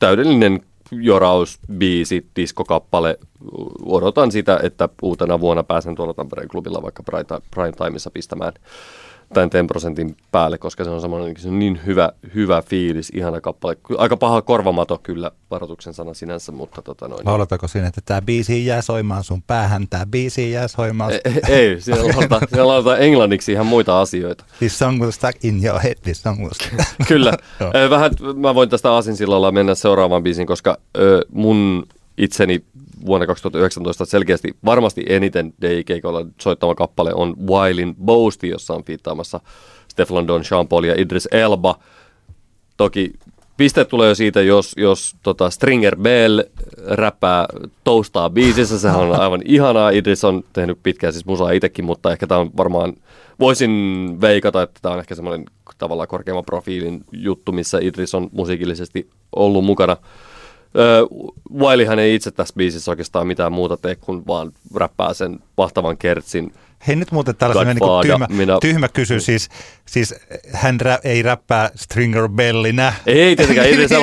täydellinen 0.00 0.60
jorausbiisi, 0.90 2.26
diskokappale. 2.36 3.18
Odotan 3.84 4.32
sitä, 4.32 4.60
että 4.62 4.88
uutena 5.02 5.40
vuonna 5.40 5.62
pääsen 5.62 5.94
tuolla 5.94 6.14
Tampereen 6.14 6.48
klubilla 6.48 6.82
vaikka 6.82 7.02
Prime 7.50 7.72
Timeissa 7.72 8.10
pistämään 8.10 8.52
tämän 9.34 9.50
10 9.50 9.66
prosentin 9.66 10.16
päälle, 10.32 10.58
koska 10.58 10.84
se 10.84 10.90
on 10.90 11.00
semmoinen 11.00 11.36
se 11.38 11.48
on 11.48 11.58
niin 11.58 11.80
hyvä, 11.86 12.12
hyvä 12.34 12.62
fiilis, 12.62 13.12
ihana 13.14 13.40
kappale. 13.40 13.76
Aika 13.98 14.16
paha 14.16 14.42
korvamato 14.42 15.00
kyllä, 15.02 15.30
varoituksen 15.50 15.94
sana 15.94 16.14
sinänsä, 16.14 16.52
mutta 16.52 16.82
tota 16.82 17.08
noin. 17.08 17.26
Laulatako 17.26 17.68
siinä, 17.68 17.86
että 17.86 18.00
tämä 18.04 18.22
biisi 18.22 18.66
jää 18.66 18.82
soimaan 18.82 19.24
sun 19.24 19.42
päähän, 19.42 19.88
tämä 19.90 20.06
biisi 20.06 20.50
jää 20.50 20.68
soimaan 20.68 21.12
sun... 21.12 21.20
Ei, 21.24 21.54
ei 21.54 21.80
siellä, 21.80 22.08
lauletaan, 22.08 22.42
siellä 22.48 22.66
lauletaan 22.66 23.02
englanniksi 23.02 23.52
ihan 23.52 23.66
muita 23.66 24.00
asioita. 24.00 24.44
This 24.58 24.78
song 24.78 25.02
was 25.02 25.14
stuck 25.14 25.44
in 25.44 25.64
your 25.64 25.80
head, 25.80 25.96
this 26.02 26.22
song 26.22 26.44
was... 26.44 26.56
kyllä. 27.08 27.32
Vähän 27.90 28.10
mä 28.36 28.54
voin 28.54 28.68
tästä 28.68 28.92
Aasinsilalla 28.92 29.52
mennä 29.52 29.74
seuraavaan 29.74 30.22
biisiin, 30.22 30.46
koska 30.46 30.78
ö, 30.98 31.20
mun 31.32 31.86
itseni 32.18 32.64
vuonna 33.06 33.26
2019 33.26 34.04
selkeästi 34.04 34.56
varmasti 34.64 35.04
eniten 35.08 35.54
DJ-keikolla 35.62 36.26
soittama 36.40 36.74
kappale 36.74 37.14
on 37.14 37.36
Wildin 37.46 37.94
Boasty, 38.04 38.46
jossa 38.46 38.74
on 38.74 38.84
fiittaamassa 38.84 39.40
Stefan 39.88 40.26
Don, 40.26 40.44
Sean 40.44 40.68
Paul 40.68 40.84
ja 40.84 40.94
Idris 40.98 41.28
Elba. 41.32 41.78
Toki 42.76 43.12
piste 43.56 43.84
tulee 43.84 44.08
jo 44.08 44.14
siitä, 44.14 44.42
jos, 44.42 44.72
jos 44.76 45.16
tota 45.22 45.50
Stringer 45.50 45.96
Bell 45.96 46.42
räppää 46.86 47.46
toustaa 47.84 48.30
biisissä. 48.30 48.78
Sehän 48.78 49.00
on 49.00 49.20
aivan 49.20 49.42
ihanaa. 49.56 49.90
Idris 49.90 50.24
on 50.24 50.42
tehnyt 50.52 50.78
pitkään 50.82 51.12
siis 51.12 51.26
musaa 51.26 51.50
itsekin, 51.50 51.84
mutta 51.84 52.12
ehkä 52.12 52.26
tämä 52.26 52.40
on 52.40 52.50
varmaan, 52.56 52.92
voisin 53.40 53.70
veikata, 54.20 54.62
että 54.62 54.80
tämä 54.82 54.92
on 54.92 55.00
ehkä 55.00 55.14
semmoinen 55.14 55.46
tavallaan 55.78 56.08
korkeamman 56.08 56.44
profiilin 56.44 57.04
juttu, 57.12 57.52
missä 57.52 57.78
Idris 57.80 58.14
on 58.14 58.28
musiikillisesti 58.32 59.10
ollut 59.36 59.64
mukana 59.64 59.96
Öö, 60.78 61.02
Wileyhän 61.54 61.98
ei 61.98 62.14
itse 62.14 62.30
tässä 62.30 62.54
biisissä 62.56 62.90
oikeastaan 62.90 63.26
mitään 63.26 63.52
muuta 63.52 63.76
tee, 63.76 63.94
kuin 63.94 64.26
vaan 64.26 64.52
räppää 64.74 65.14
sen 65.14 65.38
mahtavan 65.56 65.96
kertsin 65.96 66.52
Hei 66.88 66.96
nyt 66.96 67.12
muuten 67.12 67.36
tällainen 67.36 67.76
niin 67.76 68.02
tyhmä, 68.02 68.26
minä... 68.30 68.58
tyhmä 68.60 68.88
kysy, 68.88 69.20
siis, 69.20 69.48
siis 69.86 70.14
hän 70.52 70.80
rä, 70.80 70.98
ei 71.04 71.22
räppää 71.22 71.70
Stringer 71.74 72.28
Bellinä. 72.28 72.92
Ei 73.06 73.36
tietenkään 73.36 73.68
Idris 73.68 73.92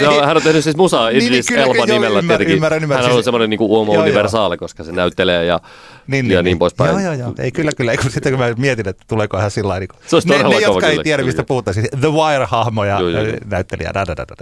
Elba. 0.00 0.26
hän 0.26 0.36
on 0.36 0.42
tehnyt 0.42 0.64
siis 0.64 0.76
musaa 0.76 1.10
niin, 1.10 1.22
Idris 1.22 1.50
niin, 1.50 1.60
Elba 1.60 1.86
nimellä 1.86 2.18
ymmär, 2.18 2.36
tietenkin. 2.36 2.54
Ymmärrän, 2.56 2.82
ymmärrän, 2.82 3.04
hän 3.04 3.12
on 3.12 3.16
siis, 3.16 3.24
semmoinen 3.24 3.50
niin 3.50 3.60
uomo 3.60 3.92
universaali, 3.92 4.56
koska 4.56 4.84
se 4.84 4.92
näyttelee 4.92 5.44
ja, 5.44 5.60
niin, 6.06 6.30
ja 6.30 6.42
niin, 6.42 6.44
niin 6.44 6.58
poispäin. 6.58 6.90
Joo, 6.90 7.00
joo, 7.00 7.12
joo. 7.12 7.34
Ei 7.38 7.52
kyllä, 7.52 7.70
kyllä. 7.76 7.96
Kun, 7.96 8.10
sitten 8.10 8.32
kun 8.32 8.40
mä 8.40 8.54
mietin, 8.58 8.88
että 8.88 9.04
tuleeko 9.08 9.38
hän 9.38 9.50
sillä 9.50 9.78
niin 9.78 9.88
se 10.06 10.16
olisi 10.16 10.28
ne, 10.28 10.42
ne, 10.42 10.58
jotka 10.58 10.86
ei 10.88 10.98
tiedä, 11.02 11.22
mistä 11.22 11.42
puhutaan, 11.42 11.74
siis 11.74 11.86
The 12.00 12.08
Wire-hahmo 12.08 12.84
ja 12.84 12.98
näyttelijä. 13.44 13.92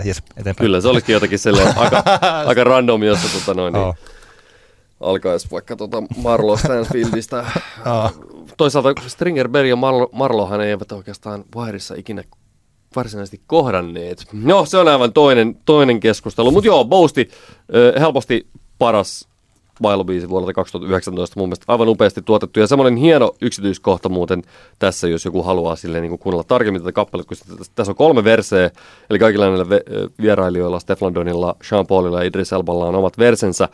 Yes, 0.06 0.22
Kyllä, 0.58 0.80
se 0.80 0.88
olisikin 0.88 1.12
jotakin 1.12 1.38
aika, 1.76 2.02
aika 2.46 2.64
random, 2.64 3.02
jossa 3.02 3.38
tota 3.38 3.54
noin, 3.54 3.72
niin, 3.74 3.94
alkaisi 5.02 5.48
vaikka 5.52 5.76
tuota 5.76 6.02
Marlo 6.16 6.56
Stansfieldistä. 6.56 7.44
Toisaalta 8.56 8.92
Stringer 9.06 9.48
Berg 9.48 9.68
ja 9.68 9.76
Marlo, 9.76 10.08
Marlohan 10.12 10.60
eivät 10.60 10.92
oikeastaan 10.92 11.44
Wireissa 11.56 11.94
ikinä 11.94 12.24
varsinaisesti 12.96 13.40
kohdanneet. 13.46 14.26
No, 14.32 14.64
se 14.64 14.78
on 14.78 14.88
aivan 14.88 15.12
toinen, 15.12 15.56
toinen 15.64 16.00
keskustelu. 16.00 16.50
Mutta 16.50 16.66
joo, 16.66 16.84
Boasti 16.84 17.28
helposti 18.00 18.46
paras 18.78 19.28
bailubiisi 19.82 20.28
vuodelta 20.28 20.52
2019 20.52 21.40
mun 21.40 21.48
mielestä 21.48 21.64
aivan 21.68 21.88
upeasti 21.88 22.22
tuotettu. 22.22 22.60
Ja 22.60 22.66
semmoinen 22.66 22.96
hieno 22.96 23.34
yksityiskohta 23.40 24.08
muuten 24.08 24.42
tässä, 24.78 25.08
jos 25.08 25.24
joku 25.24 25.42
haluaa 25.42 25.76
silleen 25.76 26.02
niin 26.02 26.18
kuunnella 26.18 26.44
tarkemmin 26.44 26.82
tätä 26.82 26.92
kappaletta, 26.92 27.28
kun 27.28 27.66
tässä 27.74 27.90
on 27.90 27.96
kolme 27.96 28.24
verseä, 28.24 28.70
eli 29.10 29.18
kaikilla 29.18 29.46
näillä 29.46 29.66
vierailijoilla, 30.22 30.80
Stefan 30.80 31.14
Donilla, 31.14 31.56
Sean 31.62 31.86
Paulilla 31.86 32.20
ja 32.20 32.26
Idris 32.26 32.52
Elballa 32.52 32.86
on 32.86 32.94
omat 32.94 33.18
versensä 33.18 33.68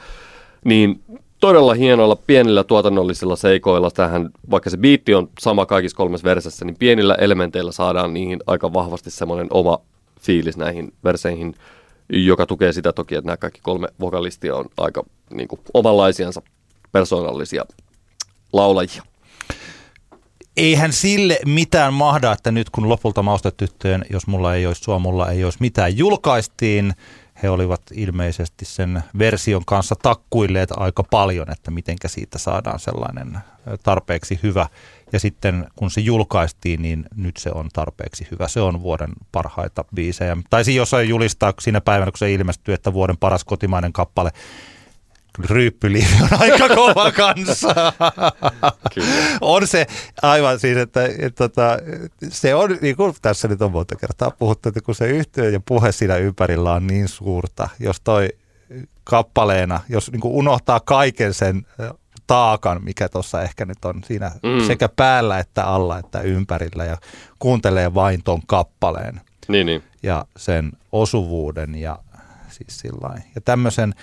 niin 0.64 1.02
todella 1.40 1.74
hienoilla 1.74 2.16
pienillä 2.16 2.64
tuotannollisilla 2.64 3.36
seikoilla 3.36 3.90
tähän, 3.90 4.30
vaikka 4.50 4.70
se 4.70 4.76
biitti 4.76 5.14
on 5.14 5.30
sama 5.40 5.66
kaikissa 5.66 5.96
kolmessa 5.96 6.24
versessä, 6.24 6.64
niin 6.64 6.76
pienillä 6.78 7.14
elementeillä 7.14 7.72
saadaan 7.72 8.14
niihin 8.14 8.40
aika 8.46 8.72
vahvasti 8.72 9.10
semmoinen 9.10 9.46
oma 9.50 9.78
fiilis 10.20 10.56
näihin 10.56 10.92
verseihin, 11.04 11.54
joka 12.08 12.46
tukee 12.46 12.72
sitä 12.72 12.92
toki, 12.92 13.14
että 13.14 13.26
nämä 13.26 13.36
kaikki 13.36 13.60
kolme 13.62 13.88
vokalistia 14.00 14.56
on 14.56 14.64
aika 14.76 15.04
niin 15.30 15.48
kuin, 15.48 15.60
omanlaisiansa 15.74 16.42
persoonallisia 16.92 17.64
laulajia. 18.52 19.02
Eihän 20.56 20.92
sille 20.92 21.38
mitään 21.46 21.94
mahda, 21.94 22.32
että 22.32 22.50
nyt 22.50 22.70
kun 22.70 22.88
lopulta 22.88 23.22
maustetyttöjen, 23.22 24.04
jos 24.10 24.26
mulla 24.26 24.54
ei 24.54 24.66
olisi 24.66 24.82
sua, 24.84 24.98
mulla 24.98 25.30
ei 25.30 25.44
olisi 25.44 25.58
mitään, 25.60 25.98
julkaistiin 25.98 26.94
he 27.42 27.50
olivat 27.50 27.82
ilmeisesti 27.94 28.64
sen 28.64 29.02
version 29.18 29.64
kanssa 29.64 29.94
takkuilleet 30.02 30.70
aika 30.76 31.02
paljon, 31.02 31.50
että 31.52 31.70
mitenkä 31.70 32.08
siitä 32.08 32.38
saadaan 32.38 32.78
sellainen 32.78 33.38
tarpeeksi 33.82 34.40
hyvä. 34.42 34.66
Ja 35.12 35.20
sitten 35.20 35.66
kun 35.76 35.90
se 35.90 36.00
julkaistiin, 36.00 36.82
niin 36.82 37.04
nyt 37.16 37.36
se 37.36 37.50
on 37.54 37.68
tarpeeksi 37.72 38.28
hyvä. 38.30 38.48
Se 38.48 38.60
on 38.60 38.82
vuoden 38.82 39.12
parhaita 39.32 39.84
biisejä. 39.94 40.36
Taisi 40.50 40.74
jossain 40.74 41.08
julistaa 41.08 41.52
siinä 41.60 41.80
päivänä, 41.80 42.10
kun 42.10 42.18
se 42.18 42.32
ilmestyi, 42.32 42.74
että 42.74 42.92
vuoden 42.92 43.16
paras 43.16 43.44
kotimainen 43.44 43.92
kappale 43.92 44.30
ryyppyliivi 45.44 46.22
on 46.22 46.38
aika 46.40 46.68
kova 46.74 47.12
kanssa. 47.12 47.92
on 49.40 49.66
se 49.66 49.86
aivan 50.22 50.60
siis, 50.60 50.76
että, 50.76 51.04
että, 51.04 51.26
että 51.26 51.48
tota, 51.48 51.78
se 52.28 52.54
on, 52.54 52.78
niin 52.80 52.96
kuin 52.96 53.14
tässä 53.22 53.48
nyt 53.48 53.62
on 53.62 53.72
monta 53.72 53.96
kertaa 53.96 54.30
puhuttu, 54.30 54.68
että 54.68 54.80
kun 54.80 54.94
se 54.94 55.08
yhteyden 55.08 55.52
ja 55.52 55.60
puhe 55.60 55.92
siinä 55.92 56.16
ympärillä 56.16 56.72
on 56.72 56.86
niin 56.86 57.08
suurta, 57.08 57.68
jos 57.80 58.00
toi 58.00 58.28
kappaleena, 59.04 59.80
jos 59.88 60.12
niin 60.12 60.20
kuin 60.20 60.34
unohtaa 60.34 60.80
kaiken 60.80 61.34
sen 61.34 61.66
taakan, 62.26 62.84
mikä 62.84 63.08
tuossa 63.08 63.42
ehkä 63.42 63.64
nyt 63.64 63.84
on 63.84 64.04
siinä 64.04 64.32
mm. 64.42 64.66
sekä 64.66 64.88
päällä 64.88 65.38
että 65.38 65.64
alla 65.64 65.98
että 65.98 66.20
ympärillä 66.20 66.84
ja 66.84 66.96
kuuntelee 67.38 67.94
vain 67.94 68.22
ton 68.22 68.40
kappaleen. 68.46 69.20
Niin, 69.48 69.66
niin. 69.66 69.82
Ja 70.02 70.24
sen 70.36 70.72
osuvuuden 70.92 71.74
ja 71.74 71.98
siis 72.48 72.80
sillain. 72.80 73.22
Ja 73.34 73.40
tämmöisen 73.40 73.94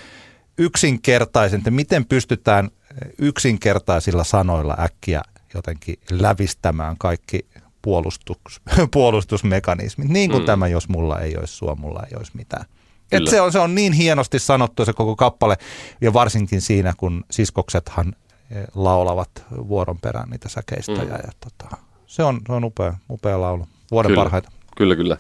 yksinkertaisen, 0.57 1.57
että 1.57 1.71
miten 1.71 2.05
pystytään 2.05 2.69
yksinkertaisilla 3.17 4.23
sanoilla 4.23 4.77
äkkiä 4.79 5.21
jotenkin 5.53 5.95
lävistämään 6.11 6.97
kaikki 6.97 7.47
puolustus, 7.81 8.61
puolustusmekanismit, 8.93 10.09
niin 10.09 10.31
kuin 10.31 10.41
mm. 10.41 10.45
tämä, 10.45 10.67
jos 10.67 10.89
mulla 10.89 11.19
ei 11.19 11.37
olisi 11.37 11.53
sua, 11.53 11.75
mulla 11.75 12.03
ei 12.11 12.17
olisi 12.17 12.31
mitään. 12.35 12.65
Et 13.11 13.27
se, 13.27 13.41
on, 13.41 13.51
se 13.51 13.59
on 13.59 13.75
niin 13.75 13.93
hienosti 13.93 14.39
sanottu 14.39 14.85
se 14.85 14.93
koko 14.93 15.15
kappale, 15.15 15.57
ja 16.01 16.13
varsinkin 16.13 16.61
siinä, 16.61 16.93
kun 16.97 17.23
siskoksethan 17.31 18.15
eh, 18.51 18.63
laulavat 18.75 19.29
vuoron 19.51 19.99
perään 19.99 20.29
niitä 20.29 20.49
säkeistä. 20.49 20.91
Mm. 20.91 21.09
Ja, 21.09 21.15
ja 21.15 21.31
tota, 21.39 21.77
se, 22.05 22.23
on, 22.23 22.41
se 22.47 22.53
on 22.53 22.63
upea, 22.63 22.93
upea 23.09 23.41
laulu, 23.41 23.67
vuoden 23.91 24.09
kyllä. 24.09 24.23
parhaita. 24.23 24.51
Kyllä, 24.77 24.95
kyllä. 24.95 25.17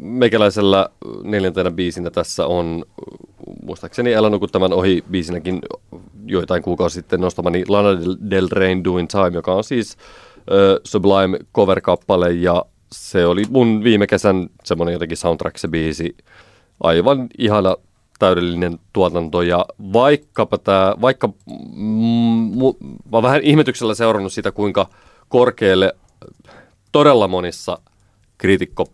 Meikäläisellä 0.00 0.88
neljäntenä 1.22 1.70
biisinä 1.70 2.10
tässä 2.10 2.46
on, 2.46 2.84
muistaakseni 3.62 4.14
Älä 4.14 4.30
nuku 4.30 4.46
tämän 4.46 4.72
ohi 4.72 5.04
biisinäkin 5.10 5.60
joitain 6.26 6.62
kuukausi 6.62 6.94
sitten 6.94 7.20
nostamani 7.20 7.64
Lana 7.68 7.88
Del 8.30 8.48
Reyn 8.52 8.84
Doing 8.84 9.08
Time, 9.08 9.30
joka 9.34 9.54
on 9.54 9.64
siis 9.64 9.96
uh, 10.36 10.80
Sublime 10.84 11.38
cover-kappale 11.54 12.32
ja 12.32 12.64
se 12.92 13.26
oli 13.26 13.42
mun 13.50 13.84
viime 13.84 14.06
kesän 14.06 14.48
semmoinen 14.64 14.92
jotenkin 14.92 15.16
soundtrack 15.16 15.58
se 15.58 15.68
biisi. 15.68 16.16
Aivan 16.80 17.28
ihana 17.38 17.76
täydellinen 18.18 18.78
tuotanto 18.92 19.42
ja 19.42 19.66
vaikkapa 19.92 20.58
tämä, 20.58 20.94
vaikka 21.00 21.28
mm, 21.74 22.50
mä 22.54 23.12
olen 23.12 23.22
vähän 23.22 23.42
ihmetyksellä 23.42 23.94
seurannut 23.94 24.32
sitä, 24.32 24.52
kuinka 24.52 24.86
korkealle 25.28 25.94
todella 26.92 27.28
monissa 27.28 27.78
kriitikko 28.38 28.86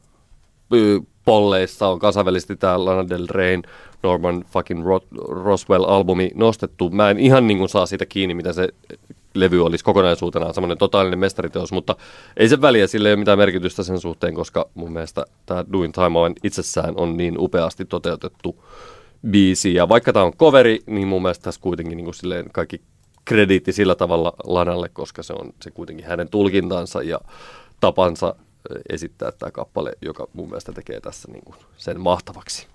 polleissa 1.24 1.88
on 1.88 1.98
kansainvälisesti 1.98 2.56
tämä 2.56 2.84
Lana 2.84 3.08
Del 3.08 3.26
Reyn 3.30 3.62
Norman 4.02 4.44
fucking 4.50 4.84
Roswell-albumi 5.28 6.30
nostettu. 6.34 6.90
Mä 6.90 7.10
en 7.10 7.18
ihan 7.18 7.46
niin 7.46 7.58
kuin 7.58 7.68
saa 7.68 7.86
siitä 7.86 8.06
kiinni, 8.06 8.34
mitä 8.34 8.52
se 8.52 8.68
levy 9.34 9.64
olisi 9.64 9.84
kokonaisuutena 9.84 10.52
semmoinen 10.52 10.78
totaalinen 10.78 11.18
mestariteos, 11.18 11.72
mutta 11.72 11.96
ei 12.36 12.48
se 12.48 12.60
väliä, 12.60 12.86
sille 12.86 13.08
ei 13.08 13.12
ole 13.12 13.18
mitään 13.18 13.38
merkitystä 13.38 13.82
sen 13.82 14.00
suhteen, 14.00 14.34
koska 14.34 14.68
mun 14.74 14.92
mielestä 14.92 15.24
tämä 15.46 15.64
Doing 15.72 15.94
Time 15.94 16.18
on 16.18 16.32
itsessään 16.42 16.94
on 16.96 17.16
niin 17.16 17.34
upeasti 17.38 17.84
toteutettu 17.84 18.64
biisi. 19.30 19.74
Ja 19.74 19.88
vaikka 19.88 20.12
tämä 20.12 20.24
on 20.24 20.36
coveri, 20.36 20.78
niin 20.86 21.08
mun 21.08 21.22
mielestä 21.22 21.42
tässä 21.42 21.60
kuitenkin 21.60 21.96
niin 21.96 22.04
kuin 22.04 22.14
silleen 22.14 22.46
kaikki 22.52 22.80
krediitti 23.24 23.72
sillä 23.72 23.94
tavalla 23.94 24.32
Lanalle, 24.44 24.88
koska 24.88 25.22
se 25.22 25.32
on 25.32 25.52
se 25.62 25.70
kuitenkin 25.70 26.06
hänen 26.06 26.28
tulkintansa 26.28 27.02
ja 27.02 27.20
tapansa 27.80 28.34
esittää 28.88 29.32
tämä 29.32 29.50
kappale, 29.50 29.92
joka 30.02 30.26
mun 30.32 30.48
mielestä 30.48 30.72
tekee 30.72 31.00
tässä 31.00 31.32
niin 31.32 31.44
kuin 31.44 31.56
sen 31.76 32.00
mahtavaksi. 32.00 32.66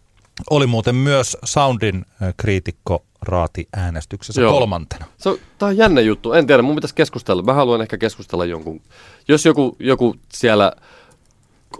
Oli 0.50 0.68
muuten 0.68 0.96
myös 0.96 1.38
Soundin 1.44 2.06
kriitikko 2.38 3.04
raati 3.22 3.68
äänestyksessä 3.74 4.42
Joo. 4.42 4.54
kolmantena. 4.54 5.06
Se 5.18 5.30
on, 5.30 5.38
tämä 5.58 5.70
on 5.70 5.78
jännä 5.78 6.02
juttu. 6.02 6.34
En 6.34 6.48
tiedä, 6.48 6.62
mun 6.62 6.76
pitäisi 6.76 6.96
keskustella. 6.96 7.44
Mä 7.44 7.54
haluan 7.54 7.82
ehkä 7.82 7.98
keskustella 7.98 8.46
jonkun. 8.46 8.82
Jos 9.28 9.46
joku, 9.46 9.76
joku 9.80 10.16
siellä 10.34 10.72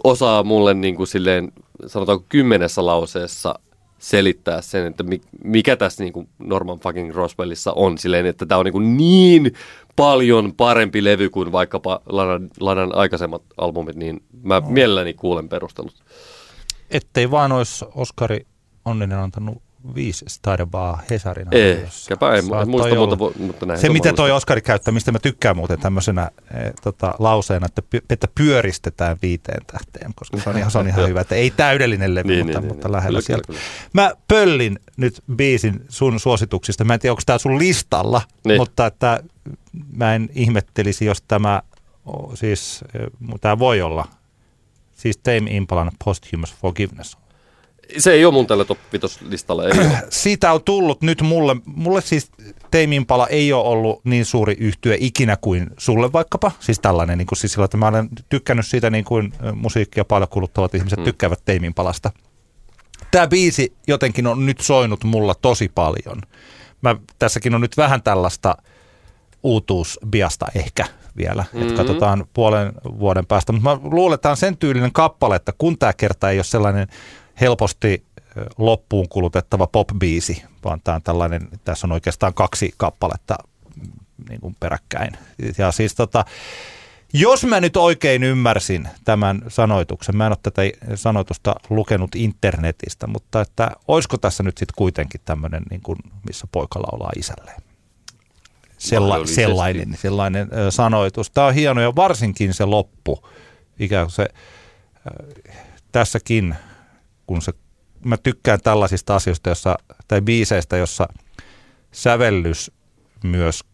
osaa 0.04 0.42
mulle 0.42 0.74
niin 0.74 0.96
kuin 0.96 1.06
silleen, 1.06 1.52
sanotaanko 1.86 2.24
kymmenessä 2.28 2.86
lauseessa 2.86 3.54
selittää 3.98 4.62
sen, 4.62 4.86
että 4.86 5.04
mikä 5.44 5.76
tässä 5.76 6.04
niin 6.04 6.12
kuin 6.12 6.28
Norman 6.38 6.78
fucking 6.78 7.14
Roswellissa 7.14 7.72
on 7.72 7.98
silleen, 7.98 8.26
että 8.26 8.46
tämä 8.46 8.58
on 8.58 8.64
niin, 8.64 8.72
kuin 8.72 8.96
niin 8.96 9.54
paljon 9.96 10.54
parempi 10.54 11.04
levy 11.04 11.30
kuin 11.30 11.52
vaikkapa 11.52 12.00
Lanan, 12.06 12.50
Lanan 12.60 12.94
aikaisemmat 12.94 13.42
albumit, 13.58 13.96
niin 13.96 14.22
mä 14.42 14.60
no. 14.60 14.70
mielelläni 14.70 15.14
kuulen 15.14 15.48
perustelut. 15.48 16.04
Ettei 16.90 17.30
vaan 17.30 17.52
olisi 17.52 17.84
Oskari 17.94 18.46
Onninen 18.84 19.18
antanut 19.18 19.62
viisi 19.94 20.24
taidevaa 20.42 21.02
Hesarin 21.10 21.48
Ehkäpä, 21.54 22.34
en, 22.34 22.44
en 22.62 22.68
muista, 22.68 22.94
mutta, 22.94 23.38
mutta 23.38 23.66
näin 23.66 23.80
Se, 23.80 23.88
miten 23.88 24.14
toi 24.14 24.30
Oskari 24.30 24.60
käyttää, 24.60 24.94
mistä 24.94 25.12
mä 25.12 25.18
tykkään 25.18 25.56
muuten 25.56 25.80
tämmöisenä 25.80 26.30
e, 26.50 26.70
tota, 26.82 27.14
lauseena, 27.18 27.66
että, 27.66 27.82
py, 27.82 27.98
että 28.10 28.28
pyöristetään 28.34 29.16
viiteen 29.22 29.66
tähteen, 29.66 30.12
koska 30.14 30.36
se 30.36 30.50
on 30.50 30.58
ihan, 30.58 30.70
se 30.70 30.78
on 30.78 30.88
ihan 30.88 31.08
hyvä, 31.08 31.20
että 31.20 31.34
ei 31.34 31.50
täydellinen 31.50 32.14
levy, 32.14 32.28
niin, 32.28 32.46
mutta, 32.46 32.60
niin, 32.60 32.68
mutta 32.68 32.88
niin, 32.88 32.92
lähellä 32.92 33.16
kyllä, 33.16 33.26
siellä. 33.26 33.42
Kyllä, 33.46 33.60
kyllä. 33.92 34.08
Mä 34.08 34.12
pöllin 34.28 34.78
nyt 34.96 35.22
biisin 35.36 35.84
sun 35.88 36.20
suosituksista, 36.20 36.84
mä 36.84 36.94
en 36.94 37.00
tiedä, 37.00 37.12
onko 37.12 37.22
tämä 37.26 37.38
sun 37.38 37.58
listalla, 37.58 38.22
niin. 38.44 38.60
mutta 38.60 38.86
että 38.86 39.22
mä 39.92 40.14
en 40.14 40.28
ihmettelisi, 40.34 41.04
jos 41.04 41.22
tämä, 41.28 41.62
siis 42.34 42.84
e, 42.94 42.98
tämä 43.40 43.58
voi 43.58 43.82
olla, 43.82 44.08
siis 44.92 45.18
Tame 45.18 45.50
Impalan 45.50 45.90
Posthumous 46.04 46.54
Forgiveness 46.54 47.16
se 47.98 48.12
ei 48.12 48.24
ole 48.24 48.34
mun 48.34 48.46
tällä 48.46 48.64
top 48.64 48.78
5 48.92 49.18
listalla. 49.28 49.64
Ei 49.64 49.72
Siitä 50.08 50.52
on 50.52 50.62
tullut 50.64 51.02
nyt 51.02 51.22
mulle, 51.22 51.56
mulle 51.64 52.00
siis 52.00 52.30
Teiminpala 52.70 53.26
ei 53.28 53.52
ole 53.52 53.68
ollut 53.68 54.04
niin 54.04 54.24
suuri 54.24 54.56
yhtyö 54.60 54.96
ikinä 55.00 55.36
kuin 55.40 55.70
sulle 55.78 56.12
vaikkapa. 56.12 56.50
Siis 56.60 56.80
tällainen, 56.80 57.18
niin 57.18 57.26
kuin 57.26 57.38
siis 57.38 57.52
sillä, 57.52 57.64
että 57.64 57.76
mä 57.76 57.88
olen 57.88 58.08
tykkännyt 58.28 58.66
siitä 58.66 58.90
niin 58.90 59.04
kuin 59.04 59.32
musiikkia 59.54 60.04
paljon 60.04 60.28
kuluttavat 60.28 60.74
ihmiset 60.74 60.98
mm. 60.98 61.04
tykkäävät 61.04 61.44
Teiminpalasta. 61.44 62.10
Tämä 63.10 63.26
biisi 63.26 63.72
jotenkin 63.86 64.26
on 64.26 64.46
nyt 64.46 64.60
soinut 64.60 65.04
mulla 65.04 65.34
tosi 65.34 65.70
paljon. 65.74 66.22
Mä, 66.82 66.96
tässäkin 67.18 67.54
on 67.54 67.60
nyt 67.60 67.76
vähän 67.76 68.02
tällaista 68.02 68.56
uutuusbiasta 69.42 70.46
ehkä 70.54 70.84
vielä, 71.16 71.42
mm-hmm. 71.42 71.62
että 71.62 71.76
katsotaan 71.76 72.26
puolen 72.34 72.72
vuoden 72.84 73.26
päästä. 73.26 73.52
Mutta 73.52 73.70
mä 73.70 73.80
luulen, 73.82 74.14
että 74.14 74.22
tämä 74.22 74.30
on 74.30 74.36
sen 74.36 74.56
tyylinen 74.56 74.92
kappale, 74.92 75.36
että 75.36 75.52
kun 75.58 75.78
tämä 75.78 75.92
kerta 75.92 76.30
ei 76.30 76.38
ole 76.38 76.44
sellainen 76.44 76.88
helposti 77.40 78.04
loppuun 78.58 79.08
kulutettava 79.08 79.66
pop-biisi, 79.66 80.42
vaan 80.64 80.80
tämä 80.84 80.94
on 80.94 81.02
tällainen, 81.02 81.48
tässä 81.64 81.86
on 81.86 81.92
oikeastaan 81.92 82.34
kaksi 82.34 82.74
kappaletta 82.76 83.36
mm, 83.76 83.92
niin 84.28 84.40
kuin 84.40 84.56
peräkkäin. 84.60 85.12
Ja 85.58 85.72
siis 85.72 85.94
tota, 85.94 86.24
jos 87.12 87.44
mä 87.44 87.60
nyt 87.60 87.76
oikein 87.76 88.22
ymmärsin 88.22 88.88
tämän 89.04 89.42
sanoituksen, 89.48 90.16
mä 90.16 90.26
en 90.26 90.32
ole 90.32 90.38
tätä 90.42 90.62
sanoitusta 90.94 91.54
lukenut 91.70 92.14
internetistä, 92.14 93.06
mutta 93.06 93.40
että 93.40 93.70
olisiko 93.88 94.18
tässä 94.18 94.42
nyt 94.42 94.58
sitten 94.58 94.74
kuitenkin 94.76 95.20
tämmöinen, 95.24 95.62
niin 95.70 95.80
kuin, 95.80 95.98
missä 96.26 96.46
poika 96.52 96.80
laulaa 96.80 97.12
isälleen? 97.16 97.62
Sella, 98.82 99.26
sellainen, 99.26 99.96
sellainen 100.00 100.48
sanoitus. 100.70 101.30
Tämä 101.30 101.46
on 101.46 101.54
hieno 101.54 101.80
ja 101.80 101.96
varsinkin 101.96 102.54
se 102.54 102.64
loppu, 102.64 103.28
ikään 103.78 104.06
kuin 104.06 104.12
se 104.12 104.26
ö, 105.06 105.42
tässäkin, 105.92 106.54
kun 107.26 107.42
se, 107.42 107.52
mä 108.04 108.16
tykkään 108.16 108.60
tällaisista 108.60 109.14
asioista, 109.14 109.48
jossa, 109.48 109.76
tai 110.08 110.20
biiseistä, 110.20 110.76
jossa 110.76 111.08
sävellys 111.92 112.70
myös 113.24 113.64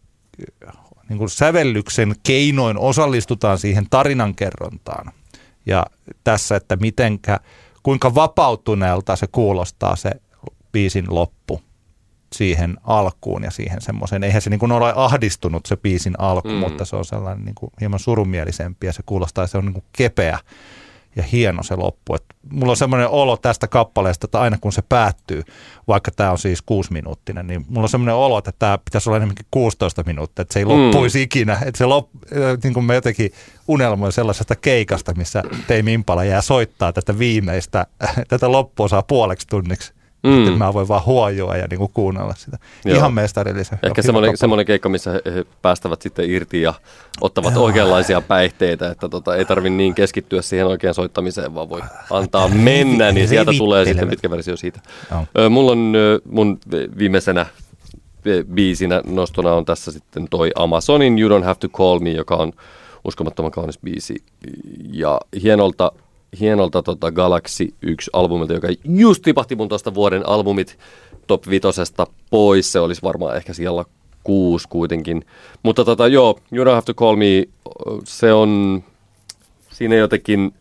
niin 1.09 1.17
kuin 1.17 1.29
sävellyksen 1.29 2.15
keinoin 2.23 2.77
osallistutaan 2.77 3.57
siihen 3.57 3.85
tarinankerrontaan. 3.89 5.11
Ja 5.65 5.85
tässä, 6.23 6.55
että 6.55 6.75
mitenkä, 6.75 7.39
kuinka 7.83 8.15
vapautuneelta 8.15 9.15
se 9.15 9.27
kuulostaa 9.31 9.95
se 9.95 10.11
biisin 10.71 11.05
loppu 11.09 11.61
siihen 12.33 12.77
alkuun 12.83 13.43
ja 13.43 13.51
siihen 13.51 13.81
semmoiseen. 13.81 14.23
Eihän 14.23 14.41
se 14.41 14.49
niin 14.49 14.59
kuin 14.59 14.71
ole 14.71 14.93
ahdistunut 14.95 15.65
se 15.65 15.77
biisin 15.77 16.13
alku, 16.17 16.47
mm. 16.47 16.53
mutta 16.53 16.85
se 16.85 16.95
on 16.95 17.05
sellainen 17.05 17.45
niin 17.45 17.55
kuin 17.55 17.71
hieman 17.81 17.99
surumielisempi 17.99 18.87
ja 18.87 18.93
se 18.93 19.03
kuulostaa, 19.05 19.43
että 19.43 19.51
se 19.51 19.57
on 19.57 19.65
niin 19.65 19.73
kuin 19.73 19.85
kepeä 19.97 20.39
ja 21.15 21.23
hieno 21.23 21.63
se 21.63 21.75
loppu. 21.75 22.15
Et 22.15 22.23
mulla 22.51 22.71
on 22.71 22.77
semmoinen 22.77 23.09
olo 23.09 23.37
tästä 23.37 23.67
kappaleesta, 23.67 24.25
että 24.25 24.39
aina 24.39 24.57
kun 24.61 24.73
se 24.73 24.81
päättyy, 24.81 25.43
vaikka 25.87 26.11
tämä 26.11 26.31
on 26.31 26.37
siis 26.37 26.61
kuusi 26.61 26.93
minuuttinen, 26.93 27.47
niin 27.47 27.65
mulla 27.67 27.85
on 27.85 27.89
semmoinen 27.89 28.15
olo, 28.15 28.37
että 28.37 28.51
tämä 28.59 28.77
pitäisi 28.77 29.09
olla 29.09 29.17
enemmänkin 29.17 29.45
16 29.51 30.03
minuuttia, 30.05 30.41
että 30.41 30.53
se 30.53 30.59
ei 30.59 30.65
mm. 30.65 30.71
loppuisi 30.71 31.21
ikinä. 31.21 31.53
Että 31.65 31.77
se 31.77 31.85
lop, 31.85 32.09
niin 32.63 32.73
kuin 32.73 32.85
me 32.85 32.95
jotenkin 32.95 33.31
unelmoin 33.67 34.11
sellaisesta 34.11 34.55
keikasta, 34.55 35.13
missä 35.13 35.43
Teimi 35.67 35.93
Impala 35.93 36.23
jää 36.23 36.41
soittaa 36.41 36.93
tätä 36.93 37.19
viimeistä, 37.19 37.85
tätä 38.27 38.51
loppuosaa 38.51 39.01
puoleksi 39.03 39.47
tunniksi. 39.47 39.93
Mm. 40.23 40.35
Sitten 40.35 40.57
mä 40.57 40.73
voin 40.73 40.87
vaan 40.87 41.05
huojua 41.05 41.57
ja 41.57 41.67
niin 41.69 41.77
kuin 41.77 41.91
kuunnella 41.93 42.33
sitä. 42.37 42.57
Joo. 42.85 42.97
Ihan 42.97 43.13
mestarillisen. 43.13 43.79
Ehkä 43.83 44.01
semmoinen, 44.01 44.37
semmoinen 44.37 44.65
keikka, 44.65 44.89
missä 44.89 45.11
he, 45.11 45.21
he 45.25 45.45
päästävät 45.61 46.01
sitten 46.01 46.29
irti 46.29 46.61
ja 46.61 46.73
ottavat 47.21 47.53
Joo. 47.53 47.63
oikeanlaisia 47.63 48.21
päihteitä, 48.21 48.91
että 48.91 49.09
tota, 49.09 49.35
ei 49.35 49.45
tarvitse 49.45 49.77
niin 49.77 49.95
keskittyä 49.95 50.41
siihen 50.41 50.67
oikean 50.67 50.93
soittamiseen, 50.93 51.55
vaan 51.55 51.69
voi 51.69 51.81
antaa 52.09 52.47
mennä, 52.47 53.11
niin 53.11 53.27
sieltä 53.27 53.51
tulee 53.57 53.85
sitten 53.85 54.09
pitkä 54.09 54.29
versio 54.29 54.57
siitä. 54.57 54.79
Joo. 55.11 55.49
Mulla 55.49 55.71
on 55.71 55.93
mun 56.31 56.59
viimeisenä 56.97 57.45
biisinä 58.53 59.01
nostona 59.05 59.53
on 59.53 59.65
tässä 59.65 59.91
sitten 59.91 60.27
toi 60.29 60.51
Amazonin 60.55 61.19
You 61.19 61.39
Don't 61.39 61.43
Have 61.43 61.59
to 61.59 61.69
Call 61.69 61.99
Me, 61.99 62.11
joka 62.11 62.35
on 62.35 62.53
uskomattoman 63.05 63.51
kaunis 63.51 63.79
biisi 63.79 64.15
ja 64.91 65.19
hienolta 65.43 65.91
hienolta 66.39 66.83
tota 66.83 67.11
Galaxy 67.11 67.67
1-albumilta, 67.85 68.53
joka 68.53 68.67
just 68.83 69.23
tipahti 69.23 69.55
mun 69.55 69.69
tuosta 69.69 69.93
vuoden 69.93 70.29
albumit 70.29 70.77
top 71.27 71.49
vitosesta 71.49 72.07
pois. 72.29 72.71
Se 72.71 72.79
olisi 72.79 73.01
varmaan 73.01 73.37
ehkä 73.37 73.53
siellä 73.53 73.85
kuusi 74.23 74.67
kuitenkin. 74.69 75.25
Mutta 75.63 75.85
tota, 75.85 76.07
joo, 76.07 76.39
You 76.51 76.65
Don't 76.65 76.69
Have 76.69 76.81
to 76.85 76.93
Call 76.93 77.15
Me, 77.15 77.45
se 78.03 78.33
on 78.33 78.83
siinä 79.71 79.95
jotenkin, 79.95 80.53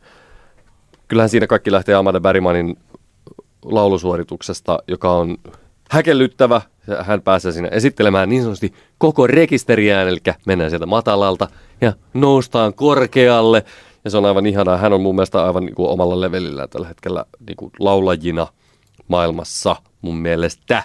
kyllähän 1.08 1.28
siinä 1.28 1.46
kaikki 1.46 1.72
lähtee 1.72 1.94
Amanda 1.94 2.20
Berrymanin 2.20 2.76
laulusuorituksesta, 3.64 4.78
joka 4.88 5.12
on 5.12 5.36
häkellyttävä. 5.90 6.60
Hän 7.02 7.22
pääsee 7.22 7.52
siinä 7.52 7.68
esittelemään 7.68 8.28
niin 8.28 8.42
sanotusti 8.42 8.74
koko 8.98 9.26
rekisteriään, 9.26 10.08
eli 10.08 10.18
mennään 10.46 10.70
sieltä 10.70 10.86
matalalta 10.86 11.48
ja 11.80 11.92
noustaan 12.14 12.74
korkealle. 12.74 13.64
Ja 14.08 14.12
se 14.12 14.18
on 14.18 14.24
aivan 14.24 14.46
ihanaa. 14.46 14.76
Hän 14.76 14.92
on 14.92 15.00
mun 15.00 15.14
mielestä 15.14 15.44
aivan 15.44 15.64
niin 15.64 15.74
kuin 15.74 15.88
omalla 15.88 16.20
levelillä 16.20 16.68
tällä 16.68 16.88
hetkellä 16.88 17.24
niin 17.46 17.56
kuin 17.56 17.72
laulajina 17.78 18.46
maailmassa 19.08 19.76
mun 20.02 20.16
mielestä. 20.16 20.82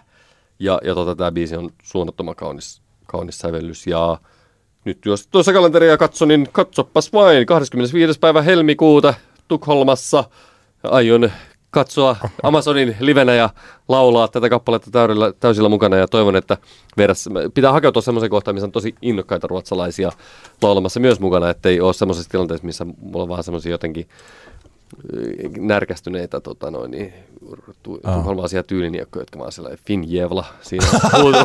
Ja, 0.60 0.80
ja 0.84 0.95
tota, 0.95 1.16
tämä 1.16 1.32
biisi 1.32 1.56
on 1.56 1.70
suunnattoman 1.84 2.36
kaunis, 2.36 2.82
kaunis 3.08 3.38
sävellys. 3.38 3.88
Ja 3.88 4.18
nyt 4.86 4.98
jos 5.06 5.28
tuossa 5.28 5.54
kalenteria 5.54 5.98
katso, 5.98 6.26
niin 6.26 6.48
katsopas 6.52 7.14
vain. 7.14 7.45
25. 7.45 8.20
päivä 8.20 8.41
helmikuuta 8.41 9.14
Tukholmassa 9.48 10.24
aion 10.84 11.32
katsoa 11.74 12.16
Amazonin 12.44 12.95
livenä 13.00 13.34
ja 13.34 13.50
laulaa 13.88 14.28
tätä 14.28 14.50
kappaletta 14.50 14.91
täydellä, 14.91 15.34
täysillä 15.40 15.70
mukana 15.70 15.98
ja 15.98 16.08
toivon, 16.08 16.36
että 16.36 16.58
verras, 16.98 17.30
pitää 17.54 17.72
hakeutua 17.72 18.02
semmoisen 18.02 18.30
kohtaan, 18.30 18.56
missä 18.56 18.66
on 18.66 18.72
tosi 18.72 18.95
innokkaita 19.02 19.48
ruotsalaisia 19.48 20.12
laulamassa 20.62 21.00
myös 21.00 21.20
mukana, 21.20 21.50
ettei 21.50 21.82
ole 21.82 21.94
semmoisessa 21.94 22.30
tilanteessa, 22.30 22.66
missä 22.66 22.86
mulla 22.86 23.24
on 23.24 23.30
vaan 23.30 23.44
semmoisia 23.44 23.72
jotenkin 23.72 24.08
äh, 24.10 25.52
närkästyneitä 25.58 26.40
tota 26.40 26.72
noin, 26.72 26.91
niin, 26.91 27.14
tu, 27.84 27.94
oh. 27.94 28.64
tyyliniekkoja, 28.68 29.22
jotka 29.22 29.40
vaan 29.40 29.52
siellä 29.52 29.78
Finjevla 29.86 30.45
siinä 30.62 30.86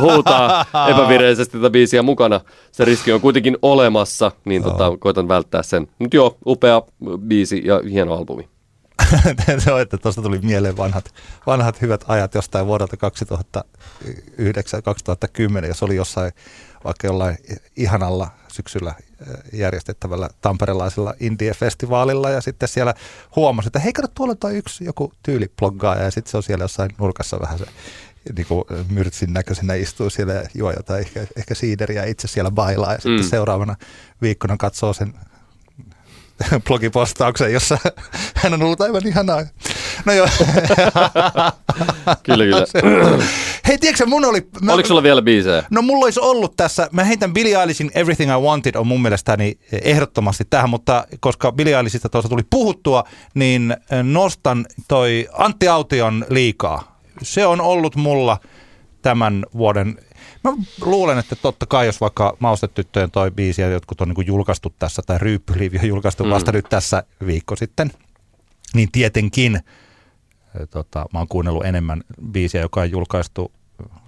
huutaa 0.01 0.65
epävireisesti 0.91 1.59
tätä 1.59 1.71
biisiä 1.71 2.03
mukana. 2.03 2.41
Se 2.73 2.85
riski 2.85 3.13
on 3.13 3.21
kuitenkin 3.21 3.57
olemassa, 3.63 4.33
niin 4.45 4.63
tota, 4.63 4.93
koitan 4.99 5.29
välttää 5.29 5.63
sen. 5.63 5.89
Nyt 5.99 6.15
joo, 6.15 6.37
upea 6.47 6.83
biisi 7.19 7.63
ja 7.65 7.81
hieno 7.91 8.15
albumi. 8.15 8.49
se 9.65 9.73
on, 9.73 9.81
että 9.81 9.99
tuosta 9.99 10.23
tuli 10.23 10.39
mieleen 10.39 10.77
vanhat, 10.77 11.15
vanhat 11.47 11.83
hyvät 11.83 12.05
ajat 12.09 12.35
jostain 12.35 12.67
vuodelta 12.67 12.97
2009-2010, 15.65 15.67
jos 15.67 15.83
oli 15.83 15.97
jossain 15.97 16.33
vaikka 16.85 17.07
jollain 17.07 17.37
ihanalla 17.77 18.31
syksyllä 18.49 18.95
eh, 18.99 19.27
järjestettävällä 19.53 20.29
tamperelaisella 20.41 21.15
indie-festivaalilla 21.21 22.31
ja 22.31 22.41
sitten 22.41 22.69
siellä 22.69 22.95
huomasi, 23.37 23.69
että 23.69 23.79
hei 23.79 23.93
kato 23.93 24.09
tuolla 24.15 24.35
on 24.45 24.57
yksi 24.57 24.85
joku 24.85 25.13
tyyliploggaa 25.23 25.97
ja 25.97 26.11
sitten 26.11 26.31
se 26.31 26.37
on 26.37 26.43
siellä 26.43 26.65
jossain 26.65 26.91
nurkassa 26.99 27.41
vähän 27.41 27.59
se 27.59 27.67
niin 28.37 28.47
kuin 28.47 28.65
myrtsin 28.89 29.33
näköisenä 29.33 29.75
istuu 29.75 30.11
siellä 30.11 30.33
ja 30.33 30.43
juo 30.55 30.73
jotain 30.73 31.01
ehkä, 31.01 31.27
ehkä 31.37 31.55
siideriä 31.55 32.05
itse 32.05 32.29
siellä 32.29 32.51
bailaa 32.51 32.93
ja 32.93 33.01
sitten 33.01 33.21
mm. 33.21 33.29
seuraavana 33.31 33.77
viikkona 34.23 34.57
katsoo 34.57 34.93
sen 34.93 35.15
blogipostauksen, 36.66 37.52
jossa 37.52 37.78
hän 38.43 38.55
on 38.55 38.62
ollut 38.62 38.81
aivan 38.81 39.06
ihanaa. 39.06 39.43
No 40.05 40.12
joo. 40.12 40.28
kyllä, 42.23 42.44
kyllä. 42.44 43.24
Hei, 43.69 43.78
tiedätkö 43.78 44.06
mun 44.06 44.24
oli... 44.24 44.48
Mä, 44.62 44.73
Oliko 44.73 44.86
sulla 44.86 45.02
vielä 45.02 45.23
biisejä? 45.23 45.65
No 45.70 45.82
mulla 45.82 46.05
olisi 46.05 46.20
ollut 46.20 46.56
tässä, 46.56 46.89
mä 46.93 47.05
heitän 47.05 47.35
Billie 47.35 47.60
Eilishin 47.60 47.90
Everything 47.94 48.31
I 48.31 48.40
Wanted 48.40 48.74
on 48.74 48.86
mun 48.86 49.02
mielestäni 49.02 49.59
ehdottomasti 49.73 50.44
tähän, 50.51 50.70
mutta 50.70 51.06
koska 51.20 51.52
Billie 51.52 51.77
Eilishistä 51.77 52.09
tuossa 52.09 52.28
tuli 52.28 52.43
puhuttua, 52.51 53.05
niin 53.35 53.77
nostan 54.02 54.66
toi 54.89 55.28
Antti 55.32 55.69
Aution 55.69 56.27
liikaa. 56.28 56.98
Se 57.23 57.47
on 57.47 57.60
ollut 57.60 57.97
mulla 57.97 58.39
tämän 59.02 59.47
vuoden 59.56 59.98
Mä 60.44 60.52
luulen, 60.85 61.19
että 61.19 61.36
totta 61.36 61.66
kai, 61.66 61.86
jos 61.86 62.01
vaikka 62.01 62.36
Maustetyttöjen 62.39 63.10
toi 63.10 63.31
biisi 63.31 63.62
ja 63.62 63.69
jotkut 63.69 64.01
on 64.01 64.09
niin 64.09 64.27
julkaistu 64.27 64.74
tässä, 64.78 65.02
tai 65.06 65.19
Ryyppyliivi 65.19 65.78
on 65.78 65.89
julkaistu 65.89 66.24
mm. 66.24 66.31
vasta 66.31 66.52
nyt 66.52 66.66
tässä 66.69 67.02
viikko 67.27 67.56
sitten, 67.56 67.90
niin 68.74 68.93
tietenkin 68.93 69.60
tota, 70.70 71.06
mä 71.12 71.19
oon 71.19 71.28
kuunnellut 71.28 71.65
enemmän 71.65 72.02
biisiä, 72.31 72.60
joka 72.60 72.81
on 72.81 72.90
julkaistu 72.90 73.52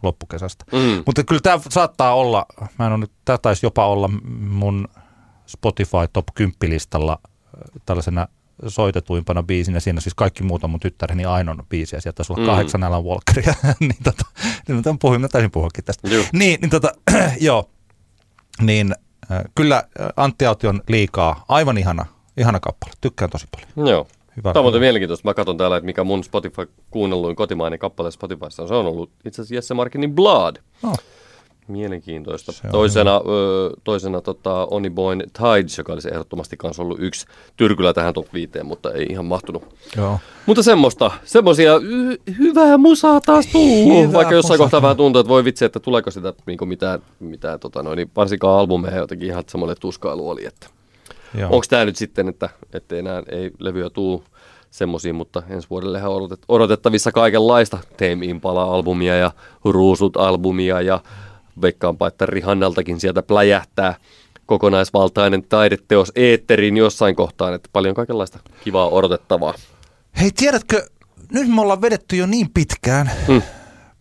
loppukesästä. 0.03 0.65
Mm. 0.73 1.03
Mutta 1.07 1.25
kyllä 1.25 1.41
tämä 1.41 1.61
saattaa 1.69 2.15
olla, 2.15 2.47
mä 2.79 2.87
en 2.87 2.93
ole 2.93 3.01
nyt, 3.01 3.13
tämä 3.25 3.39
taisi 3.39 3.67
jopa 3.67 3.87
olla 3.87 4.11
mun 4.41 4.89
Spotify 5.47 6.09
Top 6.13 6.27
10 6.35 6.55
listalla 6.63 7.21
eh, 7.25 7.83
tällaisena 7.87 8.29
soitetuimpana 8.67 9.43
biisinä. 9.43 9.81
Siinä 9.81 10.01
siis 10.01 10.15
kaikki 10.15 10.43
muut 10.43 10.65
on 10.65 10.71
mun 10.71 10.81
tyttäreni 10.81 11.25
ainoa 11.25 11.65
biisi 11.69 11.97
ja 11.97 12.01
sieltä 12.01 12.17
taisi 12.17 12.33
olla 12.33 12.43
mm. 12.43 12.47
kahdeksan 12.47 12.83
Alan 12.83 13.05
Walkeria. 13.05 13.55
niin 13.81 13.97
tota, 14.05 14.25
niin 14.69 14.83
mä 14.87 14.95
puhuin, 15.01 15.21
mä 15.21 15.29
taisin 15.29 15.51
puhuakin 15.51 15.85
tästä. 15.85 16.09
Juh. 16.09 16.27
Niin, 16.33 16.61
niin 16.61 16.71
tota, 16.71 16.93
joo, 17.41 17.71
niin 18.61 18.95
äh, 19.31 19.43
kyllä 19.55 19.85
Antti 20.17 20.45
on 20.47 20.83
liikaa, 20.89 21.45
aivan 21.49 21.79
ihana, 21.79 22.07
ihana 22.37 22.61
kappale. 22.61 22.93
Tykkään 23.01 23.31
tosi 23.31 23.47
paljon. 23.51 23.91
Joo. 23.91 24.07
Hyvä, 24.37 24.53
Tämä 24.53 24.61
on 24.61 24.65
muuten 24.65 24.81
mielenkiintoista. 24.81 25.29
Mä 25.29 25.35
katson 25.35 25.57
täällä, 25.57 25.77
että 25.77 25.87
mikä 25.87 26.05
mun 26.05 26.25
Spotify 26.25 26.71
kuunnelluin 26.91 27.37
kotimainen 27.37 27.79
kappale 27.79 28.11
Spotifyssa 28.11 28.63
on. 28.63 28.69
Se 28.69 28.75
on 28.75 28.87
ollut 28.87 29.11
itse 29.25 29.43
asiassa 29.43 29.55
Jesse 29.55 29.75
Markinin 29.75 30.15
Blood. 30.15 30.57
Oh. 30.83 30.99
Mielenkiintoista. 31.71 32.53
Se 32.53 32.61
on 32.65 32.71
Toisena, 32.71 33.17
ö, 33.17 33.71
toisena 33.85 34.21
tota, 34.21 34.67
Onni 34.71 34.91
Boyn 34.91 35.23
Tides, 35.33 35.79
joka 35.79 35.93
olisi 35.93 36.09
ehdottomasti 36.13 36.57
myös 36.63 36.81
ollut 36.81 36.99
yksi 37.01 37.27
tyrkylä 37.57 37.93
tähän 37.93 38.15
top 38.15 38.27
5, 38.35 38.51
mutta 38.65 38.93
ei 38.93 39.07
ihan 39.11 39.25
mahtunut. 39.25 39.63
Joo. 39.97 40.19
Mutta 40.47 40.63
semmoista, 40.63 41.11
semmoisia 41.25 41.79
hy- 41.79 42.35
hyvää 42.39 42.79
musaa 42.79 43.21
taas 43.21 43.47
tuu. 43.47 44.03
Hyvää 44.03 44.13
Vaikka 44.13 44.35
jossain 44.35 44.55
musaa. 44.55 44.65
kohtaa 44.65 44.83
vähän 44.83 44.97
tuntuu, 44.97 45.21
että 45.21 45.29
voi 45.29 45.45
vitsi, 45.45 45.65
että 45.65 45.81
tuleeko 45.81 46.11
sitä 46.11 46.35
niin 46.47 46.69
mitään, 46.69 47.01
mitään 47.21 47.61
tota, 47.61 47.83
noin, 47.83 47.97
niin 47.97 48.11
varsinkaan 48.17 48.59
albumeja 48.59 48.97
jotenkin 48.97 49.29
ihan 49.29 49.45
semmoinen 49.47 49.77
tuskailu 49.81 50.29
oli, 50.29 50.47
että 50.47 50.67
onko 51.45 51.65
tämä 51.69 51.85
nyt 51.85 51.97
sitten, 51.97 52.29
että, 52.29 52.49
että 52.73 52.97
enää 52.97 53.23
ei 53.29 53.51
levyä 53.59 53.91
tuu 53.91 54.25
semmoisia, 54.71 55.15
mutta 55.15 55.43
ensi 55.49 55.71
vuodellehan 55.71 56.11
odotettavissa 56.49 57.13
kaikenlaista 57.13 57.79
Tame 57.97 58.27
Impala-albumia 58.27 59.17
ja 59.17 59.31
Ruusut-albumia 59.65 60.81
ja 60.81 61.01
veikkaanpa, 61.63 62.07
että 62.07 62.27
Rihannaltakin 62.27 63.01
sieltä 63.01 63.23
pläjähtää 63.23 63.95
kokonaisvaltainen 64.47 65.43
taideteos 65.49 66.13
eetteriin 66.15 66.77
jossain 66.77 67.17
kohtaan, 67.17 67.55
että 67.55 67.69
paljon 67.73 67.95
kaikenlaista 67.95 68.39
kivaa 68.65 68.89
odotettavaa. 68.89 69.55
Hei, 70.21 70.31
tiedätkö, 70.37 70.87
nyt 71.33 71.49
me 71.49 71.61
ollaan 71.61 71.83
vedetty 71.83 72.17
jo 72.17 72.27
niin 72.27 72.51
pitkään. 72.55 73.11
Hmm. 73.27 73.43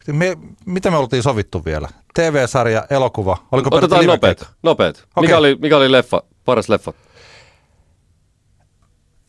Me, 0.07 0.37
mitä 0.65 0.91
me 0.91 0.97
oltiin 0.97 1.23
sovittu 1.23 1.65
vielä? 1.65 1.89
TV-sarja, 2.13 2.85
elokuva. 2.89 3.37
Oliko 3.51 3.75
Otetaan 3.75 4.05
nopeet. 4.05 4.45
nopeet. 4.63 4.97
Okei. 4.97 5.21
Mikä, 5.21 5.37
oli, 5.37 5.57
mikä 5.61 5.77
oli 5.77 5.91
leffa, 5.91 6.23
paras 6.45 6.69
leffa? 6.69 6.93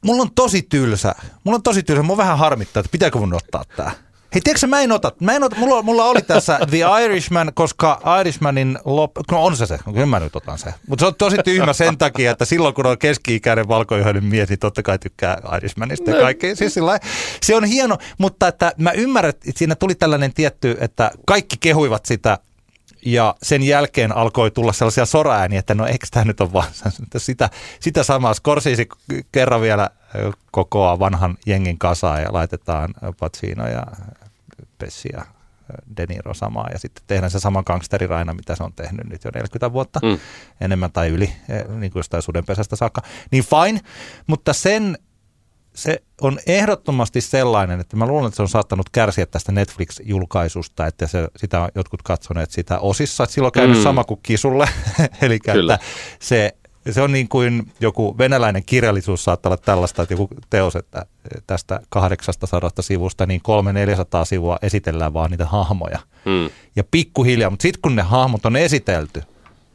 Mulla 0.04 0.22
on 0.22 0.30
tosi 0.34 0.62
tylsä. 0.62 1.14
Mulla 1.44 1.56
on 1.56 1.62
tosi 1.62 1.82
tylsä. 1.82 2.02
Mua 2.02 2.16
vähän 2.16 2.38
harmittaa, 2.38 2.80
että 2.80 2.92
pitääkö 2.92 3.18
mun 3.18 3.34
ottaa 3.34 3.64
tää. 3.76 3.92
Hei, 4.34 4.40
tiedätkö 4.44 4.66
mä 4.66 4.80
en 4.80 4.92
ota. 4.92 5.12
Mä 5.20 5.32
en 5.32 5.42
ota 5.42 5.56
mulla, 5.56 5.82
mulla 5.82 6.04
oli 6.04 6.22
tässä 6.22 6.58
The 6.70 6.78
Irishman, 7.04 7.52
koska 7.54 8.00
Irishmanin 8.20 8.78
lop... 8.84 9.10
No 9.30 9.44
on 9.44 9.56
se 9.56 9.66
se, 9.66 9.78
kyllä 9.84 10.06
mä 10.06 10.20
nyt 10.20 10.36
otan 10.36 10.58
se. 10.58 10.74
Mutta 10.88 11.02
se 11.02 11.06
on 11.06 11.14
tosi 11.14 11.36
tyhmä 11.44 11.72
sen 11.72 11.98
takia, 11.98 12.30
että 12.30 12.44
silloin 12.44 12.74
kun 12.74 12.86
on 12.86 12.98
keski-ikäinen 12.98 13.68
valkoihoinen 13.68 14.24
mies, 14.24 14.48
niin 14.48 14.58
totta 14.58 14.82
kai 14.82 14.98
tykkää 14.98 15.38
Irishmanista 15.56 16.10
ja 16.10 16.20
kaikkea. 16.20 16.56
Siis 16.56 16.74
sillä 16.74 16.98
se 17.42 17.56
on 17.56 17.64
hieno, 17.64 17.98
mutta 18.18 18.48
että 18.48 18.72
mä 18.78 18.90
ymmärrän, 18.90 19.30
että 19.30 19.50
siinä 19.56 19.74
tuli 19.74 19.94
tällainen 19.94 20.34
tietty, 20.34 20.76
että 20.80 21.10
kaikki 21.26 21.56
kehuivat 21.60 22.06
sitä 22.06 22.38
ja 23.06 23.34
sen 23.42 23.62
jälkeen 23.62 24.16
alkoi 24.16 24.50
tulla 24.50 24.72
sellaisia 24.72 25.06
soraääniä, 25.06 25.58
että 25.58 25.74
no 25.74 25.86
eikö 25.86 26.06
tämä 26.10 26.24
nyt 26.24 26.40
ole 26.40 26.52
vaan 26.52 26.68
sitä, 27.16 27.50
sitä 27.80 28.02
samaa. 28.02 28.34
Scorsese 28.34 28.86
kerran 29.32 29.60
vielä 29.60 29.90
kokoaa 30.50 30.98
vanhan 30.98 31.36
jengin 31.46 31.78
kasaan 31.78 32.22
ja 32.22 32.32
laitetaan 32.32 32.94
Pacino 33.20 33.68
ja 33.68 33.86
Pessi 34.80 35.08
ja 35.12 35.20
ö, 35.20 35.74
De 35.96 36.06
Niro 36.08 36.34
samaa 36.34 36.68
ja 36.72 36.78
sitten 36.78 37.04
tehdään 37.06 37.30
se 37.30 37.40
sama 37.40 37.62
gangsteriraina, 37.62 38.34
mitä 38.34 38.56
se 38.56 38.62
on 38.64 38.72
tehnyt 38.72 39.06
nyt 39.08 39.24
jo 39.24 39.30
40 39.34 39.72
vuotta, 39.72 40.00
Mm. 40.02 40.08
mm. 40.08 40.18
enemmän 40.60 40.92
tai 40.92 41.08
yli, 41.08 41.32
eh, 41.48 41.64
niin 41.68 41.92
kuin 41.92 42.00
jostain 42.00 42.22
sudenpesästä 42.22 42.76
saakka. 42.76 43.02
Niin 43.30 43.44
fine, 43.44 43.80
mutta 44.26 44.52
sen 44.52 44.98
se 45.74 46.02
on 46.20 46.38
ehdottomasti 46.46 47.20
sellainen, 47.20 47.80
että 47.80 47.96
mä 47.96 48.06
luulen, 48.06 48.26
että 48.26 48.36
se 48.36 48.42
on 48.42 48.48
saattanut 48.48 48.86
kärsiä 48.92 49.26
tästä 49.26 49.52
Netflix-julkaisusta, 49.52 50.86
että 50.86 51.06
se, 51.06 51.28
sitä 51.36 51.60
on 51.60 51.68
jotkut 51.74 52.02
katsoneet 52.02 52.50
sitä 52.50 52.78
osissa. 52.78 53.24
Että 53.24 53.34
silloin 53.34 53.48
on 53.48 53.52
käynyt 53.52 53.76
Mm. 53.76 53.82
sama 53.82 54.04
kuin 54.04 54.20
Kisulle, 54.22 54.68
eli 55.22 55.34
että 55.46 55.78
se, 56.20 56.52
se 56.90 57.02
on 57.02 57.12
niin 57.12 57.28
kuin 57.28 57.72
joku 57.80 58.18
venäläinen 58.18 58.64
kirjallisuus 58.64 59.24
saattaa 59.24 59.50
olla 59.50 59.62
tällaista, 59.64 60.02
että 60.02 60.14
joku 60.14 60.28
teos, 60.50 60.76
että 60.76 61.06
tästä 61.46 61.80
800 61.88 62.70
sivusta 62.80 63.26
niin 63.26 63.40
300-400 64.22 64.24
sivua 64.24 64.58
esitellään 64.62 65.14
vaan 65.14 65.30
niitä 65.30 65.46
hahmoja. 65.46 65.98
Mm. 66.24 66.50
Ja 66.76 66.84
pikkuhiljaa, 66.90 67.50
mutta 67.50 67.62
sitten 67.62 67.82
kun 67.82 67.96
ne 67.96 68.02
hahmot 68.02 68.46
on 68.46 68.56
esitelty 68.56 69.22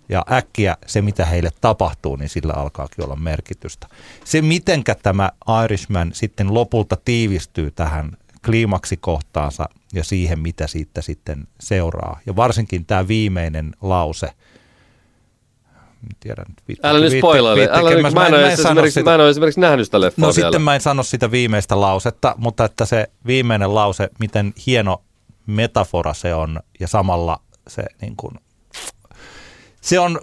ja 0.09 0.25
äkkiä 0.31 0.77
se, 0.85 1.01
mitä 1.01 1.25
heille 1.25 1.49
tapahtuu, 1.61 2.15
niin 2.15 2.29
sillä 2.29 2.53
alkaakin 2.53 3.05
olla 3.05 3.15
merkitystä. 3.15 3.87
Se, 4.23 4.41
mitenkä 4.41 4.95
tämä 4.95 5.31
Irishman 5.63 6.11
sitten 6.13 6.53
lopulta 6.53 6.97
tiivistyy 7.05 7.71
tähän 7.71 8.17
kliimaksikohtaansa 8.45 9.69
ja 9.93 10.03
siihen, 10.03 10.39
mitä 10.39 10.67
siitä 10.67 11.01
sitten 11.01 11.47
seuraa. 11.59 12.19
Ja 12.25 12.35
varsinkin 12.35 12.85
tämä 12.85 13.07
viimeinen 13.07 13.71
lause. 13.81 14.29
En 16.11 16.15
tiedä, 16.19 16.43
nyt 16.49 16.57
viitti- 16.67 16.87
Älä 16.87 16.99
nyt 16.99 17.13
spoilaile. 17.17 17.59
viittikö 17.59 17.79
Älä 17.79 17.89
nyt, 17.89 18.13
mä, 18.13 18.27
en, 18.27 18.33
ole 18.33 18.41
sano 18.55 18.69
esimerkiksi, 18.69 18.91
sitä. 18.99 19.09
mä 19.09 19.15
en 19.15 19.21
ole 19.21 19.29
esimerkiksi 19.29 19.59
nähnyt 19.59 19.85
sitä 19.87 20.01
leffaa 20.01 20.27
No 20.27 20.33
vielä. 20.35 20.45
sitten 20.47 20.61
mä 20.61 20.75
en 20.75 20.81
sano 20.81 21.03
sitä 21.03 21.31
viimeistä 21.31 21.81
lausetta, 21.81 22.35
mutta 22.37 22.65
että 22.65 22.85
se 22.85 23.07
viimeinen 23.27 23.75
lause, 23.75 24.09
miten 24.19 24.53
hieno 24.67 25.01
metafora 25.47 26.13
se 26.13 26.33
on 26.35 26.59
ja 26.79 26.87
samalla 26.87 27.39
se 27.67 27.83
niin 28.01 28.15
kuin, 28.15 28.33
se 29.81 29.99
on, 29.99 30.19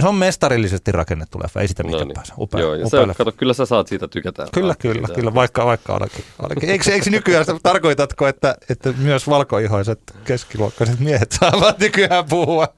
se 0.00 0.08
on 0.08 0.14
mestarillisesti 0.14 0.92
rakennettu 0.92 1.38
leffa, 1.42 1.60
ei 1.60 1.68
sitä 1.68 1.82
mitään 1.82 2.00
No 2.00 2.04
niin. 2.06 2.14
pääse. 2.14 2.32
Upea, 2.38 2.60
Joo, 2.60 2.74
ja 2.74 2.86
upea 2.86 3.06
se, 3.06 3.14
kato, 3.14 3.32
kyllä 3.32 3.52
sä 3.54 3.66
saat 3.66 3.86
siitä 3.86 4.08
tykätä. 4.08 4.46
Kyllä, 4.54 4.74
kyllä, 4.78 5.08
kyllä, 5.14 5.34
vaikka, 5.34 5.66
vaikka 5.66 5.94
olenkin. 5.94 6.24
olenkin. 6.42 6.70
Eikö, 6.70 6.92
eikö 6.92 7.10
nykyään, 7.10 7.44
sitä- 7.44 7.58
tarkoitatko, 7.62 8.26
että, 8.28 8.56
että 8.68 8.92
myös 8.98 9.28
valkoihoiset 9.28 10.00
keskiluokkaiset 10.24 11.00
miehet 11.00 11.32
saavat 11.40 11.78
nykyään 11.78 12.24
puhua? 12.28 12.68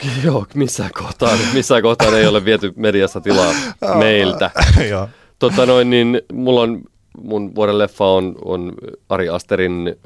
Joo, 0.24 0.46
missään 0.54 0.90
kohtaa, 0.94 1.36
missään 1.54 1.82
kohtaa 1.82 2.18
ei 2.18 2.26
ole 2.26 2.44
viety 2.44 2.72
mediassa 2.76 3.20
tilaa 3.20 3.52
meiltä. 3.98 4.50
Tota 5.38 5.66
noin, 5.66 5.90
niin 5.90 6.22
mulla 6.32 6.60
on, 6.60 6.82
mun 7.22 7.54
vuoden 7.54 7.78
leffa 7.78 8.04
on, 8.04 8.34
on 8.44 8.72
Ari 9.08 9.28
Asterin 9.28 9.96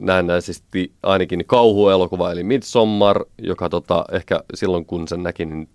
näennäisesti 0.00 0.92
ainakin 1.02 1.44
kauhuelokuva, 1.46 2.32
eli 2.32 2.44
Midsommar, 2.44 3.24
joka 3.38 3.68
tota, 3.68 4.04
ehkä 4.12 4.40
silloin 4.54 4.86
kun 4.86 5.08
sen 5.08 5.22
näki, 5.22 5.44
niin 5.44 5.68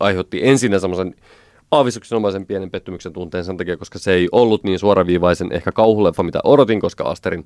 aiheutti 0.00 0.40
ensin 0.48 0.80
semmoisen 0.80 1.14
aavistuksenomaisen 1.70 2.46
pienen 2.46 2.70
pettymyksen 2.70 3.12
tunteen 3.12 3.44
sen 3.44 3.56
takia, 3.56 3.76
koska 3.76 3.98
se 3.98 4.12
ei 4.12 4.28
ollut 4.32 4.64
niin 4.64 4.78
suoraviivaisen 4.78 5.52
ehkä 5.52 5.72
kauhuleffa, 5.72 6.22
mitä 6.22 6.40
odotin, 6.44 6.80
koska 6.80 7.04
Asterin 7.04 7.44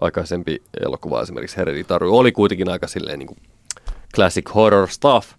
aikaisempi 0.00 0.62
elokuva 0.86 1.22
esimerkiksi 1.22 1.56
Hereditary 1.56 2.16
oli 2.16 2.32
kuitenkin 2.32 2.68
aika 2.68 2.86
silleen 2.86 3.18
niin 3.18 3.26
kuin 3.26 3.38
classic 4.14 4.54
horror 4.54 4.88
stuff. 4.88 5.32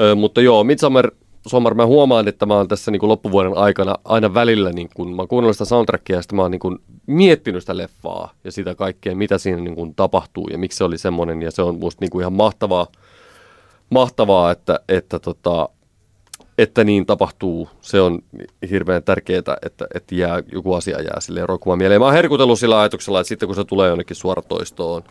Ö, 0.00 0.14
mutta 0.14 0.40
joo, 0.40 0.64
Midsommar, 0.64 1.10
Sommar, 1.46 1.74
mä 1.74 1.86
huomaan, 1.86 2.28
että 2.28 2.46
mä 2.46 2.54
oon 2.54 2.68
tässä 2.68 2.90
niin 2.90 3.00
kuin 3.00 3.10
loppuvuoden 3.10 3.56
aikana 3.56 3.94
aina 4.04 4.34
välillä, 4.34 4.72
niin 4.72 4.88
kun 4.94 5.16
mä 5.16 5.22
oon 5.22 5.28
kuunnellut 5.28 5.56
sitä 5.56 5.64
soundtrackia 5.64 6.16
ja 6.16 6.22
sitten 6.22 6.36
mä 6.36 6.42
oon 6.42 6.50
niin 6.50 6.60
kuin 6.60 6.78
miettinyt 7.06 7.62
sitä 7.62 7.76
leffaa 7.76 8.32
ja 8.44 8.52
sitä 8.52 8.74
kaikkea, 8.74 9.16
mitä 9.16 9.38
siinä 9.38 9.60
niin 9.60 9.74
kuin 9.74 9.94
tapahtuu 9.94 10.48
ja 10.48 10.58
miksi 10.58 10.78
se 10.78 10.84
oli 10.84 10.98
semmoinen. 10.98 11.42
Ja 11.42 11.50
se 11.50 11.62
on 11.62 11.78
musta 11.78 12.00
niin 12.00 12.10
kuin 12.10 12.22
ihan 12.22 12.32
mahtavaa, 12.32 12.86
mahtavaa 13.90 14.50
että, 14.50 14.80
että, 14.88 15.18
tota, 15.18 15.68
että 16.58 16.84
niin 16.84 17.06
tapahtuu. 17.06 17.68
Se 17.80 18.00
on 18.00 18.18
hirveän 18.70 19.02
tärkeää, 19.02 19.38
että, 19.38 19.86
että 19.94 20.14
jää, 20.14 20.42
joku 20.52 20.74
asia 20.74 21.02
jää 21.02 21.20
sille 21.20 21.46
roikkumaan 21.46 21.78
mieleen. 21.78 22.00
Mä 22.00 22.04
oon 22.04 22.14
herkutellut 22.14 22.58
sillä 22.58 22.80
ajatuksella, 22.80 23.20
että 23.20 23.28
sitten 23.28 23.46
kun 23.46 23.56
se 23.56 23.64
tulee 23.64 23.88
jonnekin 23.88 24.16
suoratoistoon, 24.16 25.02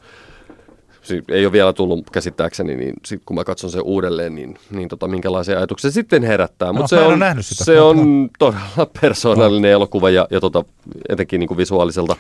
ei 1.30 1.46
ole 1.46 1.52
vielä 1.52 1.74
tullut 1.74 2.10
käsittääkseni, 2.10 2.76
niin 2.76 2.94
sit 3.06 3.22
kun 3.26 3.36
mä 3.36 3.44
katson 3.44 3.70
sen 3.72 3.82
uudelleen, 3.84 4.36
niin, 4.36 4.58
niin 4.72 4.90
tota, 4.90 5.08
minkälaisia 5.08 5.58
ajatuksia 5.58 5.92
se 5.92 5.94
sitten 5.94 6.24
herättää. 6.24 6.74
Mut 6.74 6.82
No, 6.82 6.88
se 6.88 7.00
on, 7.00 7.20
sitä. 7.42 7.64
se 7.64 7.82
on 7.82 8.30
todella 8.40 8.88
persoonallinen 9.02 9.72
elokuva 9.72 10.10
ja, 10.10 10.28
ja 10.32 10.40
tota, 10.42 10.64
etenkin 11.10 11.40
niin 11.40 11.48
kuin 11.48 11.58
visuaaliselta 11.58 12.16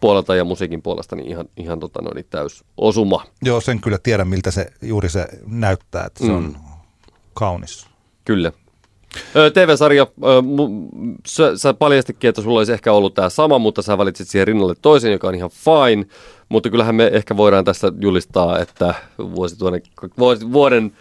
puolelta 0.00 0.34
ja 0.34 0.44
musiikin 0.44 0.82
puolesta 0.82 1.16
niin 1.16 1.28
ihan, 1.28 1.46
ihan 1.56 1.80
tota, 1.80 2.02
noin, 2.02 2.24
täys 2.30 2.64
osuma. 2.76 3.24
Joo, 3.42 3.60
sen 3.60 3.80
kyllä 3.80 3.98
tiedän, 4.02 4.28
miltä 4.28 4.50
se 4.50 4.66
juuri 4.82 5.08
se 5.08 5.28
näyttää, 5.46 6.04
että 6.06 6.24
se 6.24 6.30
Mm. 6.30 6.36
on 6.36 6.56
kaunis. 7.34 7.86
Kyllä. 8.24 8.52
TV-sarja, 9.54 10.06
sä, 11.26 11.56
sä 11.56 11.74
paljastikin, 11.74 12.28
että 12.28 12.42
sulla 12.42 12.58
olisi 12.60 12.72
ehkä 12.72 12.92
ollut 12.92 13.14
tämä 13.14 13.28
sama, 13.28 13.58
mutta 13.58 13.82
sä 13.82 13.98
valitsit 13.98 14.28
siihen 14.28 14.46
rinnalle 14.46 14.74
toisen, 14.82 15.12
joka 15.12 15.28
on 15.28 15.34
ihan 15.34 15.50
fine. 15.50 16.06
Mutta 16.48 16.70
kyllähän 16.70 16.94
me 16.94 17.10
ehkä 17.12 17.36
voidaan 17.36 17.64
tässä 17.64 17.92
julistaa, 18.00 18.58
että 18.58 18.94
vuosi 19.18 19.58
tuonne, 19.58 19.82
vuosi, 20.18 20.52
vuoden, 20.52 20.92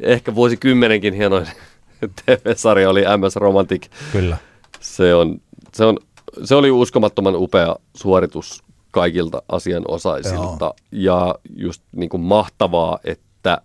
ehkä 0.00 0.34
vuosikymmenenkin 0.34 1.14
hienoin 1.14 1.46
TV-sarja 2.26 2.90
oli 2.90 3.02
MS 3.16 3.36
Romantic. 3.36 3.86
Kyllä. 4.12 4.36
Se, 4.80 5.14
on, 5.14 5.40
se, 5.74 5.84
on, 5.84 5.98
se 6.44 6.54
oli 6.54 6.70
uskomattoman 6.70 7.36
upea 7.36 7.76
suoritus 7.96 8.62
kaikilta 8.90 9.42
asianosaisilta. 9.48 10.64
Joo. 10.64 10.74
Ja 10.92 11.34
just 11.56 11.82
niin 11.92 12.08
kuin 12.08 12.20
mahtavaa, 12.20 12.98
että 13.04 13.62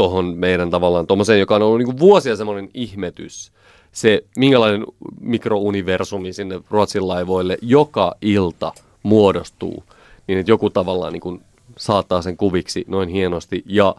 tohon 0.00 0.34
meidän 0.36 0.70
tavallaan 0.70 1.06
tuommoiseen, 1.06 1.40
joka 1.40 1.54
on 1.54 1.62
ollut 1.62 1.78
niin 1.78 1.98
vuosia 1.98 2.36
semmoinen 2.36 2.70
ihmetys, 2.74 3.52
se 3.92 4.24
minkälainen 4.36 4.86
mikrouniversumi 5.20 6.32
sinne 6.32 6.60
Ruotsin 6.70 7.08
laivoille 7.08 7.58
joka 7.62 8.14
ilta 8.22 8.72
muodostuu, 9.02 9.84
niin 10.26 10.38
että 10.38 10.52
joku 10.52 10.70
tavallaan 10.70 11.12
niin 11.12 11.20
kuin 11.20 11.42
saattaa 11.78 12.22
sen 12.22 12.36
kuviksi 12.36 12.84
noin 12.88 13.08
hienosti 13.08 13.62
ja 13.66 13.94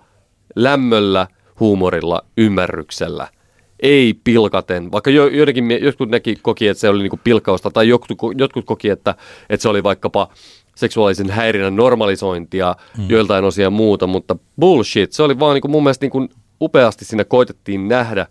lämmöllä, 0.55 1.27
huumorilla, 1.59 2.21
ymmärryksellä– 2.37 3.27
ei 3.81 4.13
pilkaten, 4.23 4.91
vaikka 4.91 5.09
jo, 5.09 5.27
joidenkin, 5.27 5.77
jotkut 5.81 6.09
näki 6.09 6.35
koki, 6.41 6.67
että 6.67 6.81
se 6.81 6.89
oli 6.89 7.01
niinku 7.01 7.19
pilkausta, 7.23 7.71
tai 7.71 7.87
jotkut, 7.87 8.17
jotkut 8.37 8.65
koki, 8.65 8.89
että, 8.89 9.15
että 9.49 9.61
se 9.61 9.69
oli 9.69 9.83
vaikkapa 9.83 10.27
seksuaalisen 10.75 11.29
häirinnän 11.29 11.75
normalisointia, 11.75 12.75
mm. 12.97 13.09
joiltain 13.09 13.45
osia 13.45 13.69
muuta, 13.69 14.07
mutta 14.07 14.35
bullshit, 14.59 15.11
se 15.11 15.23
oli 15.23 15.39
vaan 15.39 15.53
niin 15.53 15.61
kuin 15.61 15.71
mun 15.71 15.83
mielestä 15.83 16.03
niin 16.03 16.11
kuin 16.11 16.29
upeasti 16.61 17.05
siinä 17.05 17.23
koitettiin 17.23 17.87
nähdä 17.87 18.27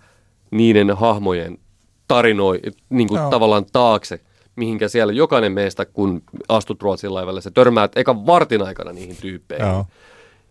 niiden 0.50 0.96
hahmojen 0.96 1.58
tarinoi 2.08 2.60
niin 2.88 3.08
kuin 3.08 3.22
no. 3.22 3.30
tavallaan 3.30 3.66
taakse, 3.72 4.20
mihinkä 4.56 4.88
siellä 4.88 5.12
jokainen 5.12 5.52
meistä, 5.52 5.84
kun 5.84 6.22
astut 6.48 6.82
Ruotsin 6.82 7.14
laivalle, 7.14 7.40
se 7.40 7.50
törmäät 7.50 7.92
eka 7.96 8.26
vartin 8.26 8.62
aikana 8.62 8.92
niihin 8.92 9.16
tyyppeihin. 9.20 9.68
No. 9.68 9.86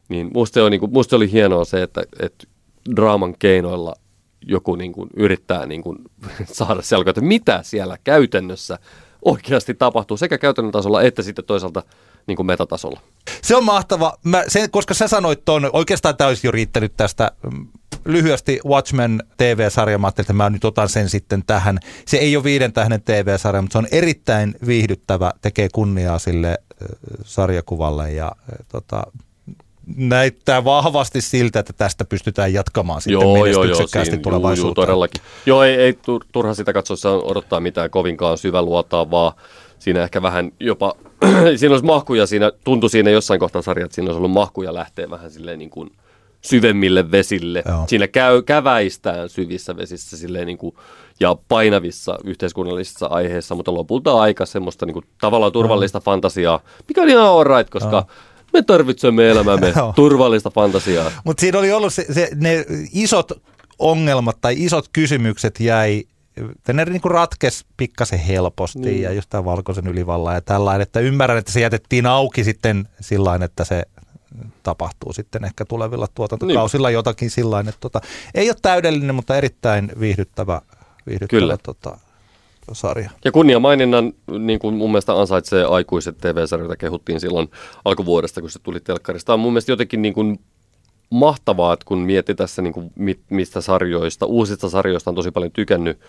Niin 0.09 0.31
musta, 0.33 0.53
se 0.53 0.61
on, 0.61 0.71
niin 0.71 0.79
kuin, 0.79 0.93
musta 0.93 1.09
se 1.09 1.15
oli 1.15 1.31
hienoa 1.31 1.65
se, 1.65 1.83
että, 1.83 2.03
että 2.19 2.47
draaman 2.95 3.35
keinoilla 3.39 3.95
joku 4.41 4.75
niin 4.75 4.93
kuin 4.93 5.09
yrittää 5.15 5.65
niin 5.65 5.83
kuin 5.83 5.97
saada 6.45 6.81
selkoa, 6.81 7.09
että 7.09 7.21
mitä 7.21 7.59
siellä 7.63 7.97
käytännössä 8.03 8.79
oikeasti 9.25 9.73
tapahtuu 9.73 10.17
sekä 10.17 10.37
käytännön 10.37 10.71
tasolla 10.71 11.01
että 11.01 11.21
sitten 11.21 11.45
toisaalta 11.45 11.83
niin 12.27 12.35
kuin 12.35 12.45
metatasolla. 12.45 12.99
Se 13.41 13.55
on 13.55 13.63
mahtava, 13.63 14.13
Mä, 14.23 14.43
sen, 14.47 14.71
koska 14.71 14.93
sä 14.93 15.07
sanoit 15.07 15.45
tuon, 15.45 15.69
oikeastaan 15.73 16.17
tämä 16.17 16.27
olisi 16.27 16.47
jo 16.47 16.51
riittänyt 16.51 16.93
tästä 16.97 17.31
mm, 17.53 17.67
lyhyesti 18.05 18.59
Watchmen 18.65 19.23
TV-sarja, 19.37 19.97
mä 19.97 20.07
ajattelin, 20.07 20.23
että 20.23 20.33
mä 20.33 20.49
nyt 20.49 20.65
otan 20.65 20.89
sen 20.89 21.09
sitten 21.09 21.43
tähän. 21.47 21.79
Se 22.05 22.17
ei 22.17 22.35
ole 22.35 22.43
viiden 22.43 22.73
tähden 22.73 23.01
TV-sarja, 23.01 23.61
mutta 23.61 23.73
se 23.73 23.77
on 23.77 23.87
erittäin 23.91 24.55
viihdyttävä, 24.67 25.31
tekee 25.41 25.67
kunniaa 25.73 26.19
sille 26.19 26.57
sarjakuvalle 27.23 28.11
ja 28.11 28.31
tota, 28.71 29.03
näyttää 29.95 30.63
vahvasti 30.63 31.21
siltä, 31.21 31.59
että 31.59 31.73
tästä 31.73 32.05
pystytään 32.05 32.53
jatkamaan 32.53 33.01
sitten 33.01 33.21
joo, 33.21 33.43
menestyksekkäästi 33.43 34.15
joo, 34.15 34.21
tulevaisuuteen. 34.21 34.81
Joo, 34.81 34.85
todellakin. 34.85 35.21
Joo, 35.45 35.63
ei, 35.63 35.75
ei 35.75 35.97
turha 36.31 36.53
sitä 36.53 36.73
katsoa, 36.73 37.21
odottaa 37.23 37.59
mitään 37.59 37.89
kovinkaan 37.89 38.37
syväluotaa, 38.37 39.11
vaan 39.11 39.33
siinä 39.79 40.03
ehkä 40.03 40.21
vähän 40.21 40.51
jopa, 40.59 40.95
siinä 41.55 41.73
olisi 41.73 41.85
mahkuja 41.85 42.27
siinä, 42.27 42.51
tuntui 42.63 42.89
siinä 42.89 43.09
jossain 43.09 43.39
kohtaa 43.39 43.61
sarjat, 43.61 43.85
että 43.85 43.95
siinä 43.95 44.09
olisi 44.09 44.17
ollut 44.17 44.31
mahkuja 44.31 44.73
lähteä 44.73 45.09
vähän 45.09 45.31
silleen 45.31 45.59
niin 45.59 45.69
kuin 45.69 45.91
syvemmille 46.41 47.11
vesille. 47.11 47.63
Joo. 47.67 47.83
Siinä 47.87 48.07
käy, 48.07 48.41
käväistään 48.41 49.29
syvissä 49.29 49.77
vesissä 49.77 50.17
silleen 50.17 50.47
niin 50.47 50.57
kuin, 50.57 50.75
ja 51.19 51.35
painavissa 51.47 52.17
yhteiskunnallisissa 52.23 53.05
aiheissa, 53.05 53.55
mutta 53.55 53.73
lopulta 53.73 54.21
aika 54.21 54.45
semmoista 54.45 54.85
niin 54.85 54.93
kuin, 54.93 55.05
tavallaan 55.21 55.51
turvallista 55.51 55.97
Joo. 55.97 56.03
fantasiaa, 56.03 56.59
mikä 56.87 57.01
on 57.01 57.09
ihan 57.09 57.25
alright, 57.25 57.69
koska 57.69 57.95
Joo 57.95 58.28
me 58.53 58.61
tarvitsemme 58.61 59.29
elämämme 59.29 59.73
turvallista 59.95 60.49
fantasiaa. 60.49 61.11
Mutta 61.23 61.41
siinä 61.41 61.59
oli 61.59 61.71
ollut 61.71 61.93
se, 61.93 62.05
se, 62.13 62.29
ne 62.35 62.65
isot 62.93 63.31
ongelmat 63.79 64.37
tai 64.41 64.63
isot 64.63 64.85
kysymykset 64.93 65.59
jäi 65.59 66.03
ne 66.73 66.85
niin 66.85 67.01
kuin 67.01 67.11
ratkes 67.11 67.65
pikkasen 67.77 68.19
helposti 68.19 68.79
niin. 68.79 69.01
ja 69.01 69.13
just 69.13 69.29
tämä 69.29 69.45
valkoisen 69.45 69.87
ylivallan 69.87 70.35
ja 70.35 70.41
tällainen, 70.41 70.81
että 70.81 70.99
ymmärrän, 70.99 71.37
että 71.37 71.51
se 71.51 71.59
jätettiin 71.59 72.05
auki 72.05 72.43
sitten 72.43 72.87
sillä 73.01 73.39
että 73.43 73.65
se 73.65 73.83
tapahtuu 74.63 75.13
sitten 75.13 75.45
ehkä 75.45 75.65
tulevilla 75.65 76.07
tuotantokausilla 76.13 76.87
niin. 76.87 76.93
jotakin 76.93 77.29
sillä 77.29 77.59
että 77.59 77.77
tota, 77.79 78.01
ei 78.35 78.49
ole 78.49 78.57
täydellinen, 78.61 79.15
mutta 79.15 79.37
erittäin 79.37 79.91
viihdyttävä, 79.99 80.61
viihdyttävä 81.07 81.39
Kyllä. 81.39 81.57
Tota, 81.57 81.97
sarja. 82.75 83.09
Ja 83.25 83.31
kunniamaininnan 83.31 84.13
niin 84.39 84.59
kuin 84.59 84.75
mun 84.75 84.91
mielestä 84.91 85.19
ansaitsee 85.19 85.65
aikuiset 85.65 86.17
TV-sarjoita, 86.17 86.77
kehuttiin 86.77 87.19
silloin 87.19 87.49
alkuvuodesta, 87.85 88.41
kun 88.41 88.49
se 88.49 88.59
tuli 88.59 88.79
telkkarista. 88.79 89.33
On 89.33 89.39
mun 89.39 89.53
mielestä 89.53 89.71
jotenkin 89.71 90.01
niin 90.01 90.13
kuin 90.13 90.39
mahtavaa, 91.09 91.73
että 91.73 91.85
kun 91.85 91.99
mietti 91.99 92.35
tässä 92.35 92.61
niin 92.61 92.73
kuin 92.73 92.91
mistä 93.29 93.61
sarjoista, 93.61 94.25
uusista 94.25 94.69
sarjoista 94.69 95.11
on 95.11 95.15
tosi 95.15 95.31
paljon 95.31 95.51
tykännyt 95.51 95.99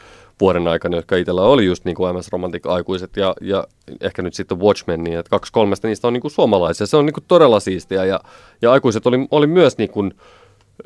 vuoden 0.40 0.68
aikana, 0.68 0.96
jotka 0.96 1.16
itsellä 1.16 1.42
oli 1.42 1.64
just 1.64 1.84
niin 1.84 1.94
kuin 1.94 2.16
MS 2.16 2.28
Romantic 2.32 2.66
aikuiset 2.66 3.16
ja, 3.16 3.34
ja 3.40 3.64
ehkä 4.00 4.22
nyt 4.22 4.34
sitten 4.34 4.60
Watchmen, 4.60 5.04
niin 5.04 5.18
että 5.18 5.30
kaksi 5.30 5.52
kolmesta 5.52 5.88
niistä 5.88 6.06
on 6.06 6.12
niin 6.12 6.20
kuin 6.20 6.30
suomalaisia. 6.30 6.86
Se 6.86 6.96
on 6.96 7.06
niin 7.06 7.14
kuin 7.14 7.24
todella 7.28 7.60
siistiä 7.60 8.04
ja, 8.04 8.20
ja 8.62 8.72
aikuiset 8.72 9.06
oli, 9.06 9.28
oli 9.30 9.46
myös 9.46 9.78
niin 9.78 9.90
kuin, 9.90 10.14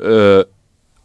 ö, 0.00 0.44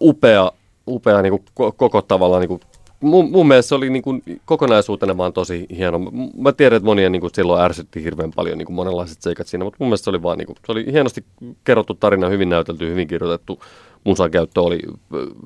upea, 0.02 0.52
upea 0.88 1.22
niin 1.22 1.32
kuin 1.32 1.74
koko 1.78 2.02
tavalla 2.02 2.40
niin 2.40 2.48
kuin 2.48 2.62
mun, 3.00 3.32
mun 3.32 3.48
mielestä 3.48 3.70
se 3.70 3.76
oli 3.76 3.90
niin 3.90 4.04
kuin 4.04 4.24
kokonaisuutena 4.46 5.18
vaan 5.18 5.34
tosi 5.34 5.66
hieno. 5.78 6.00
Mä 6.38 6.52
tiedän, 6.52 6.78
että 6.78 6.86
monia 6.86 7.10
niin 7.10 7.22
kuin 7.22 7.32
silloin 7.34 7.62
ärsytti 7.62 8.04
hirveän 8.04 8.32
paljon 8.36 8.58
niin 8.58 8.66
kuin 8.66 8.76
monenlaiset 8.76 9.22
seikat 9.22 9.48
siinä, 9.48 9.66
mutta 9.66 9.78
mun 9.80 9.90
mielestä 9.90 10.04
se 10.04 10.10
oli 10.10 10.24
vaan 10.24 10.38
niin 10.38 10.46
kuin, 10.46 10.56
se 10.66 10.72
oli 10.72 10.86
hienosti 10.92 11.26
kerrottu 11.64 11.94
tarina, 11.94 12.30
hyvin 12.30 12.50
näytelty, 12.50 12.88
hyvin 12.88 13.08
kirjoitettu. 13.08 13.64
Musan 14.04 14.32
käyttö 14.32 14.62
oli 14.62 14.80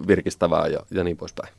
virkistävää 0.08 0.68
ja, 0.68 0.80
ja 0.92 1.04
niin 1.04 1.18
poispäin. 1.18 1.54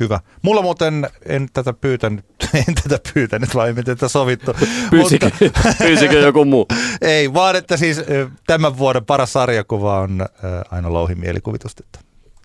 Hyvä. 0.00 0.20
Mulla 0.42 0.62
muuten, 0.62 1.08
en 1.26 1.48
tätä 1.52 1.72
pyytänyt, 1.72 2.24
en 2.68 2.74
tätä 2.82 3.10
pyytänyt, 3.14 3.54
vai 3.54 3.72
miten 3.72 3.96
tätä 3.96 4.08
sovittu. 4.08 4.52
Pyysikö, 4.90 5.30
mutta, 5.40 5.74
pyysikö 5.84 6.18
joku 6.18 6.44
muu? 6.44 6.66
Ei, 7.00 7.34
vaan 7.34 7.56
että 7.56 7.76
siis 7.76 8.00
tämän 8.46 8.78
vuoden 8.78 9.04
paras 9.04 9.32
sarjakuva 9.32 10.00
on 10.00 10.26
Aino 10.70 10.92
Louhin 10.92 11.20
mielikuvitustyttö. 11.20 11.98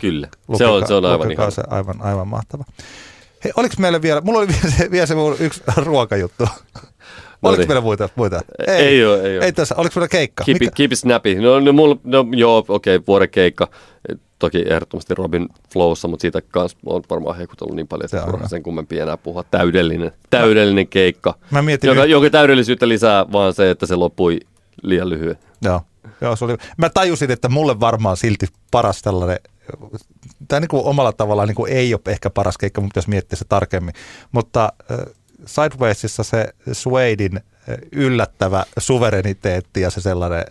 Kyllä, 0.03 0.27
se 0.57 0.65
on, 0.65 0.87
se 0.87 0.93
on 0.93 1.05
aivan 1.05 1.31
ihan. 1.31 1.51
Se 1.51 1.63
aivan, 1.67 2.01
aivan 2.01 2.27
mahtava. 2.27 2.63
Hei, 3.43 3.51
oliko 3.55 3.75
meillä 3.79 4.01
vielä, 4.01 4.21
mulla 4.21 4.39
oli 4.39 4.47
vielä 4.61 4.75
se, 4.77 4.91
vielä 4.91 5.05
se 5.05 5.13
yksi 5.39 5.63
ruokajuttu. 5.77 6.43
No 6.43 7.49
Oliko 7.49 7.59
niin. 7.59 7.67
meillä 7.67 7.81
muita? 7.81 8.09
muita? 8.15 8.41
Ei, 8.67 8.75
ei 8.75 9.05
ole, 9.05 9.21
ei 9.21 9.37
ole. 9.37 9.45
Ei 9.45 9.53
tässä, 9.53 9.75
oliko 9.77 9.93
meillä 9.95 10.07
keikka? 10.07 10.43
Keep, 10.43 10.61
it, 10.61 10.75
keep 10.75 10.91
it 10.91 10.99
snappy. 10.99 11.35
No, 11.35 11.59
no, 11.59 11.73
mulla, 11.73 11.97
no 12.03 12.25
joo, 12.31 12.65
okei, 12.67 12.95
okay, 12.95 13.05
vuoden 13.07 13.29
keikka. 13.29 13.67
Toki 14.39 14.65
ehdottomasti 14.69 15.15
Robin 15.15 15.49
Flowssa, 15.73 16.07
mutta 16.07 16.21
siitä 16.21 16.41
kanssa 16.41 16.77
on 16.85 17.03
varmaan 17.09 17.37
heikutellut 17.37 17.75
niin 17.75 17.87
paljon, 17.87 18.05
että 18.05 18.31
turha 18.31 18.47
sen 18.47 18.63
kummempi 18.63 18.99
enää 18.99 19.17
puhua. 19.17 19.43
Täydellinen, 19.51 20.11
täydellinen 20.29 20.87
keikka. 20.87 21.35
Mä 21.51 21.61
mietin 21.61 21.87
joka, 21.87 22.01
nyt... 22.01 22.09
jonka 22.09 22.29
täydellisyyttä 22.29 22.87
lisää 22.87 23.25
vaan 23.31 23.53
se, 23.53 23.69
että 23.69 23.85
se 23.85 23.95
loppui 23.95 24.39
liian 24.81 25.09
lyhyen. 25.09 25.37
Joo. 25.61 25.81
Joo, 26.21 26.35
se 26.35 26.45
oli, 26.45 26.57
mä 26.77 26.89
tajusin, 26.89 27.31
että 27.31 27.49
mulle 27.49 27.79
varmaan 27.79 28.17
silti 28.17 28.47
paras 28.71 29.01
tällainen 29.01 29.37
tämä 30.47 30.59
niin 30.59 30.67
kuin 30.67 30.85
omalla 30.85 31.11
tavallaan 31.11 31.47
niin 31.47 31.55
kuin 31.55 31.71
ei 31.71 31.93
ole 31.93 32.01
ehkä 32.07 32.29
paras 32.29 32.57
keikka, 32.57 32.81
mutta 32.81 32.97
jos 32.97 33.07
miettii 33.07 33.37
se 33.37 33.45
tarkemmin. 33.49 33.93
Mutta 34.31 34.73
äh, 34.91 34.97
Sidewaysissa 35.45 36.23
se 36.23 36.53
Suedein 36.71 37.41
yllättävä 37.91 38.63
suvereniteetti 38.77 39.81
ja 39.81 39.89
se 39.89 40.01
sellainen, 40.01 40.43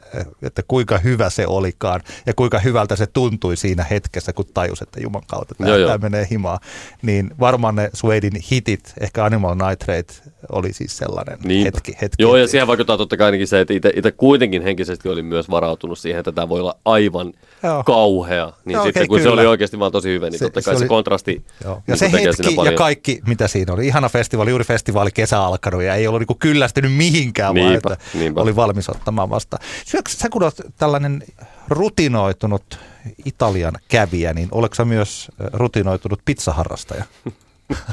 että 0.42 0.62
kuinka 0.68 0.98
hyvä 0.98 1.30
se 1.30 1.46
olikaan 1.46 2.00
ja 2.26 2.34
kuinka 2.34 2.58
hyvältä 2.58 2.96
se 2.96 3.06
tuntui 3.06 3.56
siinä 3.56 3.84
hetkessä, 3.90 4.32
kun 4.32 4.44
tajus, 4.54 4.82
että 4.82 5.00
juman 5.00 5.22
kautta 5.26 5.54
tämä, 5.54 5.70
tämä 5.86 5.98
menee 5.98 6.26
himaa. 6.30 6.60
Niin 7.02 7.30
varmaan 7.40 7.74
ne 7.74 7.90
Suedein 7.92 8.42
hitit, 8.50 8.92
ehkä 9.00 9.24
Animal 9.24 9.54
Nitrate 9.54 10.14
oli 10.52 10.72
siis 10.72 10.96
sellainen 10.96 11.38
Niinpä. 11.44 11.66
hetki, 11.66 11.96
hetki. 12.02 12.22
Joo, 12.22 12.36
ja 12.36 12.48
siihen 12.48 12.66
vaikuttaa 12.66 12.96
totta 12.96 13.16
kai 13.16 13.24
ainakin 13.24 13.46
se, 13.46 13.60
että 13.60 13.74
itse 13.94 14.12
kuitenkin 14.12 14.62
henkisesti 14.62 15.08
oli 15.08 15.22
myös 15.22 15.50
varautunut 15.50 15.98
siihen, 15.98 16.20
että 16.20 16.32
tämä 16.32 16.48
voi 16.48 16.60
olla 16.60 16.76
aivan 16.84 17.32
Joo. 17.62 17.84
kauhea. 17.84 18.52
Niin 18.64 18.74
Joo, 18.74 18.84
sitten 18.84 19.00
okay, 19.00 19.08
kun 19.08 19.18
kyllä. 19.18 19.30
se 19.30 19.34
oli 19.34 19.46
oikeasti 19.46 19.78
vaan 19.78 19.92
tosi 19.92 20.08
hyvä, 20.08 20.30
niin 20.30 20.38
se, 20.38 20.44
totta 20.44 20.62
kai 20.62 20.74
se, 20.74 20.78
se, 20.78 20.84
oli, 20.84 20.88
kontrasti 20.88 21.44
Joo. 21.64 21.74
Ja 21.74 21.82
niin 21.86 21.98
se 21.98 22.12
hetki 22.12 22.56
ja 22.64 22.72
kaikki, 22.72 23.20
mitä 23.26 23.48
siinä 23.48 23.72
oli. 23.72 23.86
Ihana 23.86 24.08
festivaali, 24.08 24.50
juuri 24.50 24.64
festivaali 24.64 25.10
kesä 25.10 25.40
alkanut 25.40 25.82
ja 25.82 25.94
ei 25.94 26.06
ollut 26.06 26.22
niin 26.28 26.38
kyllästynyt 26.38 26.92
mihinkään, 26.92 27.54
niinpä, 27.54 27.88
vaan 27.88 27.94
että 27.94 28.18
niinpä. 28.18 28.40
oli 28.40 28.56
valmis 28.56 28.88
ottamaan 28.88 29.30
vastaan. 29.30 29.62
Syöksä 29.86 30.18
sä 30.18 30.28
kun 30.28 30.42
olet 30.42 30.62
tällainen 30.76 31.22
rutinoitunut 31.68 32.78
Italian 33.24 33.74
kävijä, 33.88 34.34
niin 34.34 34.48
oletko 34.52 34.74
sä 34.74 34.84
myös 34.84 35.28
rutinoitunut 35.52 36.20
pizzaharrastaja? 36.24 37.04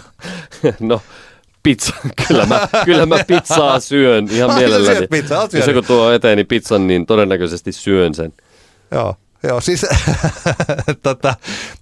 no 0.79 1.01
pizza, 1.63 1.93
kyllä 2.27 2.45
mä, 2.45 2.67
kyllä 2.85 3.05
mä 3.05 3.23
pizzaa 3.27 3.79
syön 3.79 4.27
ihan 4.31 4.55
mielelläni. 4.55 5.07
Pizza, 5.07 5.47
Jos 5.53 5.65
kun 5.73 5.85
tuo 5.85 6.11
eteeni 6.11 6.43
pizzan, 6.43 6.87
niin 6.87 7.05
todennäköisesti 7.05 7.71
syön 7.71 8.13
sen. 8.13 8.33
Joo, 8.91 9.15
joo 9.43 9.61
siis 9.61 9.85
tota, 11.03 11.35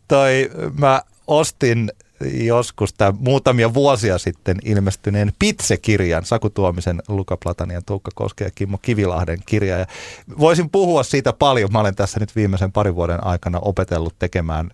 toi, 0.08 0.52
mä 0.80 1.02
ostin 1.28 1.92
joskus 2.22 2.94
tämä 2.94 3.14
muutamia 3.20 3.74
vuosia 3.74 4.18
sitten 4.18 4.58
ilmestyneen 4.66 5.32
Pitse-kirjan, 5.40 6.26
Saku 6.26 6.50
Tuomisen, 6.50 7.02
Luka 7.08 7.38
Platanian, 7.38 7.84
Tuukka 7.86 8.12
Koske 8.16 8.44
ja 8.44 8.52
Kimmo 8.56 8.78
Kivilahden 8.82 9.40
kirja. 9.46 9.78
Ja 9.78 9.86
voisin 10.40 10.70
puhua 10.70 11.04
siitä 11.04 11.34
paljon. 11.34 11.72
Mä 11.72 11.80
olen 11.80 11.96
tässä 11.96 12.20
nyt 12.20 12.36
viimeisen 12.36 12.72
parin 12.72 12.96
vuoden 12.96 13.24
aikana 13.24 13.60
opetellut 13.60 14.16
tekemään 14.20 14.70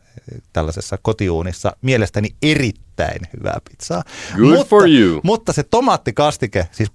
tällaisessa 0.54 0.98
kotiuunissa 1.02 1.76
mielestäni 1.82 2.30
erittäin 2.42 3.22
hyvää 3.38 3.58
pizzaa. 3.70 4.04
Good 4.36 4.50
mutta, 4.50 4.66
for 4.66 4.90
you. 4.90 5.22
Mutta 5.24 5.54
se 5.54 5.64
tomaattikastike, 5.64 6.68
siis 6.72 6.92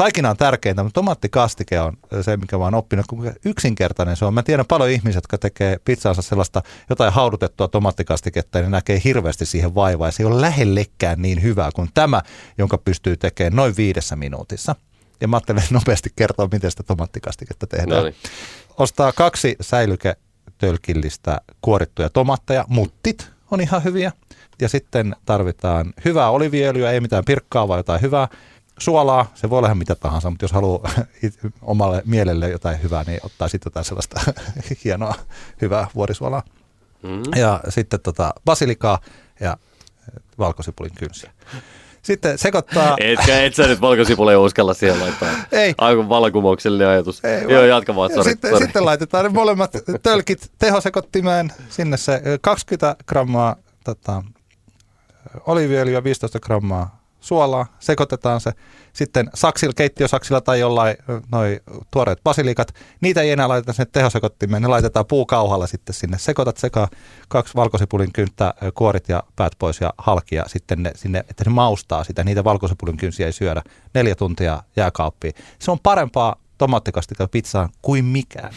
taikina 0.00 0.30
on 0.30 0.36
tärkeintä, 0.36 0.82
mutta 0.82 1.00
tomaattikastike 1.00 1.80
on 1.80 1.96
se, 2.20 2.36
mikä 2.36 2.58
mä 2.58 2.64
oon 2.64 2.74
oppinut, 2.74 3.06
kuinka 3.06 3.32
yksinkertainen 3.44 4.16
se 4.16 4.24
on. 4.24 4.34
Mä 4.34 4.42
tiedän 4.42 4.66
paljon 4.66 4.90
ihmisiä, 4.90 5.16
jotka 5.16 5.38
tekee 5.38 5.80
pizzaansa 5.84 6.22
sellaista 6.22 6.62
jotain 6.90 7.12
haudutettua 7.12 7.68
tomaattikastiketta 7.68 8.58
ja 8.58 8.64
ne 8.64 8.70
näkee 8.70 9.00
hirveästi 9.04 9.46
siihen 9.46 9.74
vaivaa. 9.74 10.08
Ja 10.08 10.12
se 10.12 10.22
ei 10.22 10.26
ole 10.26 10.40
lähellekään 10.40 11.22
niin 11.22 11.42
hyvää 11.42 11.70
kuin 11.74 11.88
tämä, 11.94 12.22
jonka 12.58 12.78
pystyy 12.78 13.16
tekemään 13.16 13.56
noin 13.56 13.76
viidessä 13.76 14.16
minuutissa. 14.16 14.74
Ja 15.20 15.28
mä 15.28 15.36
ajattelen 15.36 15.62
nopeasti 15.70 16.10
kertoa, 16.16 16.48
miten 16.52 16.70
sitä 16.70 16.82
tomaattikastiketta 16.82 17.66
tehdään. 17.66 17.98
No 17.98 18.04
niin. 18.04 18.14
Ostaa 18.78 19.12
kaksi 19.12 19.56
säilyketölkillistä 19.60 21.40
kuorittuja 21.60 22.10
tomaatteja, 22.10 22.64
muttit 22.68 23.30
on 23.50 23.60
ihan 23.60 23.84
hyviä. 23.84 24.12
Ja 24.60 24.68
sitten 24.68 25.16
tarvitaan 25.24 25.92
hyvää 26.04 26.30
oliviöljyä, 26.30 26.90
ei 26.90 27.00
mitään 27.00 27.24
pirkkaa, 27.24 27.68
vaan 27.68 27.78
jotain 27.78 28.02
hyvää 28.02 28.28
suolaa, 28.80 29.32
se 29.34 29.50
voi 29.50 29.58
olla 29.58 29.68
ihan 29.68 29.78
mitä 29.78 29.94
tahansa, 29.94 30.30
mutta 30.30 30.44
jos 30.44 30.52
haluaa 30.52 30.90
omalle 31.62 32.02
mielelle 32.06 32.48
jotain 32.48 32.82
hyvää, 32.82 33.04
niin 33.06 33.20
ottaa 33.22 33.48
sitten 33.48 33.70
jotain 33.70 33.84
sellaista 33.84 34.20
hienoa, 34.84 35.14
hyvää 35.60 35.86
vuorisuolaa. 35.94 36.42
Mm. 37.02 37.22
Ja 37.36 37.60
sitten 37.68 38.00
tota, 38.00 38.34
basilikaa 38.44 38.98
ja 39.40 39.56
valkosipulin 40.38 40.94
kynsiä. 40.94 41.30
Sitten 42.02 42.38
sekoittaa... 42.38 42.96
Etkä, 43.12 43.42
et 43.42 43.54
sä 43.54 43.66
nyt 43.66 43.80
valkosipuleen 43.80 44.38
uskalla 44.38 44.74
siihen 44.74 45.00
laittaa. 45.00 45.28
Ei. 45.52 45.74
Aivan 45.78 46.08
vallankumouksellinen 46.08 46.88
ajatus. 46.88 47.24
Ei, 47.24 47.42
Joo, 47.42 47.64
jatka 47.64 47.94
vaan, 47.94 48.10
sorry, 48.10 48.30
sitten, 48.30 48.50
sorry. 48.50 48.66
sitten 48.66 48.84
laitetaan 48.84 49.24
ne 49.24 49.28
molemmat 49.28 49.72
tölkit 50.02 50.50
tehosekottimeen. 50.58 51.52
Sinne 51.68 51.96
se 51.96 52.22
ö, 52.26 52.38
20 52.40 52.96
grammaa 53.06 53.56
tota, 53.84 54.22
oliiviöljyä, 55.46 56.04
15 56.04 56.40
grammaa 56.40 56.99
suolaa, 57.20 57.66
sekoitetaan 57.78 58.40
se. 58.40 58.52
Sitten 58.92 59.30
saksilla, 59.34 59.72
keittiösaksilla 59.76 60.40
tai 60.40 60.60
jollain 60.60 60.96
noi 61.32 61.60
tuoreet 61.90 62.18
basilikat, 62.24 62.74
niitä 63.00 63.20
ei 63.20 63.30
enää 63.30 63.48
laiteta 63.48 63.72
sinne 63.72 63.90
tehosekottimeen, 63.92 64.62
ne 64.62 64.68
laitetaan 64.68 65.06
puukauhalla 65.06 65.66
sitten 65.66 65.94
sinne. 65.94 66.18
Sekoitat 66.18 66.56
sekaan 66.56 66.88
kaksi 67.28 67.54
valkosipulin 67.54 68.12
kynttä, 68.12 68.54
kuorit 68.74 69.08
ja 69.08 69.22
päät 69.36 69.52
pois 69.58 69.80
ja 69.80 69.94
halki 69.98 70.34
ja 70.34 70.44
sitten 70.46 70.82
ne, 70.82 70.92
sinne, 70.96 71.18
että 71.18 71.44
se 71.44 71.50
maustaa 71.50 72.04
sitä, 72.04 72.24
niitä 72.24 72.44
valkosipulin 72.44 72.96
kynsiä 72.96 73.26
ei 73.26 73.32
syödä. 73.32 73.62
Neljä 73.94 74.14
tuntia 74.14 74.62
jääkaappiin. 74.76 75.34
Se 75.58 75.70
on 75.70 75.78
parempaa 75.82 76.36
tomaattikastika 76.58 77.28
pizzaan 77.28 77.68
kuin 77.82 78.04
mikään. 78.04 78.54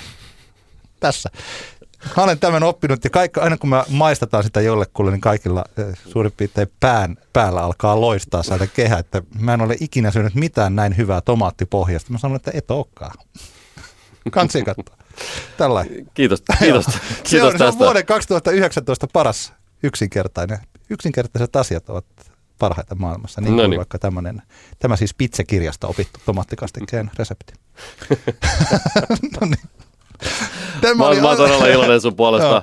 Tässä. 0.99 1.29
Mä 2.17 2.23
olen 2.23 2.39
tämän 2.39 2.63
oppinut 2.63 3.03
ja 3.03 3.09
kaikki, 3.09 3.39
aina 3.39 3.57
kun 3.57 3.69
me 3.69 3.83
maistetaan 3.89 4.43
sitä 4.43 4.61
jollekulle, 4.61 5.11
niin 5.11 5.21
kaikilla 5.21 5.63
eh, 5.77 5.85
suurin 6.09 6.31
piirtein 6.37 6.67
pään 6.79 7.17
päällä 7.33 7.61
alkaa 7.61 8.01
loistaa 8.01 8.43
saada 8.43 8.67
kehä, 8.67 8.97
että 8.97 9.21
mä 9.39 9.53
en 9.53 9.61
ole 9.61 9.75
ikinä 9.79 10.11
syönyt 10.11 10.35
mitään 10.35 10.75
näin 10.75 10.97
hyvää 10.97 11.21
tomaattipohjasta. 11.21 12.11
Mä 12.11 12.17
sanon, 12.17 12.35
että 12.35 12.51
et 12.53 12.71
olekaan. 12.71 13.11
Kansi 14.31 14.63
katsoa. 14.63 14.97
Tällainen. 15.57 16.07
Kiitos, 16.13 16.43
kiitos, 16.59 16.85
Se 16.85 16.91
kiitos 17.23 17.53
on, 17.53 17.57
se 17.57 17.63
on 17.63 17.69
tästä. 17.71 17.79
vuoden 17.79 18.05
2019 18.05 19.07
paras 19.13 19.53
yksinkertainen. 19.83 20.59
Yksinkertaiset 20.89 21.55
asiat 21.55 21.89
ovat 21.89 22.05
parhaita 22.59 22.95
maailmassa, 22.95 23.41
niin 23.41 23.51
No 23.51 23.61
kuin 23.61 23.69
niin. 23.69 23.77
vaikka 23.77 23.99
tämmöinen, 23.99 24.41
tämä 24.79 24.95
siis 24.95 25.13
pizzakirjasta 25.13 25.87
opittu 25.87 26.19
tomaattikastikkeen 26.25 27.11
resepti. 27.19 27.53
no 29.41 29.47
niin. 29.47 29.69
Tämä 30.81 30.95
Mä, 30.95 31.07
oli 31.07 31.21
mä 31.21 31.27
oon 31.27 31.37
todella 31.37 31.67
iloinen 31.67 32.01
sun 32.01 32.15
puolesta. 32.15 32.61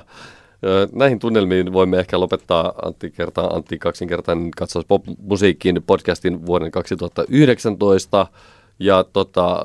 Näihin 0.93 1.19
tunnelmiin 1.19 1.73
voimme 1.73 1.99
ehkä 1.99 2.19
lopettaa 2.19 2.73
Antti 2.85 3.11
kertaa 3.11 3.47
Antti 3.55 3.79
kaksinkertainen 3.79 4.51
katsaus 4.51 4.85
pop-musiikkiin 4.85 5.83
podcastin 5.87 6.45
vuoden 6.45 6.71
2019. 6.71 8.27
Ja 8.79 9.03
tota, 9.03 9.61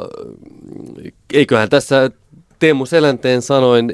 eiköhän 1.34 1.68
tässä 1.68 2.10
Teemu 2.58 2.86
Selänteen 2.86 3.42
sanoin 3.42 3.92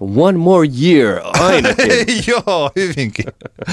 one 0.00 0.38
more 0.38 0.68
year 0.82 1.20
ainakin. 1.24 2.06
Joo, 2.28 2.70
hyvinkin. 2.76 3.24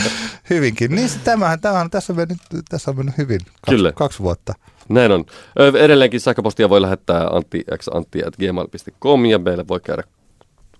hyvinkin. 0.49 0.95
Niin 0.95 1.09
tämähän, 1.23 1.61
tämähän 1.61 1.89
tässä, 1.89 2.13
on 2.13 2.17
mennyt, 2.17 2.37
tässä 2.69 2.91
on 2.91 2.97
mennyt 2.97 3.17
hyvin. 3.17 3.39
Kaksi, 3.39 3.55
Kyllä. 3.69 3.91
kaksi 3.91 4.19
vuotta. 4.19 4.53
Näin 4.89 5.11
on. 5.11 5.25
Ö, 5.59 5.71
Edelleenkin 5.79 6.19
sähköpostia 6.19 6.69
voi 6.69 6.81
lähettää 6.81 7.27
anttixantti.gmail.com 7.27 9.25
ja 9.25 9.39
meille 9.39 9.67
voi 9.67 9.79
käydä 9.79 10.03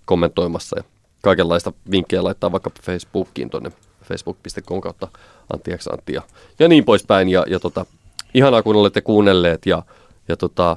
kommentoimassa 0.04 0.78
ja 0.78 0.84
kaikenlaista 1.22 1.72
vinkkejä 1.90 2.24
laittaa 2.24 2.52
vaikka 2.52 2.70
Facebookiin 2.82 3.50
tuonne 3.50 3.72
facebook.com 4.04 4.80
kautta 4.80 5.08
anttixantti 5.52 6.12
ja, 6.12 6.22
ja 6.58 6.68
niin 6.68 6.84
poispäin. 6.84 7.28
Ja, 7.28 7.44
ja 7.48 7.60
tota, 7.60 7.86
ihanaa 8.34 8.62
kun 8.62 8.76
olette 8.76 9.00
kuunnelleet 9.00 9.66
ja, 9.66 9.82
ja 10.28 10.36
tota, 10.36 10.76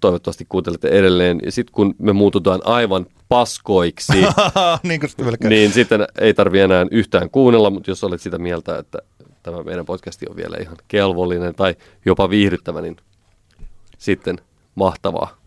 toivottavasti 0.00 0.46
kuuntelette 0.48 0.88
edelleen. 0.88 1.40
Ja 1.44 1.52
sitten 1.52 1.72
kun 1.72 1.94
me 1.98 2.12
muututaan 2.12 2.60
aivan 2.64 3.06
paskoiksi, 3.28 4.12
niin 4.82 5.00
niin 5.48 5.72
sitten 5.72 6.06
ei 6.20 6.34
tarvi 6.34 6.60
enää 6.60 6.86
yhtään 6.90 7.30
kuunnella, 7.30 7.70
mutta 7.70 7.90
jos 7.90 8.04
olet 8.04 8.20
sitä 8.20 8.38
mieltä, 8.38 8.78
että 8.78 8.98
tämä 9.42 9.62
meidän 9.62 9.86
podcasti 9.86 10.26
on 10.30 10.36
vielä 10.36 10.56
ihan 10.60 10.76
kelvollinen 10.88 11.54
tai 11.54 11.76
jopa 12.04 12.30
viihdyttävä, 12.30 12.80
niin 12.80 12.96
sitten 13.98 14.38
mahtavaa. 14.74 15.40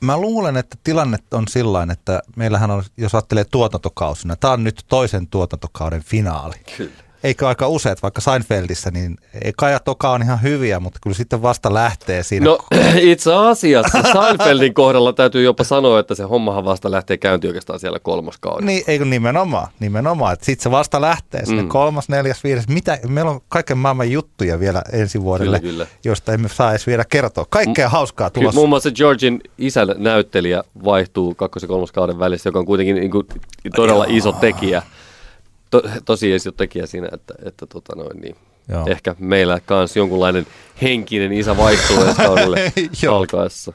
Mä 0.00 0.16
luulen, 0.16 0.56
että 0.56 0.76
tilanne 0.84 1.18
on 1.30 1.48
sillain, 1.48 1.90
että 1.90 2.22
meillähän 2.36 2.70
on, 2.70 2.82
jos 2.96 3.14
ajattelee 3.14 3.44
tuotantokausina, 3.44 4.36
tämä 4.36 4.52
on 4.52 4.64
nyt 4.64 4.84
toisen 4.88 5.26
tuotantokauden 5.26 6.02
finaali. 6.02 6.54
Kyllä. 6.76 7.09
Eikö 7.24 7.48
aika 7.48 7.68
useat, 7.68 8.02
vaikka 8.02 8.20
Seinfeldissä, 8.20 8.90
niin 8.90 9.16
eka 9.44 9.68
ja 9.68 9.78
toka 9.80 10.10
on 10.10 10.22
ihan 10.22 10.42
hyviä, 10.42 10.80
mutta 10.80 10.98
kyllä 11.02 11.16
sitten 11.16 11.42
vasta 11.42 11.74
lähtee 11.74 12.22
siinä. 12.22 12.44
No 12.46 12.58
itse 13.00 13.34
asiassa 13.34 14.02
Seinfeldin 14.02 14.74
kohdalla 14.74 15.12
täytyy 15.12 15.42
jopa 15.42 15.64
sanoa, 15.64 16.00
että 16.00 16.14
se 16.14 16.22
hommahan 16.22 16.64
vasta 16.64 16.90
lähtee 16.90 17.16
käyntiin 17.16 17.48
oikeastaan 17.48 17.80
siellä 17.80 17.98
kolmoskaudella. 17.98 18.66
Niin, 18.66 18.84
eikö 18.86 19.04
nimenomaan, 19.04 19.68
nimenomaan. 19.80 20.32
että 20.32 20.44
Sitten 20.46 20.62
se 20.62 20.70
vasta 20.70 21.00
lähtee 21.00 21.46
sinne 21.46 21.62
Mm. 21.62 21.68
kolmas, 21.68 22.08
neljäs, 22.08 22.44
viides. 22.44 22.68
Mitä, 22.68 22.98
meillä 23.08 23.30
on 23.30 23.40
kaiken 23.48 23.78
maailman 23.78 24.10
juttuja 24.10 24.60
vielä 24.60 24.82
ensi 24.92 25.22
vuodelle, 25.22 25.60
Kyllä, 25.60 25.72
kyllä. 25.72 25.86
josta 26.04 26.32
emme 26.32 26.48
saa 26.48 26.70
edes 26.70 26.86
vielä 26.86 27.04
kertoa. 27.04 27.44
Kaikkea 27.50 27.88
hauskaa 27.88 28.30
Kyllä, 28.30 28.42
tulossa. 28.42 28.58
muun 28.58 28.68
muassa 28.68 28.90
Georgin 28.90 29.40
isän 29.58 29.88
näyttelijä 29.98 30.62
vaihtuu 30.84 31.34
kakkos- 31.34 31.62
ja 31.62 31.68
kolmoskauden 31.68 32.18
välissä, 32.18 32.48
joka 32.48 32.58
on 32.58 32.66
kuitenkin 32.66 32.96
niin 32.96 33.10
kuin 33.10 33.26
todella 33.76 34.04
iso 34.08 34.32
tekijä. 34.32 34.82
To, 35.70 35.82
tosi 36.04 36.34
iso 36.34 36.52
tekijä 36.52 36.86
siinä, 36.86 37.08
että, 37.12 37.34
että 37.44 37.66
tota 37.66 37.96
noin, 37.96 38.20
niin 38.20 38.36
Joo. 38.68 38.86
ehkä 38.86 39.16
meillä 39.18 39.60
kanssa 39.60 39.98
jonkunlainen 39.98 40.46
henkinen 40.82 41.32
isä 41.32 41.56
vaihtuu 41.56 42.02
ensi 42.02 42.16
kaudelle 42.16 42.72
alkaessa. 43.16 43.72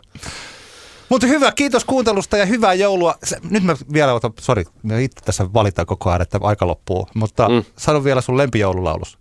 Mutta 1.10 1.28
hyvä, 1.28 1.52
kiitos 1.52 1.86
kuuntelusta 1.86 2.38
ja 2.38 2.46
hyvää 2.46 2.74
joulua. 2.74 3.16
Se, 3.24 3.38
nyt 3.50 3.64
mä 3.64 3.76
vielä 3.94 4.14
otan, 4.14 4.34
sori, 4.40 4.64
me 4.84 5.04
itse 5.04 5.26
tässä 5.26 5.54
valitaan 5.54 5.86
koko 5.86 6.10
ajan, 6.10 6.22
että 6.22 6.40
aika 6.42 6.68
loppuu. 6.68 7.08
Mutta 7.14 7.50
mm. 7.50 7.64
Sano 7.78 8.04
vielä 8.04 8.22
sun 8.22 8.38
lempijoululaulus. 8.38 9.18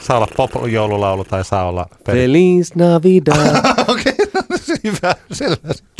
Saa 0.00 0.16
olla 0.16 0.28
pop-joululaulu 0.36 1.24
tai 1.24 1.44
saa 1.44 1.68
olla 1.68 1.86
peli. 2.06 2.18
Feliz 2.18 2.74
Navidad. 2.74 3.36
Okei, 3.88 4.14
no, 4.34 4.40
hyvä, 4.84 5.14
selvä 5.32 5.72
sitten. 5.72 5.99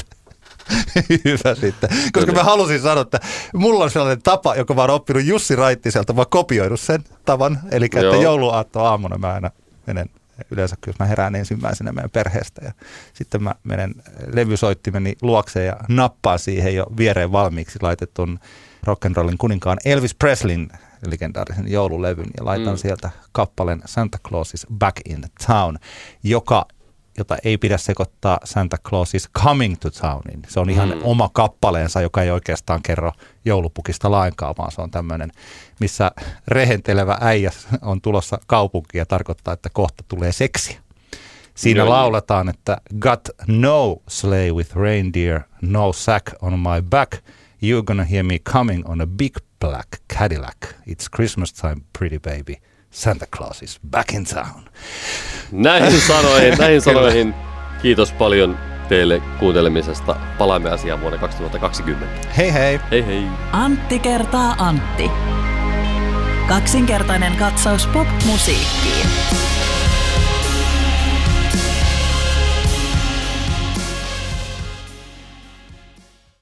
Hyvä 1.24 1.54
sitten. 1.54 1.90
Koska 2.12 2.32
mä 2.32 2.44
halusin 2.44 2.80
sanoa, 2.80 3.02
että 3.02 3.20
mulla 3.54 3.84
on 3.84 3.90
sellainen 3.90 4.22
tapa, 4.22 4.54
joka 4.54 4.74
mä 4.74 4.80
oon 4.80 4.90
oppinut 4.90 5.24
Jussi 5.24 5.56
Raittiselta. 5.56 6.12
Mä 6.12 6.24
kopioinut 6.24 6.80
sen 6.80 7.04
tavan. 7.24 7.60
Eli 7.70 7.84
että 7.84 8.00
jouluaatto 8.00 8.80
aamuna 8.80 9.18
mä 9.18 9.32
aina 9.32 9.50
menen 9.86 10.10
yleensä, 10.50 10.76
jos 10.86 10.98
mä 10.98 11.06
herään 11.06 11.34
ensimmäisenä 11.34 11.92
meidän 11.92 12.10
perheestä. 12.10 12.64
Ja 12.64 12.72
sitten 13.12 13.42
mä 13.42 13.54
menen 13.64 13.94
levysoittimeni 14.32 15.16
luokse 15.22 15.64
ja 15.64 15.76
nappaan 15.88 16.38
siihen 16.38 16.74
jo 16.74 16.86
viereen 16.96 17.32
valmiiksi 17.32 17.78
laitetun 17.82 18.38
rock'n'rollin 18.86 19.36
kuninkaan 19.38 19.78
Elvis 19.84 20.14
Presleyn 20.14 20.68
legendaarisen 21.06 21.70
joululevyn 21.70 22.30
ja 22.36 22.44
laitan. 22.44 22.74
Mm. 22.74 22.78
sieltä 22.78 23.10
kappaleen 23.32 23.82
Santa 23.86 24.18
Claus 24.28 24.54
is 24.54 24.66
Back 24.78 24.96
in 25.08 25.24
Town, 25.46 25.76
joka 26.22 26.66
jota 27.20 27.36
ei 27.44 27.58
pidä 27.58 27.78
sekoittaa 27.78 28.38
Santa 28.44 28.76
Claus 28.78 29.14
is 29.14 29.30
Coming 29.38 29.76
to 29.80 29.90
Towniin. 29.90 30.42
Se 30.48 30.60
on 30.60 30.70
ihan 30.70 30.88
mm. 30.88 31.00
Oma 31.02 31.30
kappaleensa, 31.32 32.00
joka 32.00 32.22
ei 32.22 32.30
oikeastaan 32.30 32.82
kerro 32.82 33.12
joulupukista 33.44 34.10
lainkaan, 34.10 34.54
vaan 34.58 34.72
se 34.72 34.80
on 34.82 34.90
tämmöinen, 34.90 35.30
missä 35.80 36.10
rehentelevä 36.48 37.18
äijä 37.20 37.50
on 37.82 38.00
tulossa 38.00 38.38
kaupunkiin 38.46 38.98
ja 38.98 39.06
tarkoittaa, 39.06 39.54
että 39.54 39.68
kohta 39.72 40.04
tulee 40.08 40.32
seksiä. 40.32 40.80
Siinä 41.54 41.80
joo. 41.80 41.88
lauletaan, 41.88 42.48
että 42.48 42.80
Got 42.98 43.28
no 43.46 43.96
sleigh 44.08 44.54
with 44.54 44.76
reindeer, 44.76 45.40
no 45.62 45.92
sack 45.92 46.26
on 46.42 46.58
my 46.58 46.82
back. 46.90 47.12
You're 47.62 47.84
gonna 47.84 48.04
hear 48.04 48.24
me 48.24 48.38
coming 48.38 48.88
on 48.88 49.00
a 49.00 49.06
big 49.06 49.36
black 49.60 49.88
Cadillac. 50.18 50.56
It's 50.88 51.06
Christmas 51.16 51.52
time, 51.52 51.76
pretty 51.98 52.18
baby. 52.18 52.69
Santa 52.90 53.26
Claus 53.36 53.62
is 53.62 53.80
back 53.90 54.12
in 54.12 54.24
town. 54.24 54.62
Näihin 55.52 56.00
sanoihin, 56.08 56.58
näihin 56.58 56.82
sanoihin 56.82 57.34
kiitos 57.82 58.12
paljon 58.12 58.58
teille 58.88 59.22
kuuntelemisesta. 59.38 60.16
Palaamme 60.38 60.70
asiaan 60.70 61.00
vuonna 61.00 61.18
2020. 61.18 62.28
Hei 62.36 62.52
hei! 62.52 62.80
Hei 62.90 63.06
hei! 63.06 63.24
Antti 63.52 63.98
kertaa 63.98 64.54
Antti. 64.58 65.10
Kaksinkertainen 66.48 67.36
katsaus 67.36 67.86
pop-musiikkiin. 67.86 69.06